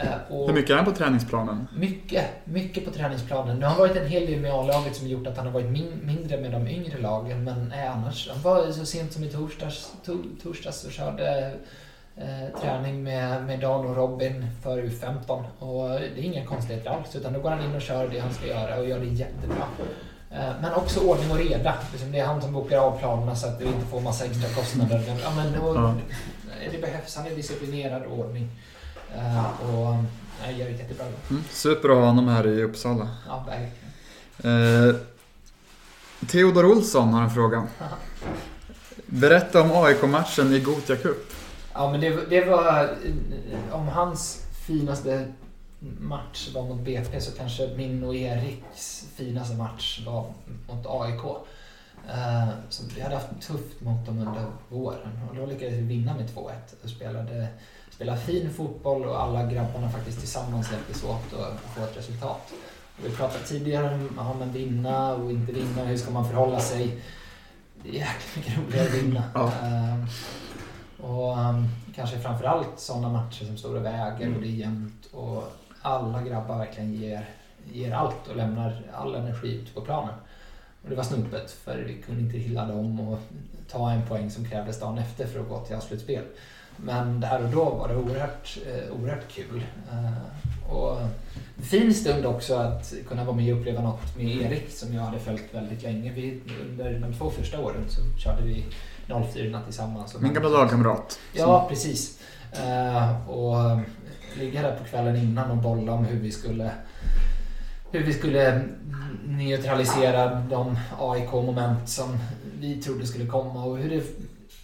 Eh, 0.00 0.32
och 0.36 0.46
Hur 0.46 0.54
mycket 0.54 0.70
är 0.70 0.76
han 0.76 0.84
på 0.84 0.92
träningsplanen? 0.92 1.68
Mycket, 1.76 2.24
mycket 2.44 2.84
på 2.84 2.90
träningsplanen. 2.90 3.56
Nu 3.56 3.62
har 3.64 3.70
han 3.70 3.78
varit 3.80 3.96
en 3.96 4.06
hel 4.06 4.26
del 4.26 4.40
med 4.40 4.52
A-laget 4.52 4.96
som 4.96 5.06
gjort 5.08 5.26
att 5.26 5.36
han 5.36 5.46
har 5.46 5.52
varit 5.52 5.70
min, 5.70 6.00
mindre 6.02 6.36
med 6.40 6.52
de 6.52 6.68
yngre 6.68 6.98
lagen. 6.98 7.44
Men 7.44 7.72
eh, 7.72 7.96
annars, 7.96 8.28
han 8.32 8.42
var 8.42 8.72
så 8.72 8.86
sent 8.86 9.12
som 9.12 9.24
i 9.24 9.28
torsdags, 9.28 9.92
to, 10.04 10.12
torsdags 10.42 10.84
och 10.84 10.92
körde 10.92 11.52
eh, 12.16 12.60
träning 12.62 13.02
med, 13.02 13.44
med 13.46 13.60
Dan 13.60 13.86
och 13.86 13.96
Robin 13.96 14.46
för 14.62 14.82
U15. 14.82 15.44
Och 15.58 15.88
det 16.00 16.20
är 16.20 16.24
inga 16.24 16.44
konstigheter 16.46 16.90
alls, 16.90 17.16
utan 17.16 17.32
då 17.32 17.40
går 17.40 17.50
han 17.50 17.64
in 17.64 17.74
och 17.74 17.82
kör 17.82 18.08
det 18.08 18.18
han 18.18 18.32
ska 18.34 18.46
göra 18.46 18.78
och 18.78 18.88
gör 18.88 18.98
det 18.98 19.06
jättebra. 19.06 19.64
Eh, 20.30 20.52
Men 20.62 20.74
också 20.74 21.00
ordning 21.00 21.30
och 21.30 21.36
reda. 21.38 21.74
Liksom 21.92 22.12
det 22.12 22.18
är 22.18 22.26
han 22.26 22.42
som 22.42 22.52
bokar 22.52 22.78
av 22.78 22.98
planerna 22.98 23.36
så 23.36 23.46
att 23.46 23.60
vi 23.60 23.64
inte 23.66 23.86
får 23.86 24.00
massa 24.00 24.24
extra 24.24 24.48
kostnader. 24.48 25.02
Ja, 25.22 25.30
men, 25.36 25.54
Ja. 25.74 25.94
Det 26.72 26.78
behövs. 26.80 27.16
Han 27.16 27.26
är 27.26 27.30
disciplinerad 27.30 28.02
och 28.02 28.18
ordning. 28.18 28.48
Eh, 29.16 29.60
och 29.70 29.96
jag 30.44 30.52
gör 30.52 30.68
ett 30.70 30.78
jättebra 30.78 31.06
jobb. 31.06 31.14
Mm. 31.30 31.42
Super 31.50 31.88
att 31.88 31.96
ha 31.96 32.04
honom 32.04 32.28
här 32.28 32.46
i 32.46 32.62
Uppsala. 32.62 33.08
Ja, 33.26 33.46
verkligen. 33.46 34.88
Eh, 34.88 34.94
Theodor 36.26 36.64
Olsson 36.66 37.14
har 37.14 37.22
en 37.22 37.30
fråga. 37.30 37.66
Berätta 39.06 39.62
om 39.62 39.70
AIK-matchen 39.84 40.52
i 40.52 40.60
Gothia 40.60 40.96
Cup. 40.96 41.32
Ja, 41.72 41.90
men 41.90 42.00
det, 42.00 42.30
det 42.30 42.44
var... 42.44 42.82
eh, 42.84 43.74
Om 43.74 43.88
hans 43.88 44.42
finaste 44.66 45.26
match 46.00 46.50
var 46.54 46.62
mot 46.62 46.80
BP 46.80 47.20
så 47.20 47.32
kanske 47.32 47.68
min 47.76 48.04
och 48.04 48.14
Eriks 48.14 49.04
finaste 49.16 49.54
match 49.56 50.02
var 50.06 50.32
mot 50.68 50.86
AIK. 50.88 51.24
Eh, 52.08 52.48
Så 52.68 52.82
vi 52.94 53.00
hade 53.00 53.14
haft 53.14 53.26
tufft 53.46 53.80
mot 53.80 54.06
dem 54.06 54.18
under 54.18 54.44
våren 54.68 55.20
och 55.30 55.36
då 55.36 55.46
lyckades 55.46 55.74
vi 55.74 55.80
vinna 55.82 56.14
med 56.14 56.28
2-1 56.34 56.50
och 56.84 56.90
spelade, 56.90 57.46
spelade 57.96 58.20
fin 58.20 58.50
fotboll 58.50 59.04
och 59.04 59.22
alla 59.22 59.46
grabbarna 59.46 59.90
faktiskt 59.90 60.18
tillsammans 60.18 60.72
hjälptes 60.72 61.04
åt 61.04 61.40
att 61.40 61.60
få 61.60 61.84
ett 61.84 61.96
resultat. 61.96 62.52
Och 62.98 63.04
vi 63.04 63.10
pratade 63.10 63.44
tidigare 63.44 63.94
om 63.94 64.10
ja, 64.16 64.34
men 64.38 64.52
vinna 64.52 65.14
och 65.14 65.30
inte 65.30 65.52
vinna, 65.52 65.84
hur 65.84 65.96
ska 65.96 66.10
man 66.10 66.28
förhålla 66.28 66.60
sig? 66.60 66.98
Det 67.82 67.88
är 67.88 67.92
jäkligt 67.92 68.36
mycket 68.36 68.58
roligare 68.58 68.86
att 68.86 68.94
vinna. 68.94 69.22
Ja. 69.34 69.46
Eh, 69.46 70.04
och 71.10 71.38
um, 71.38 71.68
kanske 71.94 72.18
framförallt 72.18 72.80
sådana 72.80 73.08
matcher 73.08 73.44
som 73.44 73.56
står 73.56 73.76
och 73.76 73.84
väger 73.84 74.34
och 74.34 74.40
det 74.40 74.48
är 74.48 74.56
jämnt 74.56 75.06
och 75.12 75.52
alla 75.82 76.22
grabbar 76.22 76.58
verkligen 76.58 76.94
ger, 76.94 77.28
ger 77.72 77.92
allt 77.92 78.28
och 78.28 78.36
lämnar 78.36 78.82
all 78.94 79.14
energi 79.14 79.54
ut 79.54 79.74
på 79.74 79.80
planen. 79.80 80.14
Och 80.82 80.90
det 80.90 80.96
var 80.96 81.04
snopet 81.04 81.50
för 81.50 81.78
vi 81.78 82.02
kunde 82.02 82.20
inte 82.20 82.38
hylla 82.38 82.66
dem 82.66 83.00
och 83.00 83.18
ta 83.68 83.90
en 83.90 84.06
poäng 84.06 84.30
som 84.30 84.44
krävdes 84.44 84.80
dagen 84.80 84.98
efter 84.98 85.26
för 85.26 85.40
att 85.40 85.48
gå 85.48 85.64
till 85.64 85.80
slutspel. 85.80 86.24
Men 86.76 87.20
där 87.20 87.44
och 87.44 87.50
då 87.50 87.64
var 87.64 87.88
det 87.88 87.96
oerhört, 87.96 88.58
eh, 88.66 89.00
oerhört 89.00 89.28
kul. 89.28 89.66
Eh, 89.90 90.72
och 90.72 90.98
fin 91.62 91.94
stund 91.94 92.26
också 92.26 92.54
att 92.54 92.94
kunna 93.08 93.24
vara 93.24 93.36
med 93.36 93.54
och 93.54 93.60
uppleva 93.60 93.82
något 93.82 94.16
med 94.16 94.26
Erik 94.26 94.70
som 94.70 94.94
jag 94.94 95.02
hade 95.02 95.18
följt 95.18 95.54
väldigt 95.54 95.82
länge. 95.82 96.12
Vi, 96.12 96.40
under 96.70 97.00
de 97.00 97.14
två 97.14 97.30
första 97.30 97.60
åren 97.60 97.84
så 97.88 98.00
körde 98.18 98.42
vi 98.42 98.64
04 99.32 99.60
tillsammans. 99.64 100.16
Min 100.20 100.34
gamla 100.34 100.48
lagkamrat. 100.48 101.18
Ja, 101.32 101.66
precis. 101.68 102.20
Eh, 102.52 103.28
och 103.28 103.80
ligga 104.38 104.62
där 104.62 104.76
på 104.76 104.84
kvällen 104.84 105.16
innan 105.16 105.50
och 105.50 105.56
bolla 105.56 105.92
om 105.92 106.04
hur 106.04 106.20
vi 106.20 106.32
skulle 106.32 106.70
hur 107.90 108.02
vi 108.02 108.12
skulle 108.12 108.62
neutralisera 109.24 110.34
de 110.50 110.78
AIK-moment 110.98 111.88
som 111.88 112.18
vi 112.60 112.82
trodde 112.82 113.06
skulle 113.06 113.26
komma 113.26 113.64
och 113.64 113.78
hur 113.78 113.90
det 113.90 114.02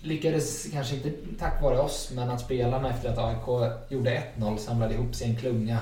lyckades, 0.03 0.67
kanske 0.73 0.95
inte 0.95 1.11
tack 1.39 1.63
vare 1.63 1.79
oss, 1.79 2.11
men 2.15 2.31
att 2.31 2.41
spelarna 2.41 2.91
efter 2.91 3.09
att 3.09 3.19
AIK 3.19 3.73
gjorde 3.89 4.23
1-0 4.37 4.57
samlade 4.57 4.95
ihop 4.95 5.15
sig 5.15 5.27
i 5.27 5.31
en 5.31 5.37
klunga 5.37 5.79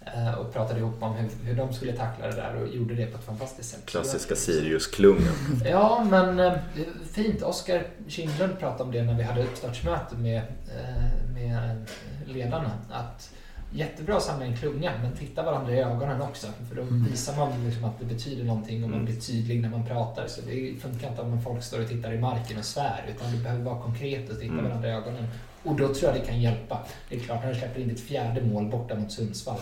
eh, 0.00 0.34
och 0.34 0.52
pratade 0.52 0.80
ihop 0.80 1.02
om 1.02 1.14
hur, 1.14 1.28
hur 1.44 1.54
de 1.54 1.72
skulle 1.72 1.92
tackla 1.92 2.26
det 2.26 2.36
där 2.36 2.62
och 2.62 2.68
gjorde 2.68 2.94
det 2.94 3.06
på 3.06 3.18
ett 3.18 3.24
fantastiskt 3.24 3.70
sätt. 3.70 3.86
Klassiska 3.86 4.36
Sirius-klungan. 4.36 5.34
Ja, 5.64 6.06
men 6.10 6.40
eh, 6.40 6.52
fint. 7.12 7.42
Oskar 7.42 7.86
Kindlund 8.08 8.58
pratade 8.58 8.82
om 8.82 8.92
det 8.92 9.02
när 9.02 9.14
vi 9.14 9.22
hade 9.22 9.42
uppstartsmöte 9.42 10.16
med, 10.16 10.38
eh, 10.38 11.32
med 11.34 11.86
ledarna. 12.26 12.70
Att 12.90 13.30
jättebra 13.72 14.16
att 14.16 14.22
samla 14.22 14.44
en 14.46 14.56
klunga, 14.56 14.92
men 15.02 15.12
titta 15.16 15.42
varandra 15.42 15.72
i 15.72 15.80
ögonen 15.80 16.22
också. 16.22 16.46
För 16.68 16.76
då 16.76 16.82
Mm. 16.82 17.04
visar 17.04 17.36
man 17.36 17.64
liksom 17.64 17.84
att 17.84 17.98
det 17.98 18.04
betyder 18.04 18.44
någonting 18.44 18.84
och 18.84 18.90
man 18.90 18.98
Mm. 19.00 19.12
blir 19.12 19.20
tydlig 19.20 19.60
när 19.62 19.68
man 19.68 19.86
pratar. 19.86 20.26
Så 20.26 20.40
det 20.40 20.74
funkar 20.80 21.08
inte 21.08 21.22
om 21.22 21.42
folk 21.42 21.62
står 21.62 21.80
och 21.82 21.88
tittar 21.88 22.12
i 22.12 22.18
marken 22.18 22.58
och 22.58 22.64
svär, 22.64 23.04
utan 23.16 23.32
det 23.32 23.38
behöver 23.38 23.64
vara 23.64 23.80
konkret 23.82 24.30
och 24.30 24.38
titta 24.40 24.52
Mm. 24.52 24.64
varandra 24.64 24.88
i 24.88 24.92
ögonen. 24.92 25.26
Och 25.64 25.76
då 25.76 25.94
tror 25.94 26.12
jag 26.12 26.20
det 26.22 26.26
kan 26.26 26.40
hjälpa. 26.40 26.78
Det 27.08 27.16
är 27.16 27.20
klart, 27.20 27.42
när 27.44 27.52
du 27.52 27.58
släpper 27.58 27.80
in 27.80 27.88
ditt 27.88 28.00
fjärde 28.00 28.42
mål 28.42 28.66
borta 28.70 28.94
mot 28.94 29.12
Sundsvall, 29.12 29.58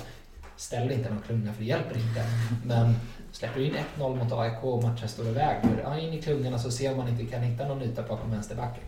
ställ 0.56 0.90
inte 0.92 1.10
någon 1.10 1.22
klunga 1.22 1.52
för 1.52 1.60
det 1.62 1.68
hjälper 1.68 1.94
inte. 1.98 2.24
Men 2.64 2.94
släpper 3.32 3.60
du 3.60 3.66
in 3.66 3.74
1-0 3.98 4.16
mot 4.24 4.32
AIK 4.32 4.64
och 4.64 4.82
matchen 4.82 5.08
står 5.08 5.28
och 5.28 5.36
väger, 5.36 5.80
ja, 5.84 5.98
in 5.98 6.12
i 6.12 6.22
klungan 6.22 6.54
och 6.54 6.60
så 6.60 6.70
ser 6.70 6.96
man 6.96 7.08
inte 7.08 7.24
kan 7.24 7.42
hitta 7.42 7.68
någon 7.68 7.82
yta 7.82 8.02
bakom 8.02 8.30
vänsterbacken. 8.30 8.84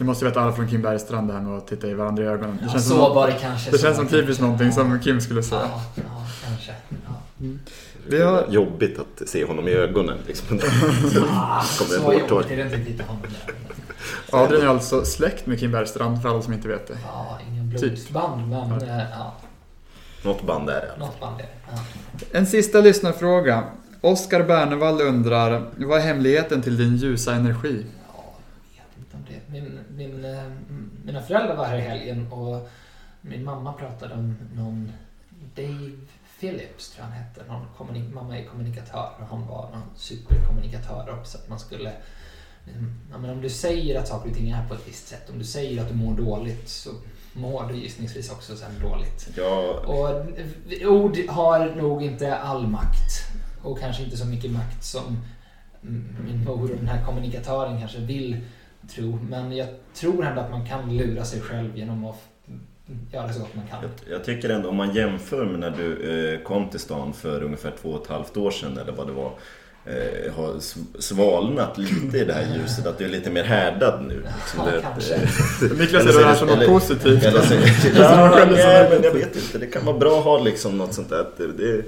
Det 0.00 0.04
måste 0.06 0.24
veta 0.24 0.40
alla 0.40 0.52
från 0.52 0.68
Kim 0.68 0.82
Bergstrand 0.82 1.28
det 1.28 1.34
här 1.34 1.40
med 1.40 1.58
att 1.58 1.66
titta 1.66 1.86
i 1.86 1.94
varandra 1.94 2.22
i 2.22 2.26
ögonen. 2.26 2.56
Det 2.56 2.64
Ja, 2.66 2.72
känns, 2.72 2.84
så 2.88 2.90
som, 2.90 3.14
var 3.14 3.26
det 3.26 3.32
kanske. 3.40 3.70
det 3.70 3.78
känns 3.78 3.96
som 3.96 4.04
det 4.06 4.10
typiskt 4.10 4.42
någonting 4.42 4.72
som. 4.72 5.00
Kim 5.00 5.20
skulle 5.20 5.42
säga. 5.42 5.60
Ja, 5.60 5.82
ja 5.94 6.26
kanske. 6.46 6.72
Ja. 7.06 7.46
Vi 8.08 8.22
har- 8.22 8.46
Jobbigt 8.50 8.98
att 8.98 9.28
se 9.28 9.44
honom 9.44 9.68
i 9.68 9.70
ögonen. 9.70 10.18
Liksom. 10.26 10.60
Ah, 11.30 11.62
Kommer 11.78 11.90
så 11.94 12.12
jobbigt 12.30 12.50
är 12.50 12.56
det 12.56 12.62
inte 12.62 12.76
att 12.76 12.86
titta 12.86 13.04
honom 13.04 13.22
där. 13.22 13.54
Adrian 14.38 14.62
är 14.62 14.66
alltså 14.66 15.04
släkt 15.04 15.46
med 15.46 15.60
Kim 15.60 15.72
Bergstrand 15.72 16.22
för 16.22 16.28
alla 16.28 16.42
som 16.42 16.52
inte 16.52 16.68
vet 16.68 16.88
det. 16.88 16.98
Ja, 17.06 17.38
ingen 17.50 17.70
Typ. 17.72 17.80
blodsband, 17.80 18.48
men 18.48 18.58
Ja. 18.80 18.86
eh, 18.86 19.02
ja, 19.18 19.34
Något 20.24 20.42
band 20.46 20.70
är 20.70 20.74
det. 20.80 20.98
något 20.98 21.20
band 21.20 21.40
är 21.40 21.44
det. 21.44 21.48
Ja. 21.72 21.78
En 22.38 22.46
sista 22.46 22.80
lyssnarfråga. 22.80 23.64
Oskar 24.00 24.42
Bernevall 24.42 25.00
undrar, 25.00 25.62
vad 25.76 25.98
är 25.98 26.02
hemligheten 26.02 26.62
till 26.62 26.76
din 26.76 26.96
ljusa 26.96 27.34
energi? 27.34 27.86
Ja, 28.16 28.24
jag 28.76 28.82
vet 28.82 28.98
inte 28.98 29.16
om 29.16 29.24
det. 29.28 29.39
Min, 29.52 29.80
min, 29.96 30.24
eh, 30.24 30.50
mina 31.04 31.22
föräldrar 31.22 31.56
var 31.56 31.64
här 31.64 31.78
i 31.78 31.80
helgen 31.80 32.32
och 32.32 32.68
min 33.20 33.44
mamma 33.44 33.72
pratade 33.72 34.14
om 34.14 34.36
någon 34.54 34.92
Dave 35.54 35.90
Phillips, 36.40 36.90
tror 36.90 37.06
jag 37.06 37.12
han 37.12 37.22
hette. 37.22 37.44
Någon 37.48 38.14
mamma 38.14 38.38
är 38.38 38.44
kommunikatör 38.44 39.10
och 39.20 39.26
han 39.26 39.46
var 39.46 39.70
någon 39.70 39.90
superkommunikatör 39.96 41.18
också. 41.18 41.38
Att 41.38 41.48
man 41.48 41.58
skulle, 41.58 41.92
mm, 42.66 43.00
ja, 43.10 43.18
men 43.18 43.30
om 43.30 43.40
du 43.40 43.48
säger 43.48 43.98
att 43.98 44.08
saker 44.08 44.30
och 44.30 44.36
ting 44.36 44.50
är 44.50 44.68
på 44.68 44.74
ett 44.74 44.88
visst 44.88 45.08
sätt, 45.08 45.30
om 45.30 45.38
du 45.38 45.44
säger 45.44 45.82
att 45.82 45.88
du 45.88 45.94
mår 45.94 46.14
dåligt 46.14 46.68
så 46.68 46.90
mår 47.32 47.68
du 47.68 47.76
gissningsvis 47.76 48.30
också 48.30 48.56
sen 48.56 48.80
dåligt. 48.82 49.28
Ja, 49.36 49.82
Och 49.86 50.90
ord 50.90 51.18
har 51.28 51.74
nog 51.74 52.02
inte 52.02 52.36
all 52.36 52.66
makt. 52.66 53.30
Och 53.62 53.80
kanske 53.80 54.02
inte 54.02 54.16
så 54.16 54.26
mycket 54.26 54.50
makt 54.50 54.84
som 54.84 55.18
mm, 55.82 56.16
min 56.24 56.44
mor 56.44 56.62
och 56.62 56.76
den 56.76 56.88
här 56.88 57.04
kommunikatören 57.04 57.78
kanske 57.78 57.98
vill 57.98 58.36
tro. 58.94 59.18
Men 59.30 59.56
jag 59.56 59.68
tror 59.94 60.24
ändå 60.26 60.40
att 60.40 60.50
man 60.50 60.66
kan 60.66 60.96
lura 60.96 61.24
sig 61.24 61.40
själv 61.40 61.76
genom 61.76 62.04
att 62.04 62.16
göra 63.12 63.32
så 63.32 63.40
gott 63.40 63.54
man 63.54 63.66
kan. 63.66 63.78
Jag, 63.82 63.90
jag 64.16 64.24
tycker 64.24 64.48
ändå 64.50 64.68
om 64.68 64.76
man 64.76 64.94
jämför 64.94 65.44
med 65.44 65.60
när 65.60 65.70
du 65.70 66.10
eh, 66.34 66.40
kom 66.40 66.68
till 66.68 66.80
stan 66.80 67.12
för 67.12 67.42
ungefär 67.42 67.72
två 67.82 67.88
och 67.88 68.02
ett 68.04 68.10
halvt 68.10 68.36
år 68.36 68.50
sedan 68.50 68.78
eller 68.78 68.92
vad 68.92 69.06
det 69.06 69.12
var. 69.12 69.32
Eh, 69.86 70.32
har 70.34 70.52
sv- 70.52 70.98
svalnat 71.00 71.78
lite 71.78 72.18
i 72.18 72.24
det 72.24 72.32
här 72.32 72.56
ljuset, 72.56 72.86
att 72.86 72.98
du 72.98 73.04
är 73.04 73.08
lite 73.08 73.30
mer 73.30 73.44
härdad 73.44 74.04
nu. 74.08 74.14
Liksom, 74.14 74.60
Ja, 74.66 74.72
det- 74.72 74.82
kanske. 74.82 75.14
eh, 75.14 75.78
Niklas 75.78 76.02
Eller 76.02 76.12
ser 76.12 76.20
det 76.20 76.26
här 76.26 76.34
som 76.34 76.48
något 76.48 76.56
eller- 76.56 76.66
positivt. 76.66 77.24
Eller 77.24 77.40
så 77.42 77.54
nej, 77.54 78.88
men 78.90 79.00
negativ. 79.00 79.04
jag 79.04 79.12
vet 79.12 79.36
inte, 79.36 79.58
det 79.58 79.66
kan 79.66 79.84
vara 79.84 79.98
bra 79.98 80.18
att 80.18 80.24
ha 80.24 80.38
liksom 80.38 80.78
något 80.78 80.94
sånt 80.94 81.08
där. 81.08 81.26
Det, 81.56 81.82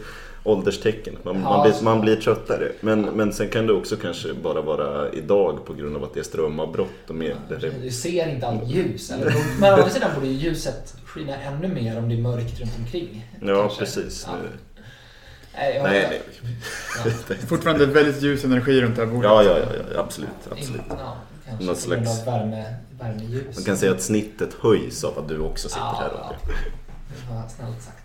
ålderstecken, 0.44 1.18
man, 1.22 1.34
Ja, 1.34 1.40
man, 1.42 1.62
blir, 1.62 1.82
man 1.82 2.00
blir 2.00 2.16
tröttare. 2.16 2.72
Men, 2.80 3.00
men 3.02 3.32
sen 3.32 3.48
kan 3.48 3.66
det 3.66 3.72
också 3.72 3.96
kanske 3.96 4.32
bara 4.34 4.60
vara 4.60 5.12
idag 5.12 5.66
på 5.66 5.74
grund 5.74 5.96
av 5.96 6.04
att 6.04 6.14
det 6.14 6.20
är 6.20 6.24
strömavbrott 6.24 7.08
och 7.08 7.14
mer. 7.14 7.36
Det, 7.48 7.70
Du 7.82 7.90
ser 7.90 8.28
inte 8.28 8.46
allt 8.46 8.68
ljus. 8.70 9.10
Eller? 9.10 9.34
Men 9.60 9.72
å 9.72 9.76
andra 9.76 9.88
sidan 9.90 10.10
borde 10.14 10.26
ju 10.26 10.32
ljuset 10.48 10.94
skina 11.06 11.36
ännu 11.36 11.68
mer 11.68 11.98
om 11.98 12.08
det 12.08 12.14
är 12.14 12.20
mörkt 12.20 12.60
runt 12.60 12.72
omkring. 12.78 13.26
ja, 13.40 13.60
kanske. 13.60 13.78
precis. 13.78 14.26
Ja. 14.28 14.34
Nej, 15.54 15.74
jag, 15.76 15.82
Nej, 15.84 16.22
nej. 17.28 17.36
Fortfarande 17.48 17.86
väldigt 17.86 18.22
ljus 18.22 18.44
energi 18.44 18.80
runt 18.80 18.96
det 18.96 19.04
här 19.04 19.12
bordet. 19.12 19.30
Ja, 19.30 19.42
ja, 19.42 19.58
ja, 19.58 19.66
ja, 19.94 20.00
absolut. 20.00 20.28
absolut. 20.50 20.82
Ja, 20.88 21.16
grund 21.60 21.76
slags- 21.76 22.26
värme, 22.26 22.74
värmeljus. 23.00 23.56
Man 23.56 23.64
kan 23.64 23.76
säga 23.76 23.92
att 23.92 24.02
snittet 24.02 24.54
höjs 24.60 25.04
av 25.04 25.18
att 25.18 25.28
du 25.28 25.38
också 25.38 25.68
sitter 25.68 25.80
Ja, 25.80 25.96
här. 26.00 26.10
ja. 26.14 26.34
Det 27.08 27.34
var 27.34 27.48
snällt 27.48 27.82
sagt. 27.82 28.01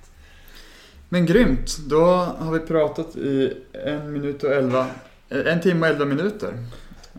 Men 1.10 1.26
grymt. 1.26 1.78
Då 1.78 2.06
har 2.40 2.52
vi 2.52 2.60
pratat 2.60 3.16
i 3.16 3.58
en 3.86 4.14
minut 4.14 4.44
och 4.44 4.52
elva, 4.52 4.88
eh, 5.30 5.54
en 5.54 5.62
timme 5.62 5.82
och 5.82 5.88
elva 5.88 6.06
minuter. 6.06 6.54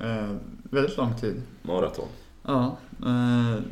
Eh, 0.00 0.34
väldigt 0.62 0.96
lång 0.96 1.14
tid. 1.20 1.42
Maraton. 1.62 2.08
Ja, 2.46 2.78
eh, 3.06 3.62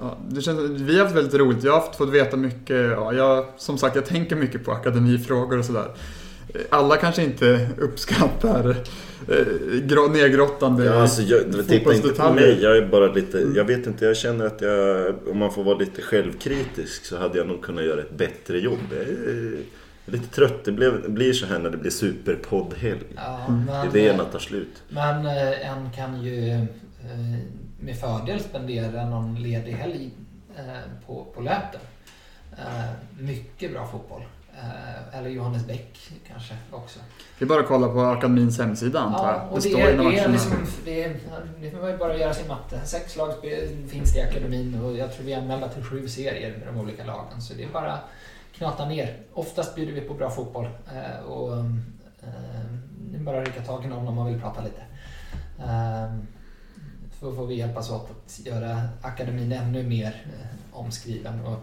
ja, 0.00 0.16
det 0.28 0.40
känns, 0.42 0.58
vi 0.80 0.98
har 0.98 1.04
haft 1.04 1.16
väldigt 1.16 1.34
roligt. 1.34 1.64
Jag 1.64 1.72
har 1.72 1.92
fått 1.92 2.08
veta 2.08 2.36
mycket. 2.36 2.90
Ja, 2.90 3.12
jag, 3.12 3.46
som 3.56 3.78
sagt, 3.78 3.96
jag 3.96 4.06
tänker 4.06 4.36
mycket 4.36 4.64
på 4.64 4.72
akademifrågor 4.72 5.58
och 5.58 5.64
sådär. 5.64 5.94
Eh, 6.54 6.60
Alla 6.70 6.96
kanske 6.96 7.22
inte 7.22 7.68
uppskattar 7.78 8.70
eh, 9.28 10.10
nedgrottande 10.12 10.84
Ja, 10.84 10.92
alltså, 11.02 11.22
jag, 11.22 11.68
titta 11.68 11.94
inte 11.94 12.08
på 12.08 12.32
mig, 12.32 12.58
jag 12.62 12.76
är 12.76 12.86
bara 12.86 13.12
lite, 13.12 13.38
jag 13.56 13.64
vet 13.64 13.86
inte, 13.86 14.04
jag 14.04 14.16
känner 14.16 14.46
att 14.46 14.60
jag, 14.60 15.14
om 15.28 15.38
man 15.38 15.52
får 15.52 15.64
vara 15.64 15.78
lite 15.78 16.02
självkritisk 16.02 17.04
så 17.04 17.16
hade 17.18 17.38
jag 17.38 17.46
nog 17.46 17.62
kunnat 17.62 17.84
göra 17.84 18.00
ett 18.00 18.16
bättre 18.16 18.58
jobb. 18.58 18.78
Jag 18.90 19.00
är 19.00 19.58
lite 20.06 20.26
trött, 20.34 20.64
det 20.64 20.72
blev, 20.72 21.10
blir 21.10 21.32
så 21.32 21.46
här 21.46 21.58
när 21.58 21.70
det 21.70 21.76
blir 21.76 21.90
superpoddhelg. 21.90 23.00
Ja, 23.16 23.40
Mm. 23.48 23.64
men, 23.64 23.88
Idéerna 23.88 24.24
tar 24.24 24.38
slut. 24.38 24.82
men 24.88 25.26
eh, 25.26 25.70
en 25.70 25.90
kan 25.96 26.22
ju 26.22 26.48
eh, 26.50 26.64
med 27.80 27.96
fördel 28.00 28.40
spendera 28.40 29.08
någon 29.08 29.42
ledig 29.42 29.72
helg 29.72 30.10
eh, 30.56 30.62
på, 31.06 31.26
på 31.34 31.40
Löten. 31.40 31.80
Eh, 32.58 32.90
mycket 33.20 33.72
bra 33.72 33.86
fotboll. 33.92 34.22
Eh, 34.62 35.18
eller 35.18 35.30
Johannes 35.30 35.66
Bäck 35.66 35.98
kanske 36.28 36.54
också. 36.70 36.98
Det 37.38 37.44
är 37.44 37.48
bara 37.48 37.60
att 37.60 37.68
kolla 37.68 37.88
på 37.88 38.00
akademins 38.00 38.58
hemsida 38.58 39.00
antar 39.00 39.32
Ja, 39.32 39.42
jag. 39.44 39.48
och 39.52 39.54
det, 39.54 39.68
står 39.68 39.80
är, 39.80 39.94
inom 39.94 40.06
det, 40.12 40.18
är 40.18 40.28
liksom, 40.28 40.52
det, 40.84 41.04
är, 41.04 41.16
det 41.60 41.70
får 41.70 41.78
man 41.78 41.90
ju 41.90 41.96
bara 41.96 42.16
göra 42.16 42.34
sin 42.34 42.48
matte. 42.48 42.80
Sex 42.84 43.16
lag 43.16 43.32
finns 43.88 44.12
det 44.12 44.18
i 44.18 44.22
akademin 44.22 44.80
och 44.84 44.96
jag 44.96 45.14
tror 45.14 45.24
vi 45.24 45.32
är 45.32 45.38
anmälda 45.38 45.68
till 45.68 45.84
sju 45.84 46.08
serier 46.08 46.56
med 46.58 46.66
de 46.74 46.80
olika 46.80 47.04
lagen. 47.04 47.42
Så 47.42 47.54
det 47.54 47.64
är 47.64 47.68
bara 47.68 47.98
knata 48.54 48.88
ner. 48.88 49.16
Oftast 49.32 49.74
bjuder 49.74 49.92
vi 49.92 50.00
på 50.00 50.14
bra 50.14 50.30
fotboll. 50.30 50.64
Eh, 50.64 51.24
och, 51.26 51.56
eh, 51.56 51.64
det 53.10 53.16
är 53.18 53.22
bara 53.22 53.40
att 53.40 53.46
rycka 53.46 53.62
tag 53.62 53.84
i 53.84 53.88
någon 53.88 54.08
om 54.08 54.14
man 54.14 54.26
vill 54.26 54.40
prata 54.40 54.62
lite. 54.62 54.82
Eh, 55.58 56.14
så 57.20 57.32
får 57.34 57.46
vi 57.46 57.54
hjälpas 57.54 57.90
åt 57.90 58.10
att 58.10 58.46
göra 58.46 58.80
akademin 59.02 59.52
ännu 59.52 59.82
mer 59.82 60.24
eh, 60.26 60.78
omskriven. 60.78 61.40
Och 61.40 61.58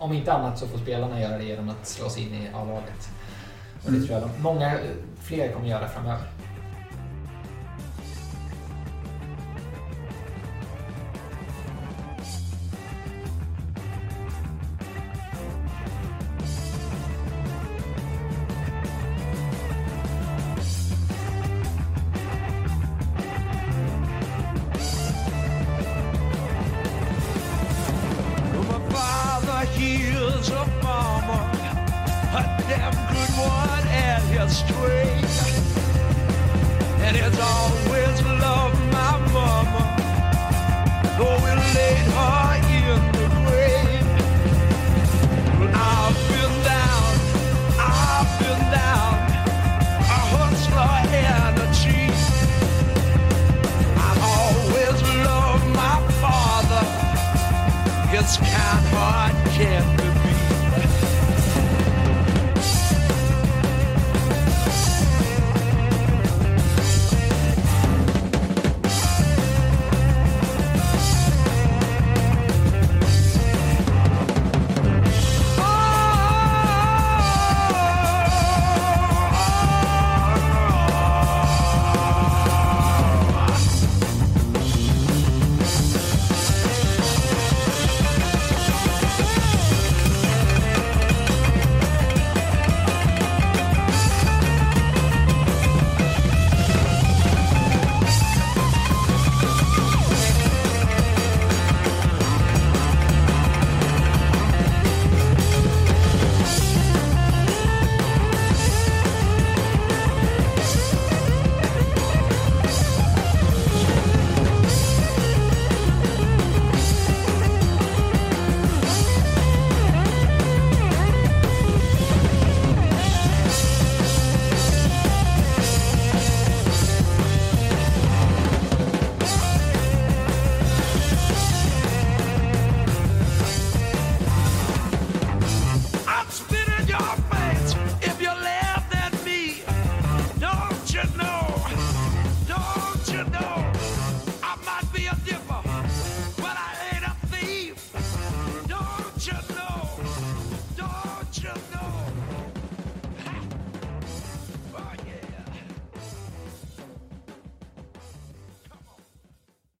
om 0.00 0.12
inte 0.12 0.32
annat 0.32 0.58
så 0.58 0.66
får 0.68 0.78
spelarna 0.78 1.20
göra 1.20 1.38
det 1.38 1.44
genom 1.44 1.68
att 1.68 1.86
slå 1.86 2.08
sig 2.08 2.22
in 2.22 2.34
i 2.34 2.48
A-laget. 2.54 3.08
Och 3.84 3.90
det 3.92 3.96
Mm. 3.96 4.06
tror 4.08 4.20
jag 4.20 4.28
de, 4.36 4.42
många 4.42 4.78
fler 5.22 5.52
kommer 5.52 5.68
göra 5.68 5.88
framöver. 5.88 6.24
someone 33.40 33.86
at 33.88 34.22
his 34.22 34.58
straight. 34.58 35.36
And 37.04 37.16
it's 37.16 37.40
always 37.40 38.16
loved 38.44 38.80
my 38.92 39.12
mama, 39.32 39.84
though 41.16 41.38
we 41.44 41.52
laid 41.76 42.06
her 42.16 42.46
in 42.80 43.00
the 43.16 43.26
grave. 43.38 44.08
Well, 45.58 45.72
I've 45.74 46.18
been 46.28 46.54
down, 46.74 47.10
I've 47.78 48.30
been 48.40 48.62
down, 48.78 49.14
a 49.98 50.20
hustler 50.32 50.94
and 51.16 51.54
a 51.58 51.68
chief. 51.80 52.20
I 53.96 54.10
always 54.34 54.98
loved 55.26 55.66
my 55.82 55.98
father, 56.22 56.84
his 58.10 58.36
kind 58.36 58.86
heart 58.94 59.34
can't 59.56 59.99